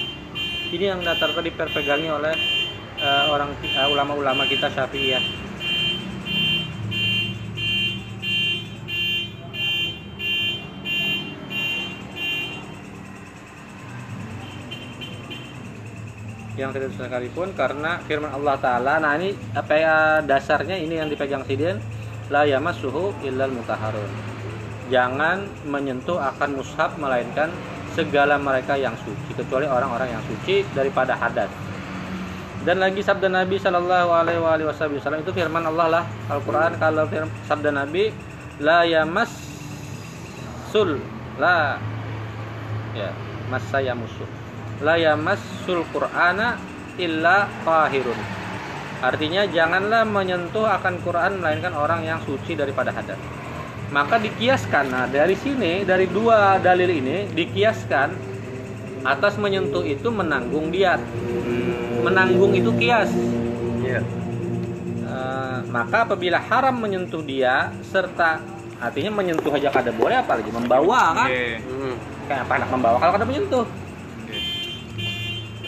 ini 0.70 0.84
yang 0.86 1.02
datar 1.02 1.34
tadi 1.34 1.50
dipegangi 1.50 2.06
oleh 2.06 2.34
eh, 3.00 3.24
orang 3.32 3.50
eh, 3.64 3.88
ulama-ulama 3.88 4.44
kita 4.44 4.68
Syafi'iyah 4.68 5.24
yang 16.60 16.76
tidak 16.76 16.92
sekalipun 16.92 17.56
karena 17.56 18.04
firman 18.04 18.36
Allah 18.36 18.60
Ta'ala. 18.60 19.00
Nah 19.00 19.16
ini 19.16 19.32
apa 19.56 19.74
ya 19.80 19.96
dasarnya 20.20 20.76
ini 20.76 21.00
yang 21.00 21.08
dipegang 21.08 21.40
sidin. 21.48 21.80
La 22.28 22.44
yamassuhu 22.44 23.26
illal 23.26 23.50
mutahharun. 23.50 24.06
Jangan 24.92 25.48
menyentuh 25.66 26.20
akan 26.20 26.60
mushaf 26.60 26.94
melainkan 27.00 27.48
segala 27.96 28.36
mereka 28.36 28.76
yang 28.76 28.94
suci. 29.02 29.34
Kecuali 29.34 29.66
orang-orang 29.66 30.14
yang 30.14 30.22
suci 30.28 30.62
daripada 30.76 31.16
hadas 31.16 31.69
dan 32.64 32.76
lagi 32.76 33.00
sabda 33.00 33.32
Nabi 33.32 33.56
Shallallahu 33.56 34.10
Alaihi 34.12 34.66
Wasallam 34.68 35.24
itu 35.24 35.32
firman 35.32 35.64
Allah 35.64 35.86
lah 36.00 36.04
Al-Quran 36.28 36.76
kalau 36.76 37.08
firman, 37.08 37.32
sabda 37.48 37.72
Nabi 37.72 38.12
la 38.60 38.84
yamas 38.84 39.32
sul 40.68 41.00
la 41.40 41.80
ya 42.92 43.10
mas 43.48 43.64
saya 43.72 43.96
musuh 43.96 44.28
la 44.84 45.00
yamassul 45.00 45.84
qur'ana 45.92 46.56
illa 47.00 47.48
tahirun. 47.64 48.16
Artinya 49.00 49.48
janganlah 49.48 50.04
menyentuh 50.04 50.68
akan 50.68 51.00
Quran 51.00 51.40
melainkan 51.40 51.72
orang 51.72 52.04
yang 52.04 52.20
suci 52.20 52.52
daripada 52.52 52.92
hadas 52.92 53.16
maka 53.90 54.22
dikiaskan 54.22 54.86
nah 54.86 55.06
dari 55.10 55.34
sini 55.34 55.82
dari 55.82 56.06
dua 56.06 56.62
dalil 56.62 56.86
ini 56.86 57.26
dikiaskan 57.34 58.29
atas 59.00 59.34
menyentuh 59.40 59.84
itu 59.84 60.08
menanggung 60.12 60.68
diat 60.68 61.00
menanggung 62.04 62.52
itu 62.56 62.70
kias 62.76 63.10
Iya. 63.80 64.04
Eh, 65.10 65.58
maka 65.72 66.06
apabila 66.06 66.38
haram 66.38 66.76
menyentuh 66.78 67.24
dia 67.24 67.74
serta 67.82 68.38
artinya 68.78 69.18
menyentuh 69.18 69.50
aja 69.50 69.72
kada 69.72 69.90
boleh 69.90 70.20
apalagi 70.20 70.52
membawa 70.52 71.16
kan 71.16 71.28
Oke. 71.28 71.58
Hmm. 71.58 71.94
kayak 72.30 72.42
apa 72.46 72.52
anak 72.60 72.68
membawa 72.70 72.96
kalau 73.02 73.12
kada 73.18 73.26
menyentuh 73.26 73.66
Oke. 73.66 74.38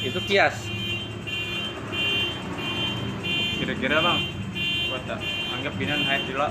itu 0.06 0.20
kias 0.28 0.56
Kira-kira 3.62 4.02
bang, 4.02 4.18
tak 5.06 5.22
anggap 5.54 5.70
binan 5.78 6.02
hayat 6.02 6.26
dulu 6.26 6.50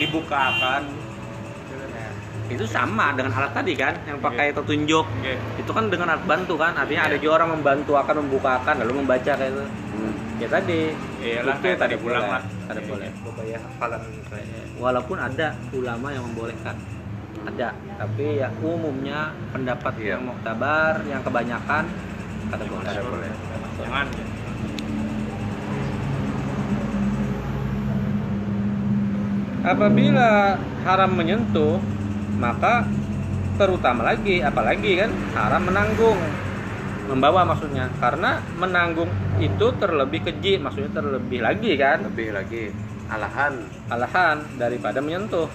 dibukakan. 0.00 0.82
Itu 2.48 2.64
sama 2.64 3.12
dengan 3.12 3.32
alat 3.32 3.52
tadi 3.52 3.72
kan 3.72 3.94
yang 4.02 4.18
pakai 4.18 4.50
petunjuk 4.50 5.04
Oke. 5.04 5.34
itu 5.56 5.70
kan 5.70 5.86
dengan 5.86 6.08
alat 6.10 6.24
bantu 6.24 6.54
kan 6.54 6.74
artinya 6.74 7.06
ada 7.06 7.14
Iya. 7.14 7.20
juga 7.20 7.32
orang 7.36 7.50
membantu 7.54 7.92
akan 7.94 8.14
membukakan 8.22 8.74
lalu 8.80 8.92
membaca 8.98 9.32
kayak 9.32 9.50
itu 9.50 9.64
Hmm. 9.92 10.12
ya 10.36 10.48
tadi 10.48 10.80
Iyalah, 11.20 11.54
itu 11.54 11.62
kayak 11.62 11.78
tadi 11.78 11.94
pulang 11.96 12.24
boleh. 12.24 12.34
lah. 12.34 12.42
kada 12.64 12.80
Iya. 12.80 12.88
boleh 12.88 13.08
Pokoknya 13.22 13.58
hafalan 13.60 14.00
saya. 14.26 14.60
walaupun 14.74 15.16
ada 15.18 15.46
ulama 15.70 16.08
yang 16.10 16.24
membolehkan 16.24 16.76
ada 17.42 17.68
tapi 17.96 18.26
ya 18.38 18.48
umumnya 18.58 19.20
pendapat 19.50 19.92
Iya. 19.96 20.08
yang 20.12 20.22
muktabar 20.24 20.92
yang 21.04 21.20
kebanyakan 21.20 21.84
kada 22.48 22.64
boleh 22.64 22.84
Kada 22.84 23.02
boleh. 23.02 23.30
Jangan. 23.78 24.06
apabila 29.62 30.58
haram 30.82 31.10
menyentuh 31.12 31.78
maka 32.42 32.82
terutama 33.54 34.02
lagi 34.02 34.42
apalagi 34.42 34.98
kan 34.98 35.10
haram 35.38 35.62
menanggung. 35.62 36.18
Membawa 37.06 37.46
maksudnya. 37.46 37.86
Karena 38.02 38.42
menanggung 38.58 39.10
itu 39.38 39.70
terlebih 39.78 40.26
keji 40.26 40.58
maksudnya 40.58 40.90
terlebih 40.90 41.38
lagi 41.38 41.78
kan. 41.78 42.02
Lebih 42.10 42.34
lagi 42.34 42.74
alahan. 43.06 43.62
alahan 43.86 44.58
daripada 44.58 44.98
menyentuh. 44.98 45.46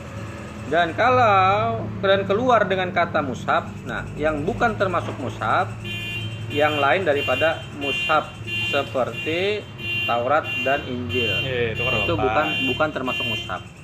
Dan 0.68 0.95
kalau 0.95 1.80
dan 2.03 2.27
keluar 2.27 2.68
dengan 2.68 2.91
kata 2.91 3.23
mushaf 3.23 3.72
nah 3.88 4.03
yang 4.19 4.43
bukan 4.43 4.76
termasuk 4.76 5.15
mushaf 5.15 5.72
yang 6.51 6.76
lain 6.80 7.07
daripada 7.07 7.64
mushaf 7.80 8.31
seperti 8.68 9.64
Taurat 10.03 10.43
dan 10.68 10.84
Injil. 10.88 11.31
Iya, 11.43 11.76
itu 11.76 11.84
kan 11.84 11.91
itu 12.03 12.14
bukan 12.19 12.47
bukan 12.68 12.89
termasuk 12.91 13.26
mushaf 13.27 13.77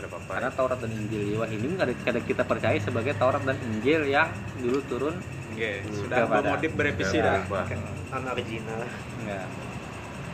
Kada 0.00 0.08
apa-apa. 0.08 0.32
karena 0.32 0.50
Taurat 0.50 0.78
dan 0.80 0.90
Injil 0.90 1.22
wah 1.36 1.44
ini 1.46 1.64
nggak 1.68 1.84
ada 1.84 1.94
kada 2.00 2.20
kita 2.22 2.42
percaya 2.42 2.78
sebagai 2.80 3.12
Taurat 3.14 3.44
dan 3.44 3.56
Injil 3.62 4.00
yang 4.06 4.28
dulu 4.56 4.80
turun 4.86 5.16
Hmm, 5.50 5.92
sudah 5.92 6.24
bermodif 6.24 6.72
berevisi 6.72 7.20
dah. 7.20 7.44
Kan 8.08 8.24
original. 8.24 8.80
enggak 9.20 9.44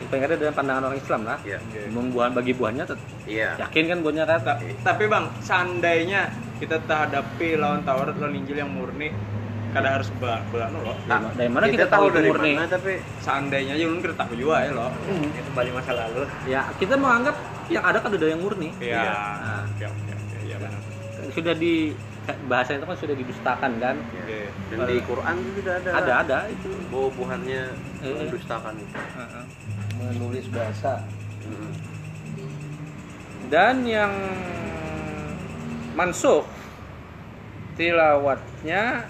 paling 0.07 0.23
ada 0.23 0.35
dalam 0.37 0.55
pandangan 0.55 0.83
orang 0.85 0.99
Islam 0.99 1.21
lah 1.25 1.37
Iya. 1.43 1.59
membuah 1.89 2.29
bagi 2.29 2.53
buahnya 2.53 2.85
tet- 2.85 3.01
Iya. 3.25 3.59
yakin 3.59 3.83
kan 3.89 3.97
buahnya 3.99 4.23
kan 4.23 4.39
Ta- 4.39 4.59
tapi 4.85 5.03
bang 5.03 5.25
seandainya 5.41 6.21
kita 6.61 6.79
terhadapi 6.79 7.57
lawan 7.57 7.83
Taurat 7.83 8.15
lawan 8.15 8.37
Injil 8.37 8.55
yang 8.55 8.71
murni 8.71 9.11
kada 9.77 9.89
harus 9.93 10.09
belah 10.17 10.41
belah 10.49 10.67
lo 10.73 10.93
Dari- 11.05 11.33
dari 11.37 11.49
mana 11.49 11.65
kita 11.67 11.85
tahu 11.85 12.03
itu 12.03 12.15
dari 12.15 12.29
murni? 12.29 12.53
mana 12.57 12.67
tapi 12.67 12.91
seandainya 13.21 13.73
ya 13.73 13.85
ulun 13.85 14.01
kita 14.01 14.15
tahu 14.15 14.33
juga 14.33 14.55
ya 14.59 14.71
lo 14.73 14.89
itu 15.13 15.51
balik 15.53 15.71
masa 15.73 15.91
lalu. 15.93 16.21
Ya 16.45 16.61
kita 16.75 16.93
menganggap 16.95 17.35
yang 17.67 17.83
ada 17.83 17.97
kan 17.99 18.09
ada 18.09 18.25
yang 18.25 18.41
murni. 18.41 18.69
Iya. 18.77 19.01
Nah. 19.05 19.61
oke 19.67 19.85
oke 19.85 20.11
oke. 20.11 20.37
Iya 20.41 20.55
benar. 20.57 20.81
Sudah 21.29 21.53
di 21.53 21.73
bahasa 22.45 22.75
itu 22.75 22.83
kan 22.83 22.97
sudah 22.97 23.15
didustakan 23.15 23.71
kan? 23.77 23.95
Oke. 24.17 24.41
Dan 24.67 24.77
di 24.83 24.95
Quran 24.99 25.33
itu 25.37 25.49
sudah 25.61 25.73
ada. 25.77 25.89
Ada 25.93 26.13
ada 26.25 26.37
itu. 26.49 26.69
Buah-buahannya 26.89 27.63
Eh. 28.01 28.15
mendustakan 28.19 28.73
itu. 28.75 28.97
menulis 29.97 30.45
bahasa. 30.49 31.01
Mm. 31.41 31.73
dan 33.47 33.75
yang 33.81 34.11
mansuh 35.95 36.43
tilawatnya 37.73 39.07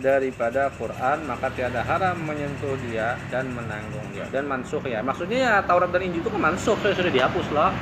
daripada 0.00 0.68
Quran 0.76 1.24
maka 1.24 1.48
tiada 1.56 1.80
haram 1.80 2.16
menyentuh 2.20 2.76
dia 2.88 3.16
dan 3.32 3.48
menanggung 3.52 4.04
dia. 4.12 4.28
Dan 4.28 4.44
mansuh 4.48 4.82
ya. 4.84 5.00
Maksudnya 5.00 5.38
ya 5.38 5.54
Taurat 5.64 5.88
dan 5.92 6.04
Injil 6.04 6.20
itu 6.20 6.28
kan 6.28 6.40
mansuh 6.40 6.76
sudah, 6.76 6.94
sudah 6.96 7.12
dihapus 7.12 7.46
loh 7.52 7.72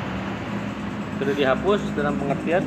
sudah 1.14 1.34
dihapus 1.34 1.80
dalam 1.94 2.14
pengertian. 2.18 2.62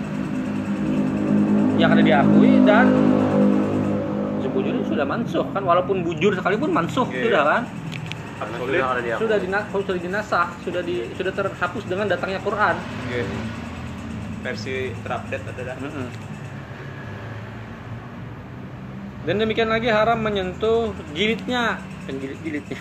Yang 1.77 1.89
ada 1.93 2.03
diakui 2.03 2.53
dan 2.65 2.87
sebujurnya 4.41 4.83
sudah 4.87 5.05
mansuh 5.05 5.45
kan? 5.51 5.61
Walaupun 5.61 6.01
bujur 6.01 6.33
sekalipun 6.33 6.71
mansuh 6.73 7.05
Iya. 7.11 7.23
sudah 7.27 7.43
kan? 7.43 7.63
Sulit. 8.37 8.77
sudah 8.77 8.93
ada 8.93 9.01
di 9.01 9.09
sudah 9.17 9.37
dina, 9.41 9.59
sudah 9.73 9.97
dinasah 9.97 10.47
sudah 10.61 10.81
di 10.85 11.09
sudah 11.17 11.33
terhapus 11.33 11.83
dengan 11.89 12.05
datangnya 12.05 12.37
Quran. 12.45 12.77
Oke 12.77 13.25
versi 14.47 14.93
terupdate 15.03 15.45
adalah 15.51 15.75
Mm-mm. 15.81 16.07
Dan 19.27 19.43
demikian 19.43 19.67
lagi 19.67 19.91
haram 19.91 20.23
menyentuh 20.23 20.95
jilidnya, 21.11 21.83
penjilit 22.07 22.39
jilidnya. 22.47 22.79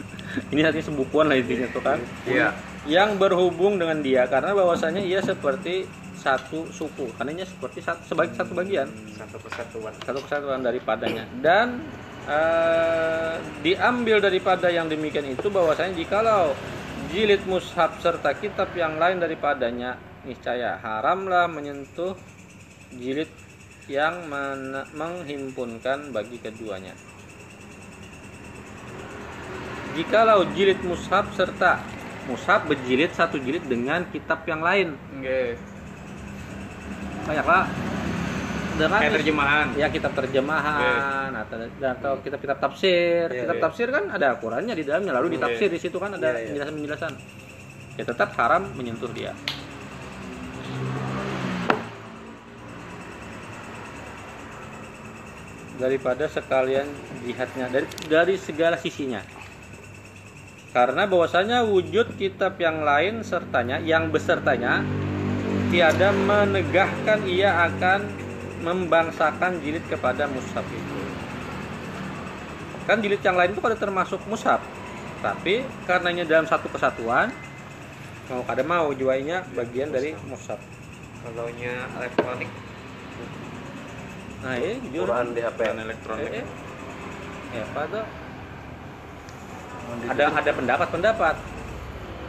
Ini 0.54 0.70
artinya 0.70 0.86
sembukuan 0.94 1.26
lah 1.26 1.34
intinya 1.42 1.66
tuh 1.74 1.82
kan. 1.82 1.98
Iya. 2.22 2.54
Yang 2.86 3.18
berhubung 3.18 3.82
dengan 3.82 3.98
dia 3.98 4.30
karena 4.30 4.54
bahwasanya 4.54 5.02
ia 5.02 5.18
seperti 5.18 5.90
satu 6.14 6.70
suku, 6.70 7.10
karena 7.18 7.42
ia 7.42 7.46
seperti 7.50 7.82
satu, 7.82 8.14
sebagai 8.14 8.38
satu 8.38 8.54
bagian, 8.54 8.86
satu 9.18 9.42
kesatuan 9.42 9.90
satu 10.06 10.22
kesatuan 10.22 10.62
daripadanya. 10.62 11.26
Dan 11.42 11.82
eh, 12.30 13.42
diambil 13.66 14.22
daripada 14.22 14.70
yang 14.70 14.86
demikian 14.86 15.26
itu 15.26 15.50
bahwasanya 15.50 15.98
jikalau 15.98 16.54
jilid 17.10 17.42
mushaf 17.50 17.98
serta 17.98 18.38
kitab 18.38 18.70
yang 18.78 19.02
lain 19.02 19.18
daripadanya 19.18 19.98
niscaya 20.22 20.78
haramlah 20.78 21.50
menyentuh 21.50 22.14
jilid 22.94 23.30
yang 23.88 24.28
men- 24.28 24.86
menghimpunkan 24.92 26.12
bagi 26.12 26.36
keduanya. 26.38 26.92
Jikalau 29.96 30.46
jilid 30.54 30.78
mushaf 30.84 31.32
serta 31.34 31.82
mushaf 32.28 32.68
berjilid 32.68 33.10
satu 33.16 33.40
jilid 33.40 33.64
dengan 33.66 34.04
kitab 34.12 34.44
yang 34.44 34.60
lain, 34.60 34.94
oke 34.94 35.40
banyaklah. 37.24 37.64
Dengan 38.78 38.98
kayak 39.02 39.14
terjemahan. 39.18 39.66
Ya 39.74 39.90
kitab 39.90 40.14
terjemahan 40.14 41.34
atau 41.34 41.66
atau 41.82 42.12
kitab-kitab 42.22 42.62
tafsir. 42.62 43.26
Iya, 43.26 43.42
kitab 43.42 43.56
iya. 43.58 43.64
tafsir 43.66 43.88
kan 43.90 44.04
ada 44.06 44.38
Al-Qurannya 44.38 44.74
di 44.78 44.86
dalamnya 44.86 45.18
lalu 45.18 45.34
ditafsir 45.34 45.66
di 45.66 45.82
situ 45.82 45.98
kan 45.98 46.14
ada 46.14 46.30
Iya, 46.30 46.38
iya. 46.38 46.46
penjelasan-penjelasan. 46.54 47.12
Ya 47.98 48.04
tetap 48.06 48.38
haram 48.38 48.70
menyentuh 48.78 49.10
dia 49.10 49.34
daripada 55.78 56.26
sekalian 56.26 56.90
jihadnya 57.22 57.70
dari 57.70 57.86
dari 58.10 58.34
segala 58.34 58.76
sisinya 58.76 59.22
karena 60.74 61.08
bahwasanya 61.08 61.64
wujud 61.64 62.20
kitab 62.20 62.60
yang 62.60 62.84
lain 62.84 63.24
sertanya 63.24 63.80
yang 63.80 64.12
besertanya 64.12 64.84
tiada 65.72 66.12
menegahkan 66.12 67.24
ia 67.24 67.66
akan 67.72 68.04
membangsakan 68.62 69.60
jilid 69.62 69.84
kepada 69.86 70.26
mushaf 70.28 70.64
itu. 70.68 70.98
Kan 72.84 73.04
jilid 73.04 73.20
yang 73.20 73.36
lain 73.36 73.52
itu 73.52 73.60
pada 73.60 73.76
termasuk 73.76 74.20
mushaf. 74.28 74.60
Tapi 75.20 75.66
karenanya 75.84 76.24
dalam 76.24 76.46
satu 76.46 76.70
kesatuan 76.70 77.32
mau 78.28 78.44
kada 78.44 78.60
mau 78.64 78.92
juainya 78.92 79.44
bagian 79.56 79.88
dari 79.88 80.12
mushaf. 80.28 80.60
kalau 81.18 81.50
nya 81.58 81.74
elektronik 81.98 82.46
Nah, 84.38 84.54
ini 84.54 84.74
jujur. 84.86 85.06
Quran 85.10 85.26
di 85.34 85.40
HP. 85.42 85.58
dan 85.66 85.78
elektronik 85.82 86.30
Eh, 86.30 86.40
eh. 86.42 86.46
Ya, 87.48 87.62
apa 87.64 87.82
tuh? 87.90 88.04
Ada 90.08 90.24
ada 90.30 90.50
pendapat-pendapat. 90.52 91.34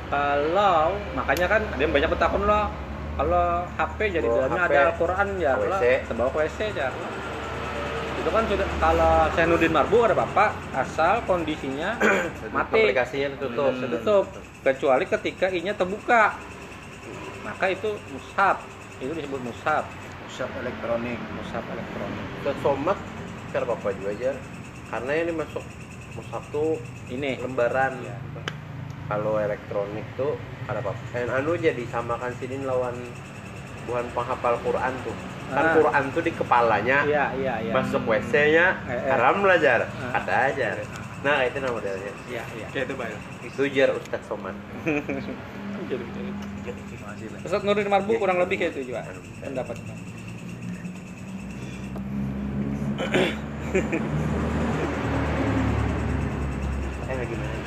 Kalau 0.10 0.98
makanya 1.14 1.46
kan 1.46 1.62
ada 1.70 1.82
yang 1.82 1.94
banyak 1.94 2.10
bertakun 2.10 2.42
loh. 2.50 2.66
Kalau 3.20 3.46
HP 3.76 4.00
jadi 4.16 4.28
dalamnya 4.32 4.64
HP, 4.64 4.72
ada 4.72 4.80
Al-Quran 4.96 5.28
ya 5.38 5.54
lah. 5.60 5.80
Terbawa 5.84 6.30
ke 6.32 6.38
WC 6.48 6.60
ya. 6.72 6.88
Itu 8.20 8.30
kan 8.32 8.44
sudah 8.48 8.68
kalau 8.80 9.14
Zainuddin 9.36 9.74
Marbu 9.76 9.98
ada 10.08 10.16
bapak 10.16 10.50
asal 10.72 11.20
kondisinya 11.28 12.00
mati 12.56 12.80
Aplikasinya 12.80 13.28
ditutup. 13.36 13.72
Hmm, 13.76 13.92
tutup 13.92 14.26
kecuali 14.64 15.06
ketika 15.08 15.48
inya 15.52 15.72
terbuka 15.72 16.36
maka 17.48 17.66
itu 17.72 17.96
mushaf 18.12 18.60
itu 19.00 19.12
disebut 19.16 19.40
mushaf 19.40 19.88
Shop 20.40 20.56
elektronik. 20.56 21.20
mushaf 21.36 21.66
elektronik 21.68 22.26
Ke 22.40 22.52
somat 22.64 22.96
cara 23.52 23.66
apa 23.68 23.92
juga 23.92 24.10
aja. 24.10 24.32
Karena 24.88 25.12
ini 25.20 25.32
masuk 25.36 25.64
mushaf 26.16 26.48
tuh 26.48 26.80
ini 27.12 27.36
lembaran. 27.36 28.00
Iya. 28.00 28.16
Kalau 29.04 29.36
elektronik 29.36 30.08
tuh 30.16 30.40
ada 30.64 30.80
apa? 30.80 30.96
Dan 31.12 31.28
anu 31.28 31.60
jadi 31.60 31.84
samakan 31.92 32.32
sini 32.40 32.64
lawan 32.64 32.96
bukan 33.84 34.08
penghafal 34.16 34.56
Quran 34.64 34.94
tuh. 35.04 35.16
Kan 35.52 35.60
Ah. 35.60 35.76
Quran 35.76 36.04
tuh 36.16 36.24
di 36.24 36.32
kepalanya. 36.32 36.98
iya 37.04 37.26
iya 37.36 37.54
iya 37.60 37.74
Masuk 37.76 38.08
WC-nya 38.08 38.80
Eh, 38.86 38.96
eh. 38.96 39.12
haram 39.12 39.44
belajar. 39.44 39.92
Ah. 39.92 40.24
Ada 40.24 40.56
aja. 40.56 40.68
Nah, 41.20 41.44
itu 41.44 41.60
nama 41.60 41.76
modelnya. 41.76 42.16
iya 42.32 42.48
iya 42.56 42.68
kayak 42.72 42.88
itu 42.88 42.96
baik 42.96 43.18
Itu 43.44 43.62
jar 43.76 43.92
Ustaz 43.92 44.24
Soman. 44.24 44.56
jadi 45.90 46.06
jadi 46.64 46.82
Ustaz 47.44 47.60
Nurdin 47.68 47.92
Marbu 47.92 48.16
kurang 48.16 48.40
lebih 48.40 48.56
kayak 48.56 48.72
itu 48.78 48.94
juga 48.96 49.04
pendapatnya 49.44 50.00
Eh 57.10 57.26
gimana? 57.26 57.60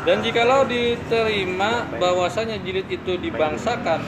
dan 0.00 0.24
jikalau 0.24 0.64
diterima 0.64 1.84
bahwasanya 2.00 2.56
jilid 2.64 2.88
itu 2.88 3.20
dibangsakan 3.20 4.00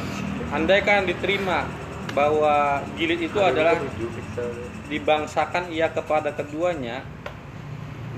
andaikan 0.49 1.05
diterima 1.05 1.69
bahwa 2.17 2.81
jilid 2.97 3.21
itu 3.21 3.39
adalah 3.41 3.77
dibangsakan 4.89 5.69
ia 5.69 5.93
kepada 5.93 6.33
keduanya 6.33 7.05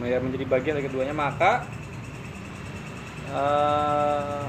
ya 0.03 0.19
menjadi 0.19 0.45
bagian 0.47 0.75
dari 0.79 0.87
keduanya 0.91 1.15
maka 1.15 1.67
eh, 3.31 4.43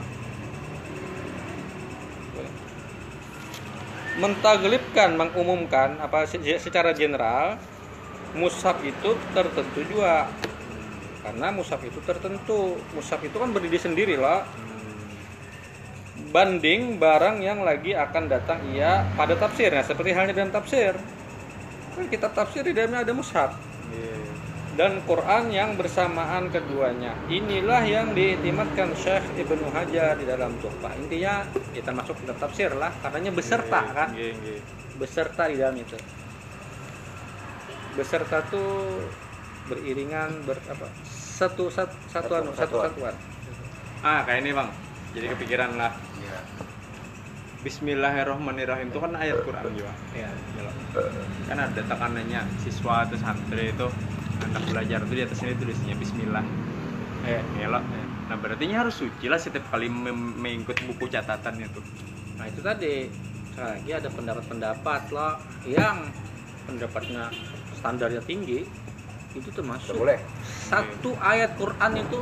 mentaglibkan 4.16 5.20
mengumumkan 5.20 6.00
apa 6.00 6.24
se- 6.24 6.62
secara 6.62 6.96
general 6.96 7.60
mushaf 8.36 8.80
itu 8.84 9.16
tertentu 9.36 9.82
juga. 9.88 10.28
Karena 11.26 11.50
mushaf 11.50 11.82
itu 11.82 12.00
tertentu. 12.06 12.78
Mushaf 12.94 13.22
itu 13.26 13.36
kan 13.36 13.50
berdiri 13.50 13.80
sendiri 13.82 14.16
lah 14.20 14.46
banding 16.32 17.00
barang 17.00 17.40
yang 17.44 17.64
lagi 17.64 17.96
akan 17.96 18.28
datang 18.28 18.60
ia 18.72 19.08
pada 19.16 19.36
tafsirnya. 19.36 19.84
Seperti 19.84 20.12
halnya 20.16 20.36
dalam 20.36 20.52
tafsir. 20.52 20.96
Kan 21.96 22.06
kitab 22.12 22.36
tafsir 22.36 22.62
di 22.68 22.76
dalamnya 22.76 23.08
ada 23.08 23.14
mushaf 23.16 23.56
dan 24.76 25.00
Quran 25.08 25.56
yang 25.56 25.80
bersamaan 25.80 26.52
keduanya. 26.52 27.16
Inilah 27.32 27.84
yang 27.88 28.12
diiktimatkan 28.12 28.92
Syekh 29.00 29.24
Ibnu 29.40 29.72
Hajar 29.72 30.20
di 30.20 30.28
dalam 30.28 30.60
Tuhfah 30.60 30.92
intinya 31.00 31.48
ya 31.72 31.82
termasuk 31.82 32.20
kitab 32.20 32.38
tafsir 32.44 32.76
lah. 32.76 32.92
Karenanya 33.00 33.32
beserta 33.32 33.82
kan? 33.96 34.12
Nggih, 34.12 34.36
nggih. 34.36 34.60
beserta 34.96 35.44
di 35.48 35.56
dalam 35.60 35.76
itu. 35.80 35.96
Beserta 37.96 38.44
tuh 38.52 39.00
beriringan 39.72 40.44
ber 40.44 40.60
apa? 40.68 40.92
Satu 41.08 41.72
satu 41.72 41.96
satuan 42.12 42.52
satu 42.56 42.84
satuan. 42.84 43.16
ah 44.04 44.28
kayak 44.28 44.44
ini 44.44 44.52
bang. 44.52 44.70
Jadi 45.16 45.26
kepikiran 45.32 45.72
lah. 45.80 45.92
Bismillahirrahmanirrahim. 47.64 48.94
Itu 48.94 49.00
kan 49.02 49.16
ayat 49.18 49.42
Quran 49.42 49.72
juga. 49.74 49.92
Ya 50.14 50.30
kan 51.48 51.58
ada 51.60 51.82
tekanannya 51.82 52.42
siswa 52.62 53.04
atau 53.04 53.18
santri 53.20 53.74
itu 53.74 53.88
hendak 54.42 54.64
belajar 54.68 55.00
tuh 55.06 55.16
di 55.16 55.24
atas 55.24 55.40
ini 55.44 55.54
tulisnya 55.56 55.96
Bismillah. 55.96 56.46
Eh 57.26 57.42
ngelok. 57.58 57.84
Nah 58.26 58.38
berarti 58.42 58.64
ini 58.66 58.76
harus 58.76 58.96
suci 58.98 59.26
lah 59.30 59.38
setiap 59.38 59.66
kali 59.70 59.88
mengikut 59.90 60.78
buku 60.90 61.06
catatannya 61.10 61.68
tuh. 61.72 61.84
Nah 62.42 62.46
itu 62.50 62.60
tadi. 62.60 63.10
Sekali 63.56 63.72
lagi 63.72 63.92
ada 63.96 64.10
pendapat-pendapat 64.12 65.02
lah. 65.16 65.40
Yang 65.64 65.98
pendapatnya 66.68 67.32
standarnya 67.78 68.22
tinggi 68.26 68.66
itu 69.36 69.50
termasuk 69.52 69.94
Nggak 69.94 70.00
boleh. 70.00 70.20
satu 70.48 71.12
ayat 71.20 71.60
Quran 71.60 71.92
itu 72.00 72.20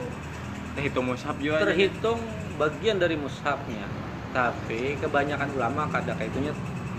terhitung 0.74 1.06
mushaf 1.14 1.38
juga 1.38 1.62
aja. 1.62 1.70
terhitung 1.70 2.20
bagian 2.58 2.98
dari 2.98 3.16
mushafnya. 3.18 3.86
Tapi 4.34 4.98
kebanyakan 4.98 5.50
ulama 5.54 5.86
kadang 5.94 6.18
kayak 6.18 6.34
itunya 6.34 6.54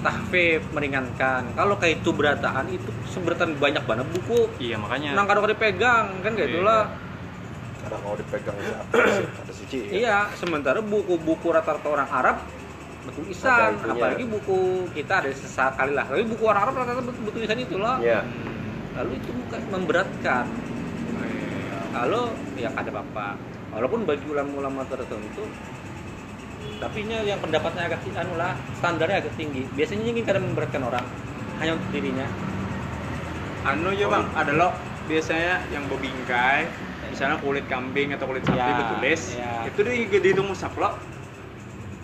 tahfif 0.04 0.60
meringankan. 0.76 1.56
Kalau 1.56 1.80
kayak 1.80 2.04
itu 2.04 2.12
berataan 2.12 2.68
itu 2.68 2.92
seberatan 3.08 3.56
banyak 3.56 3.80
banget 3.88 4.06
buku. 4.12 4.52
Iya 4.60 4.76
makanya. 4.76 5.16
Nang 5.16 5.24
kadang 5.24 5.48
dipegang 5.48 6.20
kan 6.20 6.32
kayak 6.36 6.52
Iya. 6.52 6.54
itulah. 6.60 6.82
Karena 7.80 7.96
kalau 8.00 8.16
dipegang 8.16 8.56
ya, 8.60 8.76
ada 9.40 9.52
suci. 9.52 9.76
ya. 9.76 9.92
iya 9.92 10.16
sementara 10.36 10.80
buku-buku 10.84 11.48
rata-rata 11.52 11.88
orang 11.88 12.08
Arab 12.08 12.36
betul 13.04 13.28
isan 13.28 13.76
apalagi 13.84 14.24
buku 14.24 14.88
kita 14.92 15.24
ada 15.24 15.28
sesekali 15.32 15.92
lah. 15.96 16.04
Tapi 16.08 16.24
buku 16.24 16.44
orang 16.44 16.62
Arab 16.68 16.74
rata-rata 16.84 17.02
betul 17.04 17.32
tulisan 17.32 17.58
itulah. 17.58 17.96
Iya. 18.00 18.20
lalu 18.94 19.18
itu 19.18 19.30
bukan 19.34 19.60
memberatkan. 19.74 20.44
Kalau 21.90 22.30
ya 22.54 22.70
ada 22.74 22.90
apa 22.94 23.34
walaupun 23.74 24.06
bagi 24.06 24.22
ulama-ulama 24.26 24.86
tertentu 24.86 25.42
tapi 26.84 27.08
nya 27.08 27.24
yang 27.24 27.40
pendapatnya 27.40 27.88
agak 27.88 28.04
anu 28.12 28.36
lah 28.36 28.52
standarnya 28.76 29.24
agak 29.24 29.32
tinggi. 29.40 29.64
Biasanya 29.72 30.04
ingin 30.04 30.24
kadang 30.28 30.44
memberatkan 30.52 30.84
orang 30.84 31.04
hanya 31.56 31.80
untuk 31.80 31.88
dirinya. 31.96 32.28
Anu 33.64 33.96
ya 33.96 34.12
bang 34.12 34.24
ada 34.36 34.52
lo 34.52 34.68
biasanya 35.08 35.64
yang 35.72 35.88
bebingkai 35.88 36.68
misalnya 37.08 37.40
kulit 37.40 37.64
kambing 37.72 38.12
atau 38.12 38.28
kulit 38.28 38.44
sapi 38.44 38.60
Ya, 38.60 38.76
betulis 38.76 39.20
ya. 39.32 39.52
itu 39.64 39.80
di 39.80 39.92
dihitung 40.12 40.52
mushaf 40.52 40.76
lo. 40.76 41.00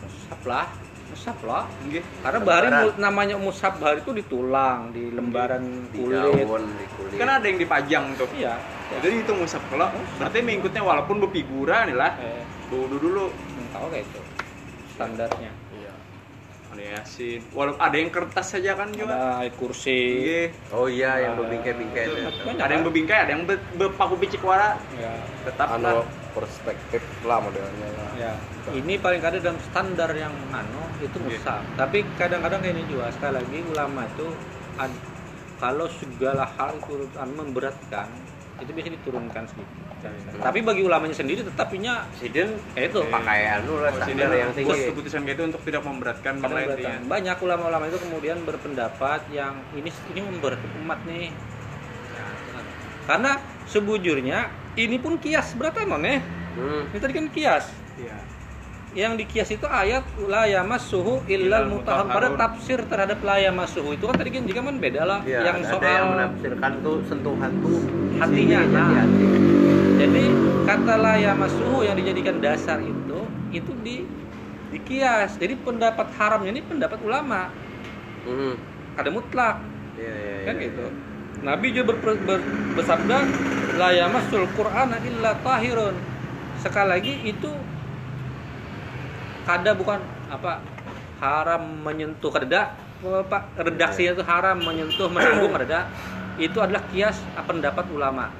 Mushaf 0.00 0.40
lah 0.48 0.66
mushaf 1.10 1.38
lah. 1.44 1.64
Nggih. 1.84 2.00
karena 2.24 2.38
bahari 2.40 2.68
namanya 2.96 3.36
mushaf 3.36 3.76
bahari 3.76 4.00
itu 4.00 4.16
di 4.16 4.24
tulang 4.24 4.96
di 4.96 5.12
lembaran 5.12 5.92
Di 5.92 6.00
kulit. 6.00 6.16
daun, 6.16 6.62
di 6.72 6.86
kulit. 6.96 7.12
kan 7.20 7.28
ada 7.36 7.44
yang 7.44 7.58
dipajang 7.60 8.04
tuh. 8.16 8.28
Iya. 8.32 8.56
Itu 8.96 9.06
dihitung 9.12 9.44
mushaf 9.44 9.60
lo 9.76 9.92
berarti 10.16 10.40
mengikutnya 10.40 10.80
walaupun 10.80 11.20
berfigura 11.20 11.84
nih 11.84 11.96
lah. 12.00 12.16
Eh, 12.16 12.40
dulu. 12.72 12.96
Dulu 12.96 13.24
tahu 13.70 13.86
kayak 13.92 14.08
itu 14.08 14.20
standarnya 15.00 15.52
Iya. 15.72 15.92
ada 16.70 16.82
yasin 16.94 17.40
walaupun 17.50 17.80
ada 17.80 17.96
yang 17.96 18.10
kertas 18.10 18.46
saja 18.52 18.76
kan 18.76 18.92
juga 18.92 19.16
ada 19.40 19.48
kursi 19.50 19.96
Nggih. 20.20 20.48
Oh 20.70 20.86
iya, 20.86 21.18
yang 21.18 21.34
berbingkai-bingkai 21.34 22.04
itu. 22.06 22.20
banyak 22.44 22.60
ada 22.60 22.72
yang 22.72 22.84
bebingkai 22.84 23.18
ada 23.18 23.32
yang 23.32 23.42
be- 23.42 23.64
berpaku 23.74 24.14
picik 24.20 24.38
wara 24.40 24.76
ya 24.94 25.10
tetap 25.42 25.66
Anu 25.72 26.04
perspektif 26.30 27.02
lah 27.24 27.42
modelnya 27.42 27.88
lah. 27.90 28.10
Ya, 28.14 28.32
ini 28.70 28.94
paling 28.96 29.18
kadang 29.18 29.42
dalam 29.42 29.58
standar 29.58 30.14
yang 30.14 30.30
anu 30.52 30.78
itu 31.00 31.16
Iya. 31.18 31.26
musab. 31.26 31.62
Tapi 31.74 32.06
kadang-kadang 32.14 32.60
kayak 32.60 32.74
ini 32.76 32.84
juga 32.86 33.10
sekali 33.10 33.34
lagi 33.34 33.58
ulama 33.66 34.06
itu 34.06 34.26
ad- 34.78 35.02
kalau 35.58 35.90
segala 35.90 36.46
hal 36.46 36.78
itu 36.78 36.94
anu, 37.18 37.32
memberatkan 37.42 38.08
itu 38.60 38.70
bisa 38.76 38.88
diturunkan 38.92 39.42
sedikit. 39.48 39.76
Tapi 40.40 40.58
bagi 40.64 40.82
ulamanya 40.84 41.16
sendiri 41.16 41.44
tetapnya 41.44 42.08
Sidin 42.16 42.56
ya 42.76 42.88
itu 42.88 43.00
pakai 43.08 43.60
anu 43.60 43.80
lah 43.84 43.92
standar 43.92 44.32
yang 44.32 44.52
buat 44.52 44.76
tinggi. 44.78 44.88
keputusan 44.92 45.20
kayak 45.24 45.36
itu 45.36 45.44
untuk 45.48 45.62
tidak 45.64 45.82
memberatkan 45.84 46.32
memberatkan. 46.40 46.98
Banyak 47.08 47.36
ulama-ulama 47.40 47.84
itu 47.88 47.98
kemudian 48.00 48.38
berpendapat 48.44 49.20
yang 49.32 49.60
ini 49.76 49.90
ini 50.12 50.20
memberat 50.24 50.60
umat 50.84 51.00
nih. 51.04 51.32
Karena 53.08 53.40
sebujurnya 53.66 54.52
ini 54.78 54.96
pun 55.02 55.18
kias 55.18 55.56
beratan 55.58 55.90
nih. 56.00 56.20
Hmm. 56.54 56.82
Ini 56.92 56.98
tadi 57.00 57.12
kan 57.16 57.26
kias. 57.32 57.66
iya 58.00 58.29
yang 58.90 59.14
dikias 59.14 59.54
itu 59.54 59.66
ayat 59.70 60.02
la 60.26 60.50
yamassuhu 60.50 61.22
illal 61.30 61.70
mutahharun 61.70 62.10
pada 62.10 62.28
tafsir 62.34 62.82
terhadap 62.90 63.22
la 63.22 63.38
yamassuhu 63.38 63.94
itu 63.94 64.02
kan 64.10 64.18
tadi 64.18 64.30
kan 64.34 64.42
jika 64.42 64.60
kan 64.66 64.76
beda 64.82 65.02
lah 65.06 65.18
Iya, 65.22 65.46
yang 65.46 65.58
ada 65.62 65.70
soal 65.70 65.86
yang 65.86 66.06
menafsirkan 66.10 66.72
tuh 66.82 66.96
sentuhan 67.06 67.50
tuh 67.62 67.78
Hatinya, 68.18 68.60
nah. 68.68 69.06
hati. 69.06 69.30
jadi 69.94 70.24
kata 70.66 70.94
la 70.98 71.14
yamassuhu 71.22 71.86
yang 71.86 71.94
dijadikan 71.94 72.42
dasar 72.42 72.82
itu 72.82 73.18
itu 73.54 73.70
di 73.86 74.02
dikias 74.74 75.38
jadi 75.38 75.54
pendapat 75.54 76.10
haramnya 76.18 76.50
ini 76.50 76.62
pendapat 76.66 76.98
ulama 77.06 77.46
Hmm. 78.26 78.52
ada 79.00 79.08
mutlak 79.08 79.56
Iya, 79.96 80.12
iya, 80.12 80.34
kan 80.50 80.54
iya. 80.58 80.66
gitu 80.68 80.84
Nabi 81.40 81.66
juga 81.72 81.96
ber- 81.96 82.20
ber- 82.26 82.46
bersabda 82.76 83.18
la 83.80 83.88
yamassul 83.96 84.44
qur'ana 84.52 85.00
illa 85.06 85.32
tahirun 85.40 85.94
sekali 86.60 86.88
lagi 86.90 87.14
itu 87.24 87.48
kada 89.50 89.70
bukan? 89.74 89.98
Apa? 90.30 90.62
Haram 91.18 91.62
menyentuh. 91.82 92.30
Kada 92.30 92.70
apa? 93.02 93.38
Redaksinya 93.58 94.14
itu 94.14 94.24
haram 94.24 94.56
menyentuh 94.62 95.10
menanggung. 95.10 95.50
Kada 95.50 95.90
itu 96.38 96.56
adalah 96.62 96.80
kias 96.94 97.18
pendapat 97.44 97.84
ulama 97.90 98.30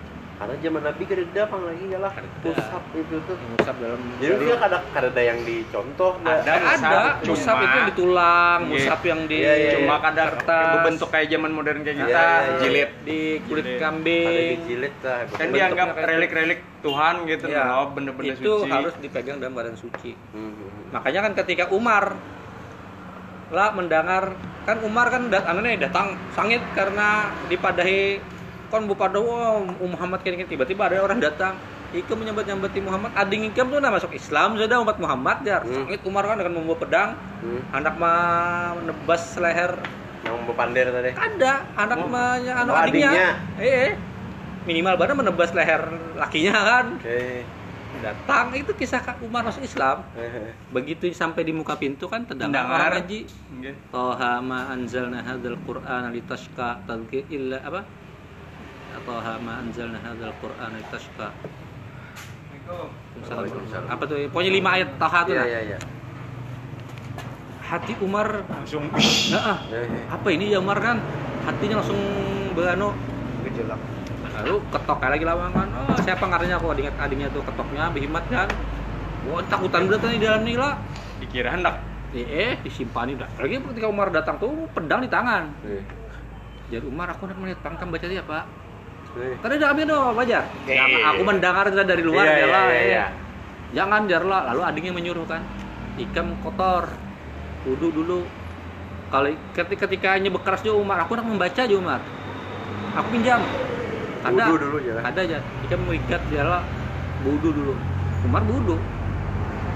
Karena 0.40 0.56
zaman 0.56 0.82
Nabi 0.82 1.04
kereda 1.04 1.42
pang 1.44 1.62
lagi 1.62 1.84
ya 1.84 1.98
lah. 2.00 2.12
Kereda. 2.16 2.40
Pusap 2.40 2.82
itu 2.96 3.16
tuh. 3.22 3.36
musab 3.36 3.76
dalam 3.76 4.00
Jadi 4.16 4.34
dia 4.40 4.56
ada 4.56 5.20
yang 5.20 5.38
dicontoh? 5.44 6.12
Ada. 6.18 6.32
Ada 6.32 6.52
musab, 6.56 7.04
musab 7.28 7.54
cuma- 7.54 7.66
itu 7.66 7.78
di 7.78 7.92
tulang 7.92 8.60
Iya. 8.60 8.70
musab 8.72 9.00
yang 9.04 9.20
di 9.28 9.36
Iya, 9.36 9.52
iya, 9.54 9.70
cuma 9.76 9.94
kertas 10.00 10.72
berbentuk 10.72 11.08
kayak 11.12 11.26
zaman 11.28 11.50
modern 11.52 11.80
kayak 11.82 11.98
kita 11.98 12.08
iya, 12.08 12.24
iya. 12.24 12.56
jilid 12.56 12.90
di 13.04 13.20
kulit 13.44 13.62
Jilid. 13.62 13.76
Ada 13.76 13.84
kambing 13.84 14.48
dijilid 14.56 14.94
lah. 14.98 15.18
kan 15.28 15.46
dianggap 15.52 15.88
relik-relik 15.94 16.60
Tuhan 16.80 17.14
gitu 17.26 17.44
Iya. 17.46 17.62
loh 17.62 17.84
bener-bener 17.92 18.32
itu 18.32 18.52
suci 18.56 18.70
harus 18.72 18.94
dipegang 18.96 19.36
dalam 19.36 19.52
badan 19.52 19.76
suci 19.76 20.16
Hmm, 20.32 20.50
hmm. 20.50 20.80
makanya 20.90 21.20
kan 21.20 21.32
ketika 21.36 21.64
Umar 21.68 22.16
lah 23.50 23.68
mendengar 23.70 24.32
kan 24.62 24.80
Umar 24.80 25.10
kan 25.10 25.28
dat 25.28 25.44
anaknya 25.44 25.84
datang 25.84 26.16
sangit 26.30 26.64
karena 26.72 27.28
dipadahi 27.44 28.22
kon 28.70 28.86
bu 28.86 28.94
pada 28.94 29.18
wah 29.18 29.58
Muhammad 29.76 30.22
kini 30.22 30.46
tiba-tiba 30.46 30.86
ada 30.86 31.02
orang 31.02 31.18
datang 31.18 31.58
Ikam 31.90 32.22
menyambat 32.22 32.46
nyambati 32.46 32.78
Muhammad 32.78 33.10
ading 33.18 33.50
Ikam 33.50 33.66
tuh 33.66 33.82
udah 33.82 33.90
masuk 33.90 34.14
Islam 34.14 34.54
sudah 34.54 34.78
umat 34.78 34.94
Muhammad 34.96 35.42
jar 35.42 35.66
Hmm. 35.66 35.74
sangit 35.84 36.00
Umar 36.06 36.22
kan 36.22 36.38
dengan 36.38 36.54
membawa 36.54 36.78
pedang 36.78 37.10
Hmm. 37.42 37.60
anak 37.72 37.94
mah 37.98 38.18
menebas 38.78 39.34
leher 39.36 39.74
Yang 40.20 40.36
bepander 40.46 40.86
tadi. 40.86 41.10
ada 41.12 41.52
anak 41.74 41.98
Oh. 41.98 42.06
mah 42.06 42.38
anak 42.38 42.70
Oh, 42.70 42.78
adiknya 42.78 43.10
adiknya. 43.10 43.30
eh 43.58 43.90
minimal 44.62 44.94
badan 44.94 45.18
menebas 45.18 45.50
leher 45.50 45.82
lakinya 46.14 46.54
kan 46.54 46.86
Oke. 46.94 47.42
datang 47.98 48.54
itu 48.54 48.70
kisah 48.70 49.02
Umar 49.18 49.42
masuk 49.42 49.66
Islam 49.66 50.06
begitu 50.76 51.10
sampai 51.10 51.42
di 51.42 51.50
muka 51.50 51.74
pintu 51.74 52.06
kan 52.06 52.22
terdengar 52.22 52.70
orang 52.70 53.02
ngaji. 53.02 53.26
Toha 53.90 54.38
ma 54.38 54.70
anzalna 54.70 55.26
hadzal 55.26 55.58
qur'ana 55.58 56.06
litashqa 56.08 56.86
tadhkir 56.86 57.26
illa 57.28 57.58
apa 57.60 57.82
Toha 59.00 59.34
ma 59.38 59.52
anzalna 59.60 59.98
hadzal 59.98 60.32
qur'ana 60.38 60.76
litashqa 60.76 61.28
Waalaikumsalam. 63.20 63.86
apa 63.90 64.02
tuh 64.06 64.16
pokoknya 64.30 64.52
lima 64.52 64.70
ayat 64.78 64.88
Toha 64.96 65.18
tuh 65.26 65.34
Iya, 65.34 65.42
nah. 65.42 65.48
iya, 65.48 65.60
iya. 65.66 65.78
hati 67.66 67.92
Umar 67.98 68.26
langsung 68.46 68.86
nah, 69.30 69.42
ah, 69.54 69.58
Iya, 69.66 69.80
iya. 69.84 70.02
apa 70.08 70.28
ini 70.30 70.44
ya 70.48 70.58
Umar 70.58 70.78
kan 70.78 70.96
hatinya 71.44 71.82
langsung 71.82 71.98
berano 72.54 72.94
Gejolak. 73.42 73.80
lalu 74.30 74.54
ketok 74.70 74.96
kayak 74.98 75.12
lagi 75.18 75.24
lawangan 75.26 75.68
oh 75.74 75.96
siapa 75.98 76.24
ngaranya 76.24 76.56
aku 76.56 76.66
adiknya 76.70 76.92
adiknya 76.96 77.28
tuh 77.28 77.42
ketoknya 77.42 77.90
behimat 77.90 78.24
kan 78.26 78.48
wah 79.26 79.42
takutan 79.46 79.84
berat 79.84 80.00
nih 80.02 80.16
di 80.16 80.24
dalam 80.24 80.42
nih 80.42 80.56
lah 80.56 80.72
dikira 81.18 81.50
hendak 81.50 81.74
eh, 82.10 82.24
eh 82.24 82.52
disimpani 82.60 83.14
dah 83.14 83.28
lagi 83.36 83.58
ketika 83.60 83.86
Umar 83.86 84.08
datang 84.08 84.38
tuh 84.38 84.48
pedang 84.70 85.02
di 85.02 85.10
tangan 85.10 85.50
Iya. 85.60 85.82
jadi 86.70 86.86
Umar 86.86 87.10
aku 87.10 87.26
hendak 87.26 87.38
melihat 87.38 87.60
pangkam 87.60 87.90
baca 87.90 88.06
dia 88.06 88.22
pak 88.22 88.44
Iya. 88.46 88.69
Tadi 89.12 89.54
ada 89.58 89.66
ambil 89.74 89.84
dong 89.86 90.16
aja 90.16 90.38
Oke. 90.46 90.70
Jangan, 90.70 91.00
aku 91.10 91.22
mendengar 91.26 91.64
sudah 91.66 91.82
dari 91.82 92.02
luar 92.06 92.24
Iya, 92.24 92.30
ya 92.30 92.38
iya, 92.38 92.46
lah 92.46 92.64
iya, 92.70 92.82
iya. 92.86 93.04
jangan 93.70 94.00
jarlah 94.06 94.40
lalu 94.50 94.60
adiknya 94.62 94.92
menyuruh 94.94 95.26
kan. 95.26 95.42
Ikam 95.94 96.38
kotor. 96.40 96.90
Wudhu 97.62 97.92
dulu. 97.92 98.20
Kalau 99.10 99.26
ketika 99.52 99.84
ketika 99.84 100.30
bekeras 100.30 100.62
juga 100.62 100.78
Umar. 100.78 100.98
Aku 101.04 101.14
hendak 101.14 101.26
membaca 101.28 101.60
aja 101.60 101.74
Umar. 101.74 102.00
Aku 102.94 103.06
pinjam. 103.10 103.42
Ada. 104.22 104.44
Wudhu 104.48 104.56
dulu 104.58 104.78
ya. 104.80 104.94
ada 105.02 105.20
aja. 105.20 105.38
Ikam 105.66 105.80
mengikat 105.84 106.22
dia 106.30 106.46
wudhu 107.22 107.50
dulu. 107.52 107.74
Umar 108.24 108.42
wudhu 108.46 108.76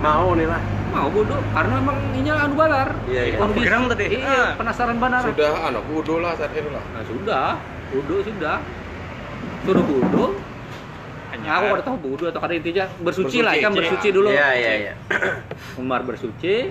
Mau 0.02 0.34
nih 0.34 0.46
lah. 0.50 0.60
mau 0.90 1.10
wudhu 1.10 1.34
karena 1.50 1.74
memang 1.82 1.96
ini 2.14 2.30
anu 2.30 2.54
balar 2.54 2.94
Iya, 3.10 3.22
iya. 3.34 3.36
Kondisi- 3.38 3.66
Pikiran 3.66 3.80
tadi. 3.90 4.04
iya 4.14 4.30
Ah. 4.30 4.50
penasaran 4.54 4.96
banar. 4.98 5.22
Sudah 5.26 5.52
anak 5.70 5.82
wudhu 5.90 6.22
lah 6.22 6.32
saat 6.38 6.50
itu 6.54 6.70
lah. 6.70 6.82
Nah 6.94 7.02
sudah, 7.02 7.46
wudhu 7.94 8.22
sudah. 8.22 8.58
Suruh 9.64 9.84
wudhu. 9.84 10.24
hanya 11.32 11.48
Nah, 11.50 11.56
aku 11.58 11.66
kada 11.74 11.82
tahu 11.82 11.96
wudhu 12.04 12.24
atau 12.30 12.38
kada 12.38 12.54
intinya 12.54 12.84
bersuci, 13.00 13.42
lah, 13.42 13.58
Bersuci, 13.58 13.64
kan 13.64 13.70
iya. 13.72 13.78
bersuci 13.80 14.08
dulu. 14.12 14.28
Iya, 14.30 14.48
iya, 14.54 14.72
iya. 14.78 14.94
Umar 15.82 16.04
bersuci. 16.04 16.70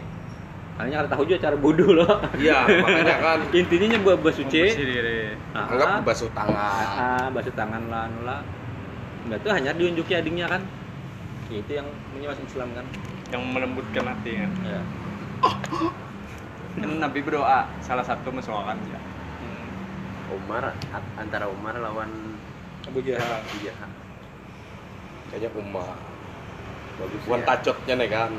Hanya 0.73 1.05
ada 1.05 1.09
tahu 1.09 1.27
juga 1.27 1.37
cara 1.37 1.55
wudhu 1.57 1.93
loh. 1.93 2.21
Iya, 2.33 2.65
makanya 2.81 3.15
kan 3.19 3.39
Intinya 3.59 3.97
buat 4.01 4.21
bersuci. 4.21 4.61
Membersih 4.63 4.87
diri. 4.87 5.19
Ah, 5.53 5.69
anggap 5.69 6.05
basuh 6.05 6.29
tangan. 6.33 6.85
ah, 6.97 7.27
basuh 7.29 7.53
tangan 7.53 7.81
lah, 7.89 8.09
anu 8.09 8.19
lah. 8.25 8.39
Enggak 9.25 9.39
tuh 9.45 9.51
hanya 9.53 9.71
diunjuki 9.73 10.13
adingnya 10.15 10.47
kan. 10.49 10.61
Itu 11.49 11.71
yang 11.73 11.85
punya 12.09 12.33
masuk 12.33 12.45
Islam 12.47 12.69
kan. 12.73 12.85
Yang 13.29 13.41
melembutkan 13.53 14.03
hati 14.09 14.31
kan. 14.37 14.51
Ya. 14.65 14.81
Kan 16.73 16.89
Nabi 16.97 17.19
berdoa 17.21 17.69
salah 17.79 18.05
satu 18.05 18.33
mensoalkan 18.33 18.79
ya. 18.89 18.97
Umar 20.33 20.73
a- 20.73 21.11
antara 21.15 21.45
Umar 21.45 21.77
lawan 21.77 22.32
Abu 22.93 23.01
Jahal. 23.09 23.41
Kayaknya 25.33 25.49
Umar. 25.57 25.97
Bagus 27.01 27.19
Bukan 27.25 27.41
ya. 27.41 27.47
tacotnya 27.49 27.93
nih 27.97 28.09
kan. 28.13 28.31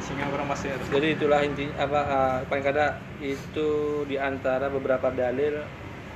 Singa 0.00 0.24
orang 0.32 0.48
masih 0.48 0.72
ada. 0.72 0.84
Jadi 0.88 1.06
itulah 1.12 1.44
inti 1.44 1.68
apa 1.76 2.00
ah, 2.08 2.36
paling 2.48 2.64
kada 2.64 2.96
itu 3.20 3.68
di 4.08 4.16
antara 4.16 4.72
beberapa 4.72 5.12
dalil 5.12 5.60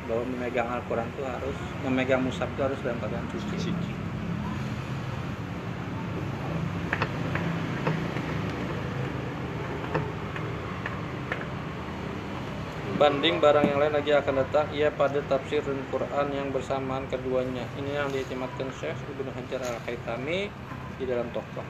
bahwa 0.08 0.24
memegang 0.24 0.72
Al-Qur'an 0.72 1.04
itu 1.12 1.22
harus 1.28 1.58
memegang 1.84 2.24
mushaf 2.24 2.48
itu 2.48 2.62
harus 2.64 2.80
dalam 2.80 2.96
keadaan 2.96 3.28
suci. 3.36 3.70
Banding 12.96 13.44
barang 13.44 13.68
yang 13.68 13.76
lain 13.76 13.92
lagi 13.92 14.16
akan 14.16 14.40
datang 14.40 14.72
ia 14.72 14.88
pada 14.88 15.20
tafsir 15.28 15.60
dan 15.60 15.76
Quran 15.92 16.26
yang 16.32 16.48
bersamaan 16.48 17.04
keduanya. 17.12 17.68
Ini 17.76 18.00
yang 18.00 18.08
diiktimatkan 18.08 18.72
Syekh 18.72 18.96
Ibnu 19.12 19.28
Hajar 19.36 19.60
Al-Haytami 19.60 20.48
di 20.96 21.04
dalam 21.04 21.28
Tohfah. 21.28 21.66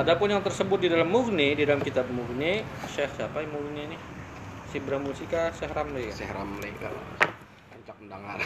Adapun 0.00 0.32
yang 0.32 0.40
tersebut 0.40 0.80
di 0.80 0.88
dalam 0.88 1.12
Mughni, 1.12 1.52
di 1.52 1.68
dalam 1.68 1.84
kitab 1.84 2.08
Mughni, 2.08 2.64
Syekh 2.88 3.20
siapa 3.20 3.44
yang 3.44 3.52
Mughni 3.52 3.92
ini? 3.92 3.96
Si 4.72 4.80
Musika 4.80 5.52
Syekh 5.52 5.76
Ramli 5.76 6.08
ya? 6.08 6.14
Saya 6.16 6.40
ramai 6.40 6.72
kalau 6.80 7.04
mendengar. 8.12 8.38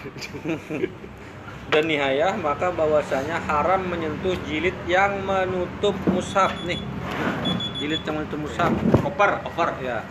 Dan 1.73 1.85
nihayah 1.91 2.39
maka 2.39 2.71
bahwasanya 2.71 3.43
haram 3.51 3.83
menyentuh 3.91 4.39
jilid 4.47 4.77
yang 4.87 5.23
menutup 5.27 5.95
mushaf 6.11 6.55
nih. 6.63 6.79
Jilid 7.83 8.07
yang 8.07 8.23
menutup 8.23 8.39
mushaf. 8.39 8.71
Koper, 9.03 9.43
over. 9.43 9.75
Ya. 9.83 10.07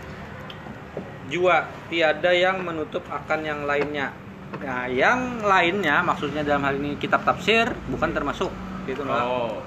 Jua 1.25 1.65
tiada 1.89 2.31
yang 2.31 2.61
menutup 2.61 3.01
akan 3.09 3.39
yang 3.41 3.65
lainnya. 3.65 4.13
Nah, 4.61 4.85
yang 4.87 5.41
lainnya 5.41 5.99
maksudnya 6.05 6.45
dalam 6.45 6.63
hal 6.63 6.77
ini 6.77 6.95
kitab 6.95 7.25
tafsir 7.25 7.67
bukan 7.89 8.13
termasuk 8.13 8.51
gitu. 8.85 9.01
Oh. 9.03 9.59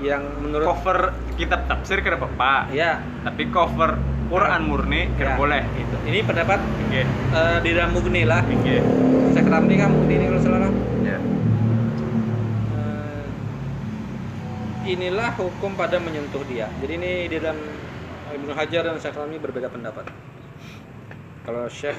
Yang 0.00 0.22
menurut 0.40 0.66
Cover 0.66 1.12
kitab 1.36 1.66
tafsir 1.68 2.00
kira 2.00 2.16
apa? 2.16 2.70
ya, 2.72 3.02
Tapi 3.26 3.52
cover 3.52 3.98
Quran 4.30 4.60
murni 4.64 5.10
kira 5.18 5.34
ya, 5.34 5.36
boleh. 5.38 5.62
Itu. 5.76 5.96
Ini 6.06 6.18
pendapat 6.22 6.58
Oke. 6.62 7.02
eh, 7.04 7.58
di 7.60 7.70
dalam 7.74 7.90
Mughni 7.94 8.22
lah. 8.22 8.40
Oke. 8.46 8.78
Syekh 9.34 9.48
Ramli 9.50 9.74
kan 9.78 9.90
Mughni 9.90 10.14
ini 10.18 10.24
kalau 10.30 10.40
salah. 10.40 10.70
ya. 11.02 11.18
Eh, 12.78 13.24
inilah 14.94 15.34
hukum 15.36 15.74
pada 15.74 15.98
menyentuh 15.98 16.46
dia. 16.46 16.70
Jadi 16.80 16.92
ini 16.94 17.10
di 17.26 17.36
dalam 17.42 17.58
Ibnu 18.30 18.52
Hajar 18.54 18.82
dan 18.86 18.96
Syekh 19.02 19.18
Ramli 19.18 19.42
berbeda 19.42 19.66
pendapat. 19.66 20.06
Kalau 21.44 21.64
Syekh 21.72 21.96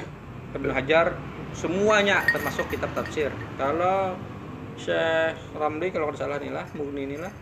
Ibnu 0.54 0.72
Hajar 0.72 1.18
semuanya 1.52 2.24
termasuk 2.30 2.70
kitab 2.70 2.94
tafsir. 2.94 3.34
Kalau 3.58 4.16
Syekh 4.78 5.38
Ramli 5.58 5.92
kalau 5.92 6.12
tidak 6.12 6.20
salah 6.20 6.38
inilah 6.40 6.66
Mughni 6.78 7.08
inilah 7.08 7.34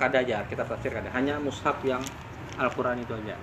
kada 0.00 0.24
aja 0.24 0.44
kitab 0.48 0.64
tafsir 0.68 0.88
kada 0.92 1.12
hanya 1.12 1.36
mushaf 1.36 1.76
yang 1.84 2.00
Al-Qur'an 2.56 3.00
itu 3.00 3.12
aja. 3.12 3.36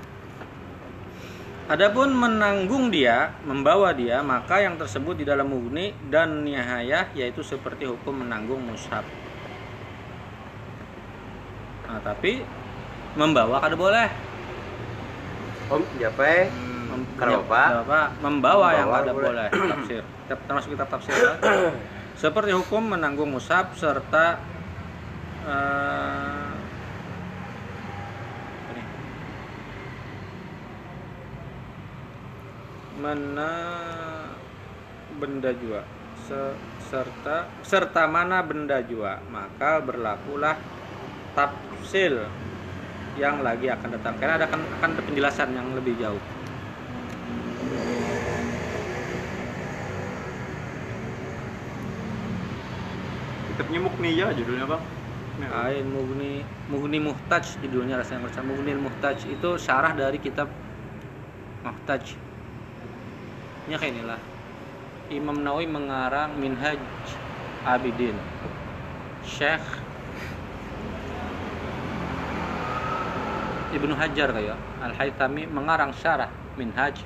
Adapun 1.68 2.16
menanggung 2.16 2.88
dia, 2.88 3.36
membawa 3.44 3.92
dia, 3.92 4.24
maka 4.24 4.64
yang 4.64 4.80
tersebut 4.80 5.20
di 5.20 5.26
dalam 5.28 5.52
Mughni 5.52 5.92
dan 6.08 6.48
Nihayah 6.48 7.12
yaitu 7.12 7.44
seperti 7.44 7.84
hukum 7.84 8.24
menanggung 8.24 8.64
mushaf. 8.64 9.04
Nah, 11.92 12.00
tapi 12.00 12.40
membawa 13.20 13.60
kada 13.60 13.76
boleh. 13.76 14.08
Om, 15.68 15.84
siapa? 16.00 16.48
Mem- 16.48 16.77
Kenapa? 17.18 17.61
ya, 17.69 17.78
apa? 17.84 18.02
Membawa, 18.24 18.68
yang 18.74 18.88
Membawa 18.90 19.02
kada 19.03 19.11
boleh. 19.14 19.28
boleh. 19.52 19.72
Tafsir. 19.76 20.03
Termasuk 20.28 20.69
kitab 20.74 20.88
tafsir. 20.90 21.14
kan? 21.15 21.38
seperti 22.18 22.49
hukum 22.49 22.98
menanggung 22.98 23.30
mushaf 23.30 23.78
serta 23.78 24.41
eh, 25.45 26.53
ini. 28.74 28.84
mana 32.98 33.52
benda 35.22 35.53
jua 35.53 35.86
Se- 36.26 36.57
serta 36.90 37.45
serta 37.61 38.10
mana 38.10 38.41
benda 38.41 38.82
jua 38.82 39.22
maka 39.30 39.78
berlakulah 39.80 40.57
tafsil 41.38 42.26
yang 43.14 43.45
lagi 43.45 43.69
akan 43.69 43.94
datang 43.94 44.18
karena 44.18 44.41
ada 44.41 44.45
akan 44.49 44.61
akan 44.82 44.90
ada 44.98 45.03
penjelasan 45.06 45.53
yang 45.53 45.69
lebih 45.78 45.94
jauh 46.02 46.22
Kitabnya 53.58 53.82
Mukniyah 53.90 54.38
judulnya, 54.38 54.70
Bang. 54.70 54.86
Ain 55.50 55.90
Mughni 55.90 56.46
Mughni 56.70 57.02
Muhtaj 57.02 57.58
judulnya 57.58 57.98
rasanya 57.98 58.30
baca 58.30 58.46
Mughni 58.46 58.78
Muhtaj 58.78 59.26
itu 59.26 59.50
syarah 59.58 59.98
dari 59.98 60.22
kitab 60.22 60.46
Muhtaj. 61.66 62.14
Nya 63.66 63.82
kayak 63.82 63.98
inilah. 63.98 64.22
Imam 65.10 65.42
Nawawi 65.42 65.66
mengarang 65.66 66.38
Minhaj 66.38 66.78
Abidin. 67.66 68.14
Syekh 69.26 69.66
Ibnu 73.74 73.98
Hajar 73.98 74.38
kayak 74.38 74.58
Al 74.86 74.94
Haytami 75.02 75.50
mengarang 75.50 75.98
syarah 75.98 76.30
Minhaj. 76.62 77.02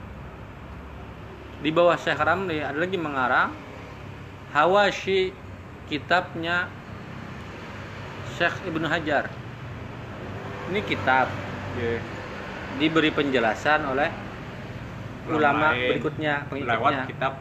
Di 1.64 1.72
bawah 1.72 1.96
Syekh 1.96 2.20
Ramli 2.20 2.60
ada 2.60 2.76
lagi 2.76 3.00
mengarang 3.00 3.56
Hawashi 4.52 5.32
kitabnya 5.92 6.72
Syekh 8.40 8.56
Ibnu 8.72 8.88
Hajar. 8.88 9.28
Ini 10.72 10.80
kitab 10.88 11.28
Oke. 11.76 12.00
diberi 12.80 13.12
penjelasan 13.12 13.84
oleh 13.92 14.08
ulama 15.28 15.76
lain. 15.76 16.00
berikutnya 16.00 16.48
Lewat 16.48 16.64
pengikutnya. 16.64 17.04
kitab. 17.12 17.34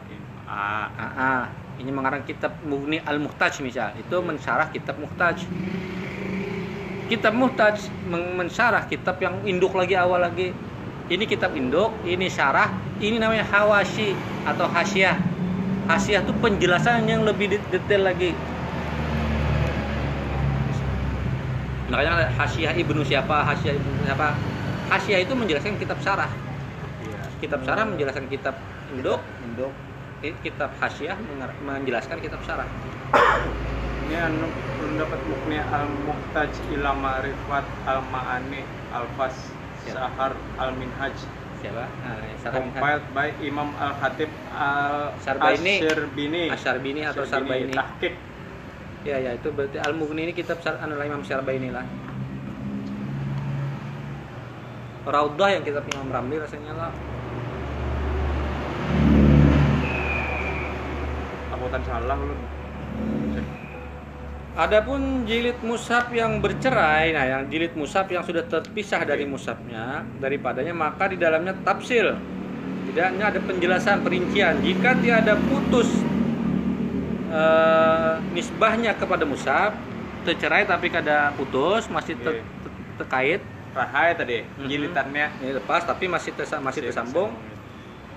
Ah, 0.51 0.91
ah. 0.91 1.43
ini 1.79 1.87
mengarang 1.95 2.27
kitab 2.27 2.59
Mughni 2.67 2.99
Al-Muhtaj 2.99 3.63
misal. 3.63 3.95
Itu 3.95 4.19
mensyarah 4.19 4.67
kitab 4.75 4.99
Muhtaj. 4.99 5.47
Kitab 7.07 7.31
Muhtaj 7.31 7.87
men- 8.03 8.35
mensyarah 8.35 8.83
kitab 8.91 9.15
yang 9.23 9.39
induk 9.47 9.71
lagi 9.79 9.95
awal 9.95 10.19
lagi. 10.19 10.51
Ini 11.11 11.23
kitab 11.27 11.55
induk, 11.55 11.91
ini 12.07 12.31
syarah, 12.31 12.71
ini 12.99 13.19
namanya 13.19 13.43
hawashi 13.47 14.15
atau 14.47 14.67
hasyiah. 14.71 15.19
Hasyiah 15.91 16.23
itu 16.23 16.31
penjelasan 16.39 17.03
yang 17.03 17.27
lebih 17.27 17.51
de- 17.51 17.67
detail 17.67 18.07
lagi. 18.07 18.31
Makanya 21.91 22.11
ada 22.15 22.27
hasyiah 22.39 22.71
ibnu 22.71 23.03
siapa, 23.03 23.43
hasyiah 23.43 23.75
ibnu 23.75 24.07
siapa. 24.07 24.31
Hasyiah 24.87 25.19
itu 25.19 25.35
menjelaskan 25.35 25.75
kitab 25.75 25.99
syarah. 25.99 26.31
Iya. 27.03 27.19
Kitab 27.43 27.67
syarah 27.67 27.83
menjelaskan 27.83 28.31
kitab 28.31 28.55
induk, 28.87 29.19
induk. 29.43 29.75
Kitab 30.23 30.71
hasyiah 30.79 31.19
menger- 31.19 31.59
menjelaskan 31.59 32.23
kitab 32.23 32.39
syarah. 32.47 32.71
Ini 34.07 34.15
anu 34.15 34.47
belum 34.79 34.95
dapat 34.95 35.19
Mukniyah 35.27 35.67
Al-Muhtaj 35.67 36.71
ila 36.71 36.95
Ma'rifat 36.95 37.67
Al-Ma'ani 37.83 38.63
Al-Fas 38.95 39.35
Siap. 39.83 39.97
Sahar 39.97 40.31
Al-Minhaj 40.55 41.40
Siapa? 41.61 41.85
Nah, 41.85 42.17
compiled 42.57 43.05
by 43.13 43.29
Imam 43.45 43.69
Al-Khatib 43.77 44.33
Sarbaini. 45.21 45.77
Al-Syarbini 45.77 46.43
Asyarbini 46.49 47.01
atau 47.05 47.21
Sarbaini. 47.21 47.73
Tahqiq 47.73 48.13
Ya 49.01 49.17
ya 49.17 49.33
itu 49.33 49.49
berarti 49.49 49.81
Al 49.81 49.97
Mughni 49.97 50.29
ini 50.29 50.33
kitab 50.33 50.61
anu 50.61 50.93
Imam 50.97 51.25
Syarbaini 51.25 51.73
lah. 51.73 51.85
Raudah 55.05 55.49
yang 55.53 55.65
kitab 55.65 55.85
Imam 55.89 56.09
Ramli 56.13 56.37
rasanya 56.37 56.73
lah. 56.77 56.91
Abutan 61.53 61.81
salah 61.85 62.17
lu 62.17 62.37
Adapun 64.51 65.23
jilid 65.23 65.55
mushaf 65.63 66.11
yang 66.11 66.43
bercerai, 66.43 67.15
nah 67.15 67.23
yang 67.23 67.47
jilid 67.47 67.71
mushaf 67.71 68.11
yang 68.11 68.19
sudah 68.19 68.43
terpisah 68.43 69.07
dari 69.07 69.23
mushafnya 69.23 70.03
daripadanya 70.19 70.75
maka 70.75 71.07
di 71.07 71.15
dalamnya 71.15 71.55
tafsil. 71.63 72.11
Tidaknya 72.91 73.31
ada 73.31 73.39
penjelasan 73.39 74.03
perincian. 74.03 74.59
Jika 74.59 74.99
tiada 74.99 75.39
putus 75.39 75.87
eh, 77.31 78.13
nisbahnya 78.35 78.91
kepada 78.99 79.23
mushaf, 79.23 79.71
tercerai 80.27 80.67
tapi 80.67 80.91
kada 80.91 81.31
putus 81.39 81.87
masih 81.87 82.19
ter- 82.19 82.43
ter- 82.43 82.75
terkait. 82.99 83.39
Rahai 83.71 84.11
tadi 84.19 84.43
Mhm. 84.43 84.67
jilitannya. 84.67 85.27
Ini 85.39 85.51
lepas 85.63 85.87
tapi 85.87 86.11
masih 86.11 86.35
tersa- 86.35 86.59
masih 86.59 86.91
tersambung. 86.91 87.31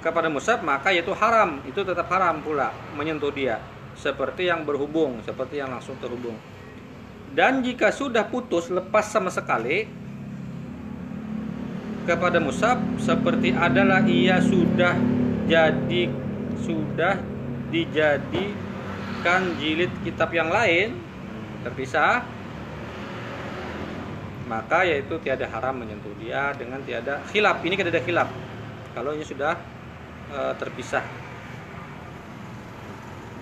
Kepada 0.03 0.27
musab 0.27 0.67
maka 0.67 0.91
yaitu 0.91 1.15
haram. 1.15 1.63
Itu 1.63 1.87
tetap 1.87 2.11
haram 2.11 2.43
pula 2.43 2.75
menyentuh 2.99 3.31
dia 3.31 3.63
seperti 3.95 4.51
yang 4.51 4.67
berhubung 4.67 5.23
seperti 5.23 5.63
yang 5.63 5.71
langsung 5.71 5.97
terhubung. 6.03 6.37
Dan 7.35 7.67
jika 7.67 7.91
sudah 7.91 8.31
putus 8.31 8.71
lepas 8.71 9.11
sama 9.11 9.31
sekali 9.31 9.87
kepada 12.07 12.39
musab 12.39 12.79
seperti 13.01 13.51
adalah 13.51 14.05
ia 14.07 14.39
sudah 14.39 14.95
jadi 15.49 16.05
sudah 16.63 17.19
dijadikan 17.73 19.43
jilid 19.59 19.91
kitab 20.05 20.31
yang 20.31 20.53
lain 20.53 20.95
terpisah 21.65 22.23
maka 24.45 24.85
yaitu 24.85 25.17
tiada 25.25 25.49
haram 25.49 25.81
menyentuh 25.81 26.13
dia 26.21 26.53
dengan 26.55 26.79
tiada 26.85 27.25
khilaf. 27.33 27.65
Ini 27.65 27.75
kada 27.81 27.91
ada 27.91 28.03
khilaf. 28.05 28.29
Kalau 28.93 29.17
ini 29.17 29.25
sudah 29.25 29.57
e, 30.29 30.39
terpisah 30.61 31.24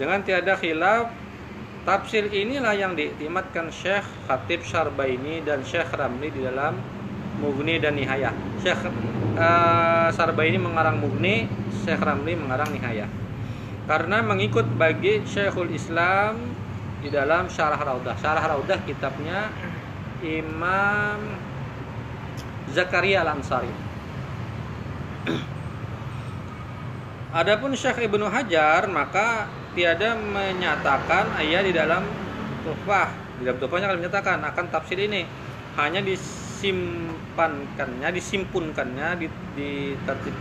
dengan 0.03 0.19
tiada 0.27 0.59
khilaf 0.59 1.15
tafsir 1.87 2.27
inilah 2.27 2.75
yang 2.75 2.99
diiktimatkan 2.99 3.71
Syekh 3.71 4.03
Khatib 4.27 4.67
Syarbaini 4.67 5.47
dan 5.47 5.63
Syekh 5.63 5.95
Ramli 5.95 6.35
di 6.35 6.43
dalam 6.43 6.75
Mughni 7.39 7.79
dan 7.79 7.95
Nihayah. 7.95 8.35
Syekh 8.59 8.83
e, 9.39 9.49
Syarbaini 10.11 10.59
mengarang 10.59 10.99
Mughni 10.99 11.47
Syekh 11.87 12.03
Ramli 12.03 12.35
mengarang 12.35 12.75
Nihayah. 12.75 13.07
Karena 13.87 14.27
mengikut 14.27 14.67
bagi 14.75 15.23
Syekhul 15.23 15.71
Islam 15.71 16.51
di 16.99 17.07
dalam 17.07 17.47
Syarah 17.47 17.79
Raudah. 17.79 18.19
Syarah 18.19 18.59
Raudah 18.59 18.83
kitabnya 18.83 19.55
Imam 20.19 21.39
Zakaria 22.75 23.23
Al-Ansari. 23.23 23.71
Adapun 27.39 27.79
Syekh 27.79 28.03
Ibnu 28.11 28.27
Hajar 28.27 28.91
maka 28.91 29.62
tiada 29.73 30.15
menyatakan 30.17 31.27
ayat 31.37 31.65
di 31.69 31.73
dalam 31.73 32.05
Tuhfah. 32.63 33.09
Di 33.41 33.45
dalam 33.49 33.59
Tuhfahnya 33.59 33.87
akan 33.91 33.99
menyatakan 33.99 34.45
akan 34.45 34.71
tafsir 34.71 34.99
ini 35.01 35.27
hanya 35.81 36.01
disimpankannya, 36.05 38.13
disimpunkannya 38.13 39.17
di, 39.19 39.27
di 39.57 39.97
tertib 40.05 40.35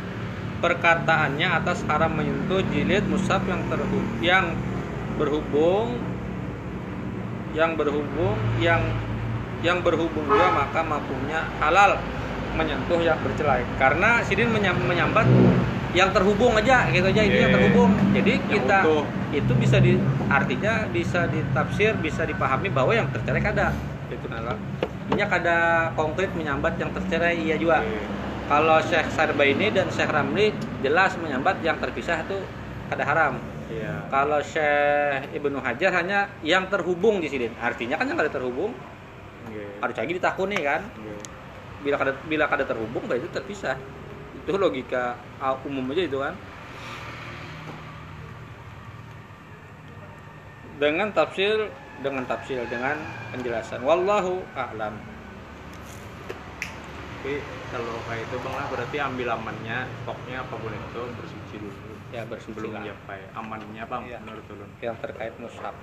perkataannya 0.61 1.47
atas 1.57 1.81
haram 1.89 2.13
menyentuh 2.13 2.61
jilid 2.69 3.01
mushaf 3.09 3.41
yang 3.49 3.65
terhubung 3.65 4.05
yang 4.21 4.53
berhubung 5.17 5.97
yang 7.57 7.73
berhubung 7.75 8.37
yang 8.61 8.85
yang 9.65 9.81
berhubung 9.81 10.21
juga 10.29 10.53
maka 10.53 10.85
mampunya 10.85 11.49
halal 11.57 11.97
menyentuh 12.55 12.99
yang 12.99 13.17
bercelai 13.23 13.63
karena 13.75 14.19
sidin 14.23 14.51
menyam- 14.51 14.79
menyambat 14.83 15.27
yang 15.91 16.07
terhubung 16.15 16.55
aja 16.55 16.87
gitu 16.87 17.03
aja 17.11 17.21
itu 17.23 17.37
yang 17.37 17.51
Oke. 17.51 17.57
terhubung 17.59 17.91
jadi 18.15 18.33
Yang 18.39 18.51
kita 18.63 18.77
utuh. 18.87 19.03
itu 19.35 19.53
bisa 19.59 19.77
di 19.83 19.91
artinya 20.27 20.73
bisa 20.87 21.27
ditafsir 21.27 21.91
bisa 21.99 22.23
dipahami 22.23 22.71
bahwa 22.71 22.95
yang 22.95 23.07
tercerai 23.11 23.43
kada 23.43 23.75
itu 24.07 24.27
nala 24.31 24.55
ini 25.11 25.19
kada 25.27 25.91
konkret 25.99 26.31
menyambat 26.31 26.79
yang 26.79 26.91
tercerai 26.95 27.35
iya 27.35 27.59
juga 27.59 27.83
kalau 28.47 28.79
Syekh 28.83 29.11
Sarbaini 29.11 29.71
dan 29.71 29.87
Syekh 29.91 30.11
Ramli 30.11 30.51
jelas 30.79 31.15
menyambat 31.19 31.59
yang 31.63 31.75
terpisah 31.79 32.23
itu 32.23 32.39
kada 32.87 33.03
haram 33.03 33.35
iya 33.67 34.07
kalau 34.07 34.39
Syekh 34.43 35.31
Ibnu 35.35 35.59
Hajar 35.59 35.91
hanya 35.95 36.27
yang 36.43 36.67
terhubung 36.67 37.23
di 37.23 37.31
sini. 37.31 37.47
Artinya 37.55 37.95
kan 37.95 38.03
yang 38.03 38.19
kada 38.19 38.27
terhubung 38.27 38.75
Oke. 39.47 39.63
harus 39.79 39.95
lagi 39.95 40.11
ditakuni 40.11 40.59
kan. 40.59 40.83
Oke. 40.91 41.20
Bila 41.81 41.95
kada 41.97 42.13
bila 42.29 42.45
kada 42.45 42.63
terhubung 42.65 43.03
berarti 43.09 43.27
terpisah. 43.29 43.77
Itu 44.41 44.57
logika 44.57 45.17
umum 45.65 45.89
aja 45.93 46.03
itu 46.05 46.17
kan. 46.21 46.33
Dengan 50.81 51.13
tafsir 51.13 51.69
dengan 52.01 52.25
tafsir 52.25 52.57
dengan 52.65 52.97
penjelasan 53.29 53.85
wallahu 53.85 54.41
a'lam. 54.57 54.97
tapi 57.21 57.37
kalau 57.69 58.01
kayak 58.09 58.25
itu 58.25 58.37
bang 58.41 58.55
lah 58.57 58.65
berarti 58.73 58.97
ambil 58.97 59.27
amannya 59.37 59.85
stoknya 60.01 60.41
apa 60.41 60.55
boleh 60.57 60.73
itu 60.73 61.01
bersuci 61.21 61.55
dulu 61.61 61.93
Ya 62.09 62.25
bersuci 62.25 62.57
belum 62.57 62.73
lah. 62.73 62.81
nyapai 62.89 63.21
amannya 63.37 63.83
bang 63.85 64.01
Iya. 64.09 64.17
menurut 64.25 64.45
ulun 64.49 64.69
Yang 64.81 64.95
terkait 65.05 65.33
mushaf. 65.37 65.75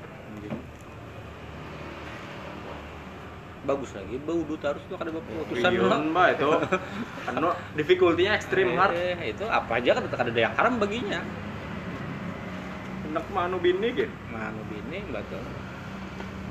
Bagus 3.66 3.90
lagi, 3.90 4.14
baudu 4.22 4.54
terus 4.54 4.86
tuh 4.86 4.94
kada 4.94 5.10
putusan 5.10 5.74
Iya, 5.74 5.98
mbak 6.14 6.26
itu 6.38 6.50
anu 7.34 7.50
difficulty-nya 7.74 8.38
ekstrim 8.38 8.70
hard 8.78 8.94
Eh, 8.94 9.34
itu 9.34 9.44
apa 9.50 9.82
aja 9.82 9.98
kan 9.98 10.04
kada 10.06 10.30
ada 10.30 10.40
yang 10.46 10.54
haram 10.54 10.74
baginya. 10.78 11.20
enak 13.08 13.24
mah 13.32 13.48
anu 13.48 13.56
bini 13.58 13.88
gitu 13.96 14.12
Manu 14.30 14.62
bini 14.68 15.00
betul. 15.08 15.42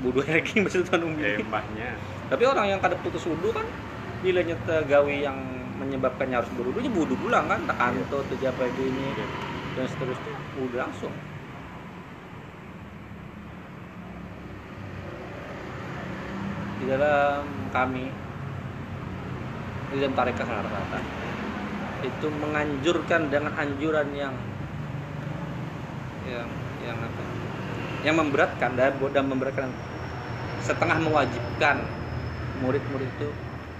Budu 0.02 0.20
ranking 0.26 0.66
maksud 0.66 0.90
anu 0.92 1.16
eh 1.16 1.38
bini. 1.38 1.48
mbahnya 1.48 1.88
Tapi 2.28 2.42
orang 2.44 2.66
yang 2.76 2.80
kada 2.82 2.98
putus 3.00 3.24
wudu 3.24 3.54
kan 3.56 3.64
bila 4.18 4.42
nyata 4.42 4.82
gawi 4.84 5.22
yang 5.22 5.38
menyebabkannya 5.78 6.36
harus 6.42 6.50
berwudu 6.50 6.82
ya 6.82 6.90
wudu 6.90 7.14
pulang 7.14 7.46
kan, 7.46 7.60
tak 7.70 7.78
kanto 7.78 8.18
tuh 8.26 8.36
apa 8.42 8.66
ini 8.74 9.14
dan 9.78 9.86
seterusnya 9.86 10.34
wudu 10.58 10.76
langsung. 10.76 11.14
Di 16.78 16.84
dalam 16.86 17.42
kami 17.74 18.06
di 19.88 19.96
dalam 19.98 20.14
tarekat 20.14 20.46
rata 20.46 21.00
itu 22.04 22.26
menganjurkan 22.30 23.32
dengan 23.32 23.52
anjuran 23.58 24.08
yang 24.14 24.34
yang 26.28 26.48
yang 26.84 26.96
apa? 26.96 27.22
Yang 28.06 28.16
memberatkan 28.22 28.70
dan 28.78 28.94
dan 29.10 29.24
memberatkan 29.26 29.68
setengah 30.62 30.98
mewajibkan 31.02 31.82
murid-murid 32.62 33.10
itu 33.18 33.28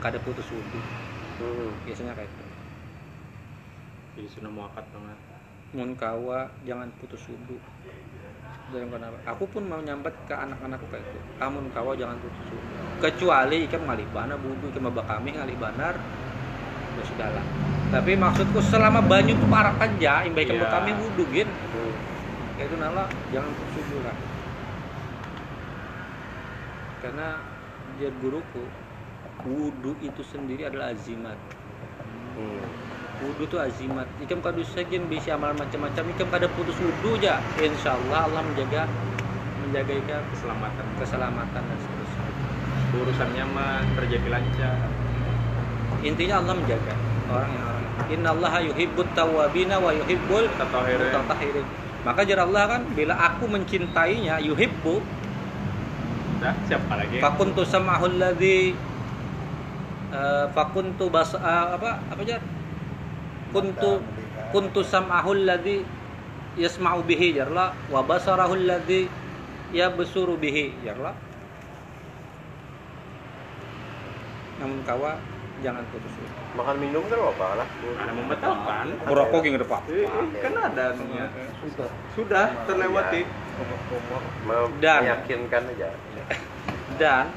kada 0.03 0.19
putus 0.23 0.47
wudhu 0.51 0.81
Hmm. 1.39 1.70
biasanya 1.87 2.19
kayak 2.19 2.27
itu 2.27 2.45
jadi 4.19 4.29
sudah 4.35 4.51
muakat 4.51 4.83
banget. 4.91 5.19
Mun 5.70 5.95
kawa 5.95 6.51
jangan 6.66 6.91
putus 6.99 7.23
wudhu 7.31 7.62
aku 9.24 9.45
pun 9.49 9.65
mau 9.65 9.81
nyambat 9.81 10.12
ke 10.28 10.35
anak-anakku 10.36 10.85
kayak 10.93 11.05
itu 11.09 11.20
kamu 11.40 11.57
kawa 11.73 11.97
jangan 11.97 12.16
putus 12.20 12.53
wudhu 12.53 12.78
kecuali 12.99 13.65
ikan 13.70 13.82
malibana 13.86 14.35
wudhu 14.36 14.69
ikan 14.74 14.90
kami 15.07 15.32
ngalih 15.35 15.57
banar. 15.57 15.95
Ya 16.99 17.03
sudahlah. 17.07 17.45
Tapi 17.89 18.12
maksudku 18.19 18.59
selama 18.61 19.01
banyu 19.01 19.32
itu 19.32 19.47
parah 19.49 19.73
aja 19.78 20.27
imbai 20.27 20.45
ikan 20.45 20.59
Iya. 20.59 20.69
kami 20.69 20.90
wudhu 20.99 21.24
gin. 21.31 21.49
Kayak 22.59 22.69
itu 22.69 22.77
nala 22.77 23.05
jangan 23.31 23.51
wudhu 23.55 23.97
lah. 24.03 24.16
Karena 26.99 27.28
dia 27.97 28.11
guruku 28.19 28.65
wudhu 29.47 29.95
itu 30.03 30.23
sendiri 30.27 30.66
adalah 30.66 30.90
azimat. 30.90 31.39
Hmm. 32.35 32.66
Wudhu 33.20 33.45
itu 33.45 33.57
azimat. 33.59 34.07
Ikam 34.23 34.39
kadu 34.39 34.62
sekian 34.62 35.07
bisa 35.07 35.35
amal 35.35 35.53
macam-macam. 35.53 36.05
Ikam 36.15 36.28
kada 36.31 36.47
putus 36.53 36.77
wudhu 36.78 37.19
aja 37.19 37.43
insya 37.59 37.95
Allah 37.95 38.27
Allah 38.31 38.43
menjaga 38.43 38.86
menjaga 39.66 39.93
ikam 39.95 40.23
keselamatan 40.32 40.86
keselamatan 40.97 41.62
dan 41.62 41.78
seterusnya. 41.78 42.27
Urusannya 42.99 43.45
mah 43.53 43.82
terjadi 43.99 44.28
lancar. 44.32 44.89
Intinya 46.01 46.40
Allah 46.40 46.55
menjaga 46.57 46.95
orang 47.28 47.51
yang 47.53 47.65
orang. 47.66 47.77
Inna 48.09 48.31
Allah 48.32 48.53
yuhibbut 48.62 49.09
tawabina 49.12 49.77
wa 49.82 49.90
yuhibbul 49.90 50.47
Tatahirin. 50.55 51.66
maka 52.07 52.23
jar 52.23 52.40
Allah 52.47 52.65
kan 52.78 52.82
bila 52.95 53.19
aku 53.19 53.51
mencintainya 53.51 54.39
yuhibbu 54.39 55.03
Dah, 56.39 56.55
siapa 56.70 56.95
lagi? 56.95 57.19
fakuntu 57.19 57.66
sam'ahul 57.66 58.23
ladzi 58.23 58.70
eh, 60.15 60.47
fakuntu 60.55 61.11
bas 61.11 61.35
eh, 61.35 61.66
apa 61.74 61.99
apa 62.07 62.23
jar 62.23 62.39
kuntu 63.53 64.01
kuntu 64.53 64.81
sam'ahul 64.85 65.45
ladzi 65.45 65.85
yasma'u 66.57 67.05
bihi 67.05 67.37
jarla 67.37 67.73
wa 67.93 68.01
basarahul 68.05 68.65
ladzi 68.65 69.09
yabsuru 69.73 70.37
bihi 70.41 70.73
jarla 70.85 71.12
namun 74.59 74.83
kawa 74.83 75.15
jangan 75.62 75.83
putus. 75.91 76.11
Makan 76.55 76.77
minum 76.83 77.03
kan 77.07 77.19
apa 77.19 77.47
lah? 77.62 77.69
ada 77.99 78.12
membatalkan 78.15 78.87
merokok 79.07 79.43
yang 79.47 79.59
depan 79.59 79.83
kan 80.43 80.55
ada 80.55 80.83
anunya 80.95 81.27
sudah. 82.15 82.47
Terlewati. 82.66 83.23
Mau 84.47 84.66
Dan- 84.83 85.03
meyakinkan 85.07 85.62
aja. 85.75 85.89
dan 86.99 87.31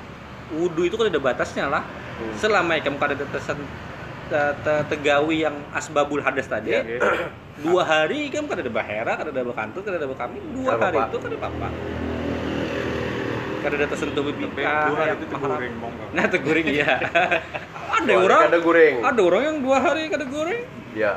wudhu 0.54 0.90
itu 0.90 0.96
kan 0.98 1.10
ada 1.10 1.22
batasnya 1.22 1.66
lah. 1.70 1.84
Hmm. 2.22 2.38
selama 2.38 2.78
ikam 2.78 3.02
kada 3.02 3.18
tetesan 3.18 3.58
te- 4.32 4.56
te- 4.58 4.84
tegawi 4.88 5.44
yang 5.44 5.56
asbabul 5.72 6.20
hadas 6.20 6.48
tadi 6.48 6.72
Iya. 6.72 6.82
Oke. 6.98 6.98
dua 7.64 7.84
hari 7.84 8.32
kan 8.32 8.48
kada 8.48 8.64
ada 8.64 8.72
bahera 8.72 9.14
kada 9.14 9.30
ada 9.30 9.44
bekantut 9.44 9.84
kada 9.84 10.00
ada 10.00 10.08
bekami 10.08 10.40
dua 10.50 10.72
Kada 10.72 10.86
hari 10.86 10.98
apa-apa. 10.98 11.12
itu 11.12 11.18
kada 11.20 11.36
apa 11.38 11.68
kada 13.62 13.76
ada 13.76 13.88
tersentuh 13.88 14.24
BPK 14.26 14.58
dua 14.88 14.98
hari 14.98 15.12
itu 15.14 15.26
bong 15.30 15.94
Nah, 16.12 16.24
itu 16.26 16.38
goreng 16.40 16.66
iya. 16.66 16.94
ada 17.92 18.02
Dua 18.02 18.18
hari 18.18 18.26
orang 18.26 18.42
kada 18.48 18.60
goreng. 18.60 18.96
ada 19.04 19.22
orang 19.22 19.42
yang 19.44 19.58
dua 19.60 19.78
hari 19.78 20.02
kada 20.08 20.26
goreng. 20.26 20.62
Ya. 20.94 21.12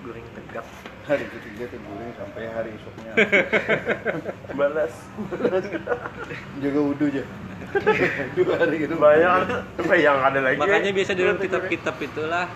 Goreng 0.00 0.24
tegap. 0.32 0.64
hari 1.04 1.24
ketiga 1.26 1.64
tuh 1.66 1.80
goreng 1.82 2.10
sampai 2.14 2.42
hari 2.48 2.70
esoknya 2.70 3.12
Balas. 4.58 4.92
jaga 6.58 6.80
wudhu 6.82 7.04
aja 7.08 7.24
dua 8.34 8.54
hari 8.56 8.76
gitu 8.80 8.94
Bayang, 8.96 9.44
bayang 9.78 10.18
ada 10.18 10.40
lagi. 10.40 10.56
Makanya 10.56 10.90
biasa 10.90 11.10
di 11.12 11.20
dalam 11.20 11.38
kitab-kitab 11.38 11.96
itulah 12.00 12.46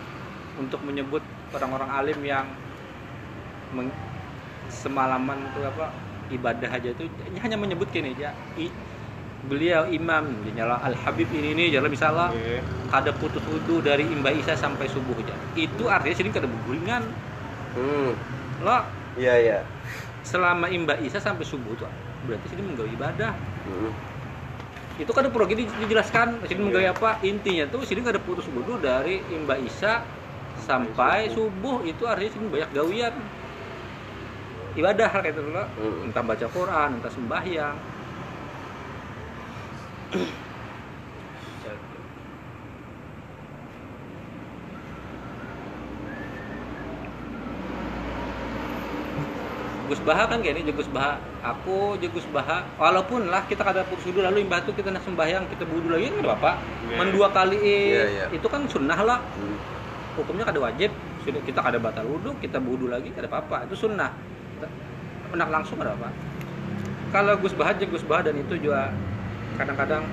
untuk 0.57 0.81
menyebut 0.81 1.21
orang-orang 1.53 1.91
alim 1.91 2.19
yang 2.23 2.47
meng- 3.71 3.97
semalaman 4.69 5.53
itu 5.53 5.61
apa 5.61 5.93
ibadah 6.29 6.71
aja 6.73 6.89
itu 6.89 7.05
hanya 7.37 7.57
menyebut 7.61 7.93
gini 7.93 8.17
aja 8.17 8.33
i- 8.57 8.73
beliau 9.43 9.85
imam 9.85 10.23
nyala 10.49 10.81
al 10.81 10.95
habib 10.95 11.29
ini 11.29 11.53
nih 11.53 11.77
jalan 11.77 11.91
misalnya 11.91 12.31
Oke. 12.31 12.63
kada 12.89 13.11
putus 13.13 13.43
wudhu 13.43 13.83
dari 13.83 14.07
imba 14.07 14.31
isa 14.31 14.55
sampai 14.55 14.87
subuh 14.87 15.13
aja 15.19 15.35
itu 15.53 15.85
artinya 15.91 16.15
sini 16.15 16.31
kada 16.31 16.49
berguringan 16.49 17.05
Hmm. 17.73 18.13
lo 18.61 18.79
Iya, 19.13 19.35
iya. 19.37 19.59
selama 20.23 20.69
imba 20.69 20.97
isa 21.01 21.21
sampai 21.21 21.45
subuh 21.45 21.73
tuh 21.75 21.91
berarti 22.25 22.47
sini 22.49 22.63
menggawe 22.63 22.89
ibadah 22.89 23.33
Hmm. 23.67 23.93
Itu 25.03 25.11
kan 25.11 25.27
perlu 25.29 25.51
di- 25.51 25.67
dijelaskan 25.67 26.47
sini 26.47 26.61
menggawe 26.63 26.87
apa? 26.95 27.11
Intinya 27.27 27.67
tuh 27.67 27.83
sini 27.83 28.07
kada 28.07 28.23
putus 28.23 28.47
wudhu 28.47 28.79
dari 28.79 29.19
imba 29.35 29.59
isa 29.59 30.07
sampai 30.63 31.27
subuh. 31.35 31.83
itu 31.83 32.07
artinya 32.07 32.31
sini 32.31 32.47
banyak 32.47 32.71
gawian. 32.71 33.15
Ibadah 34.73 35.11
kayak 35.21 35.35
itu 35.37 35.43
loh. 35.43 35.67
Hmm. 35.77 36.07
entah 36.09 36.23
baca 36.25 36.47
Quran 36.49 36.89
entah 37.03 37.13
sembahyang 37.13 37.77
Gus 49.93 50.01
Baha 50.09 50.25
kan 50.25 50.41
kayak 50.41 50.65
ini 50.65 50.73
Gus 50.73 50.89
Baha 50.89 51.21
aku 51.45 52.01
Gus 52.01 52.25
Baha 52.33 52.65
walaupun 52.81 53.29
lah 53.29 53.45
kita 53.45 53.61
kada 53.61 53.85
putus 53.85 54.09
wudhu 54.09 54.25
lalu 54.25 54.49
imbah 54.49 54.65
itu 54.65 54.73
kita 54.73 54.89
nak 54.89 55.05
sembahyang 55.05 55.45
kita 55.53 55.69
wudhu 55.69 55.93
lagi 55.93 56.09
kan 56.09 56.33
apa 56.33 56.51
Iya. 56.89 56.97
men 56.97 57.09
dua 57.13 57.29
kali 57.29 57.61
Iya, 57.61 58.05
iya. 58.09 58.25
itu 58.33 58.47
kan 58.49 58.65
sunnah 58.65 58.97
lah. 59.05 59.21
Hmm. 59.37 59.57
hukumnya 60.13 60.45
kada 60.49 60.61
wajib. 60.61 60.93
Sudah 61.25 61.41
kita 61.45 61.61
kada 61.61 61.77
batal 61.77 62.09
wudhu 62.09 62.37
kita 62.41 62.57
wudhu 62.57 62.89
lagi 62.89 63.13
kada 63.13 63.29
apa-apa. 63.29 63.69
Itu 63.69 63.77
sunnah. 63.77 64.13
Kita- 64.57 65.37
nak 65.37 65.49
langsung 65.49 65.77
kada 65.77 65.93
apa 65.93 66.09
kalau 67.13 67.37
Gus 67.37 67.53
Bah 67.53 67.69
aja 67.69 67.85
Gus 67.85 68.05
Bah 68.09 68.25
dan 68.25 68.33
itu 68.41 68.57
juga 68.57 68.89
kadang-kadang 69.61 70.09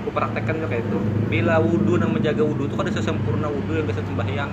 aku 0.00 0.10
praktekkan 0.16 0.56
juga 0.56 0.68
kayak 0.72 0.88
itu. 0.88 0.98
Bila 1.28 1.60
wudhu 1.60 2.00
dan 2.00 2.08
menjaga 2.16 2.40
wudhu 2.40 2.64
itu 2.64 2.72
kan 2.72 2.88
ada 2.88 2.96
sesempurna 2.96 3.52
wudhu 3.52 3.76
yang 3.76 3.84
bisa 3.84 4.00
sembahyang 4.00 4.48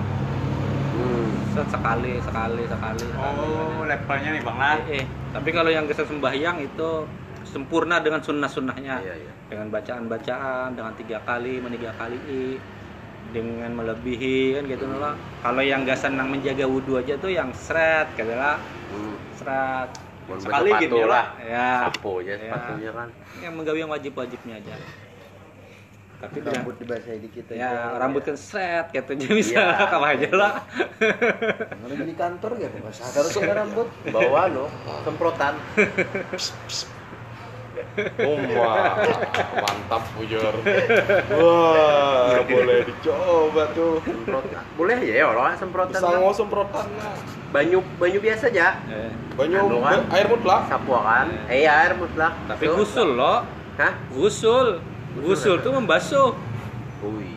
Hmm. 0.97 1.29
Set 1.51 1.67
sekali 1.69 2.13
sekali 2.19 2.63
sekali 2.63 3.03
sekali. 3.03 3.45
oh 3.45 3.81
levelnya 3.83 4.29
nih 4.31 4.41
bang 4.41 4.57
lah 4.57 4.75
Eh, 4.83 4.95
eh. 4.95 5.05
tapi 5.31 5.49
kalau 5.51 5.69
yang 5.69 5.85
bisa 5.85 6.01
sembahyang 6.01 6.57
itu 6.59 6.89
sempurna 7.43 7.97
dengan 7.97 8.19
sunnah-sunnahnya 8.19 8.95
Iya, 8.99 9.15
iya. 9.15 9.31
dengan 9.47 9.69
bacaan-bacaan 9.69 10.73
dengan 10.73 10.93
tiga 10.93 11.17
kali 11.21 11.57
meniga 11.57 11.93
kali 11.93 12.17
i 12.27 12.43
dengan 13.27 13.71
melebihi 13.73 14.55
kan 14.55 14.63
gitu 14.65 14.85
loh 14.85 15.13
kalau 15.39 15.59
yang 15.59 15.83
gak 15.83 15.97
senang 15.97 16.27
menjaga 16.27 16.63
wudhu 16.63 16.95
aja 16.95 17.15
tuh 17.15 17.29
yang 17.29 17.49
seret 17.53 18.07
gitu 18.13 18.31
lah 18.31 18.57
Hmm. 18.87 19.15
seret 19.33 19.89
Mau 20.25 20.35
Sekali 20.35 20.75
gitu 20.77 21.07
lah. 21.07 21.39
ya 21.39 21.87
Sapo 21.87 22.19
aja 22.19 22.35
Ya. 22.35 22.51
sepatunya 22.51 22.91
kan. 22.91 23.07
yang 23.39 23.53
menggawe 23.53 23.77
yang 23.77 23.87
wajib-wajibnya 23.89 24.55
aja 24.57 24.75
tapi 26.18 26.41
rambut 26.41 26.76
dibasahi 26.77 27.19
dikit 27.22 27.45
aja 27.53 27.61
ya 27.61 27.72
rambut 27.95 28.26
kan 28.26 28.34
seret 28.34 28.89
gitu 28.89 29.14
aja 29.14 29.27
bisa 29.30 29.53
Iya. 29.61 29.65
apa 29.85 30.07
aja 30.07 30.30
lah 30.34 30.53
Kalau 31.69 31.95
di 32.02 32.15
kantor 32.15 32.52
ya 32.57 32.68
bahasa 32.73 33.06
harus 33.07 33.31
pakai 33.31 33.53
rambut 33.53 33.88
Bawa 34.07 34.41
no, 34.49 34.65
semprotan. 35.03 35.53
Wah, 38.18 38.94
mantap 39.57 40.02
bujur. 40.14 40.53
Wah, 41.34 42.41
boleh 42.41 42.85
dicoba 42.85 43.64
tuh. 43.73 44.02
Semprotan. 44.02 44.64
Boleh 44.73 44.98
ya 45.02 45.26
orang 45.26 45.57
semprotan. 45.57 45.94
Bisa 45.94 46.06
kan? 46.06 46.14
ngomong 46.18 46.34
semprotan 46.34 46.85
lah. 46.98 47.14
Banyu 47.49 47.81
banyu 47.98 48.18
biasa 48.18 48.49
aja. 48.49 48.81
Eh, 48.85 49.10
Banyu 49.34 49.57
Anu 49.61 49.77
kan? 49.81 49.99
air 50.10 50.26
mutlak. 50.26 50.61
Sapu 50.69 50.94
kan? 50.94 51.27
Eh 51.49 51.65
iya, 51.65 51.85
air 51.85 51.94
mutlak. 51.94 52.34
tapi 52.45 52.64
Tuh. 52.65 52.76
gusul 52.77 53.10
loh 53.14 53.45
Hah? 53.77 53.94
gusul 54.10 54.81
gusul 55.19 55.56
tuh 55.60 55.72
membasuh 55.72 56.30
Ui. 57.02 57.30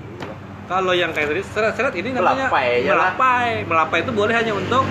kalau 0.66 0.92
yang 0.92 1.10
kayak 1.10 1.30
tadi 1.30 1.42
seret-seret 1.42 1.94
ini 1.94 2.12
namanya 2.12 2.46
Melapai 2.46 2.66
aja 2.78 2.90
lah. 2.90 2.96
melapai 3.12 3.48
melapai 3.64 3.98
itu 4.00 4.12
boleh 4.12 4.34
hanya 4.34 4.52
untuk 4.52 4.84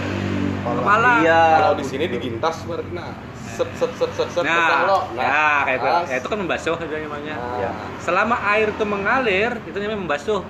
kepala 0.60 1.12
Iya. 1.20 1.44
Kalau 1.58 1.76
di 1.76 1.86
sini 1.88 2.06
digintas 2.06 2.56
berarti 2.64 2.92
nah. 2.92 3.16
Set 3.50 3.68
set 3.76 3.92
set 3.96 4.12
set 4.14 4.30
set 4.30 4.44
Nah, 4.44 4.88
lo. 4.88 5.00
ya 5.16 5.64
kayak 5.64 5.80
itu. 5.80 5.88
Ya, 6.08 6.16
itu 6.16 6.28
kan 6.28 6.38
membasuh 6.38 6.76
namanya. 6.80 7.36
Iya. 7.60 7.70
Selama 8.00 8.36
air 8.48 8.72
itu 8.72 8.84
mengalir, 8.84 9.52
itu 9.62 9.76
namanya 9.76 10.00
membasuh. 10.00 10.42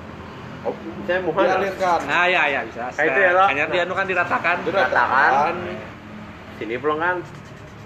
Oh, 0.61 0.73
saya 1.07 1.17
mohon. 1.23 1.41
Dialirkan. 1.41 1.99
Nah, 2.05 2.25
ya 2.27 2.41
ya 2.45 2.59
bisa. 2.67 2.85
Kayak 2.91 3.09
itu 3.09 3.19
ya? 3.23 3.31
Hanya 3.47 3.63
dia 3.65 3.81
anu 3.81 3.93
kan 3.93 4.05
diratakan. 4.05 4.55
Diratakan. 4.61 5.53
Sini 6.57 6.75
pulang 6.77 7.23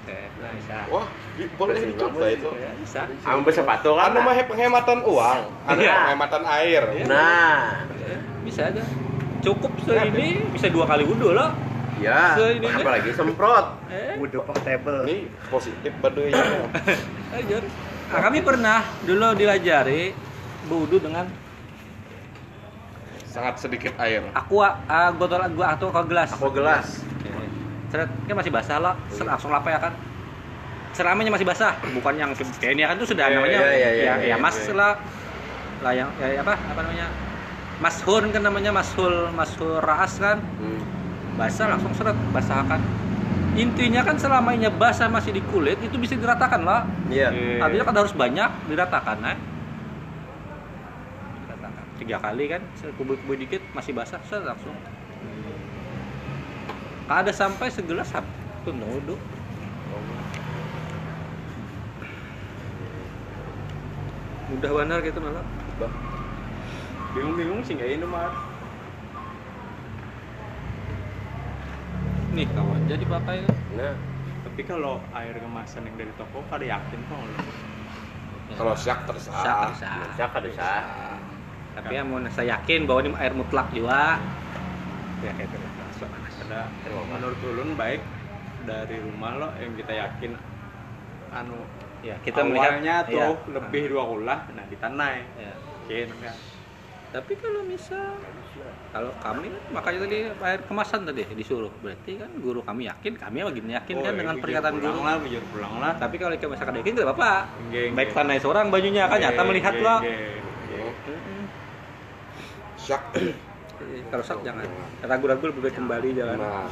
Eh, 0.03 0.27
Nah, 0.35 0.51
bisa. 0.51 0.75
Wah, 0.91 1.07
di- 1.33 1.47
boleh 1.55 1.79
dicoba 1.79 2.25
itu. 2.27 2.49
Ya, 2.53 2.71
bisa. 2.75 3.01
Ambil 3.23 3.51
sepatu 3.51 3.95
kan. 3.95 4.11
Anu 4.11 4.19
mah 4.19 4.35
penghematan 4.35 4.99
uang, 5.01 5.39
anu 5.63 5.79
Iya. 5.79 5.95
penghematan 6.03 6.43
air. 6.45 6.83
Nah, 7.05 7.87
Eh, 8.03 8.19
Bisa 8.43 8.67
aja. 8.67 8.83
Cukup 9.39 9.71
segini 9.79 10.43
bisa 10.51 10.67
dua 10.67 10.83
kali 10.83 11.03
wudhu 11.03 11.31
loh. 11.31 11.51
ya. 11.95 12.35
Se- 12.35 12.59
ini- 12.59 12.67
Apalagi 12.67 13.15
semprot. 13.15 13.79
Eh, 13.87 14.19
Wudhu 14.19 14.43
portable. 14.43 15.07
Ini 15.07 15.15
positif 15.47 15.91
baduy. 15.97 16.35
ajar. 17.31 17.63
Nah, 18.03 18.21
kami 18.21 18.39
pernah 18.39 18.83
dulu 19.01 19.33
dilajari 19.33 20.13
berwudhu 20.65 20.99
dengan 20.99 21.25
Sangat 23.25 23.57
sedikit 23.57 23.97
air. 23.97 24.21
aqua, 24.31 24.77
ah, 24.85 25.09
botol 25.09 25.41
gua 25.51 25.73
atau 25.73 25.89
ke 25.89 26.01
gelas. 26.05 26.29
Aku 26.29 26.53
gelas. 26.53 27.01
Seret, 27.93 28.09
kan 28.09 28.33
masih 28.33 28.49
basah 28.49 28.81
lah, 28.81 28.97
Seret, 29.13 29.29
langsung 29.29 29.53
lapa 29.53 29.69
ya 29.69 29.77
kan. 29.77 29.93
Ceramahnya 30.97 31.29
masih 31.29 31.45
basah, 31.45 31.77
bukan 31.93 32.17
yang 32.17 32.33
kayak 32.33 32.73
ini 32.73 32.81
kan 32.81 32.97
tuh 32.97 33.05
sudah 33.05 33.29
Iya, 33.29 33.37
namanya 33.37 33.59
iya, 33.61 33.69
iya, 33.69 33.77
ya, 33.77 33.89
iya, 33.93 34.13
ya 34.17 34.25
iya, 34.33 34.35
mas 34.41 34.57
iya. 34.57 34.73
lah, 34.73 34.93
lah 35.85 35.93
yang 35.93 36.09
ya, 36.17 36.41
apa 36.41 36.57
apa 36.57 36.79
namanya? 36.81 37.07
Mashun 37.77 38.23
kan 38.33 38.41
namanya 38.41 38.71
mashul 38.73 39.29
mashul 39.37 39.77
raas 39.77 40.17
kan? 40.17 40.41
Hmm. 40.57 40.81
basah 41.33 41.65
langsung 41.65 41.89
seret 41.97 42.13
basah 42.29 42.61
kan 42.69 42.77
intinya 43.57 44.05
kan 44.05 44.17
selama 44.21 44.53
ini 44.53 44.69
basah 44.69 45.09
masih 45.09 45.33
di 45.33 45.41
kulit 45.49 45.77
itu 45.81 45.97
bisa 45.97 46.13
diratakan 46.13 46.61
lah. 46.61 46.85
Iya. 47.09 47.29
artinya 47.61 47.85
kan 47.89 47.95
harus 48.05 48.13
banyak 48.13 48.49
diratakan 48.69 49.17
eh. 49.25 49.37
Diratakan. 51.45 51.83
Tiga 51.97 52.17
kali 52.21 52.45
kan 52.49 52.61
kubur-kubur 52.97 53.33
dikit 53.37 53.61
masih 53.73 53.97
basah 53.97 54.21
seret 54.29 54.45
langsung 54.45 54.77
ada 57.13 57.29
sampai 57.29 57.69
segelas 57.69 58.09
satu 58.09 58.73
wudhu 58.73 59.15
mudah 64.49 64.71
benar 64.73 64.97
gitu 65.05 65.17
malah 65.21 65.45
bingung-bingung 67.13 67.61
sih 67.65 67.77
nggak 67.77 67.89
ini 68.01 68.05
mah 68.05 68.29
nih 72.33 72.47
kawan 72.49 72.81
jadi 72.89 73.05
pakai 73.05 73.37
kan 73.45 73.55
Nah, 73.73 73.93
tapi 74.45 74.61
kalau 74.69 75.01
air 75.17 75.33
kemasan 75.37 75.81
yang 75.89 75.95
dari 75.97 76.13
toko 76.17 76.41
pada 76.49 76.65
yakin 76.65 76.99
kok 77.09 77.17
lo 77.17 77.33
Kalau 78.53 78.73
siak 78.77 78.99
Sah, 79.01 79.07
terserah. 79.09 79.73
sah. 79.73 79.97
bisa 80.05 80.25
kan 80.29 80.41
bisa. 80.45 80.69
tapi 81.73 81.97
ya 81.97 82.05
mau 82.05 82.21
saya 82.29 82.61
yakin 82.61 82.85
bahwa 82.85 82.99
ini 83.01 83.09
air 83.17 83.33
mutlak 83.33 83.65
juga. 83.73 84.21
Ya 85.25 85.33
gitu 85.41 85.62
ada 86.53 86.99
menurut 87.09 87.39
ulun 87.41 87.69
baik 87.73 88.01
dari 88.63 88.97
rumah 89.01 89.31
lo 89.35 89.49
yang 89.59 89.73
kita 89.75 89.93
yakin 89.93 90.31
anu 91.33 91.57
ya 92.05 92.15
kita 92.21 92.45
melihat 92.45 92.77
awalnya 92.77 92.95
tuh 93.07 93.19
ya. 93.19 93.27
lebih 93.59 93.83
dua 93.91 94.03
ulah 94.05 94.39
nah 94.53 94.65
di 94.69 94.77
tanah 94.77 95.09
Ya. 95.39 95.51
Oke, 95.83 96.07
ya. 96.07 96.33
Tapi 97.13 97.33
kalau 97.37 97.61
misal 97.67 98.17
kalau 98.89 99.11
kami 99.21 99.51
makanya 99.69 99.99
tadi 100.07 100.17
air 100.31 100.61
kemasan 100.65 101.03
tadi 101.05 101.21
disuruh. 101.35 101.69
Berarti 101.83 102.17
kan 102.17 102.31
guru 102.39 102.63
kami 102.63 102.87
yakin 102.87 103.19
kami 103.19 103.43
begini 103.43 103.75
yakin 103.75 103.95
kan 104.01 104.13
Oh, 104.13 104.17
dengan 104.17 104.35
bujur 104.39 104.43
pernyataan 104.47 104.73
pulang 104.79 104.95
guru. 104.97 105.05
lah 105.05 105.15
bujur 105.21 105.43
pulang 105.51 105.73
lah. 105.77 105.93
Tapi 105.99 106.15
kalau 106.17 106.33
kita 106.33 106.47
misalkan 106.49 106.79
yakin 106.81 106.93
tidak 106.97 107.13
apa-apa. 107.13 107.33
Baik 107.93 108.09
tanah 108.15 108.35
seorang 108.39 108.65
bajunya 108.71 109.03
kan 109.11 109.19
nyata 109.19 109.41
melihat 109.43 109.75
loh 109.77 109.99
kalau 114.09 114.23
sak 114.25 114.41
jangan. 114.41 114.65
Ragu-ragu 115.05 115.53
lebih 115.53 115.61
baik 115.69 115.75
kembali 115.77 116.09
jangan. 116.17 116.37
Nah, 116.41 116.65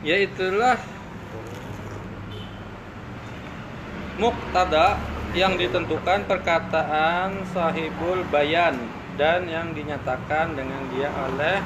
yaitulah 0.00 0.78
muktada 4.16 4.96
yang 5.36 5.54
ditentukan 5.54 6.26
perkataan 6.26 7.44
sahibul 7.54 8.24
bayan 8.32 8.76
dan 9.14 9.46
yang 9.46 9.70
dinyatakan 9.76 10.56
dengan 10.56 10.80
dia 10.92 11.12
oleh 11.12 11.60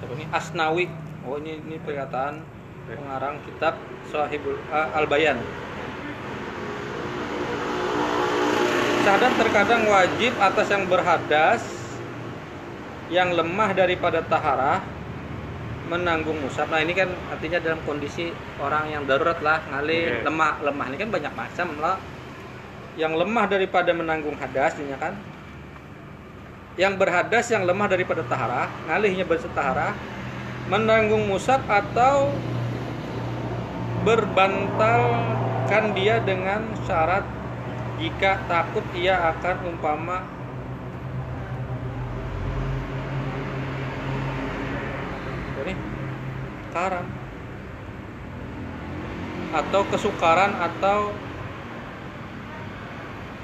siapa 0.00 0.12
ini? 0.16 0.26
Asnawi. 0.32 0.86
Oh 1.24 1.40
ini 1.40 1.56
ini 1.56 1.76
perkataan 1.80 2.44
pengarang 2.84 3.40
kitab 3.48 3.80
sahibul 4.12 4.60
al 4.72 5.06
bayan 5.08 5.40
terkadang 9.36 9.84
wajib 9.84 10.32
atas 10.40 10.66
yang 10.72 10.84
berhadas 10.88 11.60
yang 13.12 13.36
lemah 13.36 13.70
daripada 13.76 14.24
taharah 14.24 14.80
menanggung 15.92 16.40
musab. 16.40 16.72
Nah 16.72 16.80
ini 16.80 16.96
kan 16.96 17.12
artinya 17.28 17.60
dalam 17.60 17.80
kondisi 17.84 18.32
orang 18.56 18.88
yang 18.88 19.04
darurat 19.04 19.36
lah 19.44 19.60
ngalih 19.68 20.08
Oke. 20.08 20.22
lemah 20.24 20.52
lemah 20.64 20.86
ini 20.88 20.96
kan 20.96 21.10
banyak 21.12 21.32
macam 21.36 21.68
lah. 21.80 21.96
Yang 22.96 23.12
lemah 23.20 23.44
daripada 23.50 23.90
menanggung 23.92 24.36
hadas 24.40 24.80
ini 24.80 24.96
kan. 24.96 25.12
Yang 26.80 26.94
berhadas 26.96 27.44
yang 27.52 27.68
lemah 27.68 27.86
daripada 27.86 28.24
taharah 28.24 28.66
ngalihnya 28.88 29.28
bersetahara 29.28 29.92
menanggung 30.72 31.28
musab 31.28 31.60
atau 31.68 32.32
berbantalkan 34.04 35.96
dia 35.96 36.20
dengan 36.20 36.68
syarat 36.84 37.24
jika 37.96 38.36
takut 38.44 38.84
ia 38.92 39.16
akan 39.32 39.56
umpama 39.72 40.28
ini 45.64 45.74
karam. 46.76 47.06
Atau 49.54 49.86
kesukaran 49.88 50.52
atau 50.58 51.14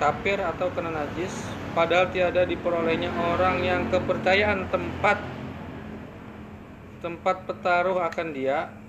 kafir 0.01 0.41
atau 0.41 0.73
kena 0.73 0.91
najis 0.91 1.33
padahal 1.77 2.09
tiada 2.09 2.49
diperolehnya 2.49 3.13
orang 3.37 3.61
yang 3.61 3.85
kepercayaan 3.93 4.65
tempat 4.73 5.21
tempat 7.05 7.45
petaruh 7.45 8.01
akan 8.01 8.33
dia 8.33 8.80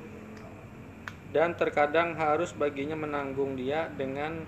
dan 1.31 1.55
terkadang 1.55 2.15
harus 2.19 2.51
baginya 2.51 2.95
menanggung 2.99 3.55
dia 3.55 3.87
dengan 3.95 4.43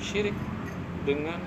syirik 0.00 0.36
dengan 1.04 1.40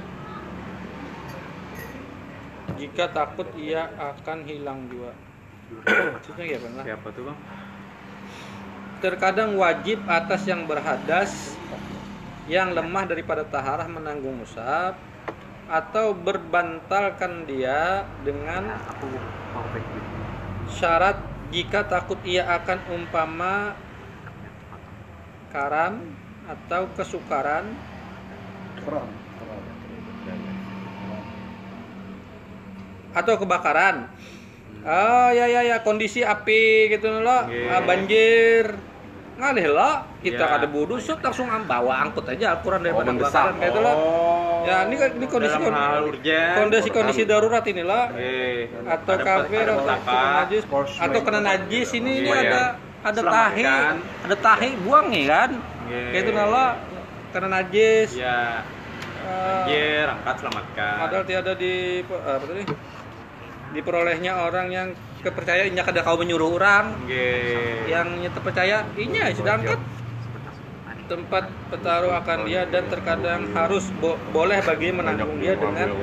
jika 2.77 3.09
takut 3.09 3.49
ia 3.57 3.89
akan 3.97 4.45
hilang 4.45 4.85
jua. 4.93 5.13
Maksudnya 5.85 6.45
ya 6.45 6.57
benar. 6.61 6.83
Siapa 6.85 7.07
tuh 7.09 7.23
bang? 7.29 7.39
Terkadang 9.01 9.57
wajib 9.57 10.01
atas 10.05 10.45
yang 10.45 10.65
berhadas 10.69 11.57
yang 12.45 12.77
lemah 12.77 13.09
daripada 13.09 13.41
taharah 13.41 13.89
menanggung 13.89 14.37
musab 14.37 14.97
atau 15.65 16.13
berbantalkan 16.13 17.49
dia 17.49 18.05
dengan 18.21 18.69
dulu. 19.01 19.19
syarat 20.69 21.17
jika 21.49 21.85
takut 21.85 22.17
ia 22.25 22.45
akan 22.45 22.79
umpama 22.93 23.73
karam 25.49 26.01
atau 26.45 26.85
kesukaran 26.93 27.65
atau 33.15 33.33
kebakaran. 33.39 34.05
Ah 34.85 35.33
ya 35.33 35.49
ya 35.49 35.65
ya 35.65 35.77
kondisi 35.81 36.21
api 36.21 36.93
gitu 36.93 37.09
loh, 37.09 37.49
Oke. 37.49 37.73
ah, 37.73 37.81
banjir. 37.81 38.65
Ngalih 39.35 39.67
lo, 39.67 39.91
kita 40.23 40.39
Ya. 40.39 40.47
kada 40.47 40.63
bodoh, 40.63 40.95
langsung 40.95 41.51
am- 41.51 41.67
bawa 41.67 42.07
angkut 42.07 42.23
aja 42.31 42.55
Al-Quran 42.55 42.87
daripada 42.87 43.11
Oh, 43.11 43.15
kebakaran 43.19 43.55
kayak 43.59 43.71
itu 43.75 43.79
loh. 43.83 43.95
Oh. 43.95 44.63
Ya 44.63 44.75
ini 44.87 44.95
kan 44.95 45.09
ini 45.11 45.25
kondisi 45.27 45.57
kondisi 46.55 46.89
kondisi 46.89 47.21
darurat 47.27 47.65
ini 47.67 47.83
loh. 47.83 48.03
Oke. 48.15 48.71
Atau 48.87 49.13
Ada- 49.19 49.25
kafir 49.27 49.65
ada 49.67 49.73
atau 49.75 50.15
najis 50.39 50.63
atau 50.95 51.19
kena 51.19 51.39
najis 51.43 51.87
ini 51.93 52.11
ini 52.23 52.29
Iya, 52.31 52.39
ada 52.39 52.47
iya. 52.47 52.65
ada 53.03 53.21
tahi, 53.21 53.63
ada 54.23 54.35
tahi 54.39 54.69
buang 54.81 55.05
nih 55.11 55.25
kan. 55.27 55.49
Oke. 55.59 55.99
Kayak 56.15 56.21
itu 56.23 56.31
nala 56.31 56.65
kena 57.35 57.47
najis. 57.51 58.09
Ya. 58.15 58.63
eh, 59.25 59.51
Anjir, 59.65 60.05
angkat 60.07 60.35
selamatkan. 60.37 60.95
Padahal 61.01 61.23
tiada 61.25 61.51
di 61.53 61.73
apa 62.07 62.45
tadi? 62.45 62.63
Diperolehnya 63.73 64.31
orang 64.39 64.67
yang 64.71 64.87
kepercayaan 65.25 65.73
inya 65.73 65.81
kada 65.81 66.05
kau 66.05 66.21
menyuruh 66.21 66.53
orang 66.53 66.93
Oke. 67.01 67.25
yang 67.89 68.21
nya 68.21 68.29
terpercaya 68.29 68.85
inya 68.93 69.33
sudah 69.33 69.53
angkat. 69.57 69.79
Tempat 71.05 71.53
petaruh 71.69 72.17
akan 72.17 72.49
dia 72.49 72.65
dan 72.65 72.89
terkadang 72.89 73.53
harus 73.53 73.93
bo- 74.01 74.17
boleh 74.33 74.57
bagi 74.65 74.89
menanggung 74.89 75.37
dia 75.37 75.53
dengan 75.53 75.93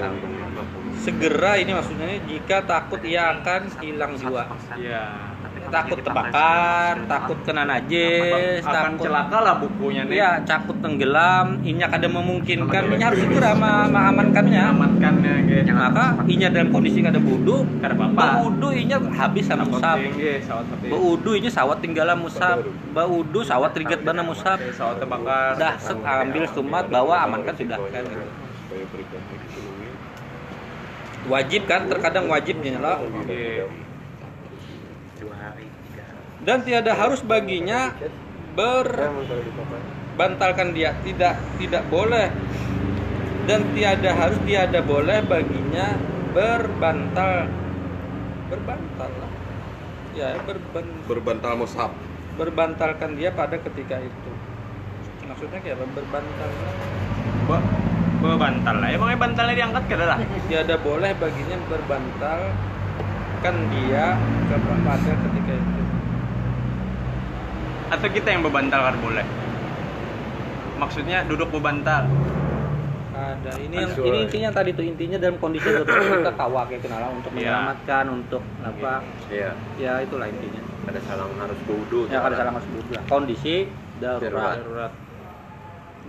segera 1.03 1.59
ini 1.59 1.75
maksudnya 1.75 2.23
jika 2.23 2.63
takut 2.63 3.03
ia 3.03 3.35
akan 3.35 3.67
hilang 3.83 4.15
jiwa. 4.15 4.47
Iya. 4.79 5.32
Takut 5.73 5.99
tebakan 5.99 6.95
takut 7.09 7.39
kena 7.43 7.65
najis 7.65 8.61
Akan 8.61 8.95
takut 8.95 9.09
celaka 9.09 9.39
lah 9.41 9.55
bukunya 9.57 10.03
nih. 10.05 10.15
Iya, 10.21 10.31
takut 10.45 10.77
tenggelam, 10.79 11.65
inya 11.65 11.89
kada 11.89 12.07
memungkinkan, 12.07 12.93
inya 12.93 13.07
harus 13.09 13.21
segera 13.25 13.57
ma- 13.57 13.89
mengamankannya. 13.89 14.63
Amankannya, 14.69 15.35
ge. 15.49 15.59
Maka 15.73 16.05
inya 16.29 16.49
dalam 16.53 16.69
kondisi 16.69 17.01
kada 17.01 17.17
budu, 17.17 17.65
Kada 17.81 17.97
apa-apa. 17.97 18.21
baudu 18.39 18.69
inya 18.71 19.01
habis 19.11 19.49
sama 19.49 19.65
musab. 19.65 19.97
Baudu 20.85 21.31
inya 21.33 21.51
sawat 21.51 21.81
tinggalan 21.81 22.21
musab. 22.21 22.61
Baudu 22.93 23.41
sawat 23.41 23.73
rigat 23.73 24.05
bana 24.05 24.21
musab. 24.21 24.61
Sawat 24.77 25.01
terbakar. 25.01 25.57
Dah 25.57 25.75
set 25.81 25.97
ambil 25.97 26.45
sumat 26.53 26.85
bawa 26.87 27.25
amankan 27.25 27.57
sudah 27.57 27.81
kan 27.81 28.05
gitu. 28.05 28.27
Wajib 31.23 31.71
kan 31.71 31.87
terkadang 31.87 32.27
wajibnya 32.27 32.83
lah. 32.83 32.99
Oke. 32.99 33.63
Dua 35.23 35.35
hari, 35.39 35.71
tiga 35.87 36.03
hari. 36.03 36.32
Dan 36.43 36.67
tiada 36.67 36.99
harus 36.99 37.23
baginya 37.23 37.95
berbantalkan 38.59 40.75
dia. 40.75 40.91
Tidak 41.07 41.63
tidak 41.63 41.87
boleh. 41.87 42.35
Dan 43.47 43.71
tiada 43.75 44.11
harus 44.11 44.39
tiada 44.43 44.83
boleh 44.83 45.23
baginya 45.23 45.95
berbantal. 46.35 47.47
Berbantal 48.51 49.11
lah. 49.23 49.31
Ya 50.13 50.37
berban, 50.45 50.85
Berbantal 51.09 51.57
mushaf. 51.57 51.89
berbantalkan 52.33 53.13
dia 53.17 53.31
pada 53.33 53.57
ketika 53.61 54.01
itu. 54.03 54.31
Maksudnya 55.25 55.61
kayak 55.63 55.77
apa? 55.79 55.87
Berbantal. 55.95 56.51
Be 57.49 57.59
bebantal 58.23 58.77
lah. 58.83 58.89
Emangnya 58.93 59.19
bantalnya 59.19 59.55
diangkat 59.57 59.85
kada 59.89 60.07
lah? 60.11 60.19
tiada 60.51 60.77
boleh 60.81 61.15
baginya 61.17 61.57
berbantalkan 61.71 63.55
dia 63.73 64.17
kepada 64.51 65.13
ketika 65.17 65.53
itu 65.59 65.92
Atau 67.93 68.09
kita 68.09 68.29
yang 68.29 68.43
bebantal 68.43 68.81
kan 68.83 68.97
boleh? 68.99 69.27
Maksudnya 70.75 71.23
duduk 71.23 71.53
bebantal. 71.53 72.09
ada 73.13 73.55
ini 73.55 73.77
yang 73.77 73.93
ini 74.03 74.19
intinya 74.27 74.51
tadi 74.51 74.73
tuh 74.73 74.83
intinya 74.83 75.15
dalam 75.15 75.39
kondisi 75.39 75.69
darurat 75.79 76.27
kita 76.27 76.33
kawak 76.35 76.65
kayak 76.67 76.83
kenalan 76.83 77.13
untuk 77.15 77.31
Iya. 77.31 77.39
menyelamatkan 77.39 78.05
untuk 78.11 78.43
apa 78.59 78.93
Iya, 79.31 79.51
ya 79.79 79.93
itulah 80.03 80.27
intinya 80.27 80.59
ada 80.83 81.01
salang 81.07 81.31
harus 81.39 81.59
wudhu. 81.63 82.11
ya 82.11 82.19
kada 82.19 82.35
salah 82.35 82.53
masuk 82.53 82.83
lah 82.91 83.03
kondisi 83.07 83.71
darurat 84.03 84.59
Darurat. 84.59 84.93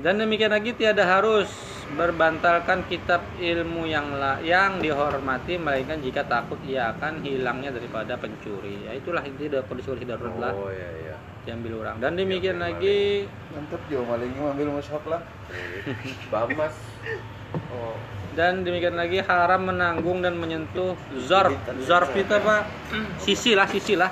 dan 0.02 0.14
demikian 0.18 0.50
lagi 0.50 0.74
tiada 0.74 1.06
harus 1.06 1.52
berbantalkan 1.94 2.82
kitab 2.88 3.22
ilmu 3.38 3.86
yang 3.86 4.10
la, 4.10 4.42
yang 4.42 4.82
dihormati 4.82 5.62
melainkan 5.62 6.02
jika 6.02 6.26
takut 6.26 6.58
ia 6.66 6.98
akan 6.98 7.22
hilangnya 7.22 7.70
daripada 7.70 8.18
pencuri 8.18 8.90
ya 8.90 8.96
itulah 8.96 9.22
inti 9.22 9.46
dari 9.46 9.62
kondisi 9.62 9.86
kondisi 9.86 10.08
darurat 10.08 10.34
lah 10.40 10.54
Oh 10.56 10.72
iya 10.72 10.90
iya. 11.04 11.16
Diambil 11.44 11.84
orang. 11.84 11.96
Dan 12.00 12.16
demikian 12.16 12.58
lagi. 12.60 13.28
Mantap 13.52 13.82
jo 13.92 14.04
malingnya 14.08 14.42
ngambil 14.52 14.68
mushaf 14.80 15.04
lah. 15.08 15.22
Bamas. 16.32 16.76
Oh, 17.70 17.94
dan 18.34 18.66
demikian 18.66 18.98
lagi 18.98 19.22
haram 19.22 19.62
menanggung 19.70 20.26
dan 20.26 20.34
menyentuh 20.42 20.98
zarf 21.30 21.54
zarf 21.86 22.10
itu 22.18 22.34
apa? 22.34 22.66
Sisi 23.22 23.54
lah 23.54 23.70
sisi 23.70 23.94
lah. 23.94 24.10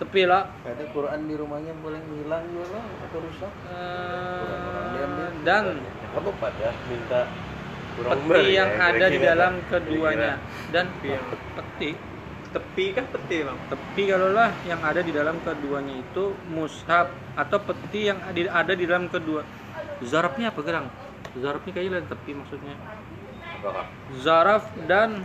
Tepi 0.00 0.24
lah. 0.24 0.48
Ada 0.64 0.88
Quran 0.96 1.28
di 1.28 1.36
rumahnya 1.36 1.76
boleh 1.84 2.00
hilang 2.00 2.48
juga 2.48 2.80
lah 2.80 2.84
atau 3.04 3.18
rusak. 3.20 3.52
Eh, 3.68 5.28
dan 5.44 5.76
kamu 6.16 6.30
pada 6.40 6.68
minta 6.88 7.20
kurang 8.00 8.20
peti 8.24 8.56
yang 8.56 8.72
ya, 8.72 8.88
ada 8.88 9.06
di 9.12 9.18
dalam 9.20 9.52
keduanya. 9.68 10.40
Dan 10.72 10.88
Iya. 11.04 11.20
peti 11.52 11.90
Tepi 12.50 12.90
kan 12.90 13.06
peti 13.06 13.46
bang. 13.46 13.58
tepi 13.70 14.10
kalau 14.10 14.34
lah 14.34 14.50
yang 14.66 14.82
ada 14.82 15.06
di 15.06 15.14
dalam 15.14 15.38
keduanya 15.38 15.94
itu 16.02 16.34
mushaf 16.50 17.06
atau 17.38 17.58
peti 17.62 18.10
yang 18.10 18.18
ada 18.26 18.74
di 18.74 18.84
dalam 18.90 19.06
kedua. 19.06 19.46
Zarfnya 20.02 20.50
apa 20.50 20.60
gerang? 20.66 20.86
Zarfnya 21.38 21.70
kayaknya 21.70 22.02
lain 22.02 22.08
tepi 22.10 22.30
maksudnya. 22.34 22.74
Zaraf 24.18 24.66
dan 24.90 25.22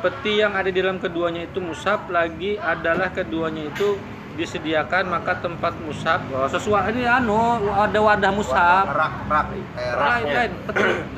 peti 0.00 0.40
yang 0.40 0.56
ada 0.56 0.72
di 0.72 0.80
dalam 0.80 0.96
keduanya 1.04 1.44
itu 1.44 1.60
musab 1.60 2.08
lagi 2.08 2.56
adalah 2.56 3.12
keduanya 3.12 3.68
itu 3.68 4.00
disediakan 4.36 5.08
maka 5.08 5.32
tempat 5.40 5.72
musab 5.80 6.20
oh, 6.28 6.44
sesuai 6.46 6.92
ini 6.92 7.02
anu 7.04 7.36
ada 7.66 7.98
wadah 7.98 8.32
musab 8.32 8.84
rak 8.86 9.14
rak 9.26 9.46
eh, 9.74 9.92
rak. 9.96 10.20
lain 10.28 10.50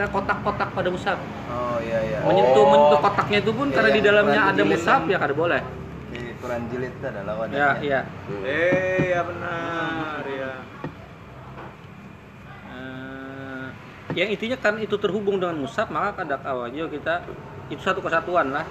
kotak-kotak 0.06 0.68
pada 0.70 0.88
musab 0.88 1.18
oh 1.50 1.76
iya 1.82 1.98
iya 2.00 2.18
menyentuh 2.22 2.62
Oh. 2.62 2.70
menyentuh 2.70 3.00
kotaknya 3.00 3.38
itu 3.38 3.50
pun 3.50 3.66
Iya, 3.68 3.74
karena 3.74 3.88
di 3.90 3.98
yang 3.98 4.06
dalamnya 4.06 4.40
ada 4.48 4.62
musab 4.62 5.00
kan. 5.02 5.10
ya 5.10 5.18
kada 5.18 5.34
boleh 5.34 5.60
di 6.08 6.20
Quran 6.38 6.62
jilid 6.70 6.92
itu 6.94 7.04
adalah 7.04 7.34
ya 7.34 7.40
wadahnya 7.42 7.68
iya 7.82 8.00
Eh, 8.46 9.02
ya 9.12 9.20
benar 9.22 10.22
ya. 10.24 10.52
Yang 14.16 14.28
intinya 14.34 14.56
kan 14.58 14.74
itu 14.80 14.96
terhubung 14.96 15.38
dengan 15.38 15.54
musab 15.54 15.92
maka 15.92 16.24
kada 16.24 16.40
kawajo 16.40 16.88
kita 16.88 17.22
itu 17.68 17.78
satu 17.78 18.00
kesatuan 18.00 18.50
lah 18.50 18.64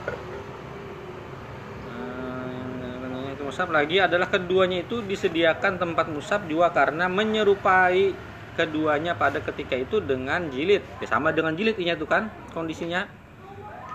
Eh, 1.87 3.31
itu 3.31 3.43
musab 3.57 3.73
lagi 3.73 3.97
adalah 3.97 4.29
keduanya 4.29 4.85
itu 4.85 5.01
disediakan 5.01 5.81
tempat 5.81 6.13
musab 6.13 6.45
juga 6.45 6.69
karena 6.69 7.09
menyerupai 7.09 8.13
keduanya 8.53 9.17
pada 9.17 9.41
ketika 9.41 9.73
itu 9.73 9.97
dengan 9.97 10.45
jilid 10.53 10.85
ya, 11.01 11.09
sama 11.09 11.33
dengan 11.33 11.57
jilid 11.57 11.73
ini 11.81 11.97
itu 11.97 12.05
kan 12.05 12.29
kondisinya 12.53 13.09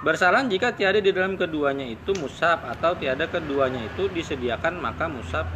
Bersalah 0.02 0.43
jika 0.51 0.74
tiada 0.74 0.98
di 0.98 1.14
dalam 1.14 1.39
keduanya 1.39 1.86
itu 1.86 2.10
musab 2.18 2.66
atau 2.66 2.98
tiada 2.98 3.22
keduanya 3.30 3.86
itu 3.86 4.10
disediakan 4.10 4.82
maka 4.82 5.06
musab 5.06 5.47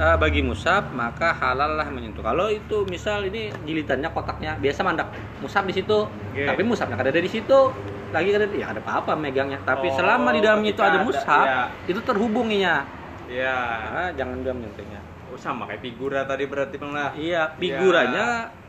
eh, 0.00 0.16
bagi 0.16 0.40
musab 0.40 0.96
maka 0.96 1.36
halal 1.36 1.76
lah 1.76 1.84
menyentuh. 1.92 2.24
Kalau 2.24 2.48
itu 2.48 2.88
misal 2.88 3.28
ini 3.28 3.52
jilitannya 3.68 4.08
kotaknya 4.16 4.56
biasa 4.56 4.80
mandak 4.80 5.12
musab 5.44 5.68
di 5.68 5.76
situ, 5.76 6.08
Oke. 6.08 6.48
tapi 6.48 6.64
musabnya 6.64 6.96
kada 6.96 7.12
ada 7.12 7.20
di 7.20 7.28
situ. 7.28 7.68
Lagi 8.16 8.32
kada 8.32 8.48
ya 8.56 8.72
ada 8.72 8.80
apa-apa 8.80 9.12
megangnya. 9.12 9.60
Tapi 9.60 9.92
Oh, 9.92 9.96
selama 10.00 10.32
di 10.32 10.40
dalamnya 10.40 10.72
itu 10.72 10.80
ada 10.80 10.96
ada, 10.96 11.04
musab, 11.04 11.44
ya. 11.44 11.68
itu 11.84 12.00
terhubunginya. 12.00 12.95
Ya. 13.26 13.58
Nah, 13.92 14.10
jangan 14.14 14.36
dia 14.42 14.52
menyentuhnya. 14.54 15.00
Oh, 15.26 15.38
sama 15.38 15.66
kayak 15.66 15.82
figura 15.82 16.22
tadi 16.22 16.44
berarti 16.46 16.76
bang 16.78 16.92
lah. 16.94 17.10
Iya, 17.18 17.42
figuranya 17.58 18.26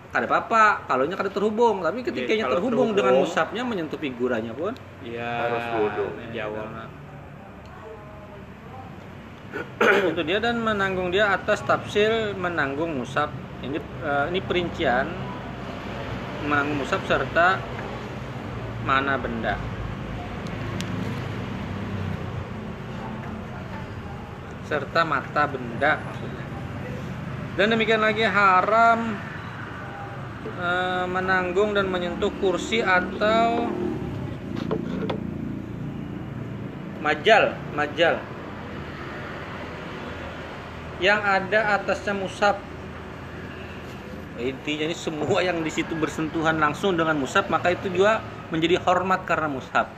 kada 0.10 0.26
apa-apa, 0.26 0.88
kalau 0.90 1.04
kada 1.06 1.30
terhubung, 1.30 1.84
tapi 1.84 2.02
ketika 2.02 2.32
Iya, 2.34 2.48
kalau 2.48 2.58
terhubung 2.58 2.90
dengan 2.98 3.14
terhubung. 3.14 3.30
musabnya 3.30 3.62
menyentuh 3.62 4.00
figuranya 4.00 4.52
pun 4.56 4.74
Iya. 5.06 5.30
Harus 5.46 5.66
wudu. 5.78 6.06
Jawab. 6.34 6.90
itu 10.12 10.22
dia 10.28 10.38
dan 10.44 10.60
menanggung 10.60 11.10
dia 11.10 11.32
atas 11.32 11.64
tafsir 11.64 12.36
menanggung 12.36 13.00
musab 13.00 13.32
ini 13.64 13.80
eh, 13.80 14.26
ini 14.30 14.40
perincian 14.44 15.08
menanggung 16.46 16.84
musab 16.84 17.02
serta 17.08 17.56
mana 18.84 19.16
benda 19.16 19.56
serta 24.68 25.08
mata 25.08 25.48
benda 25.48 25.96
maksudnya. 26.04 26.46
Dan 27.56 27.74
demikian 27.74 28.04
lagi 28.04 28.22
haram 28.28 29.16
eh, 30.46 31.06
menanggung 31.08 31.74
dan 31.74 31.88
menyentuh 31.88 32.30
kursi 32.44 32.84
atau 32.84 33.72
majal 37.00 37.56
majal. 37.74 38.20
Yang 41.00 41.22
ada 41.24 41.60
atasnya 41.80 42.14
musab. 42.14 42.60
Intinya 44.38 44.86
ini 44.86 44.94
semua 44.94 45.42
yang 45.42 45.66
di 45.66 45.72
situ 45.74 45.98
bersentuhan 45.98 46.62
langsung 46.62 46.94
dengan 46.94 47.18
musab 47.18 47.50
maka 47.50 47.74
itu 47.74 47.90
juga 47.90 48.22
menjadi 48.54 48.78
hormat 48.86 49.26
karena 49.26 49.50
musab. 49.50 49.90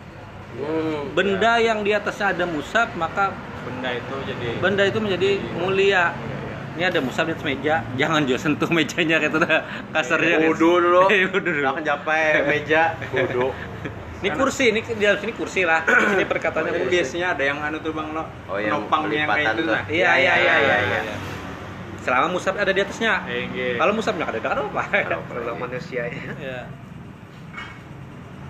Hmm. 0.50 1.14
benda 1.14 1.62
yang 1.62 1.86
di 1.86 1.94
atasnya 1.94 2.34
ada 2.34 2.50
musab 2.50 2.90
maka 2.98 3.30
Benda 3.66 3.90
itu 3.96 4.16
jadi. 4.28 4.48
benda 4.60 4.84
itu 4.88 5.00
menjadi 5.00 5.30
mulia 5.60 6.04
ini 6.78 6.84
ada 6.88 7.00
musab 7.04 7.28
di 7.28 7.36
atas 7.36 7.44
meja 7.44 7.84
jangan 8.00 8.24
juga 8.24 8.40
sentuh 8.40 8.70
mejanya 8.72 9.20
kayak 9.20 9.32
itu 9.36 9.40
dah 9.44 9.60
kasarnya 9.92 10.36
kan. 10.40 10.48
Wudu 10.48 10.72
dulu. 10.80 11.04
Eh, 11.14 11.28
wudu 11.28 11.50
dulu. 11.52 11.66
Capai 11.84 12.40
meja, 12.48 12.96
wudu. 13.12 13.52
ini 14.20 14.30
kursi 14.36 14.64
ini 14.72 14.80
di 14.84 15.00
dalam 15.00 15.20
sini 15.20 15.32
kursi 15.32 15.64
lah 15.64 15.88
ini 15.88 16.28
perkataannya 16.28 16.76
kursi 16.76 16.92
biasanya 16.92 17.28
ada 17.40 17.44
yang 17.44 17.58
anu 17.64 17.80
tuh 17.80 17.92
bang 17.96 18.08
lo. 18.12 18.24
Oh, 18.52 18.60
yang 18.60 18.84
kayak 18.92 19.56
itu 19.56 19.64
nah. 19.64 19.84
iya 19.88 20.12
iya 20.20 20.34
iya 20.40 20.56
iya 20.60 20.78
iya 21.04 21.16
selama 22.00 22.28
musab 22.32 22.56
ada 22.56 22.72
di 22.72 22.82
atasnya 22.82 23.28
kalau 23.78 23.94
musabnya 23.94 24.26
ada 24.28 24.40
ada 24.40 24.66
apa 24.66 24.84
Kalau 24.88 25.22
kalau 25.30 25.54
manusia 25.60 26.08
ya. 26.08 26.66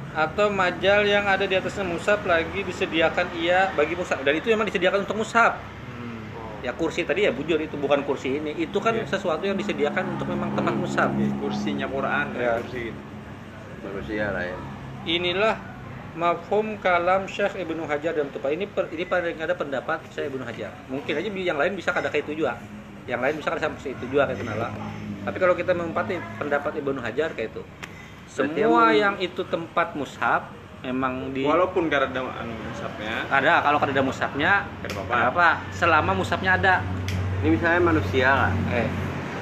Ya. 0.09 0.25
Atau 0.25 0.49
majal 0.49 1.05
yang 1.05 1.25
ada 1.25 1.45
di 1.45 1.53
atasnya 1.53 1.85
musab 1.85 2.25
lagi 2.25 2.65
disediakan 2.65 3.29
ia 3.37 3.69
bagi 3.73 3.93
musab 3.93 4.21
dan 4.25 4.33
itu 4.35 4.49
memang 4.49 4.65
disediakan 4.65 5.05
untuk 5.05 5.21
musab. 5.21 5.55
Hmm. 5.55 6.65
Ya 6.65 6.73
kursi 6.73 7.05
tadi 7.05 7.29
ya 7.29 7.31
bujur 7.31 7.61
itu 7.61 7.77
bukan 7.77 8.01
kursi 8.03 8.41
ini. 8.41 8.57
Itu 8.57 8.81
kan 8.81 8.97
Iya. 8.97 9.05
sesuatu 9.05 9.45
yang 9.45 9.55
disediakan 9.55 10.17
untuk 10.17 10.27
memang 10.27 10.51
tempat 10.57 10.73
musab. 10.73 11.09
Kursinya 11.39 11.85
Quran 11.85 12.25
Ya. 12.35 12.57
kursi. 12.59 12.91
Manusia 13.79 14.33
lah 14.33 14.43
ya. 14.43 14.57
Inilah 15.07 15.55
mafhum 16.19 16.75
kalam 16.83 17.29
Syekh 17.31 17.55
Ibnu 17.63 17.87
Hajar 17.87 18.11
dalam 18.11 18.27
tupai 18.33 18.59
ini 18.59 18.67
per- 18.67 18.91
ini 18.91 19.07
paling 19.07 19.39
ada 19.39 19.55
pendapat 19.55 20.03
Syekh 20.11 20.33
Ibnu 20.33 20.43
Hajar. 20.43 20.73
Mungkin 20.91 21.15
aja 21.15 21.29
yang 21.31 21.55
lain 21.55 21.73
bisa 21.79 21.95
kada 21.95 22.11
kayak 22.11 22.27
itu 22.27 22.43
juga. 22.43 22.59
Yang 23.07 23.19
lain 23.23 23.35
bisa 23.39 23.47
kada 23.55 23.61
sampai 23.63 23.95
itu 23.95 24.05
juga 24.11 24.27
kayak 24.27 24.41
itu 24.41 24.43
nala. 24.43 24.69
Tapi 25.23 25.37
kalau 25.39 25.55
kita 25.55 25.71
mempati 25.71 26.19
pendapat 26.35 26.75
Ibnu 26.81 26.99
Hajar 26.99 27.31
kayak 27.37 27.55
itu. 27.55 27.63
Berarti 28.29 28.61
Semua 28.61 28.83
yang- 28.87 28.95
yang 28.95 29.15
itu 29.19 29.41
tempat 29.43 29.87
mushaf 29.93 30.41
memang 30.79 31.33
di 31.33 31.43
Walaupun 31.43 31.85
gak 31.85 32.07
ada 32.07 32.21
anu 32.21 32.53
musabnya, 32.63 33.25
ada 33.27 33.53
kalau 33.59 33.77
kada 33.77 33.91
ada 33.91 34.01
musabnya 34.01 34.51
gak 34.77 34.85
ada 34.85 34.93
apa-apa. 34.95 35.11
apa 35.11 35.27
apa 35.27 35.47
selama 35.71 36.11
musabnya 36.13 36.51
ada 36.53 36.73
Ini 37.37 37.49
misalnya 37.49 37.81
manusia 37.81 38.29
kan, 38.29 38.53
eh 38.69 38.87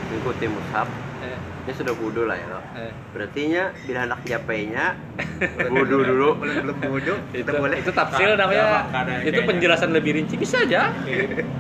mengikuti 0.08 0.46
mushaf, 0.48 0.88
eh, 1.20 1.34
dia 1.64 1.74
sudah 1.74 1.94
wudu 1.94 2.24
lah 2.24 2.36
ya. 2.36 2.48
lo. 2.48 2.62
eh. 2.76 2.94
Berarti 3.12 3.42
nya 3.50 3.64
bila 3.82 4.00
hendak 4.02 4.22
japainya 4.24 4.86
wudu 5.74 5.98
dulu. 6.06 6.30
Belum 6.38 6.56
belum 6.64 6.78
bodoh. 6.80 7.18
itu 7.32 7.50
boleh. 7.50 7.78
itu 7.78 7.92
tafsir 7.92 8.28
Kada- 8.30 8.40
namanya 8.40 8.86
itu 9.22 9.42
penjelasan 9.42 9.90
lebih 9.92 10.16
rinci 10.16 10.36
bisa 10.36 10.62
aja 10.62 10.94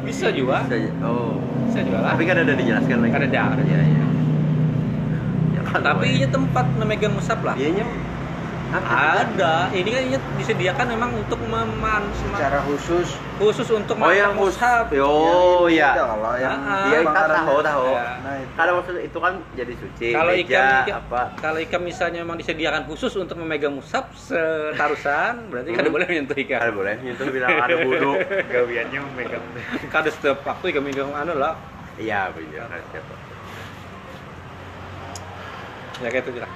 bisa 0.01 0.31
juga 0.31 0.63
Saja. 0.63 0.89
Oh. 1.01 1.35
bisa 1.67 1.83
juga 1.83 1.99
lah 1.99 2.09
Tapi 2.13 2.23
kan 2.23 2.37
ada 2.39 2.53
dijelaskan 2.55 2.97
lagi. 2.99 3.11
Kan 3.11 3.23
ada. 3.25 3.43
Iya, 3.59 3.77
iya. 3.77 3.77
Ya, 3.91 3.99
kan 3.99 4.06
tapi 5.69 5.91
boleh. 6.06 6.15
ini 6.15 6.27
tempat 6.27 6.65
memegang 6.73 7.11
musab 7.11 7.39
lah 7.41 7.56
Ianya 7.56 7.85
apa? 8.68 9.23
ada 9.23 9.72
ini 9.72 9.88
kan 9.88 10.02
ini 10.03 10.18
disediakan 10.35 10.85
memang 10.89 11.15
untuk 11.15 11.39
meman 11.39 12.03
secara 12.11 12.60
khusus 12.61 13.15
khusus 13.34 13.68
untuk 13.72 13.95
Oh 13.95 14.11
yang 14.11 14.35
memegang 14.35 14.35
mushaf. 14.35 14.85
mushaf 14.85 15.07
Oh 15.07 15.72
ya. 15.72 15.95
itu 15.95 16.03
kalau 16.03 16.35
yang 16.35 16.60
Ah, 16.60 16.84
Iya, 16.85 16.98
Bang 16.99 17.15
kan 17.15 17.23
Aran 17.26 17.38
tahu 17.41 17.57
tahu. 17.61 17.85
Ya. 17.88 18.07
nah 18.19 18.34
itu 18.35 18.52
Karena 18.53 18.72
maksud 18.76 18.95
itu 18.99 19.18
kan 19.18 19.34
jadi 19.56 19.73
suci. 19.73 20.07
kalau 20.11 20.34
ikan, 20.35 20.84
ikan 20.84 20.95
apa? 20.99 21.22
kalau 21.39 21.60
ikan 21.61 21.81
misalnya 21.81 22.19
memang 22.22 22.35
disediakan 22.35 22.84
khusus 22.85 23.15
untuk 23.15 23.35
memegang 23.38 23.72
musab 23.72 24.11
setarusan 24.11 25.34
berarti 25.49 25.69
kada 25.72 25.88
Hmm. 25.88 25.95
boleh 25.95 26.06
menyentuh 26.06 26.35
Kan 26.35 26.44
ikan 26.44 26.72
boleh 26.73 26.94
nyentuh 26.99 27.26
bilang 27.30 27.52
ada 27.56 27.76
wudu. 27.81 28.11
Gawiannya 28.52 28.99
memegang. 29.06 29.44
kada 29.88 30.10
setiap 30.10 30.44
waktu 30.44 30.65
ikan 30.69 30.84
megang 30.84 31.11
anu 31.14 31.35
lah 31.35 31.56
Iya, 31.95 32.30
benar 32.30 32.68
kan 32.68 32.84
siapa. 32.91 33.15
Ya 36.02 36.10
kayak 36.14 36.30
itu 36.30 36.40
lah 36.41 36.49